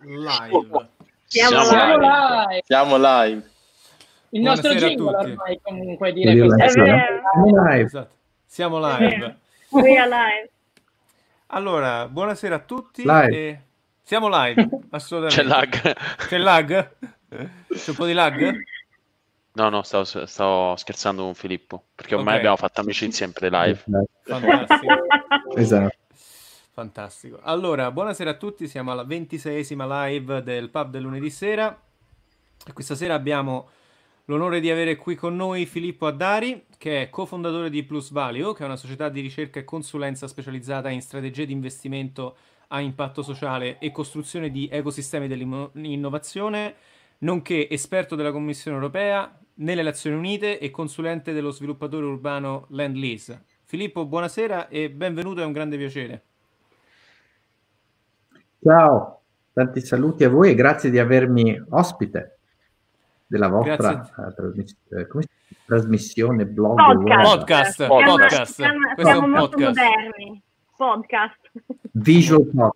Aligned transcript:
live. 0.00 0.88
Siamo, 1.26 1.62
Siamo 1.62 1.96
live. 1.98 2.62
Siamo 2.64 2.96
live. 2.96 3.50
Il 4.30 4.42
nostro 4.42 4.74
jingle 4.74 5.16
ormai 5.16 5.60
comunque 5.62 6.12
dire 6.12 6.36
questo. 6.36 6.84
Siamo 6.84 7.62
live. 7.64 7.80
Esatto. 7.80 8.14
Siamo 8.44 8.78
live. 8.78 9.36
We 9.70 9.96
are 9.96 10.08
live. 10.08 10.50
Allora, 11.48 12.08
buonasera 12.08 12.56
a 12.56 12.60
tutti. 12.60 13.02
Live. 13.04 13.36
E... 13.36 13.60
Siamo 14.02 14.28
live, 14.28 14.68
assolutamente. 14.90 15.42
C'è 15.42 15.48
lag. 15.48 15.96
C'è 16.28 16.38
lag? 16.38 16.90
C'è 17.28 17.90
un 17.90 17.96
po' 17.96 18.06
di 18.06 18.12
lag? 18.12 18.52
No, 19.52 19.68
no, 19.68 19.82
stavo, 19.82 20.04
stavo 20.04 20.76
scherzando 20.76 21.22
con 21.22 21.34
Filippo, 21.34 21.84
perché 21.94 22.14
ormai 22.14 22.34
okay. 22.34 22.38
abbiamo 22.38 22.56
fatto 22.56 22.80
amicizia 22.80 23.24
in 23.24 23.32
pre-live. 23.32 23.84
Fantastico. 24.24 24.94
esatto. 25.56 25.96
Fantastico. 26.74 27.38
Allora, 27.40 27.92
buonasera 27.92 28.30
a 28.30 28.34
tutti, 28.34 28.66
siamo 28.66 28.90
alla 28.90 29.04
ventiseiesima 29.04 30.06
live 30.06 30.42
del 30.42 30.70
pub 30.70 30.90
del 30.90 31.02
lunedì 31.02 31.30
sera 31.30 31.80
e 32.66 32.72
questa 32.72 32.96
sera 32.96 33.14
abbiamo 33.14 33.68
l'onore 34.24 34.58
di 34.58 34.72
avere 34.72 34.96
qui 34.96 35.14
con 35.14 35.36
noi 35.36 35.66
Filippo 35.66 36.08
Addari, 36.08 36.64
che 36.76 37.02
è 37.02 37.10
cofondatore 37.10 37.70
di 37.70 37.84
Plus 37.84 38.10
Value, 38.10 38.54
che 38.54 38.64
è 38.64 38.66
una 38.66 38.74
società 38.74 39.08
di 39.08 39.20
ricerca 39.20 39.60
e 39.60 39.64
consulenza 39.64 40.26
specializzata 40.26 40.90
in 40.90 41.00
strategie 41.00 41.46
di 41.46 41.52
investimento 41.52 42.36
a 42.66 42.80
impatto 42.80 43.22
sociale 43.22 43.78
e 43.78 43.92
costruzione 43.92 44.50
di 44.50 44.68
ecosistemi 44.68 45.28
dell'innovazione, 45.28 46.74
nonché 47.18 47.70
esperto 47.70 48.16
della 48.16 48.32
Commissione 48.32 48.76
europea 48.76 49.32
nelle 49.58 49.82
Nazioni 49.82 50.16
Unite 50.16 50.58
e 50.58 50.72
consulente 50.72 51.32
dello 51.32 51.52
sviluppatore 51.52 52.04
urbano 52.04 52.66
Land 52.70 52.96
Lease. 52.96 53.44
Filippo, 53.62 54.04
buonasera 54.06 54.66
e 54.66 54.90
benvenuto, 54.90 55.40
è 55.40 55.44
un 55.44 55.52
grande 55.52 55.76
piacere. 55.76 56.24
Ciao, 58.64 59.20
tanti 59.52 59.82
saluti 59.82 60.24
a 60.24 60.30
voi 60.30 60.48
e 60.48 60.54
grazie 60.54 60.88
di 60.88 60.98
avermi 60.98 61.62
ospite 61.68 62.38
della 63.26 63.48
vostra 63.48 64.10
uh, 64.16 64.32
trasmiss- 64.32 64.76
eh, 64.88 65.06
trasmissione, 65.66 66.46
blog. 66.46 66.74
Podcast, 66.78 67.86
podcast. 67.86 67.86
podcast. 67.86 68.52
Siamo, 68.54 68.78
Questo 68.94 69.12
siamo 69.12 69.26
molto 69.26 69.56
podcast. 69.58 69.76
moderni. 69.76 70.42
Podcast. 70.76 71.50
Visual, 71.90 72.44
pod- 72.46 72.74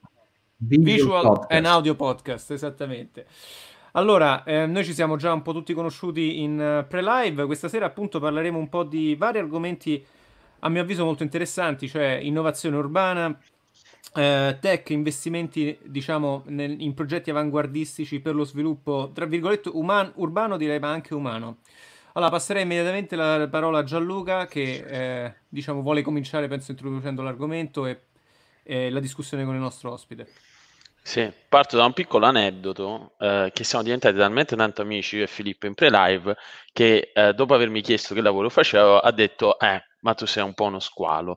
visual, 0.57 0.85
visual 0.85 1.23
podcast. 1.23 1.53
and 1.53 1.65
audio 1.65 1.95
podcast, 1.95 2.51
esattamente. 2.51 3.25
Allora, 3.93 4.45
eh, 4.45 4.67
noi 4.67 4.85
ci 4.85 4.93
siamo 4.93 5.17
già 5.17 5.33
un 5.33 5.41
po' 5.41 5.55
tutti 5.55 5.73
conosciuti 5.73 6.43
in 6.43 6.83
uh, 6.83 6.87
pre-live. 6.87 7.47
Questa 7.47 7.69
sera 7.69 7.87
appunto 7.87 8.21
parleremo 8.21 8.59
un 8.59 8.69
po' 8.69 8.85
di 8.85 9.15
vari 9.15 9.39
argomenti 9.39 10.05
a 10.59 10.69
mio 10.69 10.83
avviso 10.83 11.07
molto 11.07 11.23
interessanti, 11.23 11.89
cioè 11.89 12.19
innovazione 12.21 12.77
urbana, 12.77 13.35
eh, 14.15 14.57
tech, 14.61 14.91
investimenti 14.91 15.79
diciamo 15.83 16.45
nel, 16.47 16.81
in 16.81 16.95
progetti 16.95 17.31
avanguardistici 17.31 18.21
per 18.21 18.35
lo 18.35 18.45
sviluppo, 18.45 19.11
tra 19.15 19.27
virgolette, 19.27 19.71
uman- 19.73 20.13
urbano 20.17 20.57
direi 20.57 20.79
ma 20.79 20.91
anche 20.91 21.15
umano. 21.15 21.59
Allora 22.15 22.31
passerei 22.33 22.63
immediatamente 22.63 23.15
la 23.15 23.47
parola 23.49 23.79
a 23.79 23.85
Gianluca 23.85 24.47
che 24.47 24.85
eh, 24.87 25.35
diciamo 25.49 25.83
vuole 25.83 26.03
cominciare 26.03 26.49
penso 26.49 26.73
introducendo 26.73 27.23
l'argomento 27.23 27.87
e, 27.87 28.01
e 28.65 28.91
la 28.91 28.99
discussione 28.99 29.45
con 29.45 29.55
il 29.55 29.61
nostro 29.61 29.93
ospite. 29.93 30.27
Sì, 31.01 31.33
parto 31.49 31.77
da 31.77 31.85
un 31.85 31.93
piccolo 31.93 32.27
aneddoto 32.27 33.13
eh, 33.19 33.51
che 33.55 33.65
siamo 33.65 33.85
diventati 33.85 34.17
talmente 34.17 34.57
tanto 34.57 34.83
amici 34.83 35.17
io 35.17 35.23
e 35.23 35.27
Filippo 35.27 35.67
in 35.67 35.75
pre-live 35.75 36.37
che 36.73 37.13
eh, 37.15 37.33
dopo 37.33 37.55
avermi 37.55 37.81
chiesto 37.81 38.15
che 38.15 38.21
lavoro 38.21 38.51
facevo 38.51 38.99
ha 38.99 39.11
detto 39.13 39.59
eh, 39.59 39.83
ma 40.01 40.15
tu 40.15 40.27
sei 40.27 40.43
un 40.45 40.55
po' 40.55 40.65
uno 40.65 40.81
squalo. 40.81 41.37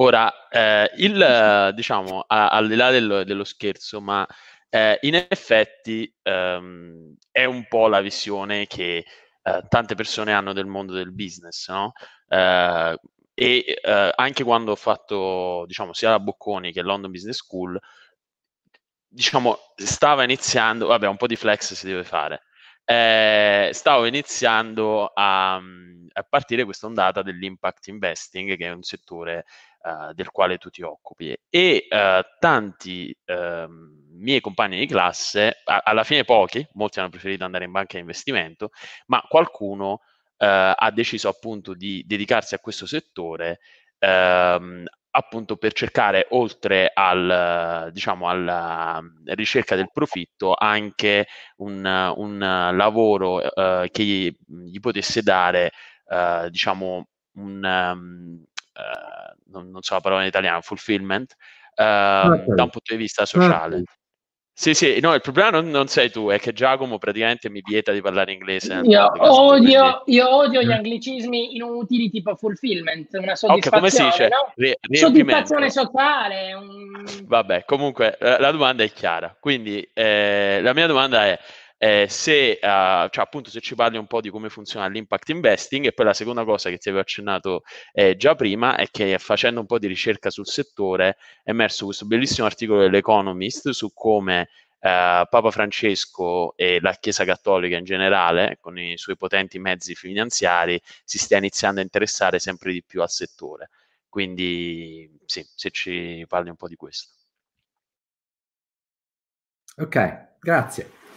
Ora, 0.00 0.48
eh, 0.48 0.90
il, 0.98 1.72
diciamo, 1.74 2.24
a, 2.26 2.48
al 2.50 2.68
di 2.68 2.76
là 2.76 2.90
dello, 2.90 3.24
dello 3.24 3.42
scherzo, 3.44 4.00
ma 4.00 4.24
eh, 4.68 4.96
in 5.02 5.14
effetti 5.16 6.12
ehm, 6.22 7.16
è 7.32 7.44
un 7.44 7.66
po' 7.66 7.88
la 7.88 8.00
visione 8.00 8.66
che 8.68 9.04
eh, 9.42 9.62
tante 9.68 9.94
persone 9.96 10.32
hanno 10.32 10.52
del 10.52 10.66
mondo 10.66 10.92
del 10.92 11.12
business, 11.12 11.68
no? 11.68 11.92
Eh, 12.28 12.96
e 13.34 13.64
eh, 13.82 14.12
anche 14.14 14.44
quando 14.44 14.72
ho 14.72 14.76
fatto, 14.76 15.64
diciamo, 15.66 15.92
sia 15.92 16.10
la 16.10 16.20
Bocconi 16.20 16.72
che 16.72 16.82
London 16.82 17.10
Business 17.10 17.36
School, 17.38 17.76
diciamo, 19.08 19.58
stava 19.76 20.22
iniziando, 20.24 20.86
vabbè, 20.86 21.06
un 21.06 21.16
po' 21.16 21.26
di 21.26 21.36
flex 21.36 21.72
si 21.74 21.86
deve 21.86 22.04
fare, 22.04 22.42
eh, 22.84 23.70
stavo 23.72 24.06
iniziando 24.06 25.10
a, 25.14 25.54
a 25.56 26.22
partire 26.28 26.64
questa 26.64 26.86
ondata 26.86 27.22
dell'impact 27.22 27.88
investing, 27.88 28.56
che 28.56 28.66
è 28.66 28.72
un 28.72 28.82
settore 28.82 29.44
uh, 29.82 30.12
del 30.12 30.30
quale 30.30 30.58
tu 30.58 30.70
ti 30.70 30.82
occupi. 30.82 31.36
E 31.48 31.86
uh, 31.88 32.22
tanti 32.38 33.16
uh, 33.26 33.66
miei 34.12 34.40
compagni 34.40 34.78
di 34.78 34.86
classe, 34.86 35.60
a- 35.64 35.82
alla 35.84 36.04
fine 36.04 36.24
pochi, 36.24 36.66
molti 36.72 36.98
hanno 36.98 37.10
preferito 37.10 37.44
andare 37.44 37.64
in 37.64 37.72
banca 37.72 37.94
di 37.94 38.00
investimento, 38.00 38.70
ma 39.06 39.22
qualcuno 39.28 40.00
ha 40.40 40.92
deciso 40.92 41.28
appunto 41.28 41.74
di 41.74 42.04
dedicarsi 42.06 42.54
a 42.54 42.60
questo 42.60 42.86
settore. 42.86 43.58
Ehm, 43.98 44.84
appunto 45.10 45.56
per 45.56 45.72
cercare 45.72 46.26
oltre 46.30 46.92
al, 46.94 47.90
diciamo, 47.92 48.28
alla 48.28 49.02
ricerca 49.34 49.74
del 49.74 49.90
profitto 49.92 50.54
anche 50.54 51.26
un, 51.56 51.84
un 52.16 52.38
lavoro 52.38 53.40
che 53.90 54.04
gli, 54.04 54.32
gli, 54.46 54.78
potesse 54.78 55.22
dare 55.22 55.72
uh, 56.08 56.48
diciamo 56.48 57.08
un 57.38 57.62
um, 57.62 58.44
non, 59.46 59.70
non, 59.70 59.82
so 59.82 59.94
la 59.94 60.00
parola 60.00 60.22
in 60.22 60.28
italiano 60.28 60.60
fulfillment 60.60 61.34
okay. 61.74 62.44
da 62.46 62.62
un 62.62 62.70
punto 62.70 62.92
di 62.92 62.96
vista 62.96 63.24
sociale 63.26 63.76
okay. 63.76 63.96
Sì, 64.58 64.74
sì, 64.74 64.98
no, 64.98 65.14
il 65.14 65.20
problema 65.20 65.50
non, 65.50 65.70
non, 65.70 65.86
sei 65.86 66.10
tu, 66.10 66.30
è 66.30 66.40
che 66.40 66.52
Giacomo 66.52 66.98
praticamente 66.98 67.48
mi 67.48 67.62
vieta 67.64 67.92
di 67.92 68.00
parlare 68.00 68.32
inglese. 68.32 68.80
Io 68.82 69.08
odio, 69.16 70.02
io 70.06 70.34
odio, 70.34 70.62
gli 70.62 70.72
anglicismi 70.72 71.54
inutili 71.54 72.10
tipo 72.10 72.34
fulfillment, 72.34 73.08
una 73.12 73.36
soddisfazione, 73.36 73.58
okay, 73.58 73.70
come 73.70 73.90
si 73.90 74.02
dice? 74.02 74.28
No? 74.28 74.76
Soddisfazione 74.90 75.70
sociale. 75.70 76.54
Un... 76.54 77.04
Vabbè, 77.22 77.64
comunque 77.66 78.16
la 78.18 78.50
domanda 78.50 78.82
è 78.82 78.90
chiara, 78.90 79.36
quindi 79.38 79.88
eh, 79.94 80.58
la 80.60 80.74
mia 80.74 80.88
domanda 80.88 81.24
è 81.26 81.38
eh, 81.78 82.06
se, 82.08 82.58
uh, 82.60 83.08
cioè 83.08 83.24
appunto 83.24 83.50
se 83.50 83.60
ci 83.60 83.76
parli 83.76 83.96
un 83.96 84.08
po' 84.08 84.20
di 84.20 84.30
come 84.30 84.48
funziona 84.48 84.88
l'impact 84.88 85.28
investing 85.28 85.86
e 85.86 85.92
poi 85.92 86.06
la 86.06 86.12
seconda 86.12 86.44
cosa 86.44 86.70
che 86.70 86.78
ti 86.78 86.88
avevo 86.88 87.02
accennato 87.02 87.62
eh, 87.92 88.16
già 88.16 88.34
prima 88.34 88.76
è 88.76 88.88
che 88.90 89.16
facendo 89.18 89.60
un 89.60 89.66
po' 89.66 89.78
di 89.78 89.86
ricerca 89.86 90.28
sul 90.28 90.46
settore 90.46 91.16
è 91.44 91.50
emerso 91.50 91.84
questo 91.84 92.04
bellissimo 92.06 92.46
articolo 92.46 92.80
dell'Economist 92.80 93.70
su 93.70 93.92
come 93.94 94.48
Uh, 94.80 95.26
Papa 95.28 95.50
Francesco 95.50 96.56
e 96.56 96.78
la 96.80 96.92
Chiesa 96.92 97.24
Cattolica 97.24 97.76
in 97.76 97.82
generale, 97.82 98.58
con 98.60 98.78
i 98.78 98.96
suoi 98.96 99.16
potenti 99.16 99.58
mezzi 99.58 99.96
finanziari, 99.96 100.80
si 101.02 101.18
stia 101.18 101.38
iniziando 101.38 101.80
a 101.80 101.82
interessare 101.82 102.38
sempre 102.38 102.70
di 102.70 102.84
più 102.84 103.02
al 103.02 103.10
settore. 103.10 103.70
Quindi 104.08 105.10
sì, 105.24 105.44
se 105.52 105.70
ci 105.72 106.24
parli 106.28 106.50
un 106.50 106.56
po' 106.56 106.68
di 106.68 106.76
questo. 106.76 107.12
Ok, 109.78 110.36
grazie. 110.38 111.07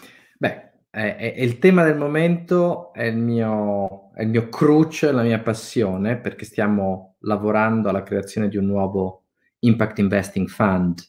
Beh, 0.42 0.72
è, 0.90 1.18
è, 1.18 1.40
il 1.40 1.60
tema 1.60 1.84
del 1.84 1.96
momento, 1.96 2.92
è 2.94 3.04
il, 3.04 3.18
mio, 3.18 4.12
è 4.16 4.24
il 4.24 4.30
mio 4.30 4.50
cruce, 4.50 5.12
la 5.12 5.22
mia 5.22 5.40
passione, 5.40 6.18
perché 6.20 6.46
stiamo 6.46 7.18
lavorando 7.20 7.90
alla 7.90 8.02
creazione 8.02 8.50
di 8.50 8.58
un 8.58 8.66
nuovo 8.66 9.26
Impact 9.60 10.00
Investing 10.00 10.48
Fund 10.48 11.00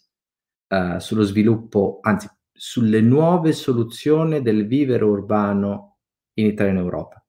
uh, 0.69 0.99
sullo 0.99 1.23
sviluppo, 1.23 2.01
anzi, 2.03 2.29
sulle 2.53 3.01
nuove 3.01 3.53
soluzioni 3.53 4.43
del 4.43 4.67
vivere 4.67 5.03
urbano 5.03 6.01
in 6.35 6.45
Italia 6.49 6.73
e 6.73 6.75
in 6.75 6.81
Europa. 6.81 7.25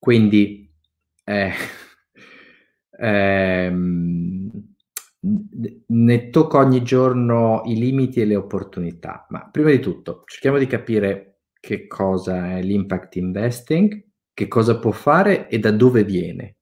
Quindi, 0.00 0.68
eh, 1.22 1.52
ehm, 2.98 4.65
ne 5.86 6.30
tocco 6.30 6.58
ogni 6.58 6.82
giorno 6.82 7.62
i 7.64 7.76
limiti 7.76 8.20
e 8.20 8.24
le 8.24 8.36
opportunità, 8.36 9.26
ma 9.30 9.48
prima 9.50 9.70
di 9.70 9.80
tutto 9.80 10.22
cerchiamo 10.26 10.58
di 10.58 10.66
capire 10.66 11.40
che 11.58 11.86
cosa 11.86 12.56
è 12.56 12.62
l'impact 12.62 13.16
investing, 13.16 14.04
che 14.32 14.48
cosa 14.48 14.78
può 14.78 14.92
fare 14.92 15.48
e 15.48 15.58
da 15.58 15.70
dove 15.70 16.04
viene. 16.04 16.56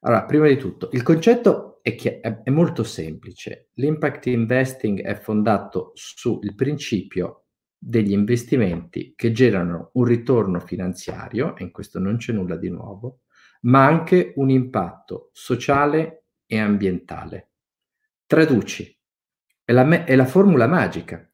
Allora, 0.00 0.24
prima 0.24 0.46
di 0.46 0.56
tutto, 0.56 0.90
il 0.92 1.02
concetto 1.02 1.80
è, 1.82 1.94
che 1.94 2.20
è, 2.20 2.42
è 2.42 2.50
molto 2.50 2.82
semplice. 2.82 3.70
L'impact 3.74 4.26
investing 4.26 5.00
è 5.02 5.14
fondato 5.14 5.92
sul 5.94 6.54
principio 6.54 7.44
degli 7.78 8.12
investimenti 8.12 9.14
che 9.16 9.32
generano 9.32 9.90
un 9.94 10.04
ritorno 10.04 10.60
finanziario, 10.60 11.56
e 11.56 11.64
in 11.64 11.70
questo 11.70 11.98
non 11.98 12.16
c'è 12.16 12.32
nulla 12.32 12.56
di 12.56 12.68
nuovo, 12.68 13.20
ma 13.62 13.86
anche 13.86 14.32
un 14.36 14.50
impatto 14.50 15.30
sociale 15.32 16.24
e 16.46 16.58
ambientale. 16.58 17.49
Traduci. 18.30 18.96
È 19.64 19.72
la, 19.72 20.04
è 20.04 20.14
la 20.14 20.24
formula 20.24 20.68
magica. 20.68 21.28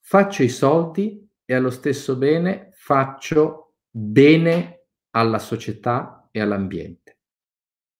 Faccio 0.00 0.42
i 0.42 0.48
soldi 0.48 1.28
e 1.44 1.54
allo 1.54 1.68
stesso 1.68 2.16
bene 2.16 2.70
faccio 2.72 3.74
bene 3.90 4.86
alla 5.10 5.38
società 5.38 6.30
e 6.30 6.40
all'ambiente. 6.40 7.18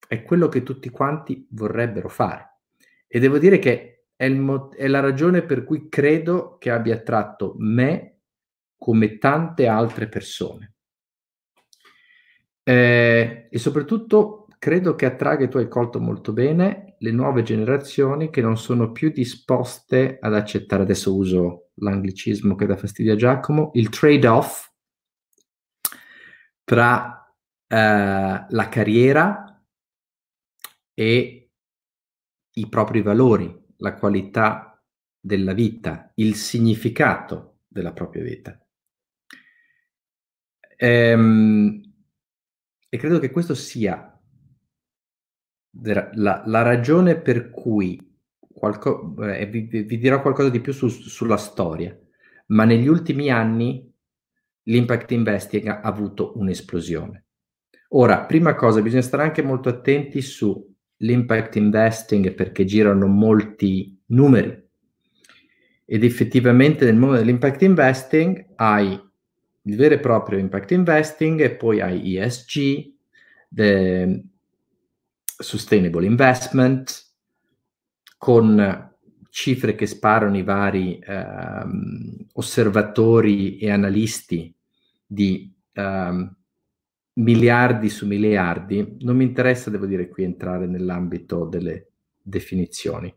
È 0.09 0.23
quello 0.23 0.49
che 0.49 0.63
tutti 0.63 0.89
quanti 0.89 1.47
vorrebbero 1.51 2.09
fare. 2.09 2.61
E 3.07 3.19
devo 3.19 3.37
dire 3.37 3.59
che 3.59 4.07
è, 4.17 4.25
il, 4.25 4.71
è 4.75 4.87
la 4.87 5.01
ragione 5.01 5.43
per 5.43 5.65
cui 5.65 5.91
credo 5.91 6.57
che 6.57 6.71
abbia 6.71 6.95
attratto 6.95 7.55
me 7.59 8.21
come 8.79 9.19
tante 9.19 9.67
altre 9.67 10.09
persone. 10.09 10.75
Eh, 12.63 13.49
e 13.51 13.59
soprattutto 13.59 14.47
credo 14.59 14.95
che 14.95 15.05
attragga, 15.05 15.45
e 15.45 15.49
tu 15.49 15.59
hai 15.59 15.69
colto 15.69 16.01
molto 16.01 16.33
bene, 16.33 16.86
le 16.99 17.11
nuove 17.11 17.43
generazioni 17.43 18.31
che 18.31 18.41
non 18.41 18.57
sono 18.57 18.93
più 18.93 19.11
disposte 19.11 20.19
ad 20.21 20.35
accettare, 20.35 20.83
adesso 20.83 21.15
uso 21.15 21.71
l'anglicismo 21.75 22.55
che 22.55 22.67
dà 22.67 22.77
fastidio 22.77 23.13
a 23.13 23.17
Giacomo, 23.17 23.71
il 23.75 23.89
trade-off 23.89 24.71
tra 26.65 27.35
eh, 27.67 27.77
la 28.49 28.69
carriera 28.69 29.65
e 30.95 31.51
i 32.53 32.69
propri 32.69 33.03
valori, 33.03 33.65
la 33.79 33.95
qualità 33.95 34.83
della 35.21 35.53
vita, 35.53 36.11
il 36.15 36.35
significato 36.35 37.61
della 37.67 37.93
propria 37.93 38.23
vita. 38.23 38.59
Ehm, 40.77 41.83
e 42.89 42.99
credo 42.99 43.19
che 43.19 43.31
questo 43.31 43.55
sia 43.55 44.16
la, 45.83 46.43
la 46.47 46.63
ragione 46.63 47.17
per 47.17 47.51
cui 47.51 48.01
qualco, 48.39 49.15
eh, 49.23 49.47
vi, 49.47 49.63
vi, 49.63 49.99
dirò 49.99 50.23
qualcosa 50.23 50.49
di 50.49 50.61
più 50.61 50.73
su, 50.73 50.89
sulla 50.89 51.37
storia, 51.37 51.97
ma 52.47 52.65
negli 52.65 52.87
ultimi 52.87 53.31
anni 53.31 53.93
l'impact 54.65 55.13
investing 55.13 55.67
ha 55.67 55.81
avuto 55.81 56.33
un'esplosione. 56.37 57.25
Ora, 57.91 58.25
prima 58.25 58.55
cosa, 58.55 58.83
bisogna 58.83 59.03
stare 59.03 59.23
anche 59.23 59.43
molto 59.43 59.69
attenti 59.69 60.21
sull'impact 60.21 61.57
investing 61.57 62.33
perché 62.33 62.65
girano 62.65 63.07
molti 63.07 64.01
numeri 64.07 64.65
ed 65.85 66.03
effettivamente 66.03 66.85
nel 66.85 66.97
mondo 66.97 67.17
dell'impact 67.17 67.63
investing 67.63 68.55
hai 68.57 69.01
il 69.69 69.77
vero 69.77 69.95
e 69.95 70.01
proprio 70.01 70.39
impact 70.39 70.73
investing 70.73 71.41
e 71.41 71.51
poi 71.55 71.81
hai 71.81 72.17
ESG, 72.17 72.93
the 73.53 74.25
sustainable 75.39 76.07
investment, 76.07 77.05
con 78.17 78.95
cifre 79.31 79.75
che 79.75 79.87
sparano 79.87 80.37
i 80.37 80.43
vari 80.43 80.99
ehm, 80.99 82.27
osservatori 82.33 83.59
e 83.59 83.71
analisti 83.71 84.55
di 85.07 85.53
ehm, 85.73 86.37
miliardi 87.15 87.89
su 87.89 88.07
miliardi. 88.07 88.97
Non 89.01 89.17
mi 89.17 89.25
interessa, 89.25 89.71
devo 89.71 89.87
dire, 89.87 90.09
qui 90.09 90.25
entrare 90.25 90.67
nell'ambito 90.67 91.45
delle 91.45 91.91
definizioni. 92.23 93.15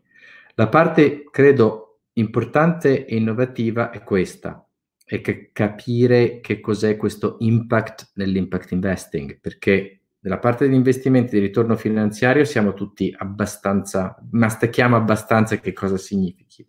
La 0.54 0.68
parte, 0.68 1.24
credo, 1.30 2.00
importante 2.14 3.06
e 3.06 3.16
innovativa 3.16 3.90
è 3.90 4.02
questa 4.02 4.62
e 5.04 5.20
che 5.22 5.50
capire 5.52 6.40
che 6.40 6.60
cos'è 6.60 6.96
questo 6.96 7.36
impact 7.40 8.12
nell'impact 8.14 8.72
investing, 8.72 9.40
perché 9.40 9.99
nella 10.20 10.38
parte 10.38 10.66
degli 10.66 10.74
investimenti 10.74 11.34
di 11.34 11.40
ritorno 11.40 11.76
finanziario 11.76 12.44
siamo 12.44 12.74
tutti 12.74 13.14
abbastanza, 13.16 14.16
mastichiamo 14.30 14.96
abbastanza 14.96 15.56
che 15.58 15.72
cosa 15.72 15.96
significhi. 15.96 16.66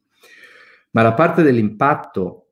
Ma 0.92 1.01
la 1.01 1.13
parte 1.13 1.42
dell'impatto 1.42 2.51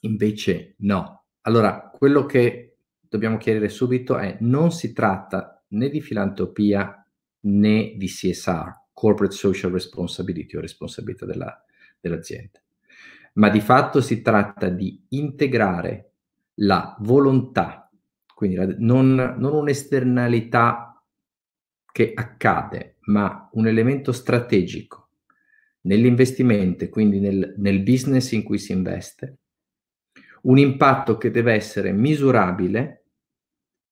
invece 0.00 0.74
no. 0.78 1.24
Allora, 1.42 1.90
quello 1.92 2.26
che 2.26 2.76
dobbiamo 3.00 3.36
chiedere 3.36 3.68
subito 3.68 4.16
è 4.16 4.36
non 4.40 4.70
si 4.70 4.92
tratta 4.92 5.62
né 5.68 5.88
di 5.88 6.00
filantropia 6.00 7.06
né 7.40 7.94
di 7.96 8.06
CSR, 8.06 8.86
Corporate 8.92 9.34
Social 9.34 9.72
Responsibility 9.72 10.56
o 10.56 10.60
responsabilità 10.60 11.26
della, 11.26 11.64
dell'azienda 12.00 12.60
ma 13.38 13.48
di 13.48 13.60
fatto 13.60 14.00
si 14.00 14.20
tratta 14.20 14.68
di 14.68 15.04
integrare 15.10 16.10
la 16.54 16.96
volontà, 17.00 17.87
quindi 18.38 18.54
la, 18.54 18.72
non, 18.78 19.34
non 19.36 19.52
un'esternalità 19.52 21.02
che 21.90 22.12
accade, 22.14 22.98
ma 23.06 23.48
un 23.54 23.66
elemento 23.66 24.12
strategico 24.12 25.08
nell'investimento, 25.80 26.88
quindi 26.88 27.18
nel, 27.18 27.54
nel 27.56 27.82
business 27.82 28.30
in 28.30 28.44
cui 28.44 28.58
si 28.58 28.70
investe, 28.70 29.38
un 30.42 30.56
impatto 30.56 31.18
che 31.18 31.32
deve 31.32 31.54
essere 31.54 31.90
misurabile, 31.90 33.06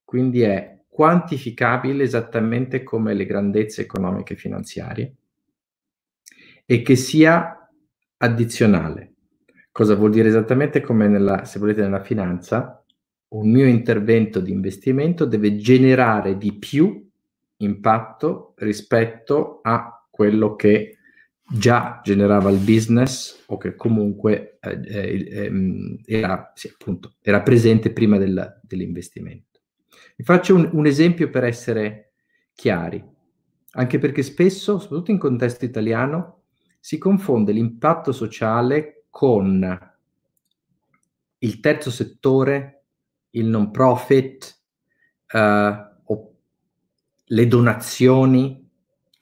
quindi 0.05 0.43
è 0.43 0.85
quantificabile 0.87 2.05
esattamente 2.05 2.85
come 2.85 3.15
le 3.15 3.27
grandezze 3.27 3.83
economiche 3.83 4.35
e 4.35 4.37
finanziarie, 4.37 5.15
e 6.65 6.83
che 6.83 6.95
sia 6.95 7.69
addizionale, 8.19 9.17
Cosa 9.73 9.95
vuol 9.95 10.11
dire 10.11 10.29
esattamente 10.29 10.81
come 10.81 11.07
nella, 11.07 11.45
se 11.45 11.59
volete, 11.59 11.83
nella 11.83 12.03
finanza? 12.03 12.83
Un 13.29 13.51
mio 13.51 13.67
intervento 13.67 14.41
di 14.41 14.53
investimento 14.53 15.25
deve 15.25 15.57
generare 15.57 16.39
di 16.39 16.53
più 16.55 17.09
impatto 17.59 18.55
rispetto 18.57 19.61
a 19.63 20.07
quello 20.11 20.55
che 20.55 20.97
già 21.49 22.01
generava 22.03 22.51
il 22.51 22.59
business 22.59 23.45
o 23.47 23.57
che 23.57 23.77
comunque 23.77 24.59
eh, 24.61 24.81
eh, 24.85 25.45
ehm, 25.45 26.01
era, 26.05 26.53
sì, 26.55 26.69
appunto, 26.69 27.15
era, 27.21 27.43
presente 27.43 27.93
prima 27.93 28.19
del, 28.19 28.61
dell'investimento. 28.63 29.61
Vi 30.17 30.25
faccio 30.25 30.55
un, 30.55 30.69
un 30.73 30.87
esempio 30.87 31.31
per 31.31 31.45
essere 31.45 32.13
chiari, 32.55 33.03
anche 33.73 33.99
perché 33.99 34.23
spesso, 34.23 34.79
soprattutto 34.79 35.11
in 35.11 35.19
contesto 35.19 35.65
italiano, 35.65 36.43
si 36.81 36.99
confonde 36.99 37.53
l'impatto 37.53 38.13
sociale 38.13 39.05
con 39.11 39.95
il 41.39 41.61
terzo 41.61 41.91
settore, 41.91 42.76
il 43.37 43.47
non 43.47 43.71
profit, 43.71 44.59
eh, 45.33 45.85
le 47.29 47.49
donazioni. 47.49 48.69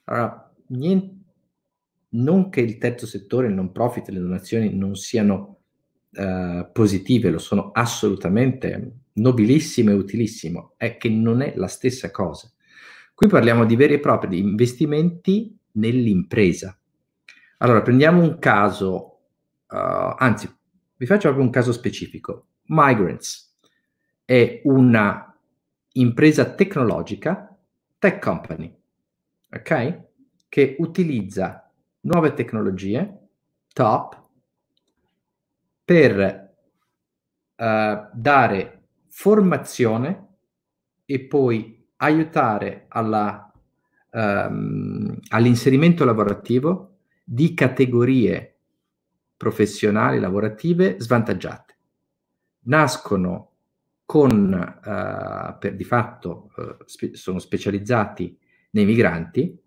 Allora, 0.05 0.53
niente, 0.67 1.13
non 2.09 2.49
che 2.49 2.61
il 2.61 2.77
terzo 2.77 3.05
settore, 3.05 3.47
il 3.47 3.53
non 3.53 3.71
profit 3.71 4.09
le 4.09 4.19
donazioni 4.19 4.73
non 4.73 4.95
siano 4.95 5.59
eh, 6.11 6.69
positive, 6.71 7.29
lo 7.29 7.39
sono 7.39 7.71
assolutamente 7.71 8.93
nobilissimo 9.13 9.91
e 9.91 9.93
utilissimo, 9.93 10.73
è 10.77 10.97
che 10.97 11.09
non 11.09 11.41
è 11.41 11.53
la 11.55 11.67
stessa 11.67 12.11
cosa. 12.11 12.51
Qui 13.13 13.27
parliamo 13.27 13.65
di 13.65 13.75
veri 13.75 13.93
e 13.95 13.99
propri 13.99 14.39
investimenti 14.39 15.57
nell'impresa. 15.73 16.77
Allora, 17.59 17.81
prendiamo 17.81 18.21
un 18.21 18.37
caso 18.39 19.19
uh, 19.69 20.15
anzi, 20.17 20.49
vi 20.97 21.05
faccio 21.05 21.27
proprio 21.27 21.45
un 21.45 21.49
caso 21.49 21.71
specifico. 21.71 22.47
Migrants 22.65 23.44
è 24.25 24.61
una 24.63 25.33
impresa 25.93 26.53
tecnologica, 26.53 27.55
tech 27.99 28.19
company, 28.21 28.75
ok? 29.51 30.03
Che 30.49 30.75
utilizza 30.79 31.71
nuove 32.01 32.33
tecnologie, 32.33 33.27
top, 33.71 34.23
per 35.85 36.53
uh, 37.55 38.09
dare 38.13 38.87
formazione 39.09 40.27
e 41.05 41.19
poi 41.21 41.87
aiutare 41.97 42.85
alla, 42.89 43.51
um, 44.11 45.17
all'inserimento 45.29 46.03
lavorativo 46.03 46.97
di 47.23 47.53
categorie 47.53 48.57
professionali, 49.37 50.19
lavorative 50.19 50.99
svantaggiate. 50.99 51.77
Nascono 52.61 53.54
con, 54.05 54.53
uh, 54.53 55.57
per 55.57 55.75
di 55.75 55.83
fatto, 55.83 56.51
uh, 56.55 56.75
spe- 56.85 57.15
sono 57.15 57.39
specializzati 57.39 58.37
nei 58.71 58.85
migranti 58.85 59.57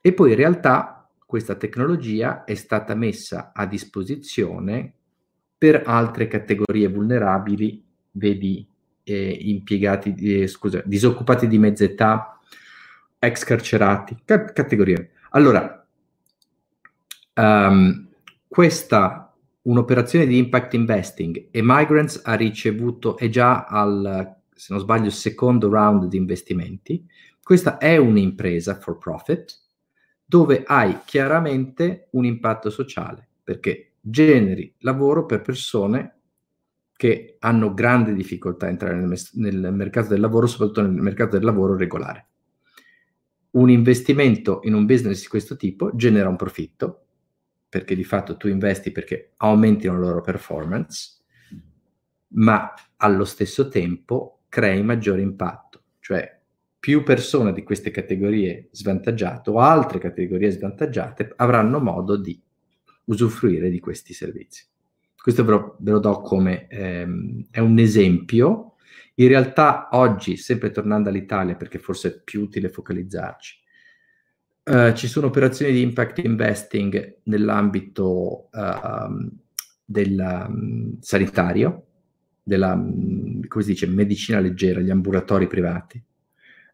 e 0.00 0.12
poi 0.12 0.30
in 0.30 0.36
realtà 0.36 1.08
questa 1.26 1.56
tecnologia 1.56 2.44
è 2.44 2.54
stata 2.54 2.94
messa 2.94 3.52
a 3.52 3.66
disposizione 3.66 4.94
per 5.58 5.82
altre 5.84 6.28
categorie 6.28 6.88
vulnerabili, 6.88 7.84
vedi 8.12 8.66
eh, 9.02 9.38
impiegati, 9.40 10.14
eh, 10.14 10.46
scusa, 10.46 10.82
disoccupati 10.84 11.48
di 11.48 11.58
mezza 11.58 11.84
età, 11.84 12.38
ex 13.18 13.44
carcerati, 13.44 14.22
ca- 14.24 14.52
categorie. 14.52 15.12
Allora, 15.30 15.86
um, 17.34 18.08
questa 18.46 19.25
un'operazione 19.66 20.26
di 20.26 20.38
impact 20.38 20.74
investing 20.74 21.48
e 21.50 21.60
Migrants 21.62 22.20
ha 22.24 22.34
ricevuto, 22.34 23.16
è 23.16 23.28
già 23.28 23.64
al, 23.64 24.36
se 24.52 24.72
non 24.72 24.80
sbaglio, 24.80 25.10
secondo 25.10 25.68
round 25.68 26.06
di 26.06 26.16
investimenti. 26.16 27.04
Questa 27.42 27.78
è 27.78 27.96
un'impresa 27.96 28.78
for 28.78 28.98
profit 28.98 29.64
dove 30.24 30.64
hai 30.66 30.98
chiaramente 31.04 32.08
un 32.12 32.24
impatto 32.24 32.70
sociale 32.70 33.28
perché 33.42 33.92
generi 34.00 34.74
lavoro 34.80 35.24
per 35.24 35.42
persone 35.42 36.12
che 36.96 37.36
hanno 37.40 37.74
grande 37.74 38.14
difficoltà 38.14 38.66
a 38.66 38.70
entrare 38.70 38.96
nel, 38.96 39.20
nel 39.34 39.72
mercato 39.72 40.08
del 40.08 40.20
lavoro, 40.20 40.46
soprattutto 40.46 40.82
nel 40.82 40.90
mercato 40.92 41.36
del 41.36 41.44
lavoro 41.44 41.76
regolare. 41.76 42.28
Un 43.50 43.70
investimento 43.70 44.60
in 44.64 44.74
un 44.74 44.86
business 44.86 45.20
di 45.20 45.28
questo 45.28 45.56
tipo 45.56 45.94
genera 45.94 46.28
un 46.28 46.36
profitto, 46.36 47.05
perché 47.68 47.94
di 47.94 48.04
fatto 48.04 48.36
tu 48.36 48.48
investi 48.48 48.92
perché 48.92 49.32
aumentino 49.36 49.94
la 49.94 50.06
loro 50.06 50.20
performance, 50.20 51.22
ma 52.28 52.72
allo 52.96 53.24
stesso 53.24 53.68
tempo 53.68 54.42
crei 54.48 54.82
maggiore 54.82 55.22
impatto, 55.22 55.82
cioè 56.00 56.36
più 56.78 57.02
persone 57.02 57.52
di 57.52 57.62
queste 57.64 57.90
categorie 57.90 58.68
svantaggiate 58.70 59.50
o 59.50 59.58
altre 59.58 59.98
categorie 59.98 60.50
svantaggiate 60.50 61.32
avranno 61.36 61.80
modo 61.80 62.16
di 62.16 62.40
usufruire 63.06 63.70
di 63.70 63.80
questi 63.80 64.14
servizi. 64.14 64.64
Questo 65.20 65.44
ve 65.44 65.50
lo, 65.50 65.76
ve 65.80 65.90
lo 65.90 65.98
do 65.98 66.20
come 66.20 66.68
ehm, 66.68 67.46
è 67.50 67.58
un 67.58 67.78
esempio. 67.78 68.74
In 69.16 69.28
realtà 69.28 69.88
oggi, 69.92 70.36
sempre 70.36 70.70
tornando 70.70 71.08
all'Italia, 71.08 71.56
perché 71.56 71.78
forse 71.78 72.08
è 72.08 72.20
più 72.22 72.42
utile 72.42 72.68
focalizzarci, 72.68 73.58
eh, 74.68 74.94
ci 74.96 75.06
sono 75.06 75.28
operazioni 75.28 75.70
di 75.70 75.80
impact 75.80 76.18
investing 76.24 77.18
nell'ambito 77.24 78.48
uh, 78.50 79.30
del 79.84 80.44
um, 80.48 80.98
sanitario, 80.98 81.84
della, 82.42 82.72
um, 82.72 83.46
come 83.46 83.62
si 83.62 83.70
dice, 83.70 83.86
medicina 83.86 84.40
leggera, 84.40 84.80
gli 84.80 84.90
ambulatori 84.90 85.46
privati, 85.46 86.02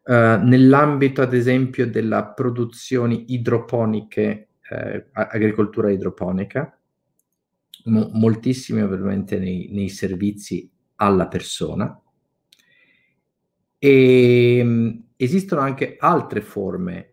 uh, 0.05 0.11
nell'ambito 0.11 1.21
ad 1.21 1.35
esempio 1.35 1.87
della 1.87 2.25
produzione 2.25 3.25
idroponiche, 3.27 4.47
eh, 4.71 5.05
agricoltura 5.11 5.91
idroponica, 5.91 6.75
mo- 7.83 8.09
moltissimi 8.11 8.81
ovviamente 8.81 9.37
nei, 9.37 9.69
nei, 9.71 9.89
servizi 9.89 10.67
alla 10.95 11.27
persona. 11.27 11.95
E 13.77 14.59
um, 14.63 15.03
esistono 15.15 15.61
anche 15.61 15.95
altre 15.99 16.41
forme 16.41 17.12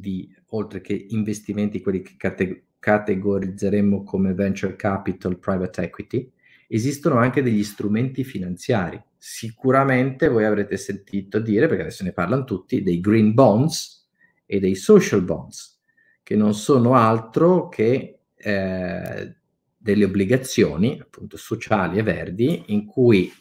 di, 0.00 0.32
oltre 0.48 0.80
che 0.80 1.06
investimenti, 1.10 1.80
quelli 1.80 2.02
che 2.02 2.14
cate- 2.16 2.64
categorizzeremmo 2.78 4.02
come 4.02 4.32
venture 4.34 4.76
capital, 4.76 5.38
private 5.38 5.82
equity, 5.82 6.30
esistono 6.68 7.16
anche 7.16 7.42
degli 7.42 7.64
strumenti 7.64 8.24
finanziari. 8.24 9.02
Sicuramente 9.16 10.28
voi 10.28 10.44
avrete 10.44 10.76
sentito 10.76 11.38
dire, 11.38 11.66
perché 11.66 11.82
adesso 11.82 12.04
ne 12.04 12.12
parlano 12.12 12.44
tutti, 12.44 12.82
dei 12.82 13.00
green 13.00 13.34
bonds 13.34 14.08
e 14.44 14.60
dei 14.60 14.74
social 14.74 15.22
bonds, 15.22 15.80
che 16.22 16.36
non 16.36 16.54
sono 16.54 16.94
altro 16.94 17.68
che 17.68 18.20
eh, 18.34 19.36
delle 19.76 20.04
obbligazioni, 20.04 20.98
appunto 21.00 21.36
sociali 21.36 21.98
e 21.98 22.02
verdi, 22.02 22.64
in 22.66 22.86
cui 22.86 23.32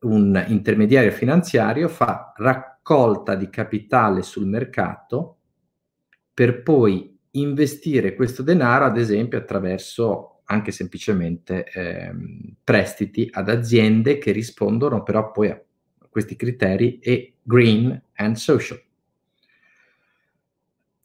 un 0.00 0.44
intermediario 0.48 1.10
finanziario 1.10 1.88
fa 1.88 2.32
raccolta 2.36 3.34
di 3.34 3.50
capitale 3.50 4.22
sul 4.22 4.46
mercato 4.46 5.37
per 6.38 6.62
poi 6.62 7.18
investire 7.32 8.14
questo 8.14 8.44
denaro, 8.44 8.84
ad 8.84 8.96
esempio, 8.96 9.38
attraverso 9.38 10.42
anche 10.44 10.70
semplicemente 10.70 11.64
ehm, 11.64 12.54
prestiti 12.62 13.28
ad 13.32 13.48
aziende 13.48 14.18
che 14.18 14.30
rispondono 14.30 15.02
però 15.02 15.32
poi 15.32 15.48
a 15.50 15.60
questi 16.08 16.36
criteri 16.36 17.00
e 17.00 17.38
green 17.42 18.00
and 18.14 18.36
social. 18.36 18.80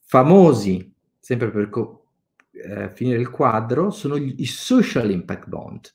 Famosi, 0.02 0.94
sempre 1.18 1.50
per 1.50 1.70
co- 1.70 2.06
eh, 2.52 2.92
finire 2.94 3.18
il 3.18 3.32
quadro, 3.32 3.90
sono 3.90 4.20
gli, 4.20 4.36
i 4.38 4.46
social 4.46 5.10
impact 5.10 5.48
bond. 5.48 5.92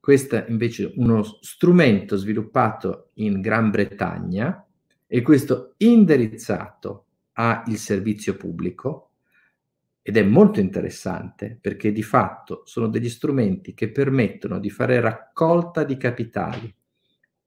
Questo 0.00 0.36
è 0.36 0.46
invece 0.48 0.90
uno 0.96 1.22
strumento 1.22 2.16
sviluppato 2.16 3.10
in 3.16 3.42
Gran 3.42 3.68
Bretagna 3.68 4.66
e 5.06 5.20
questo 5.20 5.74
indirizzato 5.76 7.04
ha 7.40 7.64
il 7.68 7.78
servizio 7.78 8.36
pubblico 8.36 9.12
ed 10.02 10.18
è 10.18 10.22
molto 10.22 10.60
interessante 10.60 11.56
perché 11.58 11.90
di 11.90 12.02
fatto 12.02 12.62
sono 12.66 12.88
degli 12.88 13.08
strumenti 13.08 13.72
che 13.72 13.90
permettono 13.90 14.58
di 14.58 14.68
fare 14.68 15.00
raccolta 15.00 15.82
di 15.84 15.96
capitali 15.96 16.74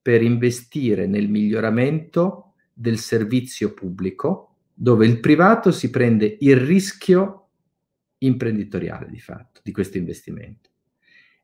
per 0.01 0.23
investire 0.23 1.05
nel 1.05 1.29
miglioramento 1.29 2.53
del 2.73 2.97
servizio 2.97 3.73
pubblico 3.73 4.55
dove 4.73 5.05
il 5.05 5.19
privato 5.19 5.71
si 5.71 5.91
prende 5.91 6.37
il 6.39 6.57
rischio 6.57 7.49
imprenditoriale 8.17 9.09
di 9.09 9.19
fatto 9.19 9.61
di 9.63 9.71
questo 9.71 9.99
investimento 9.99 10.69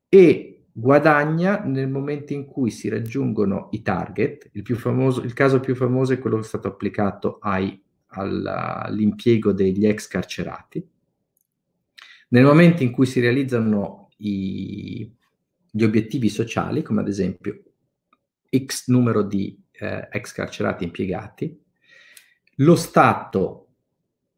e 0.10 0.64
guadagna 0.72 1.64
nel 1.64 1.90
momento 1.90 2.34
in 2.34 2.46
cui 2.46 2.72
si 2.72 2.90
raggiungono 2.90 3.68
i 3.72 3.82
target. 3.82 4.50
Il, 4.54 4.66
famoso, 4.76 5.22
il 5.22 5.34
caso 5.34 5.60
più 5.60 5.76
famoso 5.76 6.14
è 6.14 6.20
quello 6.20 6.38
che 6.38 6.44
è 6.44 6.48
stato 6.48 6.68
applicato 6.68 7.38
ai 7.42 7.80
all'impiego 8.10 9.52
degli 9.52 9.86
ex 9.86 10.08
carcerati. 10.08 10.88
Nel 12.30 12.44
momento 12.44 12.84
in 12.84 12.92
cui 12.92 13.06
si 13.06 13.20
realizzano 13.20 14.10
i, 14.18 15.12
gli 15.70 15.84
obiettivi 15.84 16.30
sociali, 16.30 16.82
come 16.82 17.02
ad 17.02 17.08
esempio 17.08 17.64
X 18.56 18.88
numero 18.88 19.24
di 19.24 19.60
eh, 19.72 20.08
ex 20.12 20.32
carcerati 20.34 20.84
impiegati, 20.84 21.64
lo 22.56 22.76
Stato 22.76 23.68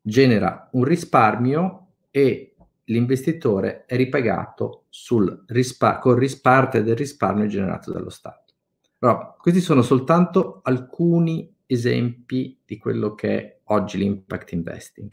genera 0.01 0.69
un 0.73 0.83
risparmio 0.83 1.87
e 2.11 2.55
l'investitore 2.85 3.85
è 3.85 3.95
ripagato 3.95 4.85
sul 4.89 5.43
rispa- 5.47 5.99
con 5.99 6.15
risparte 6.15 6.83
del 6.83 6.95
risparmio 6.95 7.47
generato 7.47 7.91
dallo 7.91 8.09
Stato. 8.09 8.53
Però 8.97 9.35
questi 9.37 9.61
sono 9.61 9.81
soltanto 9.81 10.61
alcuni 10.63 11.51
esempi 11.65 12.59
di 12.65 12.77
quello 12.77 13.15
che 13.15 13.37
è 13.37 13.59
oggi 13.71 13.97
l'impact 13.97 14.51
investing. 14.51 15.11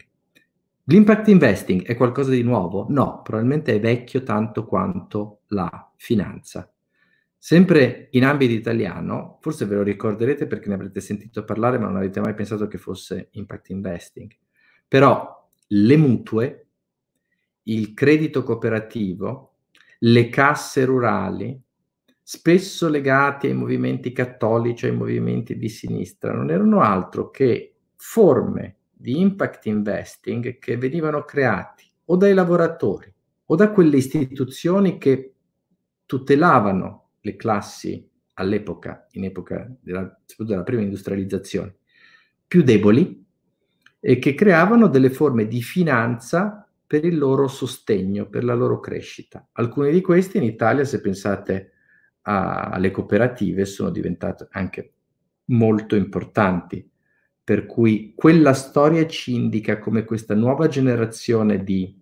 L'impact 0.84 1.28
investing 1.28 1.84
è 1.84 1.94
qualcosa 1.96 2.30
di 2.30 2.42
nuovo? 2.42 2.86
No, 2.88 3.20
probabilmente 3.22 3.74
è 3.74 3.80
vecchio 3.80 4.22
tanto 4.22 4.64
quanto 4.64 5.40
la 5.48 5.92
finanza. 5.96 6.72
Sempre 7.36 8.08
in 8.12 8.24
ambito 8.24 8.52
italiano, 8.52 9.38
forse 9.40 9.66
ve 9.66 9.76
lo 9.76 9.82
ricorderete 9.82 10.46
perché 10.46 10.68
ne 10.68 10.74
avrete 10.74 11.00
sentito 11.00 11.44
parlare, 11.44 11.78
ma 11.78 11.86
non 11.86 11.96
avete 11.96 12.20
mai 12.20 12.34
pensato 12.34 12.66
che 12.66 12.78
fosse 12.78 13.28
impact 13.32 13.68
investing. 13.68 14.30
Però 14.88 15.50
le 15.66 15.96
mutue, 15.96 16.66
il 17.64 17.92
credito 17.94 18.42
cooperativo, 18.42 19.56
le 20.00 20.28
casse 20.30 20.84
rurali, 20.84 21.60
spesso 22.22 22.88
legati 22.88 23.46
ai 23.46 23.54
movimenti 23.54 24.12
cattolici, 24.12 24.86
ai 24.86 24.96
movimenti 24.96 25.56
di 25.56 25.68
sinistra, 25.68 26.32
non 26.32 26.50
erano 26.50 26.80
altro 26.80 27.30
che 27.30 27.77
forme 28.00 28.76
di 28.92 29.20
impact 29.20 29.66
investing 29.66 30.58
che 30.58 30.76
venivano 30.76 31.24
creati 31.24 31.84
o 32.06 32.16
dai 32.16 32.32
lavoratori 32.32 33.12
o 33.46 33.56
da 33.56 33.70
quelle 33.70 33.96
istituzioni 33.96 34.98
che 34.98 35.34
tutelavano 36.06 37.10
le 37.20 37.36
classi 37.36 38.08
all'epoca, 38.34 39.06
in 39.12 39.24
epoca 39.24 39.68
della, 39.80 40.16
della 40.38 40.62
prima 40.62 40.82
industrializzazione, 40.82 41.76
più 42.46 42.62
deboli 42.62 43.26
e 44.00 44.18
che 44.18 44.34
creavano 44.34 44.86
delle 44.86 45.10
forme 45.10 45.48
di 45.48 45.60
finanza 45.60 46.66
per 46.86 47.04
il 47.04 47.18
loro 47.18 47.48
sostegno, 47.48 48.28
per 48.28 48.44
la 48.44 48.54
loro 48.54 48.80
crescita. 48.80 49.46
Alcuni 49.52 49.90
di 49.90 50.00
questi 50.00 50.38
in 50.38 50.44
Italia, 50.44 50.84
se 50.84 51.00
pensate 51.00 51.72
alle 52.22 52.90
cooperative 52.90 53.64
sono 53.64 53.90
diventate 53.90 54.48
anche 54.50 54.92
molto 55.46 55.96
importanti. 55.96 56.88
Per 57.48 57.64
cui 57.64 58.12
quella 58.14 58.52
storia 58.52 59.06
ci 59.06 59.32
indica 59.32 59.78
come 59.78 60.04
questa 60.04 60.34
nuova 60.34 60.68
generazione 60.68 61.64
di 61.64 61.98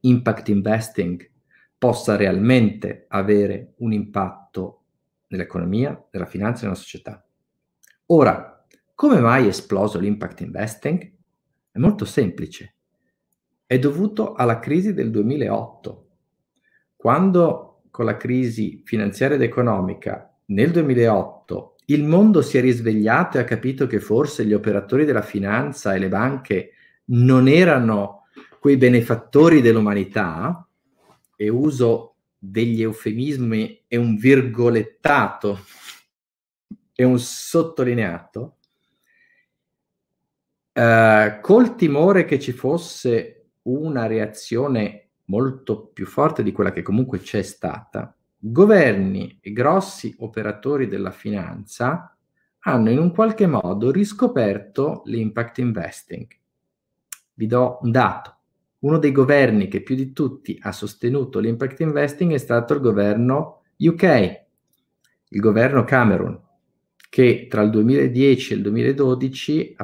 impact 0.00 0.48
investing 0.48 1.30
possa 1.76 2.16
realmente 2.16 3.04
avere 3.08 3.74
un 3.80 3.92
impatto 3.92 4.84
nell'economia, 5.26 6.02
nella 6.12 6.24
finanza 6.24 6.62
e 6.62 6.64
nella 6.64 6.78
società. 6.78 7.22
Ora, 8.06 8.66
come 8.94 9.20
mai 9.20 9.44
è 9.44 9.48
esploso 9.48 9.98
l'impact 9.98 10.40
investing? 10.40 11.12
È 11.70 11.78
molto 11.78 12.06
semplice. 12.06 12.76
È 13.66 13.78
dovuto 13.78 14.32
alla 14.32 14.60
crisi 14.60 14.94
del 14.94 15.10
2008, 15.10 16.08
quando 16.96 17.82
con 17.90 18.06
la 18.06 18.16
crisi 18.16 18.80
finanziaria 18.86 19.36
ed 19.36 19.42
economica 19.42 20.34
nel 20.46 20.70
2008 20.70 21.74
il 21.90 22.04
mondo 22.04 22.42
si 22.42 22.58
è 22.58 22.60
risvegliato 22.60 23.36
e 23.36 23.40
ha 23.40 23.44
capito 23.44 23.86
che 23.86 24.00
forse 24.00 24.44
gli 24.44 24.52
operatori 24.52 25.04
della 25.04 25.22
finanza 25.22 25.94
e 25.94 25.98
le 25.98 26.08
banche 26.08 26.72
non 27.06 27.48
erano 27.48 28.26
quei 28.58 28.76
benefattori 28.76 29.60
dell'umanità, 29.60 30.68
e 31.40 31.48
uso 31.48 32.16
degli 32.36 32.82
eufemismi 32.82 33.84
e 33.86 33.96
un 33.96 34.16
virgolettato 34.16 35.60
e 36.92 37.04
un 37.04 37.16
sottolineato, 37.20 38.56
eh, 40.72 41.38
col 41.40 41.76
timore 41.76 42.24
che 42.24 42.40
ci 42.40 42.50
fosse 42.50 43.50
una 43.62 44.08
reazione 44.08 45.10
molto 45.26 45.86
più 45.86 46.06
forte 46.06 46.42
di 46.42 46.50
quella 46.50 46.72
che 46.72 46.82
comunque 46.82 47.20
c'è 47.20 47.42
stata, 47.42 48.17
governi 48.38 49.38
e 49.40 49.52
grossi 49.52 50.14
operatori 50.18 50.86
della 50.86 51.10
finanza 51.10 52.16
hanno 52.60 52.90
in 52.90 52.98
un 52.98 53.12
qualche 53.12 53.46
modo 53.46 53.90
riscoperto 53.90 55.02
l'impact 55.06 55.58
investing. 55.58 56.26
Vi 57.34 57.46
do 57.46 57.78
un 57.82 57.90
dato. 57.90 58.36
uno 58.80 58.98
dei 58.98 59.10
governi 59.10 59.66
che 59.66 59.82
più 59.82 59.96
di 59.96 60.12
tutti 60.12 60.56
ha 60.62 60.70
sostenuto 60.70 61.40
l'impact 61.40 61.80
investing 61.80 62.32
è 62.32 62.38
stato 62.38 62.74
il 62.74 62.80
governo 62.80 63.62
UK, 63.78 64.42
il 65.30 65.40
governo 65.40 65.82
Cameron, 65.82 66.40
che 67.10 67.46
tra 67.48 67.62
il 67.62 67.70
2010 67.70 68.52
e 68.52 68.56
il 68.56 68.62
2012 68.62 69.74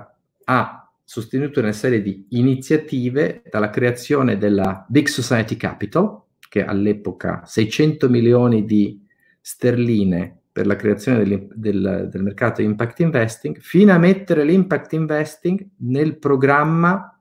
ha, 0.45 0.79
sostenuto 1.07 1.61
una 1.61 1.73
serie 1.73 2.01
di 2.01 2.27
iniziative 2.31 3.43
dalla 3.51 3.71
creazione 3.71 4.39
della 4.39 4.87
Big 4.89 5.07
Society 5.09 5.57
Capital, 5.57 6.24
che 6.55 6.65
all'epoca 6.65 7.43
600 7.45 8.09
milioni 8.09 8.65
di 8.65 9.05
sterline 9.41 10.43
per 10.53 10.69
la 10.69 10.77
creazione 10.77 11.25
del, 11.25 11.49
del, 11.53 12.09
del 12.09 12.23
mercato 12.23 12.63
impact 12.63 13.01
investing, 13.01 13.59
fino 13.59 13.93
a 13.93 13.99
mettere 13.99 14.45
l'impact 14.45 14.93
investing 14.93 15.71
nel 15.79 16.17
programma 16.17 17.21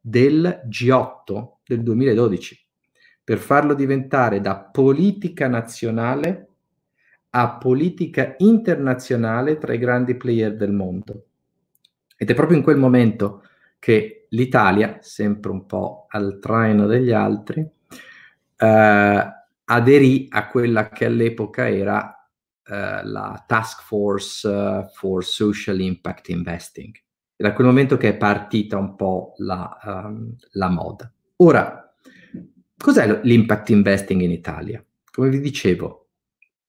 del 0.00 0.62
G8 0.68 1.48
del 1.64 1.84
2012, 1.84 2.66
per 3.22 3.38
farlo 3.38 3.74
diventare 3.74 4.40
da 4.40 4.58
politica 4.58 5.46
nazionale 5.46 6.48
a 7.30 7.58
politica 7.58 8.34
internazionale 8.38 9.58
tra 9.58 9.74
i 9.74 9.78
grandi 9.78 10.16
player 10.16 10.56
del 10.56 10.72
mondo. 10.72 11.26
Ed 12.16 12.28
è 12.28 12.34
proprio 12.34 12.56
in 12.56 12.64
quel 12.64 12.78
momento 12.78 13.44
che 13.78 14.26
l'Italia, 14.30 14.98
sempre 15.02 15.52
un 15.52 15.66
po' 15.66 16.06
al 16.08 16.40
traino 16.40 16.86
degli 16.86 17.12
altri, 17.12 17.64
eh, 18.62 19.32
aderì 19.64 20.26
a 20.30 20.46
quella 20.46 20.88
che 20.88 21.06
all'epoca 21.06 21.68
era 21.68 22.16
eh, 22.64 23.04
la 23.04 23.42
Task 23.46 23.82
Force 23.82 24.46
uh, 24.46 24.88
for 24.94 25.24
Social 25.24 25.80
Impact 25.80 26.28
Investing. 26.28 26.94
È 27.34 27.42
da 27.42 27.52
quel 27.54 27.66
momento 27.66 27.96
che 27.96 28.10
è 28.10 28.16
partita 28.16 28.78
un 28.78 28.94
po' 28.94 29.34
la, 29.38 29.78
um, 29.82 30.36
la 30.52 30.68
moda. 30.68 31.12
Ora, 31.36 31.92
cos'è 32.76 33.20
l'impact 33.24 33.70
investing 33.70 34.20
in 34.20 34.30
Italia? 34.30 34.84
Come 35.10 35.28
vi 35.30 35.40
dicevo, 35.40 36.10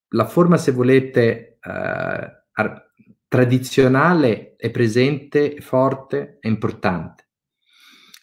la 0.09 0.25
forma, 0.25 0.57
se 0.57 0.71
volete, 0.71 1.59
eh, 1.61 2.43
ar- 2.51 2.91
tradizionale 3.27 4.55
è 4.55 4.71
presente, 4.71 5.53
è 5.53 5.61
forte, 5.61 6.37
è 6.39 6.47
importante. 6.47 7.27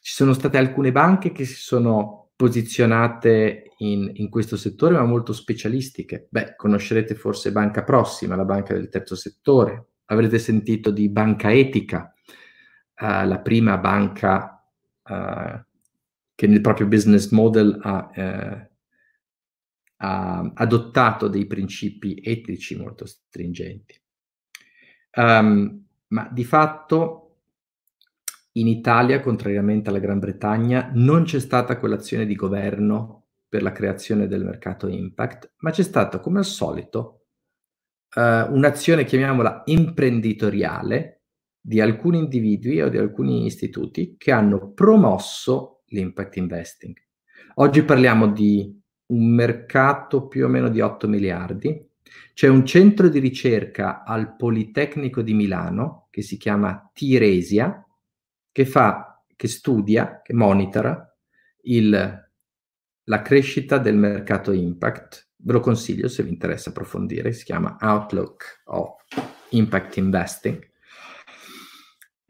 Ci 0.00 0.12
sono 0.12 0.32
state 0.32 0.58
alcune 0.58 0.90
banche 0.90 1.30
che 1.30 1.44
si 1.44 1.54
sono 1.54 2.19
posizionate 2.40 3.74
in, 3.80 4.12
in, 4.14 4.30
questo 4.30 4.56
settore, 4.56 4.94
ma 4.94 5.04
molto 5.04 5.34
specialistiche. 5.34 6.26
Beh, 6.30 6.56
conoscerete 6.56 7.14
forse 7.14 7.52
Banca 7.52 7.84
Prossima, 7.84 8.34
la 8.34 8.46
banca 8.46 8.72
del 8.72 8.88
terzo 8.88 9.14
settore, 9.14 9.88
avrete 10.06 10.38
sentito 10.38 10.90
di 10.90 11.10
Banca 11.10 11.52
Etica, 11.52 12.14
uh, 12.96 13.26
la 13.26 13.40
prima 13.40 13.76
banca 13.76 14.66
uh, 15.02 15.62
che 16.34 16.46
nel 16.46 16.62
proprio 16.62 16.86
business 16.86 17.28
model 17.28 17.78
ha, 17.82 18.10
uh, 18.16 18.68
ha, 19.96 20.52
adottato 20.54 21.28
dei 21.28 21.46
principi 21.46 22.22
etici 22.24 22.74
molto 22.74 23.04
stringenti. 23.04 24.00
Um, 25.12 25.84
ma 26.06 26.26
di 26.32 26.44
fatto 26.44 27.29
in 28.52 28.66
Italia, 28.66 29.20
contrariamente 29.20 29.90
alla 29.90 29.98
Gran 29.98 30.18
Bretagna, 30.18 30.90
non 30.94 31.24
c'è 31.24 31.38
stata 31.38 31.78
quell'azione 31.78 32.26
di 32.26 32.34
governo 32.34 33.26
per 33.48 33.62
la 33.62 33.72
creazione 33.72 34.26
del 34.26 34.44
mercato 34.44 34.88
impact, 34.88 35.54
ma 35.58 35.70
c'è 35.70 35.82
stata, 35.82 36.20
come 36.20 36.38
al 36.38 36.44
solito, 36.44 37.26
uh, 38.14 38.52
un'azione, 38.52 39.04
chiamiamola 39.04 39.62
imprenditoriale, 39.66 41.22
di 41.60 41.80
alcuni 41.80 42.18
individui 42.18 42.80
o 42.80 42.88
di 42.88 42.96
alcuni 42.96 43.44
istituti 43.44 44.16
che 44.16 44.32
hanno 44.32 44.72
promosso 44.72 45.82
l'impact 45.88 46.36
investing. 46.36 46.96
Oggi 47.56 47.82
parliamo 47.82 48.28
di 48.28 48.80
un 49.06 49.34
mercato 49.34 50.26
più 50.26 50.46
o 50.46 50.48
meno 50.48 50.70
di 50.70 50.80
8 50.80 51.06
miliardi. 51.06 51.88
C'è 52.32 52.48
un 52.48 52.64
centro 52.64 53.08
di 53.08 53.18
ricerca 53.18 54.04
al 54.04 54.36
Politecnico 54.36 55.20
di 55.20 55.34
Milano 55.34 56.06
che 56.10 56.22
si 56.22 56.36
chiama 56.38 56.90
Tiresia, 56.92 57.84
che 58.52 58.66
fa, 58.66 59.22
che 59.36 59.48
studia, 59.48 60.20
che 60.22 60.34
monitora 60.34 61.06
il, 61.62 62.30
la 63.04 63.22
crescita 63.22 63.78
del 63.78 63.96
mercato 63.96 64.52
impact. 64.52 65.28
Ve 65.36 65.52
lo 65.52 65.60
consiglio 65.60 66.08
se 66.08 66.22
vi 66.22 66.30
interessa 66.30 66.70
approfondire, 66.70 67.32
si 67.32 67.44
chiama 67.44 67.76
Outlook 67.80 68.62
of 68.64 68.96
Impact 69.50 69.96
Investing 69.96 70.70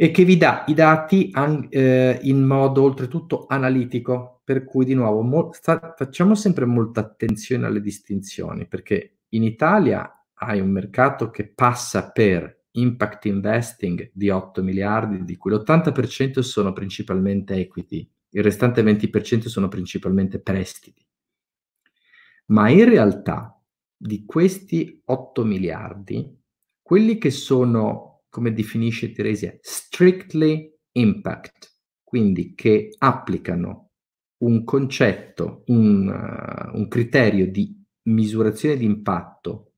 e 0.02 0.10
che 0.12 0.24
vi 0.24 0.38
dà 0.38 0.64
i 0.66 0.72
dati 0.72 1.28
an- 1.34 1.66
eh, 1.68 2.18
in 2.22 2.42
modo 2.42 2.84
oltretutto 2.84 3.44
analitico, 3.46 4.40
per 4.44 4.64
cui 4.64 4.86
di 4.86 4.94
nuovo 4.94 5.20
mo- 5.20 5.52
sta- 5.52 5.92
facciamo 5.94 6.34
sempre 6.34 6.64
molta 6.64 7.00
attenzione 7.00 7.66
alle 7.66 7.82
distinzioni, 7.82 8.66
perché 8.66 9.18
in 9.30 9.42
Italia 9.42 10.10
hai 10.36 10.58
un 10.58 10.70
mercato 10.70 11.28
che 11.28 11.52
passa 11.52 12.12
per 12.12 12.59
impact 12.72 13.24
investing 13.26 14.10
di 14.12 14.30
8 14.30 14.62
miliardi, 14.62 15.24
di 15.24 15.36
cui 15.36 15.52
l'80% 15.52 16.40
sono 16.40 16.72
principalmente 16.72 17.54
equity, 17.54 18.08
il 18.30 18.42
restante 18.42 18.82
20% 18.82 19.46
sono 19.46 19.68
principalmente 19.68 20.40
prestiti. 20.40 21.04
Ma 22.46 22.68
in 22.68 22.84
realtà 22.84 23.60
di 23.96 24.24
questi 24.24 25.00
8 25.04 25.44
miliardi, 25.44 26.38
quelli 26.80 27.18
che 27.18 27.30
sono, 27.30 28.22
come 28.28 28.52
definisce 28.52 29.12
Teresia, 29.12 29.56
strictly 29.60 30.72
impact, 30.92 31.76
quindi 32.02 32.54
che 32.54 32.94
applicano 32.98 33.90
un 34.38 34.64
concetto, 34.64 35.64
un, 35.66 36.08
uh, 36.08 36.76
un 36.76 36.88
criterio 36.88 37.50
di 37.50 37.76
misurazione 38.04 38.76
di 38.76 38.84
impatto 38.84 39.69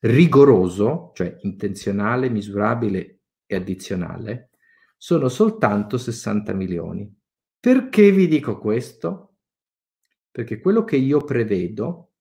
rigoroso, 0.00 1.12
cioè 1.14 1.36
intenzionale, 1.40 2.28
misurabile 2.28 3.20
e 3.46 3.56
addizionale, 3.56 4.50
sono 4.96 5.28
soltanto 5.28 5.98
60 5.98 6.52
milioni. 6.52 7.12
Perché 7.58 8.12
vi 8.12 8.28
dico 8.28 8.58
questo? 8.58 9.36
Perché 10.30 10.60
quello 10.60 10.84
che 10.84 10.96
io 10.96 11.24
prevedo, 11.24 12.12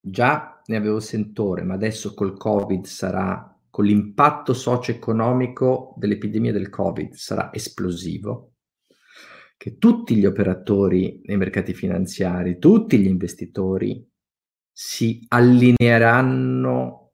già 0.00 0.62
ne 0.66 0.76
avevo 0.76 1.00
sentore, 1.00 1.62
ma 1.62 1.74
adesso 1.74 2.14
col 2.14 2.36
Covid 2.36 2.84
sarà, 2.84 3.58
con 3.70 3.84
l'impatto 3.84 4.52
socio-economico 4.52 5.94
dell'epidemia 5.96 6.52
del 6.52 6.68
Covid 6.68 7.14
sarà 7.14 7.52
esplosivo, 7.52 8.52
che 9.56 9.78
tutti 9.78 10.14
gli 10.16 10.26
operatori 10.26 11.22
nei 11.24 11.36
mercati 11.36 11.72
finanziari, 11.72 12.58
tutti 12.58 12.98
gli 12.98 13.06
investitori 13.06 14.06
si 14.76 15.24
allineeranno 15.28 17.12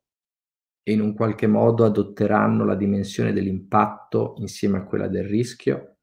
e 0.82 0.92
in 0.92 1.02
un 1.02 1.12
qualche 1.12 1.46
modo 1.46 1.84
adotteranno 1.84 2.64
la 2.64 2.74
dimensione 2.74 3.34
dell'impatto 3.34 4.36
insieme 4.38 4.78
a 4.78 4.84
quella 4.84 5.08
del 5.08 5.24
rischio 5.24 5.98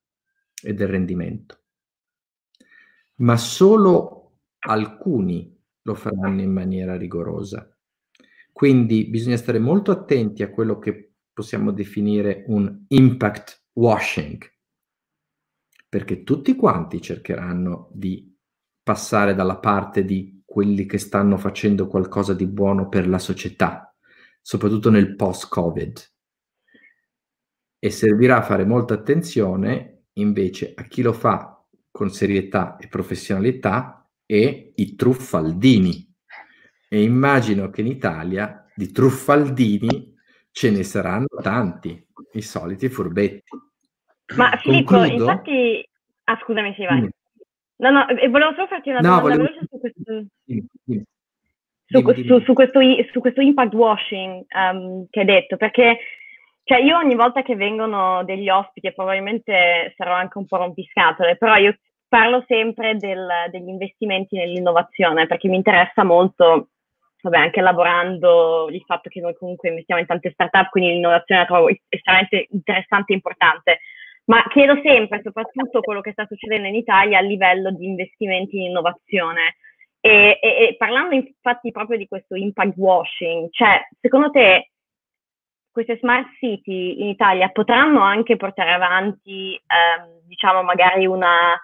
e 0.62 0.76
del 0.76 0.88
rendimento. 0.88 1.64
Ma 3.16 3.38
solo 3.38 4.42
alcuni 4.60 5.60
lo 5.82 5.96
faranno 5.96 6.42
in 6.42 6.52
maniera 6.52 6.96
rigorosa. 6.96 7.76
Quindi 8.54 9.06
bisogna 9.10 9.38
stare 9.38 9.58
molto 9.58 9.90
attenti 9.90 10.44
a 10.44 10.52
quello 10.52 10.78
che 10.78 11.14
possiamo 11.34 11.72
definire 11.72 12.44
un 12.48 12.86
impact 12.88 13.66
washing, 13.74 14.44
perché 15.90 16.22
tutti 16.22 16.56
quanti 16.56 17.02
cercheranno 17.02 17.90
di 17.94 18.36
passare 18.84 19.34
dalla 19.34 19.58
parte 19.58 20.06
di 20.06 20.37
quelli 20.58 20.88
che 20.88 20.98
stanno 20.98 21.38
facendo 21.38 21.86
qualcosa 21.86 22.34
di 22.34 22.48
buono 22.48 22.90
per 22.90 23.08
la 23.08 23.20
società, 23.20 23.94
soprattutto 24.42 24.90
nel 24.90 25.16
post-Covid. 25.16 26.00
E 27.78 27.92
servirà 27.92 28.38
a 28.38 28.42
fare 28.42 28.66
molta 28.66 28.96
attenzione 28.96 30.06
invece 30.14 30.74
a 30.76 30.82
chi 30.86 31.04
lo 31.04 31.14
fa 31.14 31.64
con 31.92 32.10
serietà 32.10 32.76
e 32.78 32.88
professionalità 32.88 34.10
e 34.26 34.72
i 34.74 34.96
truffaldini. 34.96 36.12
E 36.90 37.04
immagino 37.04 37.70
che 37.70 37.82
in 37.82 37.88
Italia 37.88 38.66
di 38.74 38.92
truffaldini 38.92 40.12
ce 40.50 40.72
ne 40.72 40.82
saranno 40.82 41.28
tanti, 41.40 42.04
i 42.32 42.42
soliti 42.42 42.90
furbetti. 42.90 43.56
Ma 44.36 44.58
Filippo, 44.58 45.04
infatti... 45.04 45.88
Ah, 46.24 46.40
scusami, 46.42 46.74
sì, 46.74 46.84
vai. 46.84 47.02
Mm. 47.02 47.08
No, 47.80 47.92
no, 47.92 48.06
volevo 48.32 48.54
solo 48.56 48.66
farti 48.66 48.90
una 48.90 49.02
no, 49.02 49.18
domanda 49.18 49.38
volevo... 49.38 49.57
su 49.78 50.28
questo, 52.02 52.24
su, 52.24 52.24
su, 52.26 52.40
su, 52.44 52.54
questo, 52.54 52.80
su 53.12 53.20
questo 53.20 53.42
impact 53.42 53.74
washing 53.74 54.46
um, 54.54 55.08
che 55.10 55.22
hai 55.22 55.26
detto, 55.26 55.58
perché 55.58 55.98
cioè 56.68 56.80
io 56.80 56.98
ogni 56.98 57.16
volta 57.16 57.44
che 57.44 57.56
vengono 57.56 58.26
degli 58.26 58.50
ospiti, 58.50 58.94
probabilmente 58.94 59.94
sarò 59.96 60.14
anche 60.14 60.38
un 60.38 60.46
po' 60.46 60.58
rompiscatole, 60.58 61.38
però 61.38 61.56
io 61.56 61.74
parlo 62.10 62.44
sempre 62.46 62.98
del, 62.98 63.26
degli 63.52 63.70
investimenti 63.70 64.36
nell'innovazione, 64.36 65.28
perché 65.28 65.48
mi 65.48 65.56
interessa 65.56 66.04
molto, 66.04 66.72
vabbè, 67.22 67.38
anche 67.38 67.62
lavorando, 67.62 68.68
il 68.70 68.84
fatto 68.86 69.10
che 69.10 69.22
noi 69.22 69.34
comunque 69.36 69.70
investiamo 69.70 70.02
in 70.02 70.08
tante 70.08 70.32
startup, 70.32 70.70
quindi 70.70 70.92
l'innovazione 70.92 71.42
la 71.42 71.48
trovo 71.48 71.70
estremamente 71.88 72.48
interessante 72.52 73.14
e 73.14 73.16
importante 73.16 73.80
ma 74.28 74.44
chiedo 74.50 74.80
sempre, 74.84 75.22
soprattutto 75.24 75.82
quello 75.82 76.02
che 76.02 76.12
sta 76.12 76.26
succedendo 76.26 76.68
in 76.68 76.76
Italia 76.76 77.18
a 77.18 77.22
livello 77.22 77.72
di 77.72 77.86
investimenti 77.86 78.58
in 78.58 78.64
innovazione. 78.64 79.58
E, 80.00 80.38
e, 80.42 80.68
e 80.70 80.76
parlando 80.78 81.16
infatti 81.16 81.72
proprio 81.72 81.98
di 81.98 82.08
questo 82.08 82.36
impact 82.36 82.78
washing, 82.78 83.50
cioè 83.52 83.82
secondo 84.00 84.30
te 84.30 84.70
queste 85.72 85.98
smart 85.98 86.28
city 86.40 87.02
in 87.02 87.08
Italia 87.08 87.50
potranno 87.50 88.02
anche 88.02 88.36
portare 88.36 88.72
avanti, 88.72 89.54
ehm, 89.54 90.22
diciamo, 90.26 90.64
magari 90.64 91.06
una, 91.06 91.60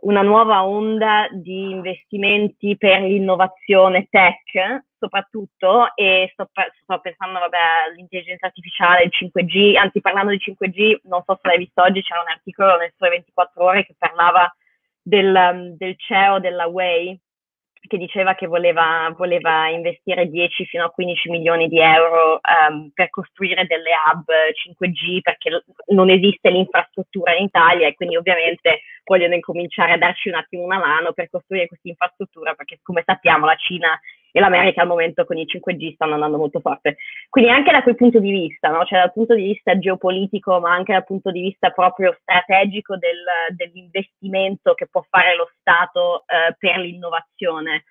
una 0.00 0.22
nuova 0.22 0.64
onda 0.64 1.28
di 1.30 1.70
investimenti 1.70 2.76
per 2.78 3.02
l'innovazione 3.02 4.06
tech, 4.08 4.84
soprattutto, 5.02 5.94
e 5.96 6.30
sto, 6.32 6.48
sto 6.82 7.00
pensando, 7.00 7.40
vabbè, 7.40 7.58
all'intelligenza 7.88 8.46
artificiale, 8.46 9.02
il 9.02 9.10
5G, 9.12 9.76
anzi 9.76 10.00
parlando 10.00 10.30
di 10.30 10.38
5G, 10.38 11.00
non 11.04 11.22
so 11.26 11.36
se 11.42 11.48
l'hai 11.48 11.58
visto 11.58 11.82
oggi, 11.82 12.02
c'era 12.02 12.20
un 12.20 12.28
articolo 12.28 12.76
nel 12.76 12.92
Sole 12.96 13.10
24 13.10 13.64
Ore 13.64 13.84
che 13.84 13.96
parlava 13.98 14.54
del, 15.02 15.74
del 15.76 15.96
CEO 15.98 16.38
della 16.38 16.68
Way, 16.68 17.18
che 17.88 17.98
diceva 17.98 18.36
che 18.36 18.46
voleva, 18.46 19.12
voleva, 19.16 19.68
investire 19.68 20.28
10 20.28 20.66
fino 20.66 20.84
a 20.84 20.90
15 20.90 21.30
milioni 21.30 21.66
di 21.66 21.80
euro 21.80 22.38
um, 22.70 22.90
per 22.94 23.10
costruire 23.10 23.66
delle 23.66 23.90
hub 23.90 24.24
5G 24.24 25.20
perché 25.20 25.64
non 25.88 26.08
esiste 26.08 26.48
l'infrastruttura 26.50 27.34
in 27.34 27.46
Italia 27.46 27.88
e 27.88 27.94
quindi 27.94 28.16
ovviamente 28.16 28.82
vogliono 29.02 29.34
incominciare 29.34 29.94
a 29.94 29.98
darci 29.98 30.28
un 30.28 30.36
attimo 30.36 30.62
una 30.62 30.78
mano 30.78 31.12
per 31.12 31.28
costruire 31.28 31.66
questa 31.66 31.88
infrastruttura 31.88 32.54
perché 32.54 32.78
come 32.82 33.02
sappiamo 33.04 33.46
la 33.46 33.56
Cina 33.56 34.00
e 34.32 34.40
l'America 34.40 34.80
al 34.80 34.88
momento 34.88 35.24
con 35.24 35.36
i 35.36 35.44
5G 35.44 35.94
stanno 35.94 36.14
andando 36.14 36.38
molto 36.38 36.60
forte. 36.60 36.96
Quindi 37.28 37.50
anche 37.50 37.70
da 37.70 37.82
quel 37.82 37.94
punto 37.94 38.18
di 38.18 38.30
vista, 38.30 38.70
no? 38.70 38.84
cioè 38.84 38.98
dal 38.98 39.12
punto 39.12 39.34
di 39.34 39.44
vista 39.44 39.78
geopolitico, 39.78 40.58
ma 40.58 40.72
anche 40.72 40.92
dal 40.92 41.04
punto 41.04 41.30
di 41.30 41.42
vista 41.42 41.70
proprio 41.70 42.16
strategico 42.20 42.96
del, 42.96 43.22
dell'investimento 43.54 44.72
che 44.74 44.88
può 44.90 45.04
fare 45.08 45.36
lo 45.36 45.50
Stato 45.60 46.24
eh, 46.26 46.56
per 46.58 46.78
l'innovazione. 46.78 47.84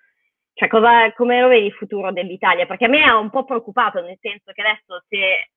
Cioè, 0.54 0.68
cosa, 0.68 1.14
come 1.14 1.40
lo 1.40 1.48
vedi 1.48 1.68
il 1.68 1.74
futuro 1.74 2.12
dell'Italia? 2.12 2.66
Perché 2.66 2.86
a 2.86 2.90
me 2.90 3.04
ha 3.04 3.18
un 3.18 3.30
po' 3.30 3.46
preoccupato, 3.46 4.02
nel 4.02 4.18
senso 4.20 4.52
che 4.52 4.62
adesso 4.62 5.04
se 5.08 5.48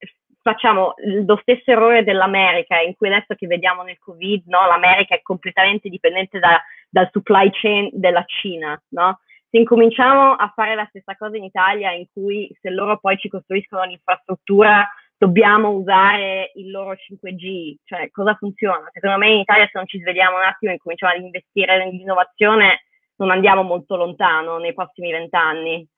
facciamo 0.40 0.94
lo 1.24 1.38
stesso 1.40 1.70
errore 1.70 2.04
dell'America, 2.04 2.78
in 2.78 2.94
cui 2.94 3.08
adesso 3.08 3.34
che 3.34 3.46
vediamo 3.46 3.82
nel 3.82 3.98
Covid, 3.98 4.44
no, 4.46 4.66
l'America 4.66 5.14
è 5.14 5.22
completamente 5.22 5.88
dipendente 5.88 6.38
da, 6.38 6.62
dal 6.90 7.08
supply 7.10 7.50
chain 7.50 7.88
della 7.92 8.22
Cina, 8.26 8.80
no? 8.90 9.20
Se 9.54 9.60
incominciamo 9.60 10.32
a 10.32 10.52
fare 10.52 10.74
la 10.74 10.84
stessa 10.88 11.14
cosa 11.14 11.36
in 11.36 11.44
Italia, 11.44 11.92
in 11.92 12.06
cui 12.12 12.52
se 12.60 12.70
loro 12.70 12.98
poi 12.98 13.16
ci 13.16 13.28
costruiscono 13.28 13.84
l'infrastruttura, 13.84 14.84
dobbiamo 15.16 15.68
usare 15.68 16.50
il 16.56 16.72
loro 16.72 16.94
5G, 16.94 17.76
cioè 17.84 18.10
cosa 18.10 18.34
funziona? 18.34 18.88
Secondo 18.92 19.18
me 19.18 19.30
in 19.30 19.38
Italia 19.38 19.66
se 19.66 19.70
non 19.74 19.86
ci 19.86 20.00
svegliamo 20.00 20.38
un 20.38 20.42
attimo 20.42 20.72
e 20.72 20.78
cominciamo 20.78 21.12
ad 21.12 21.20
investire 21.20 21.78
nell'innovazione, 21.78 22.82
non 23.18 23.30
andiamo 23.30 23.62
molto 23.62 23.94
lontano 23.94 24.58
nei 24.58 24.74
prossimi 24.74 25.12
vent'anni. 25.12 25.88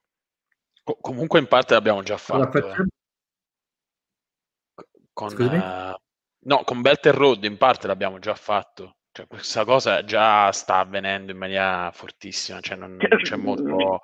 Co- 0.85 0.99
comunque 1.01 1.39
in 1.39 1.49
parte 1.49 1.73
l'abbiamo 1.73 2.03
già 2.03 2.19
fatto. 2.19 2.59
Allora, 2.59 2.75
eh. 2.75 2.87
Con, 5.15 5.33
uh, 5.33 5.97
no, 6.41 6.63
con 6.63 6.83
Belt 6.83 7.07
Road 7.07 7.43
in 7.45 7.57
parte 7.57 7.87
l'abbiamo 7.87 8.19
già 8.19 8.35
fatto. 8.35 8.96
Cioè, 9.17 9.27
questa 9.29 9.65
cosa 9.65 10.05
già 10.05 10.53
sta 10.53 10.77
avvenendo 10.77 11.33
in 11.33 11.39
maniera 11.39 11.91
fortissima, 11.91 12.61
cioè 12.61 12.77
non, 12.77 12.97
non 12.97 13.21
c'è 13.23 13.37
molto... 13.41 14.01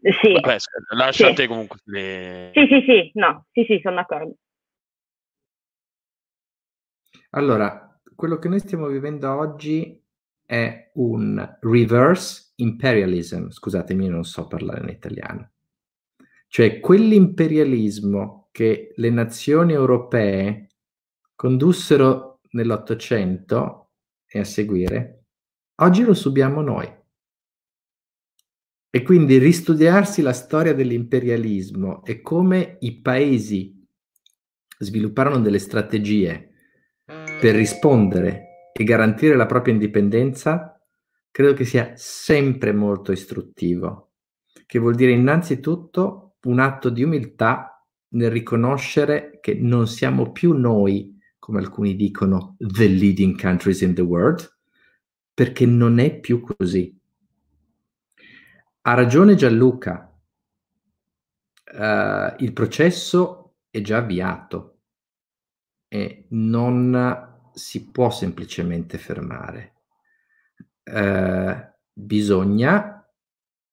Sì. 0.00 0.32
Vabbè, 0.32 0.56
lascia 0.94 1.34
sì. 1.34 1.46
comunque 1.46 1.80
le... 1.84 2.50
Sì, 2.54 2.66
sì, 2.66 2.82
sì, 2.86 3.10
no, 3.16 3.44
sì, 3.52 3.64
sì, 3.68 3.80
sono 3.82 3.96
d'accordo. 3.96 4.36
Allora, 7.32 8.00
quello 8.14 8.38
che 8.38 8.48
noi 8.48 8.60
stiamo 8.60 8.86
vivendo 8.86 9.30
oggi 9.30 10.02
è 10.46 10.90
un 10.94 11.58
reverse 11.60 12.54
imperialism, 12.56 13.50
scusatemi, 13.50 14.08
non 14.08 14.24
so 14.24 14.46
parlare 14.46 14.80
in 14.80 14.88
italiano. 14.88 15.50
Cioè, 16.48 16.80
quell'imperialismo 16.80 18.48
che 18.52 18.94
le 18.96 19.10
nazioni 19.10 19.74
europee 19.74 20.68
condussero 21.34 22.40
nell'Ottocento 22.52 23.79
e 24.32 24.38
a 24.38 24.44
seguire, 24.44 25.24
oggi 25.76 26.04
lo 26.04 26.14
subiamo 26.14 26.60
noi. 26.60 26.88
E 28.92 29.02
quindi 29.02 29.38
ristudiarsi 29.38 30.22
la 30.22 30.32
storia 30.32 30.72
dell'imperialismo 30.72 32.04
e 32.04 32.20
come 32.20 32.76
i 32.80 33.00
paesi 33.00 33.76
svilupparono 34.78 35.40
delle 35.40 35.58
strategie 35.58 36.50
per 37.04 37.54
rispondere 37.54 38.70
e 38.72 38.84
garantire 38.84 39.34
la 39.34 39.46
propria 39.46 39.74
indipendenza, 39.74 40.80
credo 41.30 41.52
che 41.54 41.64
sia 41.64 41.92
sempre 41.96 42.72
molto 42.72 43.12
istruttivo, 43.12 44.12
che 44.66 44.78
vuol 44.78 44.94
dire 44.94 45.12
innanzitutto 45.12 46.36
un 46.44 46.60
atto 46.60 46.88
di 46.88 47.02
umiltà 47.02 47.84
nel 48.10 48.30
riconoscere 48.30 49.38
che 49.40 49.54
non 49.54 49.86
siamo 49.86 50.32
più 50.32 50.52
noi 50.52 51.18
come 51.50 51.58
alcuni 51.58 51.96
dicono, 51.96 52.54
the 52.58 52.86
leading 52.86 53.38
countries 53.38 53.80
in 53.80 53.94
the 53.94 54.02
world, 54.02 54.48
perché 55.34 55.66
non 55.66 55.98
è 55.98 56.20
più 56.20 56.40
così. 56.40 56.96
Ha 58.82 58.94
ragione 58.94 59.34
Gianluca, 59.34 60.16
uh, 61.72 62.34
il 62.38 62.52
processo 62.52 63.56
è 63.68 63.80
già 63.80 63.98
avviato 63.98 64.78
e 65.88 66.26
non 66.30 67.50
si 67.52 67.90
può 67.90 68.10
semplicemente 68.10 68.96
fermare. 68.96 69.74
Uh, 70.84 71.68
bisogna 71.92 73.04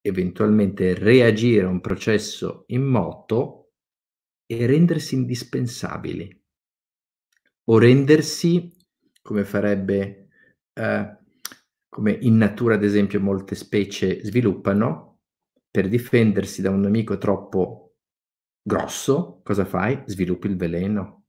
eventualmente 0.02 0.96
reagire 0.96 1.66
a 1.66 1.70
un 1.70 1.80
processo 1.80 2.64
in 2.68 2.84
moto 2.84 3.74
e 4.48 4.66
rendersi 4.66 5.14
indispensabili 5.14 6.47
o 7.70 7.78
rendersi, 7.78 8.72
come 9.22 9.44
farebbe, 9.44 10.30
eh, 10.74 11.18
come 11.90 12.12
in 12.12 12.38
natura 12.38 12.76
ad 12.76 12.84
esempio 12.84 13.20
molte 13.20 13.56
specie 13.56 14.24
sviluppano, 14.24 15.20
per 15.70 15.90
difendersi 15.90 16.62
da 16.62 16.70
un 16.70 16.82
nemico 16.82 17.18
troppo 17.18 17.98
grosso, 18.62 19.42
cosa 19.44 19.66
fai? 19.66 20.02
Sviluppi 20.06 20.48
il 20.48 20.58
veleno, 20.58 21.26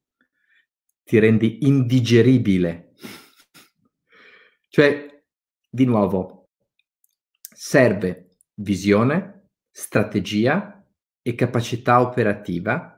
ti 1.03 1.19
rendi 1.19 1.67
indigeribile. 1.67 2.93
cioè, 4.69 5.23
di 5.69 5.85
nuovo, 5.85 6.51
serve 7.55 8.37
visione, 8.55 9.49
strategia 9.71 10.85
e 11.21 11.35
capacità 11.35 12.01
operativa 12.01 12.95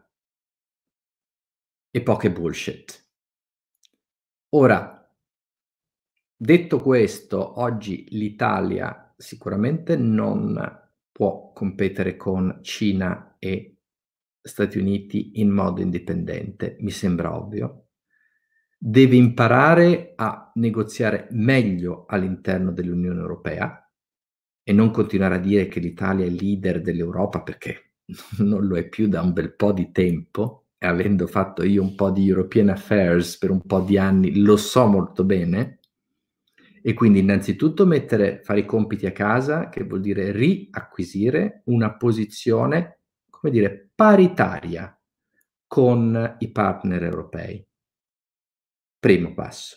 e 1.91 2.03
poche 2.03 2.31
bullshit. 2.31 3.00
Ora, 4.53 5.09
detto 6.37 6.79
questo, 6.79 7.61
oggi 7.61 8.07
l'Italia 8.09 9.15
sicuramente 9.17 9.97
non 9.97 10.61
può 11.13 11.53
competere 11.53 12.17
con 12.17 12.59
Cina 12.63 13.37
e 13.39 13.77
Stati 14.43 14.79
Uniti 14.79 15.41
in 15.41 15.51
modo 15.51 15.83
indipendente, 15.83 16.79
mi 16.81 16.91
sembra 16.91 17.37
ovvio. 17.37 17.91
Deve 18.77 19.15
imparare 19.15 20.15
a 20.17 20.51
negoziare 20.55 21.29
meglio 21.31 22.07
all'interno 22.09 22.73
dell'Unione 22.73 23.21
Europea 23.21 23.89
e 24.65 24.73
non 24.73 24.91
continuare 24.91 25.37
a 25.37 25.41
dire 25.41 25.69
che 25.69 25.79
l'Italia 25.79 26.27
è 26.27 26.29
leader 26.29 26.81
dell'Europa 26.81 27.43
perché 27.43 27.93
non 28.39 28.67
lo 28.67 28.77
è 28.77 28.89
più 28.89 29.07
da 29.07 29.23
un 29.23 29.33
bel 29.33 29.55
po' 29.55 29.71
di 29.71 29.93
tempo 29.93 30.70
avendo 30.89 31.27
fatto 31.27 31.65
io 31.65 31.83
un 31.83 31.95
po' 31.95 32.11
di 32.11 32.27
European 32.27 32.71
Affairs 32.71 33.37
per 33.39 33.51
un 33.51 33.61
po' 33.63 33.81
di 33.81 33.99
anni, 33.99 34.41
lo 34.41 34.57
so 34.57 34.87
molto 34.87 35.25
bene. 35.25 35.81
E 36.83 36.95
quindi 36.95 37.19
innanzitutto 37.19 37.85
mettere, 37.85 38.41
fare 38.43 38.61
i 38.61 38.65
compiti 38.65 39.05
a 39.05 39.13
casa, 39.13 39.69
che 39.69 39.85
vuol 39.85 40.01
dire 40.01 40.33
riacquisire 40.33 41.63
una 41.67 41.95
posizione, 41.95 43.01
come 43.29 43.53
dire, 43.53 43.91
paritaria 43.95 44.99
con 45.67 46.37
i 46.39 46.51
partner 46.51 47.03
europei. 47.03 47.65
Primo 48.99 49.35
passo. 49.35 49.77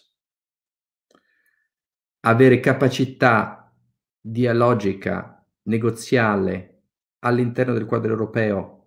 Avere 2.22 2.62
capacità 2.62 3.74
dialogica, 4.20 5.46
negoziale 5.63 6.84
all'interno 7.20 7.74
del 7.74 7.86
quadro 7.86 8.12
europeo 8.12 8.83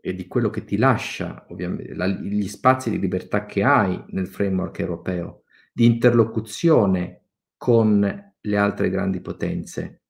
e 0.00 0.14
di 0.14 0.26
quello 0.26 0.50
che 0.50 0.64
ti 0.64 0.76
lascia, 0.76 1.46
ovviamente, 1.48 1.94
la, 1.94 2.06
gli 2.06 2.48
spazi 2.48 2.90
di 2.90 2.98
libertà 2.98 3.46
che 3.46 3.62
hai 3.62 4.02
nel 4.08 4.26
framework 4.26 4.78
europeo, 4.78 5.44
di 5.72 5.84
interlocuzione 5.84 7.24
con 7.56 8.00
le 8.40 8.56
altre 8.56 8.90
grandi 8.90 9.20
potenze, 9.20 10.02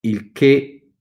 il 0.00 0.32
che 0.32 0.92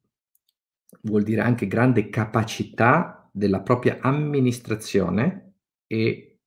vuol 1.02 1.24
dire 1.24 1.42
anche 1.42 1.68
grande 1.68 2.10
capacità 2.10 3.30
della 3.32 3.62
propria 3.62 4.00
amministrazione 4.02 5.56
e 5.88 6.40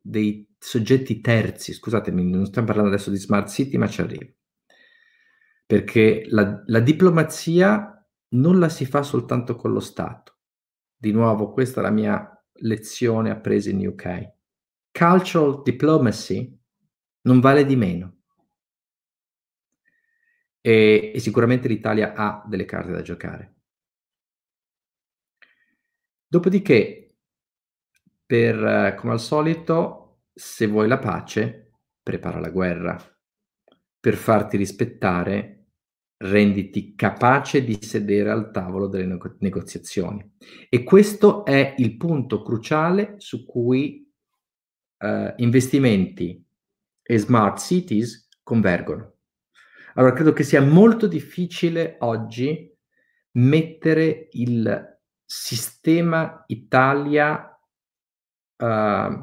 dei 0.00 0.46
soggetti 0.58 1.20
terzi, 1.20 1.72
scusatemi, 1.72 2.28
non 2.28 2.46
stiamo 2.46 2.66
parlando 2.66 2.92
adesso 2.92 3.10
di 3.10 3.16
smart 3.16 3.48
city, 3.48 3.76
ma 3.76 3.88
ci 3.88 4.00
arrivo. 4.00 4.32
Perché 5.66 6.24
la, 6.28 6.62
la 6.66 6.80
diplomazia 6.80 7.93
non 8.34 8.58
la 8.58 8.68
si 8.68 8.86
fa 8.86 9.02
soltanto 9.02 9.56
con 9.56 9.72
lo 9.72 9.80
Stato. 9.80 10.38
Di 10.96 11.12
nuovo, 11.12 11.52
questa 11.52 11.80
è 11.80 11.82
la 11.82 11.90
mia 11.90 12.28
lezione 12.58 13.30
appresa 13.30 13.70
in 13.70 13.86
UK. 13.86 14.32
Cultural 14.90 15.62
diplomacy 15.62 16.58
non 17.22 17.40
vale 17.40 17.64
di 17.64 17.76
meno. 17.76 18.18
E, 20.60 21.12
e 21.14 21.18
sicuramente 21.20 21.68
l'Italia 21.68 22.14
ha 22.14 22.42
delle 22.46 22.64
carte 22.64 22.92
da 22.92 23.02
giocare. 23.02 23.54
Dopodiché, 26.26 27.16
per, 28.24 28.94
come 28.96 29.12
al 29.12 29.20
solito, 29.20 30.22
se 30.32 30.66
vuoi 30.66 30.88
la 30.88 30.98
pace, 30.98 31.72
prepara 32.02 32.40
la 32.40 32.50
guerra. 32.50 32.96
Per 34.00 34.14
farti 34.16 34.56
rispettare, 34.56 35.53
renditi 36.16 36.94
capace 36.94 37.64
di 37.64 37.78
sedere 37.80 38.30
al 38.30 38.50
tavolo 38.50 38.86
delle 38.86 39.06
nego- 39.06 39.36
negoziazioni. 39.40 40.36
E 40.68 40.82
questo 40.82 41.44
è 41.44 41.74
il 41.78 41.96
punto 41.96 42.42
cruciale 42.42 43.14
su 43.18 43.44
cui 43.44 44.10
eh, 44.98 45.34
investimenti 45.38 46.42
e 47.02 47.18
smart 47.18 47.58
cities 47.58 48.28
convergono. 48.42 49.12
Allora, 49.94 50.12
credo 50.12 50.32
che 50.32 50.42
sia 50.42 50.60
molto 50.60 51.06
difficile 51.06 51.96
oggi 52.00 52.72
mettere 53.32 54.28
il 54.32 54.98
sistema 55.24 56.44
Italia, 56.48 57.48
uh, 58.56 58.64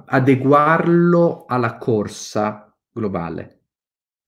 adeguarlo 0.06 1.46
alla 1.46 1.78
corsa 1.78 2.74
globale 2.90 3.61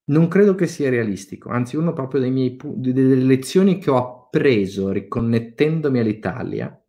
non 0.06 0.28
credo 0.28 0.54
che 0.54 0.66
sia 0.66 0.90
realistico, 0.90 1.48
anzi 1.48 1.76
uno 1.76 1.92
proprio 1.92 2.20
dei 2.20 2.30
miei 2.30 2.56
pu- 2.56 2.76
delle 2.76 3.14
lezioni 3.16 3.78
che 3.78 3.90
ho 3.90 3.96
appreso 3.96 4.90
riconnettendomi 4.90 5.98
all'Italia, 5.98 6.84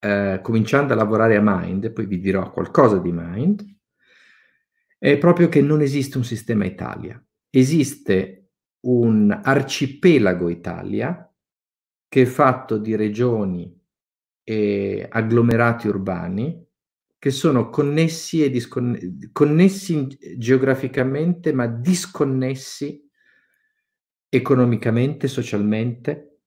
eh, 0.00 0.40
cominciando 0.42 0.92
a 0.92 0.96
lavorare 0.96 1.36
a 1.36 1.42
Mind, 1.42 1.90
poi 1.92 2.06
vi 2.06 2.18
dirò 2.18 2.50
qualcosa 2.50 2.98
di 2.98 3.12
Mind, 3.12 3.64
è 4.98 5.18
proprio 5.18 5.48
che 5.48 5.60
non 5.60 5.82
esiste 5.82 6.16
un 6.16 6.24
sistema 6.24 6.64
Italia, 6.64 7.22
esiste 7.50 8.50
un 8.86 9.30
arcipelago 9.30 10.48
Italia 10.48 11.30
che 12.08 12.22
è 12.22 12.24
fatto 12.24 12.78
di 12.78 12.96
regioni 12.96 13.72
e 14.42 15.06
agglomerati 15.08 15.88
urbani 15.88 16.65
che 17.26 17.32
sono 17.32 17.70
connessi, 17.70 18.44
e 18.44 18.50
disconne- 18.50 19.30
connessi 19.32 20.06
geograficamente, 20.38 21.52
ma 21.52 21.66
disconnessi 21.66 23.04
economicamente, 24.28 25.26
socialmente, 25.26 26.42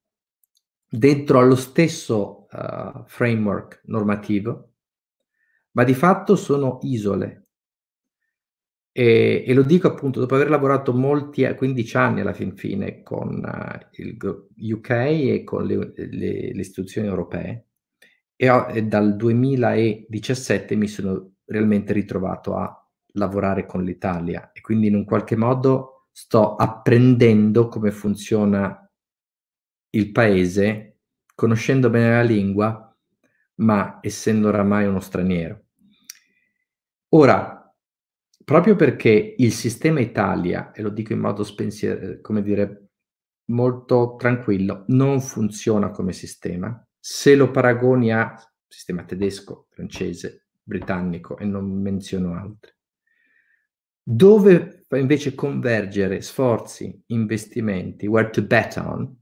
dentro 0.87 1.39
allo 1.39 1.57
stesso 1.57 2.47
uh, 2.49 3.03
framework 3.07 3.81
normativo, 3.87 4.75
ma 5.71 5.83
di 5.83 5.93
fatto 5.93 6.37
sono 6.37 6.79
isole. 6.83 7.47
E, 8.93 9.43
e, 9.45 9.53
lo 9.53 9.63
dico 9.63 9.87
appunto 9.87 10.21
dopo 10.21 10.35
aver 10.35 10.49
lavorato 10.49 10.93
molti, 10.93 11.45
15 11.53 11.97
anni 11.97 12.21
alla 12.21 12.31
fin 12.31 12.55
fine 12.55 13.03
con 13.03 13.43
uh, 13.43 14.01
il 14.01 14.17
UK 14.55 14.89
e 14.89 15.43
con 15.43 15.65
le, 15.65 15.91
le, 15.93 16.53
le 16.53 16.61
istituzioni 16.61 17.09
europee, 17.09 17.68
e, 18.41 18.49
ho, 18.49 18.67
e 18.67 18.83
dal 18.83 19.17
2017 19.17 20.75
mi 20.77 20.87
sono 20.87 21.33
realmente 21.43 21.91
ritrovato 21.91 22.55
a 22.55 22.73
lavorare 23.15 23.65
con 23.65 23.83
l'Italia 23.83 24.53
e 24.53 24.61
quindi 24.61 24.87
in 24.87 24.95
un 24.95 25.03
qualche 25.03 25.35
modo 25.35 26.07
sto 26.13 26.55
apprendendo 26.55 27.67
come 27.67 27.91
funziona 27.91 28.89
il 29.89 30.11
paese, 30.13 30.99
conoscendo 31.35 31.89
bene 31.89 32.11
la 32.11 32.21
lingua, 32.21 32.97
ma 33.55 33.99
essendo 34.01 34.47
oramai 34.47 34.85
uno 34.87 35.01
straniero. 35.01 35.65
Ora, 37.09 37.75
proprio 38.45 38.75
perché 38.77 39.35
il 39.37 39.51
sistema 39.51 39.99
Italia, 39.99 40.71
e 40.71 40.81
lo 40.81 40.89
dico 40.89 41.11
in 41.11 41.19
modo 41.19 41.43
spensier- 41.43 42.21
come 42.21 42.41
dire, 42.41 42.91
molto 43.49 44.15
tranquillo, 44.17 44.85
non 44.87 45.19
funziona 45.19 45.89
come 45.89 46.13
sistema, 46.13 46.81
se 46.99 47.35
lo 47.35 47.49
paragoni 47.51 48.11
a 48.11 48.35
sistema 48.67 49.03
tedesco, 49.03 49.67
francese, 49.69 50.47
britannico 50.61 51.37
e 51.37 51.45
non 51.45 51.65
menziono 51.81 52.35
altri. 52.35 52.71
Dove 54.01 54.85
fa 54.87 54.97
invece 54.97 55.35
convergere 55.35 56.21
sforzi, 56.21 57.03
investimenti, 57.07 58.07
where 58.07 58.29
to 58.29 58.43
bet 58.43 58.77
on, 58.77 59.15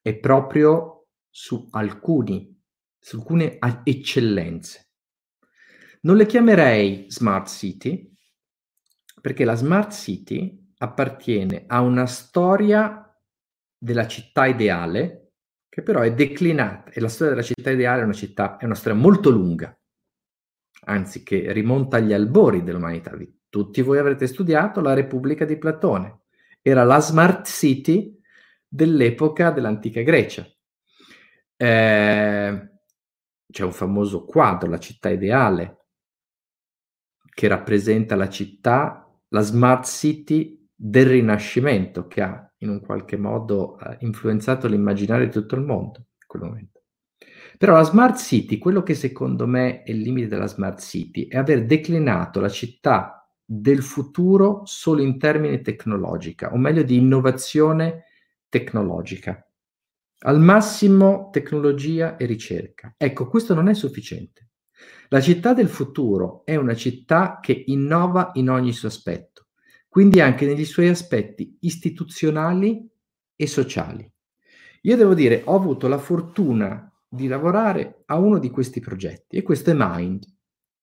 è 0.00 0.14
proprio 0.16 1.08
su 1.28 1.68
alcuni, 1.70 2.58
su 2.98 3.16
alcune 3.18 3.58
eccellenze. 3.84 4.90
Non 6.00 6.16
le 6.16 6.26
chiamerei 6.26 7.06
smart 7.08 7.48
city, 7.48 8.10
perché 9.20 9.44
la 9.44 9.54
smart 9.54 9.92
city 9.92 10.72
appartiene 10.78 11.64
a 11.66 11.80
una 11.80 12.06
storia 12.06 13.04
della 13.76 14.06
città 14.06 14.46
ideale 14.46 15.27
che 15.68 15.82
però 15.82 16.00
è 16.00 16.12
declinata 16.12 16.90
e 16.90 17.00
la 17.00 17.08
storia 17.08 17.34
della 17.34 17.46
città 17.46 17.70
ideale 17.70 18.02
è 18.02 18.04
una, 18.04 18.12
città, 18.12 18.56
è 18.56 18.64
una 18.64 18.74
storia 18.74 18.98
molto 18.98 19.30
lunga, 19.30 19.76
anzi 20.86 21.22
che 21.22 21.52
rimonta 21.52 21.98
agli 21.98 22.12
albori 22.12 22.62
dell'umanità. 22.62 23.16
Tutti 23.48 23.82
voi 23.82 23.98
avrete 23.98 24.26
studiato 24.26 24.80
la 24.80 24.94
Repubblica 24.94 25.44
di 25.44 25.58
Platone, 25.58 26.22
era 26.62 26.84
la 26.84 27.00
smart 27.00 27.46
city 27.46 28.20
dell'epoca 28.66 29.50
dell'antica 29.50 30.02
Grecia. 30.02 30.46
Eh, 31.56 32.70
c'è 33.50 33.64
un 33.64 33.72
famoso 33.72 34.24
quadro, 34.24 34.68
la 34.68 34.78
città 34.78 35.08
ideale, 35.08 35.86
che 37.32 37.48
rappresenta 37.48 38.16
la 38.16 38.28
città, 38.28 39.08
la 39.28 39.40
smart 39.40 39.86
city 39.86 40.68
del 40.74 41.06
Rinascimento, 41.06 42.06
che 42.06 42.20
ha 42.20 42.47
in 42.58 42.70
un 42.70 42.80
qualche 42.80 43.16
modo 43.16 43.78
eh, 43.78 43.96
influenzato 44.00 44.66
l'immaginario 44.66 45.26
di 45.26 45.32
tutto 45.32 45.54
il 45.54 45.62
mondo 45.62 45.98
in 45.98 46.26
quel 46.26 46.42
momento. 46.42 46.82
Però 47.56 47.74
la 47.74 47.82
smart 47.82 48.16
city, 48.16 48.58
quello 48.58 48.82
che 48.82 48.94
secondo 48.94 49.46
me 49.46 49.82
è 49.82 49.90
il 49.90 50.00
limite 50.00 50.28
della 50.28 50.46
smart 50.46 50.80
city, 50.80 51.26
è 51.26 51.36
aver 51.36 51.66
declinato 51.66 52.40
la 52.40 52.48
città 52.48 53.28
del 53.44 53.82
futuro 53.82 54.62
solo 54.64 55.02
in 55.02 55.18
termini 55.18 55.60
tecnologica, 55.60 56.52
o 56.52 56.56
meglio 56.56 56.82
di 56.82 56.96
innovazione 56.96 58.04
tecnologica. 58.48 59.42
Al 60.20 60.40
massimo 60.40 61.30
tecnologia 61.32 62.16
e 62.16 62.26
ricerca. 62.26 62.94
Ecco, 62.96 63.28
questo 63.28 63.54
non 63.54 63.68
è 63.68 63.74
sufficiente. 63.74 64.48
La 65.08 65.20
città 65.20 65.54
del 65.54 65.68
futuro 65.68 66.44
è 66.44 66.56
una 66.56 66.74
città 66.74 67.38
che 67.40 67.64
innova 67.66 68.30
in 68.34 68.50
ogni 68.50 68.72
suo 68.72 68.88
aspetto 68.88 69.27
quindi 69.98 70.20
anche 70.20 70.46
negli 70.46 70.64
suoi 70.64 70.86
aspetti 70.86 71.56
istituzionali 71.62 72.88
e 73.34 73.46
sociali. 73.48 74.08
Io 74.82 74.96
devo 74.96 75.12
dire, 75.12 75.42
ho 75.44 75.56
avuto 75.56 75.88
la 75.88 75.98
fortuna 75.98 76.88
di 77.08 77.26
lavorare 77.26 78.04
a 78.06 78.16
uno 78.16 78.38
di 78.38 78.48
questi 78.48 78.78
progetti 78.78 79.36
e 79.36 79.42
questo 79.42 79.70
è 79.70 79.74
Mind, 79.76 80.24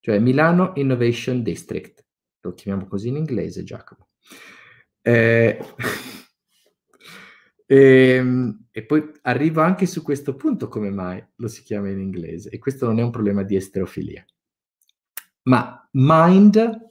cioè 0.01 0.19
Milano 0.19 0.73
Innovation 0.75 1.43
District, 1.43 2.05
lo 2.41 2.53
chiamiamo 2.55 2.89
così 2.89 3.07
in 3.07 3.15
inglese 3.15 3.63
Giacomo. 3.63 4.09
Eh, 4.99 5.59
e, 7.65 7.75
ehm, 8.17 8.65
e, 8.69 8.83
poi 8.83 9.11
arrivo 9.21 9.61
anche 9.61 9.85
su 9.85 10.01
questo 10.01 10.35
punto 10.35 10.67
come 10.67 10.89
mai 10.89 11.25
lo 11.35 11.47
si 11.47 11.63
chiama 11.63 11.87
in 11.87 12.01
inglese 12.01 12.49
e 12.49 12.59
questo 12.59 12.85
non 12.85 12.99
è 12.99 13.01
un 13.01 13.11
problema 13.11 13.43
di 13.43 13.55
esterofilia. 13.55 14.25
Ma 15.43 15.87
Mind 15.91 16.83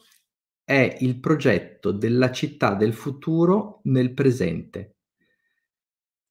è 0.64 0.96
il 1.00 1.20
progetto 1.20 1.92
della 1.92 2.32
città 2.32 2.74
del 2.74 2.94
futuro 2.94 3.80
nel 3.84 4.14
presente. 4.14 4.96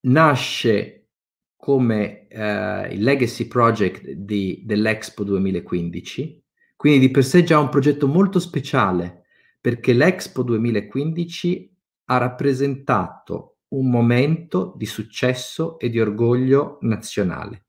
Nasce 0.06 1.08
come 1.56 2.26
eh, 2.26 2.92
il 2.92 3.02
legacy 3.02 3.46
project 3.46 4.10
di, 4.10 4.62
dell'Expo 4.66 5.24
2015, 5.24 6.44
quindi 6.76 7.06
di 7.06 7.10
per 7.10 7.24
sé 7.24 7.42
già 7.44 7.58
un 7.58 7.68
progetto 7.68 8.06
molto 8.06 8.38
speciale 8.38 9.22
perché 9.60 9.94
l'Expo 9.94 10.42
2015 10.42 11.74
ha 12.06 12.18
rappresentato 12.18 13.60
un 13.68 13.88
momento 13.88 14.74
di 14.76 14.84
successo 14.84 15.78
e 15.78 15.88
di 15.88 15.98
orgoglio 15.98 16.76
nazionale. 16.82 17.64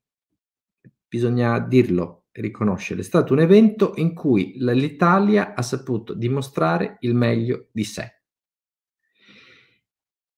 Bisogna 1.08 1.58
dirlo, 1.60 2.24
riconoscere, 2.41 3.01
è 3.01 3.03
stato 3.03 3.33
un 3.33 3.39
evento 3.39 3.93
in 3.95 4.13
cui 4.13 4.55
l'Italia 4.57 5.53
ha 5.53 5.61
saputo 5.61 6.13
dimostrare 6.13 6.97
il 7.01 7.15
meglio 7.15 7.67
di 7.71 7.83
sé. 7.83 8.21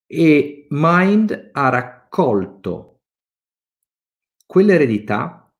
E 0.06 0.66
Mind 0.70 1.50
ha 1.52 1.68
raccolto 1.68 3.02
quell'eredità 4.46 5.52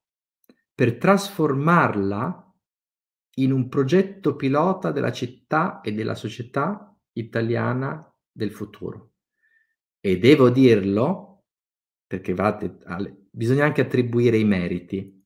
per 0.73 0.97
trasformarla 0.97 2.55
in 3.35 3.51
un 3.51 3.69
progetto 3.69 4.35
pilota 4.35 4.91
della 4.91 5.11
città 5.11 5.81
e 5.81 5.93
della 5.93 6.15
società 6.15 6.97
italiana 7.13 8.11
del 8.31 8.51
futuro. 8.51 9.13
E 9.99 10.17
devo 10.17 10.49
dirlo, 10.49 11.43
perché 12.07 12.33
alle, 12.85 13.27
bisogna 13.29 13.65
anche 13.65 13.81
attribuire 13.81 14.37
i 14.37 14.45
meriti, 14.45 15.18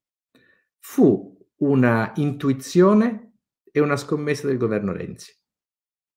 fu 0.85 1.33
una 1.59 2.11
intuizione 2.17 3.37
e 3.71 3.79
una 3.79 3.95
scommessa 3.95 4.47
del 4.47 4.57
governo 4.57 4.91
Renzi, 4.91 5.33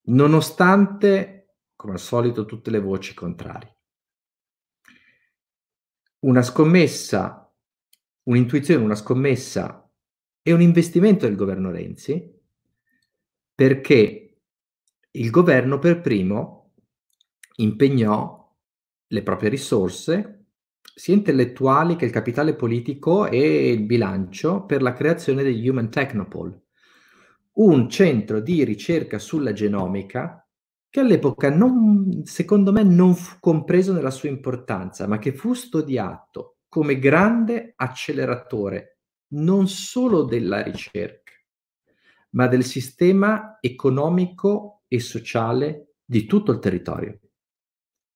nonostante, 0.08 1.58
come 1.76 1.92
al 1.92 2.00
solito, 2.00 2.44
tutte 2.44 2.70
le 2.70 2.80
voci 2.80 3.14
contrarie. 3.14 3.78
Una 6.24 6.42
scommessa, 6.42 7.54
un'intuizione, 8.24 8.82
una 8.82 8.96
scommessa 8.96 9.88
e 10.42 10.52
un 10.52 10.60
investimento 10.60 11.26
del 11.26 11.36
governo 11.36 11.70
Renzi 11.70 12.34
perché 13.54 14.40
il 15.12 15.30
governo 15.30 15.78
per 15.78 16.00
primo 16.00 16.72
impegnò 17.58 18.52
le 19.06 19.22
proprie 19.22 19.48
risorse 19.48 20.45
sia 20.94 21.14
intellettuali 21.14 21.96
che 21.96 22.06
il 22.06 22.10
capitale 22.10 22.54
politico 22.54 23.26
e 23.26 23.70
il 23.70 23.82
bilancio 23.82 24.64
per 24.64 24.82
la 24.82 24.92
creazione 24.92 25.42
degli 25.42 25.68
Human 25.68 25.90
Technopole, 25.90 26.62
un 27.54 27.88
centro 27.88 28.40
di 28.40 28.64
ricerca 28.64 29.18
sulla 29.18 29.52
genomica 29.52 30.46
che 30.88 31.00
all'epoca 31.00 31.50
non, 31.50 32.22
secondo 32.24 32.72
me 32.72 32.82
non 32.82 33.14
fu 33.14 33.36
compreso 33.40 33.92
nella 33.92 34.10
sua 34.10 34.30
importanza, 34.30 35.06
ma 35.06 35.18
che 35.18 35.32
fu 35.34 35.52
studiato 35.52 36.56
come 36.68 36.98
grande 36.98 37.74
acceleratore 37.76 39.00
non 39.28 39.68
solo 39.68 40.22
della 40.22 40.62
ricerca, 40.62 41.32
ma 42.30 42.46
del 42.46 42.64
sistema 42.64 43.58
economico 43.60 44.84
e 44.88 45.00
sociale 45.00 45.96
di 46.04 46.24
tutto 46.26 46.52
il 46.52 46.60
territorio, 46.60 47.18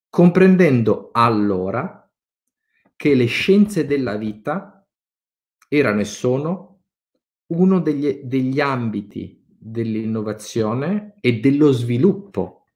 comprendendo 0.09 1.11
allora 1.12 1.99
che 3.00 3.14
le 3.14 3.24
scienze 3.24 3.86
della 3.86 4.18
vita 4.18 4.86
erano 5.68 6.00
e 6.00 6.04
sono 6.04 6.82
uno 7.46 7.80
degli, 7.80 8.24
degli 8.24 8.60
ambiti 8.60 9.42
dell'innovazione 9.46 11.14
e 11.18 11.40
dello 11.40 11.72
sviluppo 11.72 12.66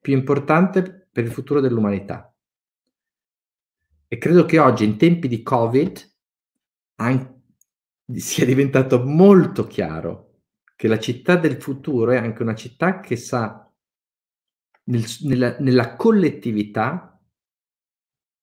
più 0.00 0.12
importante 0.12 1.08
per 1.10 1.24
il 1.24 1.32
futuro 1.32 1.58
dell'umanità. 1.58 2.32
E 4.06 4.18
credo 4.18 4.44
che 4.44 4.60
oggi, 4.60 4.84
in 4.84 4.96
tempi 4.96 5.26
di 5.26 5.42
Covid, 5.42 6.08
anche, 7.00 7.40
sia 8.14 8.46
diventato 8.46 9.02
molto 9.04 9.66
chiaro 9.66 10.42
che 10.76 10.86
la 10.86 11.00
città 11.00 11.34
del 11.34 11.60
futuro 11.60 12.12
è 12.12 12.16
anche 12.16 12.42
una 12.42 12.54
città 12.54 13.00
che 13.00 13.16
sa 13.16 13.68
nel, 14.84 15.04
nella, 15.22 15.56
nella 15.58 15.96
collettività 15.96 17.17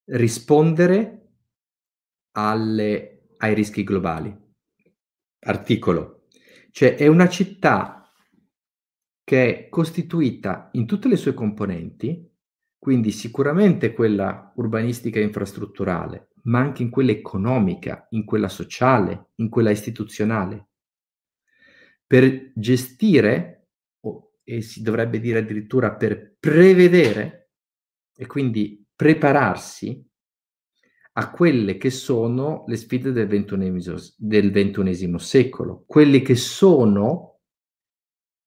rispondere 0.06 1.34
alle, 2.32 3.30
ai 3.38 3.54
rischi 3.54 3.84
globali. 3.84 4.36
Articolo. 5.40 6.28
Cioè 6.72 6.96
è 6.96 7.08
una 7.08 7.30
città 7.30 8.12
che 9.24 9.58
è 9.58 9.70
costituita 9.70 10.70
in 10.74 10.86
tutte 10.86 11.08
le 11.08 11.16
sue 11.16 11.34
componenti, 11.34 12.32
quindi 12.78 13.12
sicuramente 13.12 13.94
quella 13.94 14.52
urbanistica 14.56 15.20
e 15.20 15.24
infrastrutturale, 15.24 16.30
ma 16.44 16.60
anche 16.60 16.84
in 16.84 16.92
quella 16.92 17.12
economica, 17.12 18.06
in 18.12 18.26
quella 18.26 18.50
sociale, 18.50 19.32
in 19.36 19.50
quella 19.50 19.72
istituzionale, 19.72 20.70
per 22.06 22.52
gestire, 22.54 23.70
e 24.44 24.62
si 24.62 24.84
dovrebbe 24.84 25.20
dire 25.20 25.40
addirittura 25.40 25.96
per 25.96 26.36
prevedere, 26.40 27.54
e 28.16 28.28
quindi 28.28 28.85
prepararsi 28.96 30.04
a 31.18 31.32
quelle 31.32 31.78
che 31.78 31.90
sono 31.90 32.64
le 32.68 32.76
sfide 32.76 33.12
del 33.12 33.28
ventunesimo, 33.28 33.98
del 34.18 34.52
ventunesimo 34.52 35.18
secolo, 35.18 35.84
quelli 35.86 36.22
che 36.22 36.36
sono 36.36 37.40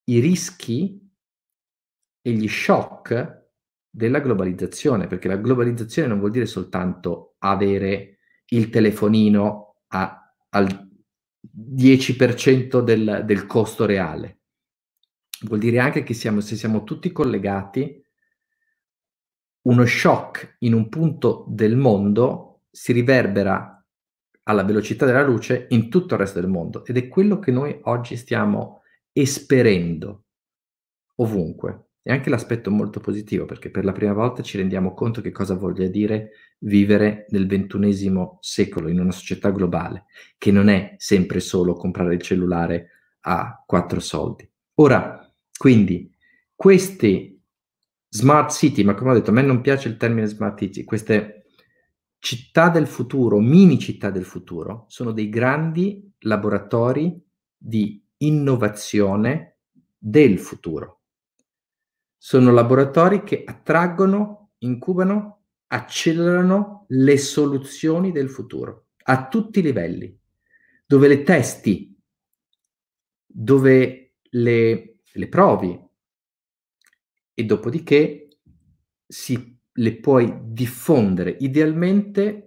i 0.04 0.20
rischi 0.20 1.00
e 2.20 2.30
gli 2.30 2.48
shock 2.48 3.46
della 3.88 4.20
globalizzazione, 4.20 5.06
perché 5.06 5.28
la 5.28 5.37
globalizzazione 5.37 6.08
non 6.08 6.18
vuol 6.18 6.30
dire 6.30 6.46
soltanto 6.46 7.37
avere 7.38 8.18
il 8.50 8.68
telefonino 8.68 9.76
a, 9.88 10.34
al 10.50 10.88
10% 11.40 12.80
del, 12.80 13.22
del 13.24 13.46
costo 13.46 13.87
reale, 13.87 14.40
vuol 15.42 15.58
dire 15.58 15.78
anche 15.78 16.02
che 16.02 16.14
siamo, 16.14 16.40
se 16.40 16.56
siamo 16.56 16.84
tutti 16.84 17.12
collegati, 17.12 18.04
uno 19.68 19.85
shock 19.85 20.57
in 20.61 20.72
un 20.72 20.88
punto 20.88 21.44
del 21.48 21.76
mondo 21.76 22.62
si 22.70 22.92
riverbera 22.92 23.74
alla 24.44 24.64
velocità 24.64 25.04
della 25.04 25.22
luce 25.22 25.66
in 25.70 25.90
tutto 25.90 26.14
il 26.14 26.20
resto 26.20 26.40
del 26.40 26.48
mondo 26.48 26.85
ed 26.87 26.96
è 26.96 27.07
quello 27.09 27.38
che 27.38 27.50
noi 27.50 27.78
oggi 27.83 28.16
stiamo 28.16 28.83
esperendo 29.12 30.24
ovunque. 31.16 31.85
E 32.02 32.12
anche 32.12 32.31
l'aspetto 32.31 32.70
molto 32.70 33.00
positivo 33.00 33.44
perché 33.44 33.70
per 33.70 33.85
la 33.85 33.92
prima 33.92 34.14
volta 34.14 34.42
ci 34.42 34.57
rendiamo 34.57 34.94
conto 34.94 35.20
che 35.20 35.31
cosa 35.31 35.54
voglia 35.54 35.87
dire 35.88 36.31
vivere 36.61 37.26
nel 37.28 37.46
ventunesimo 37.46 38.38
secolo 38.40 38.88
in 38.88 38.98
una 38.98 39.12
società 39.12 39.50
globale, 39.50 40.07
che 40.38 40.50
non 40.50 40.68
è 40.68 40.94
sempre 40.96 41.40
solo 41.40 41.74
comprare 41.74 42.14
il 42.14 42.22
cellulare 42.22 42.88
a 43.22 43.62
quattro 43.66 44.00
soldi. 44.00 44.50
Ora, 44.76 45.31
quindi, 45.59 46.11
questi 46.54 47.38
smart 48.09 48.51
city, 48.53 48.85
ma 48.85 48.94
come 48.94 49.11
ho 49.11 49.14
detto, 49.14 49.31
a 49.31 49.33
me 49.33 49.42
non 49.42 49.61
piace 49.61 49.88
il 49.88 49.97
termine 49.97 50.27
smart 50.27 50.59
city, 50.59 50.85
queste 50.85 51.47
città 52.18 52.68
del 52.68 52.87
futuro, 52.87 53.38
mini 53.38 53.79
città 53.79 54.11
del 54.11 54.25
futuro, 54.25 54.85
sono 54.88 55.12
dei 55.12 55.29
grandi 55.29 56.12
laboratori 56.21 57.21
di 57.57 58.03
innovazione 58.18 59.59
del 59.97 60.38
futuro. 60.38 61.01
Sono 62.16 62.53
laboratori 62.53 63.23
che 63.23 63.44
attraggono, 63.44 64.51
incubano, 64.59 65.42
accelerano 65.68 66.87
le 66.88 67.18
soluzioni 67.18 68.11
del 68.11 68.31
futuro 68.31 68.87
a 69.05 69.29
tutti 69.29 69.61
i 69.61 69.62
livelli, 69.62 70.18
dove 70.85 71.09
le 71.09 71.23
testi, 71.23 71.97
dove 73.25 74.14
le, 74.23 74.99
le 75.12 75.29
provi, 75.29 75.88
e 77.38 77.44
dopodiché 77.44 78.40
si, 79.07 79.57
le 79.70 80.01
puoi 80.01 80.40
diffondere. 80.42 81.37
Idealmente 81.38 82.46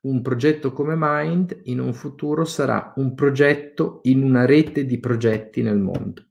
un 0.00 0.20
progetto 0.22 0.72
come 0.72 0.94
Mind 0.98 1.60
in 1.66 1.78
un 1.78 1.94
futuro 1.94 2.44
sarà 2.44 2.92
un 2.96 3.14
progetto 3.14 4.00
in 4.04 4.24
una 4.24 4.44
rete 4.44 4.84
di 4.84 4.98
progetti 4.98 5.62
nel 5.62 5.78
mondo. 5.78 6.24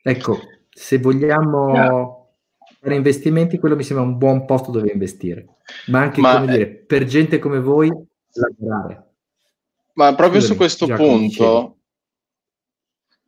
Ecco, 0.00 0.38
se 0.70 0.96
vogliamo 0.96 1.74
yeah. 1.74 2.26
fare 2.80 2.94
investimenti, 2.94 3.58
quello 3.58 3.76
mi 3.76 3.82
sembra 3.82 4.06
un 4.06 4.16
buon 4.16 4.46
posto 4.46 4.70
dove 4.70 4.90
investire, 4.90 5.56
ma 5.88 6.00
anche 6.00 6.22
ma, 6.22 6.46
dire, 6.46 6.66
per 6.66 7.04
gente 7.04 7.38
come 7.38 7.60
voi 7.60 7.90
lavorare. 8.32 9.04
Ma 9.92 10.14
proprio 10.14 10.40
Scusami, 10.40 10.46
su 10.46 10.56
questo 10.56 10.86
punto, 10.86 11.77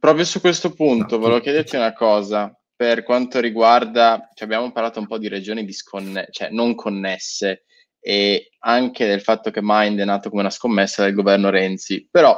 Proprio 0.00 0.24
su 0.24 0.40
questo 0.40 0.72
punto 0.72 1.16
no, 1.16 1.20
volevo 1.20 1.40
chiederti 1.40 1.76
una 1.76 1.92
cosa. 1.92 2.58
Per 2.74 3.02
quanto 3.02 3.38
riguarda, 3.38 4.30
cioè 4.32 4.46
abbiamo 4.46 4.72
parlato 4.72 4.98
un 4.98 5.06
po' 5.06 5.18
di 5.18 5.28
regioni 5.28 5.62
disconne- 5.66 6.28
cioè 6.30 6.48
non 6.48 6.74
connesse 6.74 7.66
e 8.00 8.52
anche 8.60 9.06
del 9.06 9.20
fatto 9.20 9.50
che 9.50 9.60
Mind 9.62 10.00
è 10.00 10.04
nato 10.06 10.30
come 10.30 10.40
una 10.40 10.50
scommessa 10.50 11.04
del 11.04 11.12
governo 11.12 11.50
Renzi, 11.50 12.08
però 12.10 12.34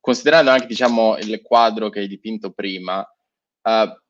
considerando 0.00 0.50
anche 0.50 0.66
diciamo, 0.66 1.18
il 1.18 1.42
quadro 1.42 1.90
che 1.90 2.00
hai 2.00 2.08
dipinto 2.08 2.52
prima, 2.52 3.00
uh, 3.00 4.02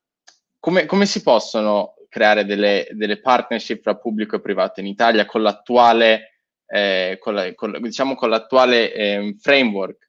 come, 0.60 0.86
come, 0.86 1.06
si 1.06 1.20
possono 1.22 1.94
creare 2.08 2.44
delle, 2.44 2.86
delle, 2.92 3.20
partnership 3.20 3.82
tra 3.82 3.96
pubblico 3.96 4.36
e 4.36 4.40
privato 4.40 4.78
in 4.78 4.86
Italia 4.86 5.26
con 5.26 5.42
l'attuale, 5.42 6.42
eh, 6.66 7.16
con 7.20 7.34
la, 7.34 7.52
con, 7.54 7.76
diciamo, 7.80 8.14
con 8.14 8.30
l'attuale 8.30 8.92
eh, 8.92 9.36
framework 9.40 10.04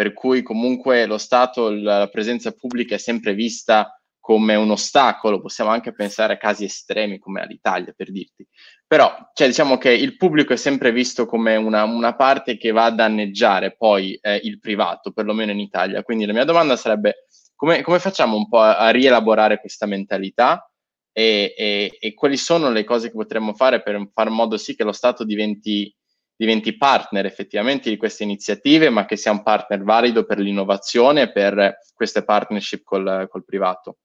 per 0.00 0.14
cui 0.14 0.40
comunque 0.40 1.04
lo 1.04 1.18
Stato, 1.18 1.68
la 1.68 2.08
presenza 2.10 2.52
pubblica 2.52 2.94
è 2.94 2.98
sempre 2.98 3.34
vista 3.34 4.00
come 4.18 4.54
un 4.54 4.70
ostacolo, 4.70 5.42
possiamo 5.42 5.68
anche 5.68 5.92
pensare 5.92 6.32
a 6.32 6.36
casi 6.38 6.64
estremi 6.64 7.18
come 7.18 7.42
all'Italia, 7.42 7.92
per 7.94 8.10
dirti. 8.10 8.48
Però, 8.86 9.14
cioè, 9.34 9.48
diciamo 9.48 9.76
che 9.76 9.92
il 9.92 10.16
pubblico 10.16 10.54
è 10.54 10.56
sempre 10.56 10.90
visto 10.90 11.26
come 11.26 11.56
una, 11.56 11.84
una 11.84 12.16
parte 12.16 12.56
che 12.56 12.70
va 12.70 12.86
a 12.86 12.90
danneggiare 12.90 13.76
poi 13.76 14.14
eh, 14.22 14.40
il 14.42 14.58
privato, 14.58 15.12
perlomeno 15.12 15.52
in 15.52 15.60
Italia. 15.60 16.02
Quindi 16.02 16.24
la 16.24 16.32
mia 16.32 16.44
domanda 16.44 16.76
sarebbe 16.76 17.26
come, 17.54 17.82
come 17.82 17.98
facciamo 17.98 18.36
un 18.36 18.48
po' 18.48 18.60
a, 18.60 18.78
a 18.78 18.88
rielaborare 18.88 19.60
questa 19.60 19.84
mentalità 19.84 20.66
e, 21.12 21.52
e, 21.54 21.98
e, 22.00 22.14
quali 22.14 22.38
sono 22.38 22.70
le 22.70 22.84
cose 22.84 23.08
che 23.08 23.16
potremmo 23.16 23.52
fare 23.52 23.82
per 23.82 24.08
fare 24.14 24.30
in 24.30 24.34
modo 24.34 24.56
sì 24.56 24.74
che 24.74 24.84
lo 24.84 24.92
Stato 24.92 25.24
diventi 25.24 25.94
diventi 26.40 26.74
partner 26.74 27.26
effettivamente 27.26 27.90
di 27.90 27.98
queste 27.98 28.22
iniziative, 28.22 28.88
ma 28.88 29.04
che 29.04 29.16
sia 29.16 29.30
un 29.30 29.42
partner 29.42 29.82
valido 29.82 30.24
per 30.24 30.38
l'innovazione 30.38 31.24
e 31.24 31.32
per 31.32 31.80
queste 31.94 32.24
partnership 32.24 32.82
col, 32.82 33.28
col 33.28 33.44
privato. 33.44 33.98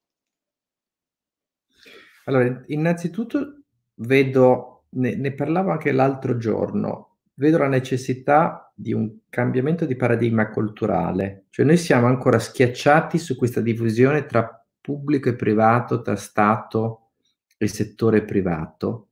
Allora, 2.26 2.62
innanzitutto 2.68 3.62
vedo, 4.00 4.88
ne, 4.90 5.16
ne 5.16 5.32
parlavo 5.32 5.72
anche 5.72 5.94
l'altro 5.94 6.36
giorno, 6.36 7.20
vedo 7.36 7.58
la 7.58 7.70
necessità 7.70 8.70
di 8.76 8.92
un 8.92 9.20
cambiamento 9.30 9.86
di 9.86 9.96
paradigma 9.96 10.50
culturale, 10.50 11.46
cioè 11.52 11.66
noi 11.66 11.78
siamo 11.78 12.08
ancora 12.08 12.38
schiacciati 12.38 13.18
su 13.18 13.38
questa 13.38 13.62
divisione 13.62 14.26
tra 14.26 14.62
pubblico 14.82 15.30
e 15.30 15.36
privato, 15.36 16.02
tra 16.02 16.18
Stato 16.18 17.12
e 17.58 17.70
settore 17.70 18.26
privato. 18.26 19.08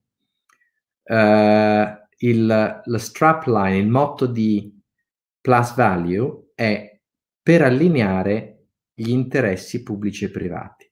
Uh, 1.03 2.01
il, 2.23 2.45
la 2.45 2.97
strapline, 2.97 3.77
il 3.77 3.89
motto 3.89 4.25
di 4.25 4.79
Plus 5.39 5.75
Value 5.75 6.51
è 6.55 6.99
per 7.41 7.61
allineare 7.61 8.67
gli 8.93 9.09
interessi 9.09 9.83
pubblici 9.83 10.25
e 10.25 10.31
privati. 10.31 10.89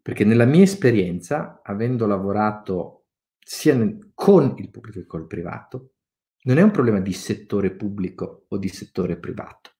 Perché 0.00 0.24
nella 0.24 0.44
mia 0.44 0.62
esperienza, 0.62 1.60
avendo 1.62 2.06
lavorato 2.06 3.06
sia 3.38 3.74
nel, 3.74 4.12
con 4.14 4.54
il 4.58 4.70
pubblico 4.70 5.00
che 5.00 5.06
col 5.06 5.26
privato, 5.26 5.94
non 6.44 6.58
è 6.58 6.62
un 6.62 6.70
problema 6.70 7.00
di 7.00 7.12
settore 7.12 7.74
pubblico 7.74 8.46
o 8.48 8.58
di 8.58 8.68
settore 8.68 9.18
privato. 9.18 9.70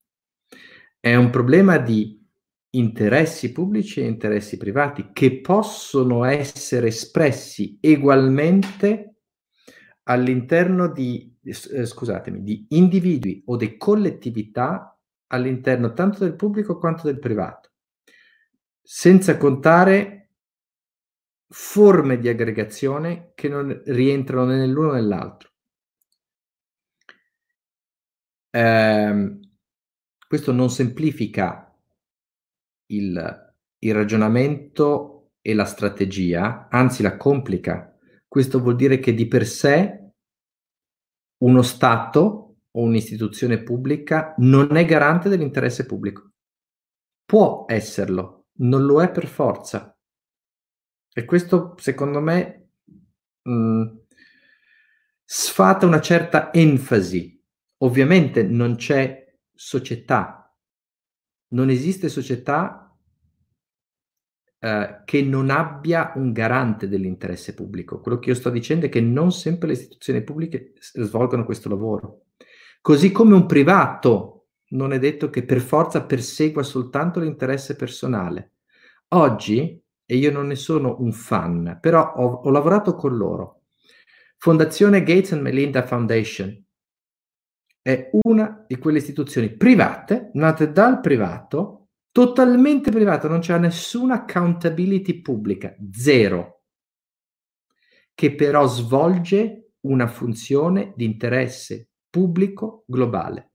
È 0.99 1.15
un 1.15 1.31
problema 1.31 1.79
di 1.79 2.21
interessi 2.75 3.53
pubblici 3.53 4.01
e 4.01 4.07
interessi 4.07 4.57
privati 4.57 5.11
che 5.13 5.41
possono 5.41 6.25
essere 6.25 6.89
espressi 6.89 7.79
ugualmente 7.83 9.12
all'interno 10.13 10.89
di, 10.89 11.37
eh, 11.43 11.87
scusatemi, 11.87 12.43
di 12.43 12.67
individui 12.71 13.43
o 13.47 13.57
di 13.57 13.77
collettività 13.77 14.97
all'interno 15.29 15.93
tanto 15.93 16.21
del 16.21 16.35
pubblico 16.35 16.79
quanto 16.79 17.07
del 17.07 17.19
privato 17.19 17.73
senza 18.83 19.37
contare 19.37 20.31
forme 21.49 22.19
di 22.19 22.29
aggregazione 22.29 23.33
che 23.35 23.49
non 23.49 23.83
rientrano 23.87 24.47
né 24.47 24.57
nell'uno 24.57 24.93
né 24.93 25.01
nell'altro. 25.01 25.51
Eh, 28.51 29.39
questo 30.27 30.53
non 30.53 30.71
semplifica 30.71 31.75
il, 32.87 33.55
il 33.79 33.95
ragionamento 33.95 35.33
e 35.41 35.55
la 35.55 35.65
strategia, 35.65 36.69
anzi 36.71 37.03
la 37.03 37.17
complica. 37.17 37.97
Questo 38.27 38.61
vuol 38.61 38.77
dire 38.77 38.99
che 38.99 39.15
di 39.15 39.27
per 39.27 39.47
sé 39.47 40.02
uno 41.43 41.63
Stato 41.63 42.57
o 42.71 42.83
un'istituzione 42.83 43.63
pubblica 43.63 44.35
non 44.39 44.77
è 44.77 44.85
garante 44.85 45.29
dell'interesse 45.29 45.87
pubblico. 45.87 46.33
Può 47.25 47.65
esserlo, 47.69 48.47
non 48.59 48.85
lo 48.85 49.03
è 49.03 49.11
per 49.11 49.27
forza. 49.27 49.97
E 51.15 51.25
questo, 51.25 51.75
secondo 51.79 52.21
me, 52.21 52.71
mh, 53.43 53.53
mm, 53.53 53.83
sfata 55.25 55.87
una 55.87 56.01
certa 56.01 56.53
enfasi. 56.53 57.41
Ovviamente 57.79 58.43
non 58.43 58.77
c'è 58.77 59.35
società, 59.53 60.55
non 61.49 61.69
esiste 61.69 62.09
società 62.09 62.92
eh, 64.65 65.03
che 65.05 65.23
non 65.23 65.51
abbia 65.51 66.13
un 66.15 66.31
garante 66.31 66.87
dell'interesse 66.87 67.53
pubblico. 67.53 67.99
Quello 67.99 68.21
che 68.21 68.29
io 68.29 68.37
sto 68.37 68.49
dicendo 68.49 68.87
è 68.87 68.89
che 68.89 69.01
non 69.01 69.33
sempre 69.33 69.67
le 69.67 69.73
istituzioni 69.73 70.23
pubbliche 70.23 70.75
svolgono 70.79 71.45
questo 71.45 71.69
lavoro. 71.69 72.27
Così 72.81 73.11
come 73.11 73.35
un 73.35 73.47
privato 73.47 74.47
non 74.69 74.93
è 74.93 75.01
detto 75.01 75.31
che 75.31 75.45
per 75.45 75.61
forza 75.61 76.05
persegua 76.05 76.63
soltanto 76.63 77.19
l'interesse 77.19 77.75
personale. 77.75 78.53
Oggi, 79.09 79.83
e 80.07 80.17
io 80.17 80.31
non 80.31 80.47
ne 80.47 80.55
sono 80.55 80.95
un 81.01 81.11
fan, 81.11 81.79
però 81.81 82.13
ho, 82.15 82.43
ho 82.45 82.51
lavorato 82.51 82.95
con 82.95 83.17
loro, 83.17 83.63
Fondazione 84.37 85.03
Gates 85.03 85.33
and 85.33 85.43
Melinda 85.43 85.83
Foundation 85.83 86.65
è 87.83 88.11
una 88.23 88.65
di 88.65 88.79
quelle 88.79 88.99
istituzioni 88.99 89.51
private, 89.57 90.31
nate 90.35 90.71
dal 90.71 91.01
privato, 91.01 91.82
totalmente 92.13 92.91
privato, 92.91 93.27
non 93.27 93.41
c'è 93.41 93.59
nessuna 93.59 94.23
accountability 94.23 95.21
pubblica, 95.21 95.75
zero, 95.91 96.65
che 98.15 98.35
però 98.35 98.67
svolge 98.67 99.73
una 99.81 100.07
funzione 100.07 100.93
di 100.95 101.05
interesse 101.05 101.89
pubblico 102.09 102.85
globale 102.87 103.53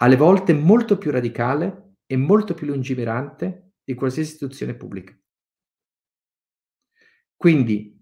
alle 0.00 0.16
volte 0.16 0.52
molto 0.52 0.98
più 0.98 1.10
radicale 1.10 1.96
e 2.06 2.16
molto 2.16 2.54
più 2.54 2.66
lungimirante 2.66 3.72
di 3.84 3.94
qualsiasi 3.94 4.30
istituzione 4.32 4.74
pubblica. 4.74 5.16
Quindi, 7.36 7.96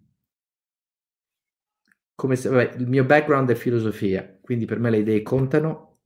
come 2.15 2.37
vabbè, 2.37 2.77
il 2.79 2.89
mio 2.89 3.05
background 3.05 3.51
è 3.51 3.55
filosofia, 3.55 4.39
quindi 4.41 4.65
per 4.65 4.79
me 4.79 4.91
le 4.91 4.99
idee 4.99 5.23
contano 5.23 6.01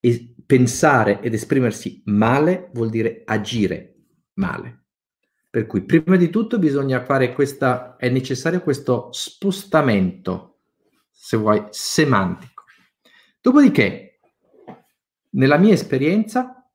e 0.00 0.34
pensare 0.52 1.22
ed 1.22 1.32
esprimersi 1.32 2.02
male 2.04 2.68
vuol 2.74 2.90
dire 2.90 3.22
agire 3.24 3.94
male. 4.34 4.84
Per 5.48 5.64
cui 5.66 5.82
prima 5.82 6.16
di 6.16 6.28
tutto 6.28 6.58
bisogna 6.58 7.02
fare 7.02 7.32
questa, 7.32 7.96
è 7.96 8.10
necessario 8.10 8.60
questo 8.60 9.08
spostamento, 9.12 10.58
se 11.10 11.38
vuoi, 11.38 11.64
semantico. 11.70 12.64
Dopodiché, 13.40 14.20
nella 15.30 15.56
mia 15.56 15.72
esperienza, 15.72 16.70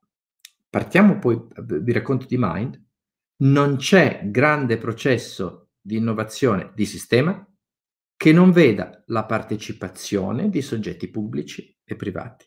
partiamo 0.67 1.19
poi, 1.19 1.39
vi 1.63 1.91
racconto 1.91 2.25
di 2.25 2.37
Mind, 2.39 2.83
non 3.41 3.75
c'è 3.75 4.21
grande 4.25 4.79
processo 4.79 5.69
di 5.79 5.97
innovazione 5.97 6.71
di 6.73 6.87
sistema 6.87 7.47
che 8.15 8.33
non 8.33 8.49
veda 8.49 9.03
la 9.05 9.25
partecipazione 9.25 10.49
di 10.49 10.63
soggetti 10.63 11.09
pubblici 11.09 11.77
e 11.83 11.95
privati, 11.95 12.43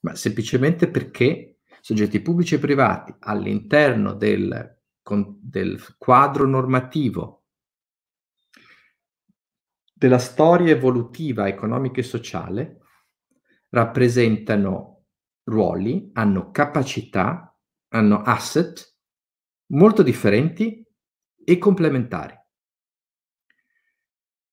ma 0.00 0.14
semplicemente 0.14 0.88
perché 0.88 1.58
soggetti 1.80 2.20
pubblici 2.20 2.54
e 2.54 2.58
privati 2.58 3.14
all'interno 3.20 4.14
del, 4.14 4.78
con, 5.02 5.38
del 5.40 5.96
quadro 5.98 6.46
normativo 6.46 7.44
della 9.92 10.18
storia 10.18 10.72
evolutiva 10.72 11.46
economica 11.46 12.00
e 12.00 12.04
sociale 12.04 12.78
rappresentano 13.68 15.04
ruoli, 15.44 16.10
hanno 16.14 16.50
capacità, 16.50 17.54
hanno 17.88 18.22
asset 18.22 18.96
molto 19.72 20.02
differenti 20.02 20.82
e 21.44 21.58
complementari. 21.58 22.39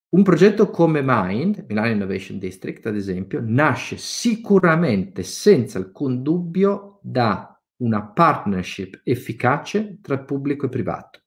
Un 0.10 0.24
progetto 0.24 0.70
come 0.70 1.01
Mind, 1.03 1.66
Milano 1.68 1.91
Innovation 1.91 2.39
District, 2.39 2.86
ad 2.86 2.95
esempio, 2.95 3.41
nasce 3.43 3.97
sicuramente, 3.97 5.22
senza 5.24 5.80
alcun 5.80 6.24
dubbio, 6.24 6.99
da 7.01 7.62
una 7.78 8.05
partnership 8.08 9.01
efficace 9.03 9.99
tra 10.01 10.20
pubblico 10.20 10.66
e 10.66 10.70
privato. 10.70 11.24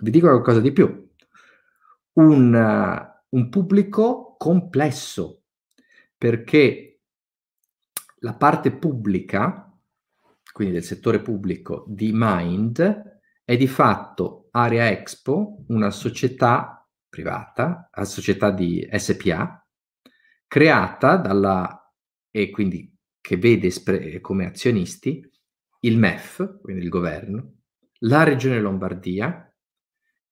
Vi 0.00 0.10
dico 0.10 0.28
qualcosa 0.28 0.60
di 0.60 0.72
più. 0.72 1.06
Un, 2.14 2.54
uh, 2.54 3.36
un 3.36 3.48
pubblico 3.50 4.36
complesso, 4.38 5.42
perché 6.16 7.00
la 8.20 8.34
parte 8.34 8.72
pubblica, 8.72 9.70
quindi 10.50 10.72
del 10.72 10.82
settore 10.82 11.20
pubblico 11.20 11.84
di 11.86 12.10
Mind, 12.14 13.20
è 13.44 13.56
di 13.56 13.66
fatto 13.66 14.48
Area 14.50 14.90
Expo, 14.90 15.64
una 15.68 15.90
società 15.90 16.77
privata, 17.08 17.90
una 17.94 18.04
società 18.06 18.50
di 18.50 18.86
SPA, 18.92 19.66
creata 20.46 21.16
dalla, 21.16 21.92
e 22.30 22.50
quindi 22.50 22.94
che 23.20 23.36
vede 23.36 23.66
espre- 23.68 24.20
come 24.20 24.46
azionisti 24.46 25.22
il 25.80 25.98
MEF, 25.98 26.60
quindi 26.60 26.82
il 26.82 26.88
governo, 26.88 27.58
la 28.00 28.24
Regione 28.24 28.60
Lombardia, 28.60 29.52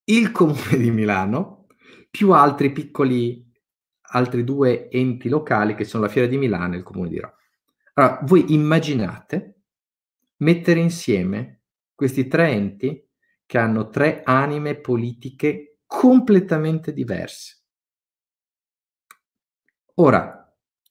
il 0.04 0.30
Comune 0.30 0.76
di 0.76 0.90
Milano, 0.90 1.66
più 2.10 2.30
altri 2.30 2.72
piccoli, 2.72 3.44
altri 4.12 4.44
due 4.44 4.88
enti 4.88 5.28
locali 5.28 5.74
che 5.74 5.84
sono 5.84 6.04
la 6.04 6.08
Fiera 6.08 6.26
di 6.26 6.38
Milano 6.38 6.74
e 6.74 6.78
il 6.78 6.82
Comune 6.82 7.08
di 7.08 7.18
Roma. 7.18 7.34
Allora, 7.94 8.20
voi 8.22 8.52
immaginate 8.52 9.62
mettere 10.38 10.80
insieme 10.80 11.62
questi 11.94 12.26
tre 12.26 12.50
enti 12.50 13.08
che 13.44 13.58
hanno 13.58 13.88
tre 13.88 14.22
anime 14.24 14.76
politiche 14.76 15.75
completamente 15.86 16.92
diverse. 16.92 17.62
Ora, 19.94 20.42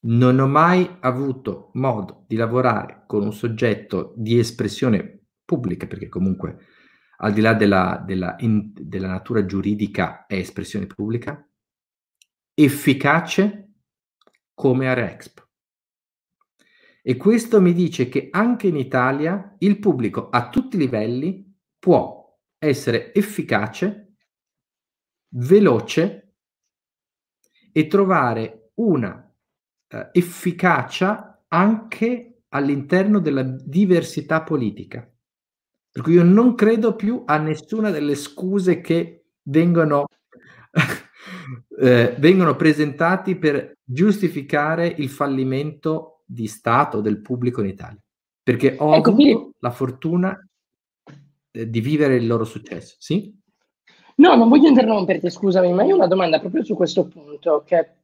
non 0.02 0.38
ho 0.38 0.46
mai 0.46 0.98
avuto 1.00 1.70
modo 1.74 2.24
di 2.26 2.36
lavorare 2.36 3.04
con 3.06 3.22
un 3.22 3.32
soggetto 3.32 4.14
di 4.16 4.38
espressione 4.38 5.26
pubblica, 5.44 5.86
perché 5.86 6.08
comunque 6.08 6.58
al 7.18 7.32
di 7.32 7.40
là 7.40 7.54
della, 7.54 8.02
della, 8.04 8.36
in, 8.40 8.72
della 8.74 9.08
natura 9.08 9.46
giuridica 9.46 10.26
è 10.26 10.34
espressione 10.34 10.86
pubblica, 10.86 11.48
efficace 12.54 13.70
come 14.54 14.88
Area 14.88 15.10
Expo. 15.10 15.44
E 17.02 17.16
questo 17.16 17.60
mi 17.60 17.72
dice 17.72 18.08
che 18.08 18.28
anche 18.30 18.66
in 18.66 18.76
Italia 18.76 19.54
il 19.58 19.78
pubblico 19.78 20.28
a 20.28 20.48
tutti 20.48 20.76
i 20.76 20.80
livelli 20.80 21.56
può 21.78 22.36
essere 22.58 23.14
efficace, 23.14 24.05
veloce 25.36 26.34
e 27.72 27.86
trovare 27.86 28.70
una 28.74 29.34
eh, 29.88 30.08
efficacia 30.12 31.44
anche 31.48 32.42
all'interno 32.48 33.18
della 33.18 33.42
diversità 33.42 34.42
politica. 34.42 35.08
Per 35.90 36.02
cui 36.02 36.14
io 36.14 36.22
non 36.22 36.54
credo 36.54 36.94
più 36.94 37.22
a 37.26 37.38
nessuna 37.38 37.90
delle 37.90 38.14
scuse 38.14 38.80
che 38.80 39.26
vengono, 39.42 40.06
eh, 41.80 42.14
vengono 42.18 42.56
presentati 42.56 43.36
per 43.36 43.78
giustificare 43.82 44.86
il 44.86 45.08
fallimento 45.08 46.22
di 46.24 46.46
Stato 46.46 47.00
del 47.00 47.20
pubblico 47.20 47.60
in 47.60 47.68
Italia. 47.68 48.00
Perché 48.42 48.76
ho 48.78 48.94
ecco, 48.94 49.10
avuto 49.10 49.12
quindi... 49.14 49.50
la 49.58 49.70
fortuna 49.70 50.48
eh, 51.50 51.70
di 51.70 51.80
vivere 51.80 52.16
il 52.16 52.26
loro 52.26 52.44
successo, 52.44 52.96
sì? 52.98 53.34
No, 54.18 54.34
non 54.34 54.48
voglio 54.48 54.68
interromperti, 54.68 55.30
scusami, 55.30 55.72
ma 55.72 55.84
io 55.84 55.92
ho 55.92 55.96
una 55.96 56.06
domanda 56.06 56.40
proprio 56.40 56.64
su 56.64 56.74
questo 56.74 57.06
punto, 57.06 57.62
che 57.66 57.96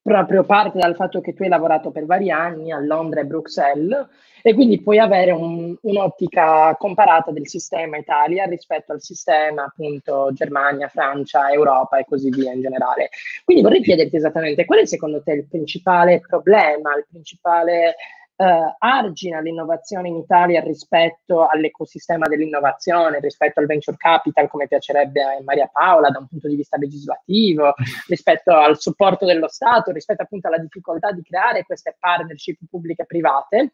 proprio 0.00 0.44
parte 0.44 0.78
dal 0.78 0.94
fatto 0.94 1.20
che 1.20 1.34
tu 1.34 1.42
hai 1.42 1.48
lavorato 1.48 1.90
per 1.90 2.06
vari 2.06 2.30
anni 2.30 2.70
a 2.70 2.78
Londra 2.78 3.20
e 3.20 3.24
Bruxelles 3.24 4.06
e 4.40 4.54
quindi 4.54 4.80
puoi 4.80 5.00
avere 5.00 5.32
un, 5.32 5.76
un'ottica 5.80 6.76
comparata 6.78 7.32
del 7.32 7.48
sistema 7.48 7.96
Italia 7.96 8.44
rispetto 8.44 8.92
al 8.92 9.00
sistema 9.00 9.64
appunto 9.64 10.30
Germania, 10.32 10.86
Francia, 10.86 11.50
Europa 11.50 11.98
e 11.98 12.04
così 12.04 12.30
via 12.30 12.52
in 12.52 12.60
generale. 12.60 13.08
Quindi 13.44 13.64
vorrei 13.64 13.82
chiederti 13.82 14.14
esattamente 14.14 14.64
qual 14.64 14.78
è 14.78 14.86
secondo 14.86 15.20
te 15.20 15.32
il 15.32 15.48
principale 15.48 16.20
problema, 16.20 16.94
il 16.96 17.06
principale 17.10 17.96
eh, 18.36 18.76
argina 18.78 19.40
l'innovazione 19.40 20.08
in 20.08 20.16
Italia 20.16 20.60
rispetto 20.60 21.46
all'ecosistema 21.46 22.28
dell'innovazione, 22.28 23.18
rispetto 23.20 23.60
al 23.60 23.66
venture 23.66 23.96
capital, 23.96 24.48
come 24.48 24.68
piacerebbe 24.68 25.22
a 25.22 25.42
Maria 25.42 25.68
Paola 25.72 26.10
da 26.10 26.18
un 26.18 26.28
punto 26.28 26.48
di 26.48 26.56
vista 26.56 26.76
legislativo, 26.76 27.74
rispetto 28.08 28.52
al 28.54 28.78
supporto 28.78 29.24
dello 29.24 29.48
Stato, 29.48 29.90
rispetto 29.90 30.22
appunto 30.22 30.48
alla 30.48 30.58
difficoltà 30.58 31.12
di 31.12 31.22
creare 31.22 31.64
queste 31.64 31.96
partnership 31.98 32.58
pubbliche 32.68 33.02
e 33.02 33.06
private. 33.06 33.72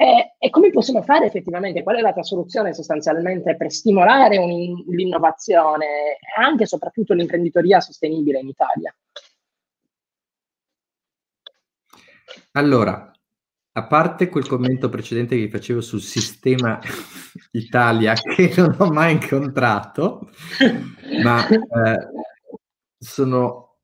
E, 0.00 0.36
e, 0.38 0.50
come 0.50 0.70
possiamo 0.70 1.02
fare 1.02 1.26
effettivamente? 1.26 1.82
Qual 1.82 1.96
è 1.96 2.00
la 2.00 2.12
tua 2.12 2.22
soluzione 2.22 2.72
sostanzialmente 2.72 3.56
per 3.56 3.72
stimolare 3.72 4.38
un, 4.38 4.84
l'innovazione 4.90 5.86
e 6.12 6.40
anche 6.40 6.62
e 6.62 6.66
soprattutto 6.66 7.14
l'imprenditoria 7.14 7.80
sostenibile 7.80 8.38
in 8.38 8.46
Italia? 8.46 8.94
Allora, 12.52 13.10
a 13.78 13.86
parte 13.86 14.28
quel 14.28 14.46
commento 14.46 14.88
precedente 14.88 15.36
che 15.36 15.48
facevo 15.48 15.80
sul 15.80 16.00
sistema 16.00 16.80
Italia 17.52 18.14
che 18.14 18.52
non 18.56 18.74
ho 18.78 18.90
mai 18.90 19.12
incontrato, 19.12 20.30
ma 21.22 21.46
eh, 21.48 21.58
sono 22.98 23.76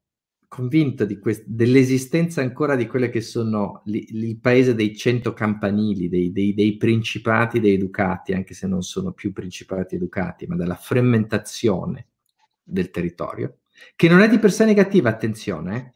convinto 0.49 1.07
quest- 1.19 1.45
dell'esistenza 1.47 2.41
ancora 2.41 2.75
di 2.75 2.87
quelle 2.87 3.09
che 3.09 3.21
sono 3.21 3.83
li- 3.85 4.07
il 4.11 4.39
paese 4.39 4.75
dei 4.75 4.97
cento 4.97 5.33
campanili, 5.33 6.09
dei, 6.09 6.33
dei, 6.33 6.55
dei, 6.55 6.77
principati 6.77 7.61
dei 7.61 7.79
ducati, 7.79 8.33
anche 8.33 8.55
se 8.55 8.67
non 8.67 8.83
sono 8.83 9.13
più 9.13 9.33
principati 9.33 9.95
educati, 9.95 10.47
ma 10.47 10.57
della 10.57 10.77
frammentazione 10.77 12.09
del 12.63 12.91
territorio, 12.91 13.59
che 13.95 14.09
non 14.09 14.21
è 14.21 14.29
di 14.29 14.39
per 14.39 14.53
sé 14.53 14.65
negativa, 14.65 15.09
attenzione, 15.09 15.77
eh? 15.77 15.94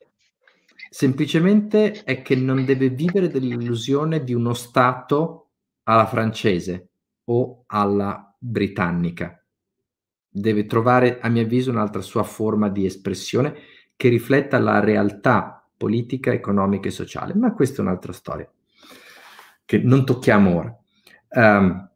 Semplicemente 0.90 2.02
è 2.04 2.22
che 2.22 2.36
non 2.36 2.64
deve 2.64 2.88
vivere 2.88 3.28
dell'illusione 3.28 4.24
di 4.24 4.34
uno 4.34 4.54
Stato 4.54 5.50
alla 5.84 6.06
francese 6.06 6.88
o 7.24 7.64
alla 7.66 8.34
britannica. 8.38 9.42
Deve 10.28 10.66
trovare, 10.66 11.20
a 11.20 11.28
mio 11.28 11.42
avviso, 11.42 11.70
un'altra 11.70 12.02
sua 12.02 12.22
forma 12.22 12.68
di 12.68 12.84
espressione 12.84 13.54
che 13.96 14.08
rifletta 14.08 14.58
la 14.58 14.80
realtà 14.80 15.66
politica, 15.76 16.32
economica 16.32 16.88
e 16.88 16.92
sociale. 16.92 17.34
Ma 17.34 17.52
questa 17.52 17.78
è 17.78 17.80
un'altra 17.80 18.12
storia 18.12 18.50
che 19.64 19.78
non 19.78 20.06
tocchiamo 20.06 20.56
ora. 20.56 20.78
Um, 21.30 21.90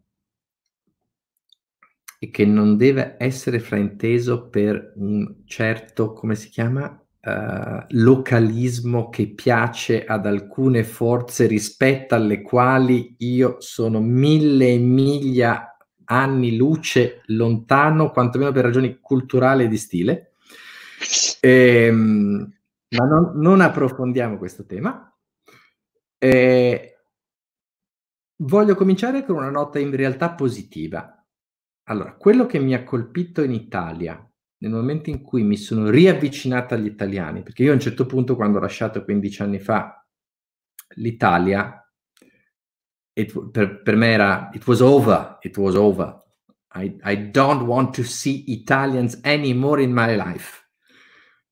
e 2.19 2.31
che 2.31 2.45
non 2.45 2.77
deve 2.77 3.17
essere 3.19 3.59
frainteso 3.59 4.49
per 4.49 4.93
un 4.97 5.43
certo, 5.45 6.13
come 6.13 6.37
si 6.37 6.51
chiama, 6.51 7.02
uh, 7.23 7.85
localismo 7.91 9.09
che 9.09 9.29
piace 9.29 10.05
ad 10.05 10.27
alcune 10.27 10.85
forze 10.85 11.47
rispetto 11.47 12.15
alle 12.15 12.43
quali 12.43 13.15
io 13.19 13.57
sono 13.61 14.01
mille 14.01 14.77
miglia 14.79 15.77
anni 16.05 16.57
luce 16.57 17.23
lontano, 17.27 18.11
quantomeno 18.11 18.53
per 18.53 18.65
ragioni 18.65 18.99
culturali 19.01 19.65
e 19.65 19.69
di 19.69 19.79
stile. 19.79 20.35
Ehm, 21.41 22.53
ma 22.91 23.05
non, 23.07 23.33
non, 23.37 23.61
approfondiamo 23.61 24.37
questo 24.37 24.67
tema. 24.67 25.09
E, 26.19 27.05
voglio 28.37 28.75
cominciare 28.75 29.25
con 29.25 29.37
una 29.37 29.51
nota 29.51 29.79
in 29.79 29.95
realtà 29.95 30.33
positiva. 30.33 31.17
Allora, 31.85 32.15
quello 32.15 32.47
che 32.47 32.59
mi 32.59 32.75
ha 32.75 32.85
colpito 32.85 33.43
in 33.43 33.53
Italia 33.53 34.25
nel 34.63 34.71
momento 34.71 35.11
in 35.11 35.23
cui 35.23 35.43
mi 35.43 35.57
sono 35.57 35.91
riavvicinata 35.91 36.77
agli 36.77 36.87
italiani, 36.87 37.43
perché 37.43 37.65
io 37.65 37.73
a 37.73 37.75
un 37.75 37.81
certo 37.81 38.07
punto, 38.07 38.37
quando 38.37 38.59
ho 38.59 38.61
lasciato 38.61 39.03
15 39.03 39.43
anni 39.43 39.59
fa 39.59 40.07
l'Italia, 40.97 41.85
it, 43.13 43.51
per, 43.51 43.83
per, 43.83 43.97
me 43.97 44.13
era 44.13 44.51
it 44.53 44.65
was 44.65 44.81
over, 44.81 45.39
it 45.41 45.57
was 45.57 45.75
over. 45.75 46.17
I, 46.75 46.97
I 47.03 47.31
don't 47.31 47.63
want 47.63 47.93
to 47.97 48.05
see 48.05 48.45
Italians 48.53 49.19
anymore 49.25 49.83
in 49.83 49.93
my 49.93 50.15
life. 50.15 50.61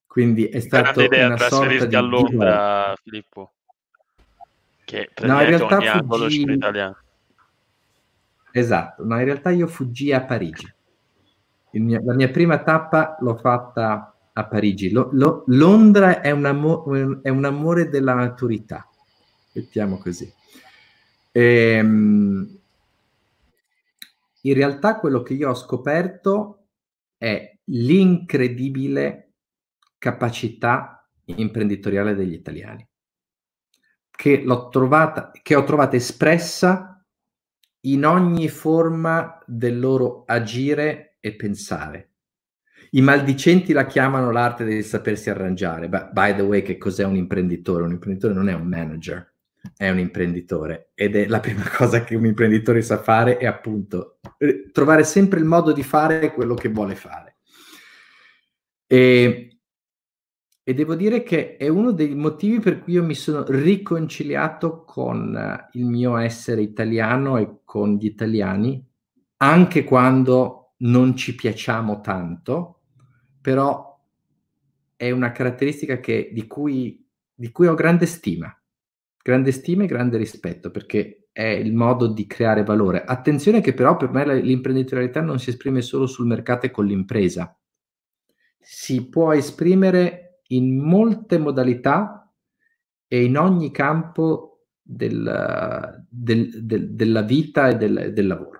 Quindi 0.06 0.46
è 0.46 0.60
stato 0.60 1.02
idea 1.02 1.26
una 1.26 1.36
sorta 1.36 1.86
di 1.86 1.96
a 1.96 2.00
Londra, 2.00 2.94
Filippo. 3.02 3.54
Che 4.84 5.10
no, 5.22 5.40
in 5.40 5.46
realtà 5.46 6.04
fuggi... 6.04 6.58
Esatto, 8.52 9.04
no, 9.04 9.18
in 9.18 9.24
realtà 9.24 9.50
io 9.50 9.66
fuggi 9.66 10.12
a 10.12 10.24
Parigi 10.24 10.78
mio, 11.72 12.00
la 12.04 12.14
mia 12.14 12.30
prima 12.30 12.62
tappa 12.62 13.16
l'ho 13.20 13.36
fatta 13.36 14.14
a 14.32 14.46
Parigi. 14.46 14.90
Lo, 14.90 15.10
lo, 15.12 15.44
Londra 15.46 16.20
è 16.20 16.30
un, 16.30 16.44
amo, 16.44 17.20
è 17.22 17.28
un, 17.28 17.44
amore 17.44 17.88
della 17.88 18.14
maturità, 18.14 18.88
mettiamo 19.52 19.98
così. 19.98 20.32
Ehm, 21.32 22.58
in 24.42 24.54
realtà 24.54 24.98
quello 24.98 25.22
che 25.22 25.34
io 25.34 25.50
ho 25.50 25.54
scoperto 25.54 26.66
è 27.18 27.58
l'incredibile 27.64 29.32
capacità 29.98 31.06
imprenditoriale 31.26 32.14
degli 32.14 32.32
italiani, 32.32 32.88
che, 34.10 34.44
trovata, 34.70 35.30
che 35.42 35.54
ho 35.54 35.64
trovato 35.64 35.96
espressa 35.96 37.04
in 37.84 38.04
ogni 38.04 38.48
forma 38.48 39.38
del 39.46 39.78
loro 39.78 40.24
agire 40.26 41.09
e 41.20 41.34
pensare. 41.34 42.10
I 42.92 43.02
maldicenti 43.02 43.72
la 43.72 43.86
chiamano 43.86 44.32
l'arte 44.32 44.64
del 44.64 44.84
sapersi 44.84 45.30
arrangiare. 45.30 45.88
But, 45.88 46.10
by 46.12 46.34
the 46.34 46.42
way, 46.42 46.62
che 46.62 46.76
cos'è 46.76 47.04
un 47.04 47.16
imprenditore? 47.16 47.84
Un 47.84 47.92
imprenditore 47.92 48.34
non 48.34 48.48
è 48.48 48.54
un 48.54 48.66
manager, 48.66 49.32
è 49.76 49.88
un 49.90 49.98
imprenditore 49.98 50.90
ed 50.94 51.14
è 51.14 51.26
la 51.26 51.40
prima 51.40 51.62
cosa 51.70 52.02
che 52.02 52.16
un 52.16 52.26
imprenditore 52.26 52.82
sa 52.82 52.98
fare 52.98 53.36
è 53.36 53.46
appunto 53.46 54.18
eh, 54.38 54.70
trovare 54.72 55.04
sempre 55.04 55.38
il 55.38 55.44
modo 55.44 55.72
di 55.72 55.82
fare 55.82 56.32
quello 56.32 56.54
che 56.54 56.68
vuole 56.68 56.96
fare. 56.96 57.36
E, 58.86 59.58
e 60.64 60.74
devo 60.74 60.96
dire 60.96 61.22
che 61.22 61.56
è 61.56 61.68
uno 61.68 61.92
dei 61.92 62.14
motivi 62.16 62.58
per 62.58 62.80
cui 62.80 62.94
io 62.94 63.04
mi 63.04 63.14
sono 63.14 63.44
riconciliato 63.46 64.82
con 64.84 65.32
uh, 65.32 65.78
il 65.78 65.86
mio 65.86 66.16
essere 66.16 66.62
italiano 66.62 67.36
e 67.36 67.60
con 67.64 67.94
gli 67.94 68.06
italiani, 68.06 68.84
anche 69.36 69.84
quando 69.84 70.59
non 70.80 71.16
ci 71.16 71.34
piacciamo 71.34 72.00
tanto, 72.00 72.80
però 73.40 73.98
è 74.96 75.10
una 75.10 75.32
caratteristica 75.32 75.98
che, 75.98 76.30
di, 76.32 76.46
cui, 76.46 77.06
di 77.34 77.50
cui 77.50 77.66
ho 77.66 77.74
grande 77.74 78.06
stima, 78.06 78.54
grande 79.22 79.52
stima 79.52 79.84
e 79.84 79.86
grande 79.86 80.16
rispetto, 80.16 80.70
perché 80.70 81.28
è 81.32 81.46
il 81.46 81.74
modo 81.74 82.06
di 82.06 82.26
creare 82.26 82.64
valore. 82.64 83.04
Attenzione 83.04 83.60
che 83.60 83.72
però 83.72 83.96
per 83.96 84.10
me 84.10 84.40
l'imprenditorialità 84.40 85.20
non 85.20 85.38
si 85.38 85.50
esprime 85.50 85.80
solo 85.80 86.06
sul 86.06 86.26
mercato 86.26 86.66
e 86.66 86.70
con 86.70 86.86
l'impresa, 86.86 87.56
si 88.58 89.08
può 89.08 89.32
esprimere 89.32 90.42
in 90.48 90.78
molte 90.78 91.38
modalità 91.38 92.30
e 93.06 93.24
in 93.24 93.38
ogni 93.38 93.70
campo 93.70 94.66
del, 94.82 96.04
del, 96.08 96.64
del, 96.64 96.90
della 96.94 97.22
vita 97.22 97.68
e 97.68 97.76
del, 97.76 98.12
del 98.12 98.26
lavoro. 98.26 98.59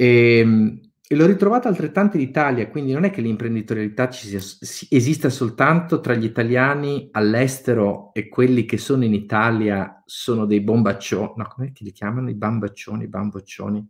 E, 0.00 0.38
ehm, 0.38 0.80
e 1.10 1.16
l'ho 1.16 1.26
ritrovata 1.26 1.68
altrettanto 1.68 2.18
in 2.18 2.22
Italia, 2.22 2.68
quindi 2.68 2.92
non 2.92 3.04
è 3.04 3.10
che 3.10 3.22
l'imprenditorialità 3.22 4.10
ci 4.10 4.28
sia, 4.28 4.86
esista 4.90 5.30
soltanto 5.30 6.00
tra 6.00 6.14
gli 6.14 6.24
italiani 6.24 7.08
all'estero 7.12 8.10
e 8.12 8.28
quelli 8.28 8.66
che 8.66 8.76
sono 8.76 9.04
in 9.04 9.14
Italia 9.14 10.02
sono 10.04 10.44
dei 10.44 10.60
bombaccioni, 10.60 11.32
no, 11.36 11.46
come 11.48 11.72
li 11.74 11.92
chiamano? 11.92 12.28
I 12.28 12.34
bambaccioni, 12.34 13.04
i 13.04 13.08
bamboccioni, 13.08 13.88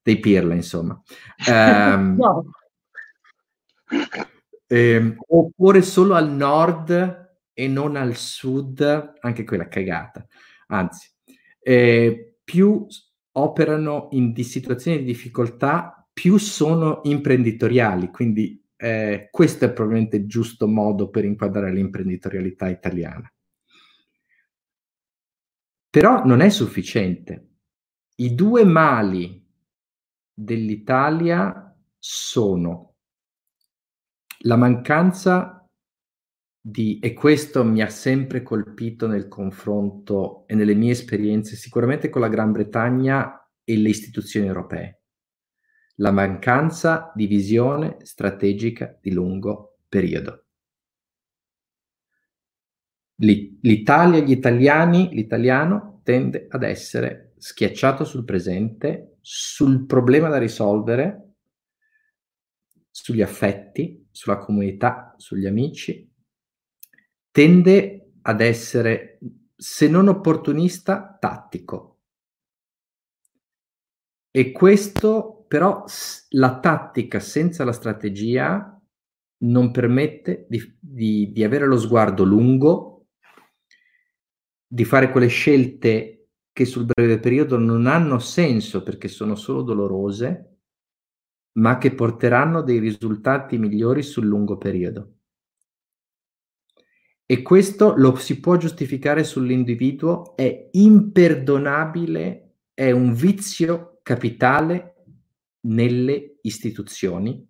dei 0.00 0.20
pirla, 0.20 0.54
insomma. 0.54 1.02
Um, 1.48 2.14
no. 2.22 2.44
eh, 4.68 5.16
oppure 5.26 5.82
solo 5.82 6.14
al 6.14 6.30
nord 6.30 7.30
e 7.52 7.66
non 7.66 7.96
al 7.96 8.14
sud, 8.14 9.14
anche 9.20 9.42
quella 9.42 9.66
cagata. 9.66 10.24
Anzi, 10.68 11.10
eh, 11.60 12.36
più 12.44 12.86
operano 13.40 14.08
in 14.12 14.32
di 14.32 14.44
situazioni 14.44 14.98
di 14.98 15.04
difficoltà 15.04 16.08
più 16.12 16.36
sono 16.38 17.00
imprenditoriali, 17.04 18.10
quindi 18.10 18.62
eh, 18.76 19.28
questo 19.30 19.66
è 19.66 19.72
probabilmente 19.72 20.16
il 20.16 20.26
giusto 20.26 20.66
modo 20.66 21.08
per 21.08 21.24
inquadrare 21.24 21.72
l'imprenditorialità 21.72 22.68
italiana. 22.68 23.30
Però 25.90 26.24
non 26.24 26.40
è 26.40 26.48
sufficiente. 26.50 27.48
I 28.16 28.34
due 28.34 28.64
mali 28.64 29.44
dell'Italia 30.32 31.76
sono 31.98 32.94
la 34.44 34.56
mancanza 34.56 35.59
di, 36.60 36.98
e 36.98 37.14
questo 37.14 37.64
mi 37.64 37.82
ha 37.82 37.88
sempre 37.88 38.42
colpito 38.42 39.06
nel 39.06 39.28
confronto 39.28 40.46
e 40.46 40.54
nelle 40.54 40.74
mie 40.74 40.92
esperienze, 40.92 41.56
sicuramente 41.56 42.08
con 42.08 42.20
la 42.20 42.28
Gran 42.28 42.52
Bretagna 42.52 43.48
e 43.64 43.76
le 43.76 43.88
istituzioni 43.88 44.46
europee 44.46 45.00
la 46.00 46.10
mancanza 46.10 47.12
di 47.14 47.26
visione 47.26 47.98
strategica 48.02 48.98
di 49.00 49.12
lungo 49.12 49.78
periodo. 49.88 50.44
L'Italia, 53.16 54.20
gli 54.20 54.30
italiani, 54.30 55.10
l'italiano 55.12 56.00
tende 56.02 56.46
ad 56.48 56.62
essere 56.62 57.34
schiacciato 57.36 58.04
sul 58.04 58.24
presente, 58.24 59.18
sul 59.20 59.84
problema 59.84 60.28
da 60.28 60.38
risolvere, 60.38 61.34
sugli 62.90 63.20
affetti, 63.20 64.08
sulla 64.10 64.38
comunità, 64.38 65.14
sugli 65.18 65.46
amici, 65.46 66.09
tende 67.30 68.12
ad 68.22 68.40
essere, 68.40 69.18
se 69.56 69.88
non 69.88 70.08
opportunista, 70.08 71.16
tattico. 71.18 71.98
E 74.30 74.52
questo 74.52 75.44
però 75.48 75.84
la 76.30 76.60
tattica 76.60 77.18
senza 77.18 77.64
la 77.64 77.72
strategia 77.72 78.80
non 79.38 79.70
permette 79.72 80.46
di, 80.48 80.76
di, 80.78 81.32
di 81.32 81.42
avere 81.42 81.66
lo 81.66 81.78
sguardo 81.78 82.22
lungo, 82.22 83.08
di 84.66 84.84
fare 84.84 85.10
quelle 85.10 85.26
scelte 85.26 86.28
che 86.52 86.64
sul 86.64 86.84
breve 86.84 87.18
periodo 87.18 87.58
non 87.58 87.86
hanno 87.86 88.18
senso 88.18 88.82
perché 88.82 89.08
sono 89.08 89.34
solo 89.34 89.62
dolorose, 89.62 90.58
ma 91.58 91.78
che 91.78 91.94
porteranno 91.94 92.62
dei 92.62 92.78
risultati 92.78 93.58
migliori 93.58 94.02
sul 94.02 94.26
lungo 94.26 94.56
periodo. 94.56 95.19
E 97.30 97.42
questo 97.42 97.94
lo 97.96 98.16
si 98.16 98.40
può 98.40 98.56
giustificare 98.56 99.22
sull'individuo, 99.22 100.34
è 100.34 100.70
imperdonabile, 100.72 102.56
è 102.74 102.90
un 102.90 103.12
vizio 103.12 104.00
capitale 104.02 105.04
nelle 105.66 106.38
istituzioni 106.42 107.48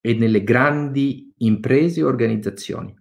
e 0.00 0.14
nelle 0.14 0.42
grandi 0.42 1.32
imprese 1.36 2.00
e 2.00 2.02
organizzazioni. 2.02 2.92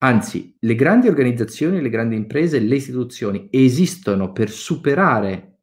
Anzi, 0.00 0.54
le 0.60 0.74
grandi 0.74 1.08
organizzazioni, 1.08 1.80
le 1.80 1.88
grandi 1.88 2.14
imprese, 2.14 2.58
le 2.58 2.76
istituzioni 2.76 3.48
esistono 3.50 4.32
per 4.32 4.50
superare 4.50 5.60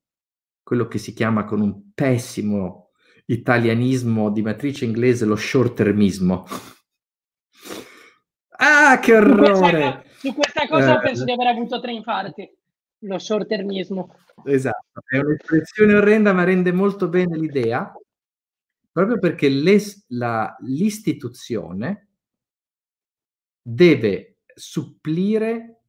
quello 0.63 0.87
che 0.87 0.97
si 0.97 1.13
chiama 1.13 1.45
con 1.45 1.61
un 1.61 1.91
pessimo 1.93 2.89
italianismo 3.27 4.31
di 4.31 4.41
matrice 4.41 4.85
inglese 4.85 5.25
lo 5.25 5.35
short 5.35 5.75
termismo. 5.75 6.47
Ah, 8.57 8.99
che 8.99 9.15
orrore! 9.15 10.05
Su 10.17 10.33
questa, 10.33 10.67
cosa 10.67 10.99
eh, 10.99 11.01
penso 11.01 11.23
di 11.23 11.31
aver 11.31 11.47
avuto 11.47 11.79
tre 11.79 11.93
infarti. 11.93 12.49
Lo 13.01 13.19
short 13.19 13.47
termismo. 13.47 14.15
Esatto, 14.45 15.01
è 15.07 15.17
un'espressione 15.17 15.93
orrenda 15.93 16.33
ma 16.33 16.43
rende 16.43 16.71
molto 16.71 17.07
bene 17.07 17.37
l'idea, 17.37 17.93
proprio 18.91 19.19
perché 19.19 19.49
la, 20.07 20.55
l'istituzione 20.61 22.07
deve 23.61 24.37
supplire 24.53 25.81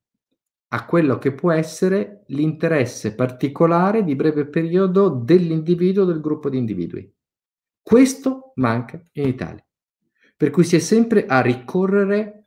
a 0.68 0.84
quello 0.84 1.16
che 1.16 1.32
può 1.32 1.50
essere 1.52 2.24
l'interesse 2.26 3.14
particolare 3.14 4.04
di 4.04 4.14
breve 4.14 4.46
periodo 4.46 5.08
dell'individuo 5.08 6.02
o 6.02 6.06
del 6.06 6.20
gruppo 6.20 6.50
di 6.50 6.58
individui. 6.58 7.10
Questo 7.80 8.52
manca 8.56 9.02
in 9.12 9.28
Italia. 9.28 9.64
Per 10.36 10.50
cui 10.50 10.64
si 10.64 10.76
è 10.76 10.78
sempre 10.78 11.24
a 11.24 11.40
ricorrere 11.40 12.37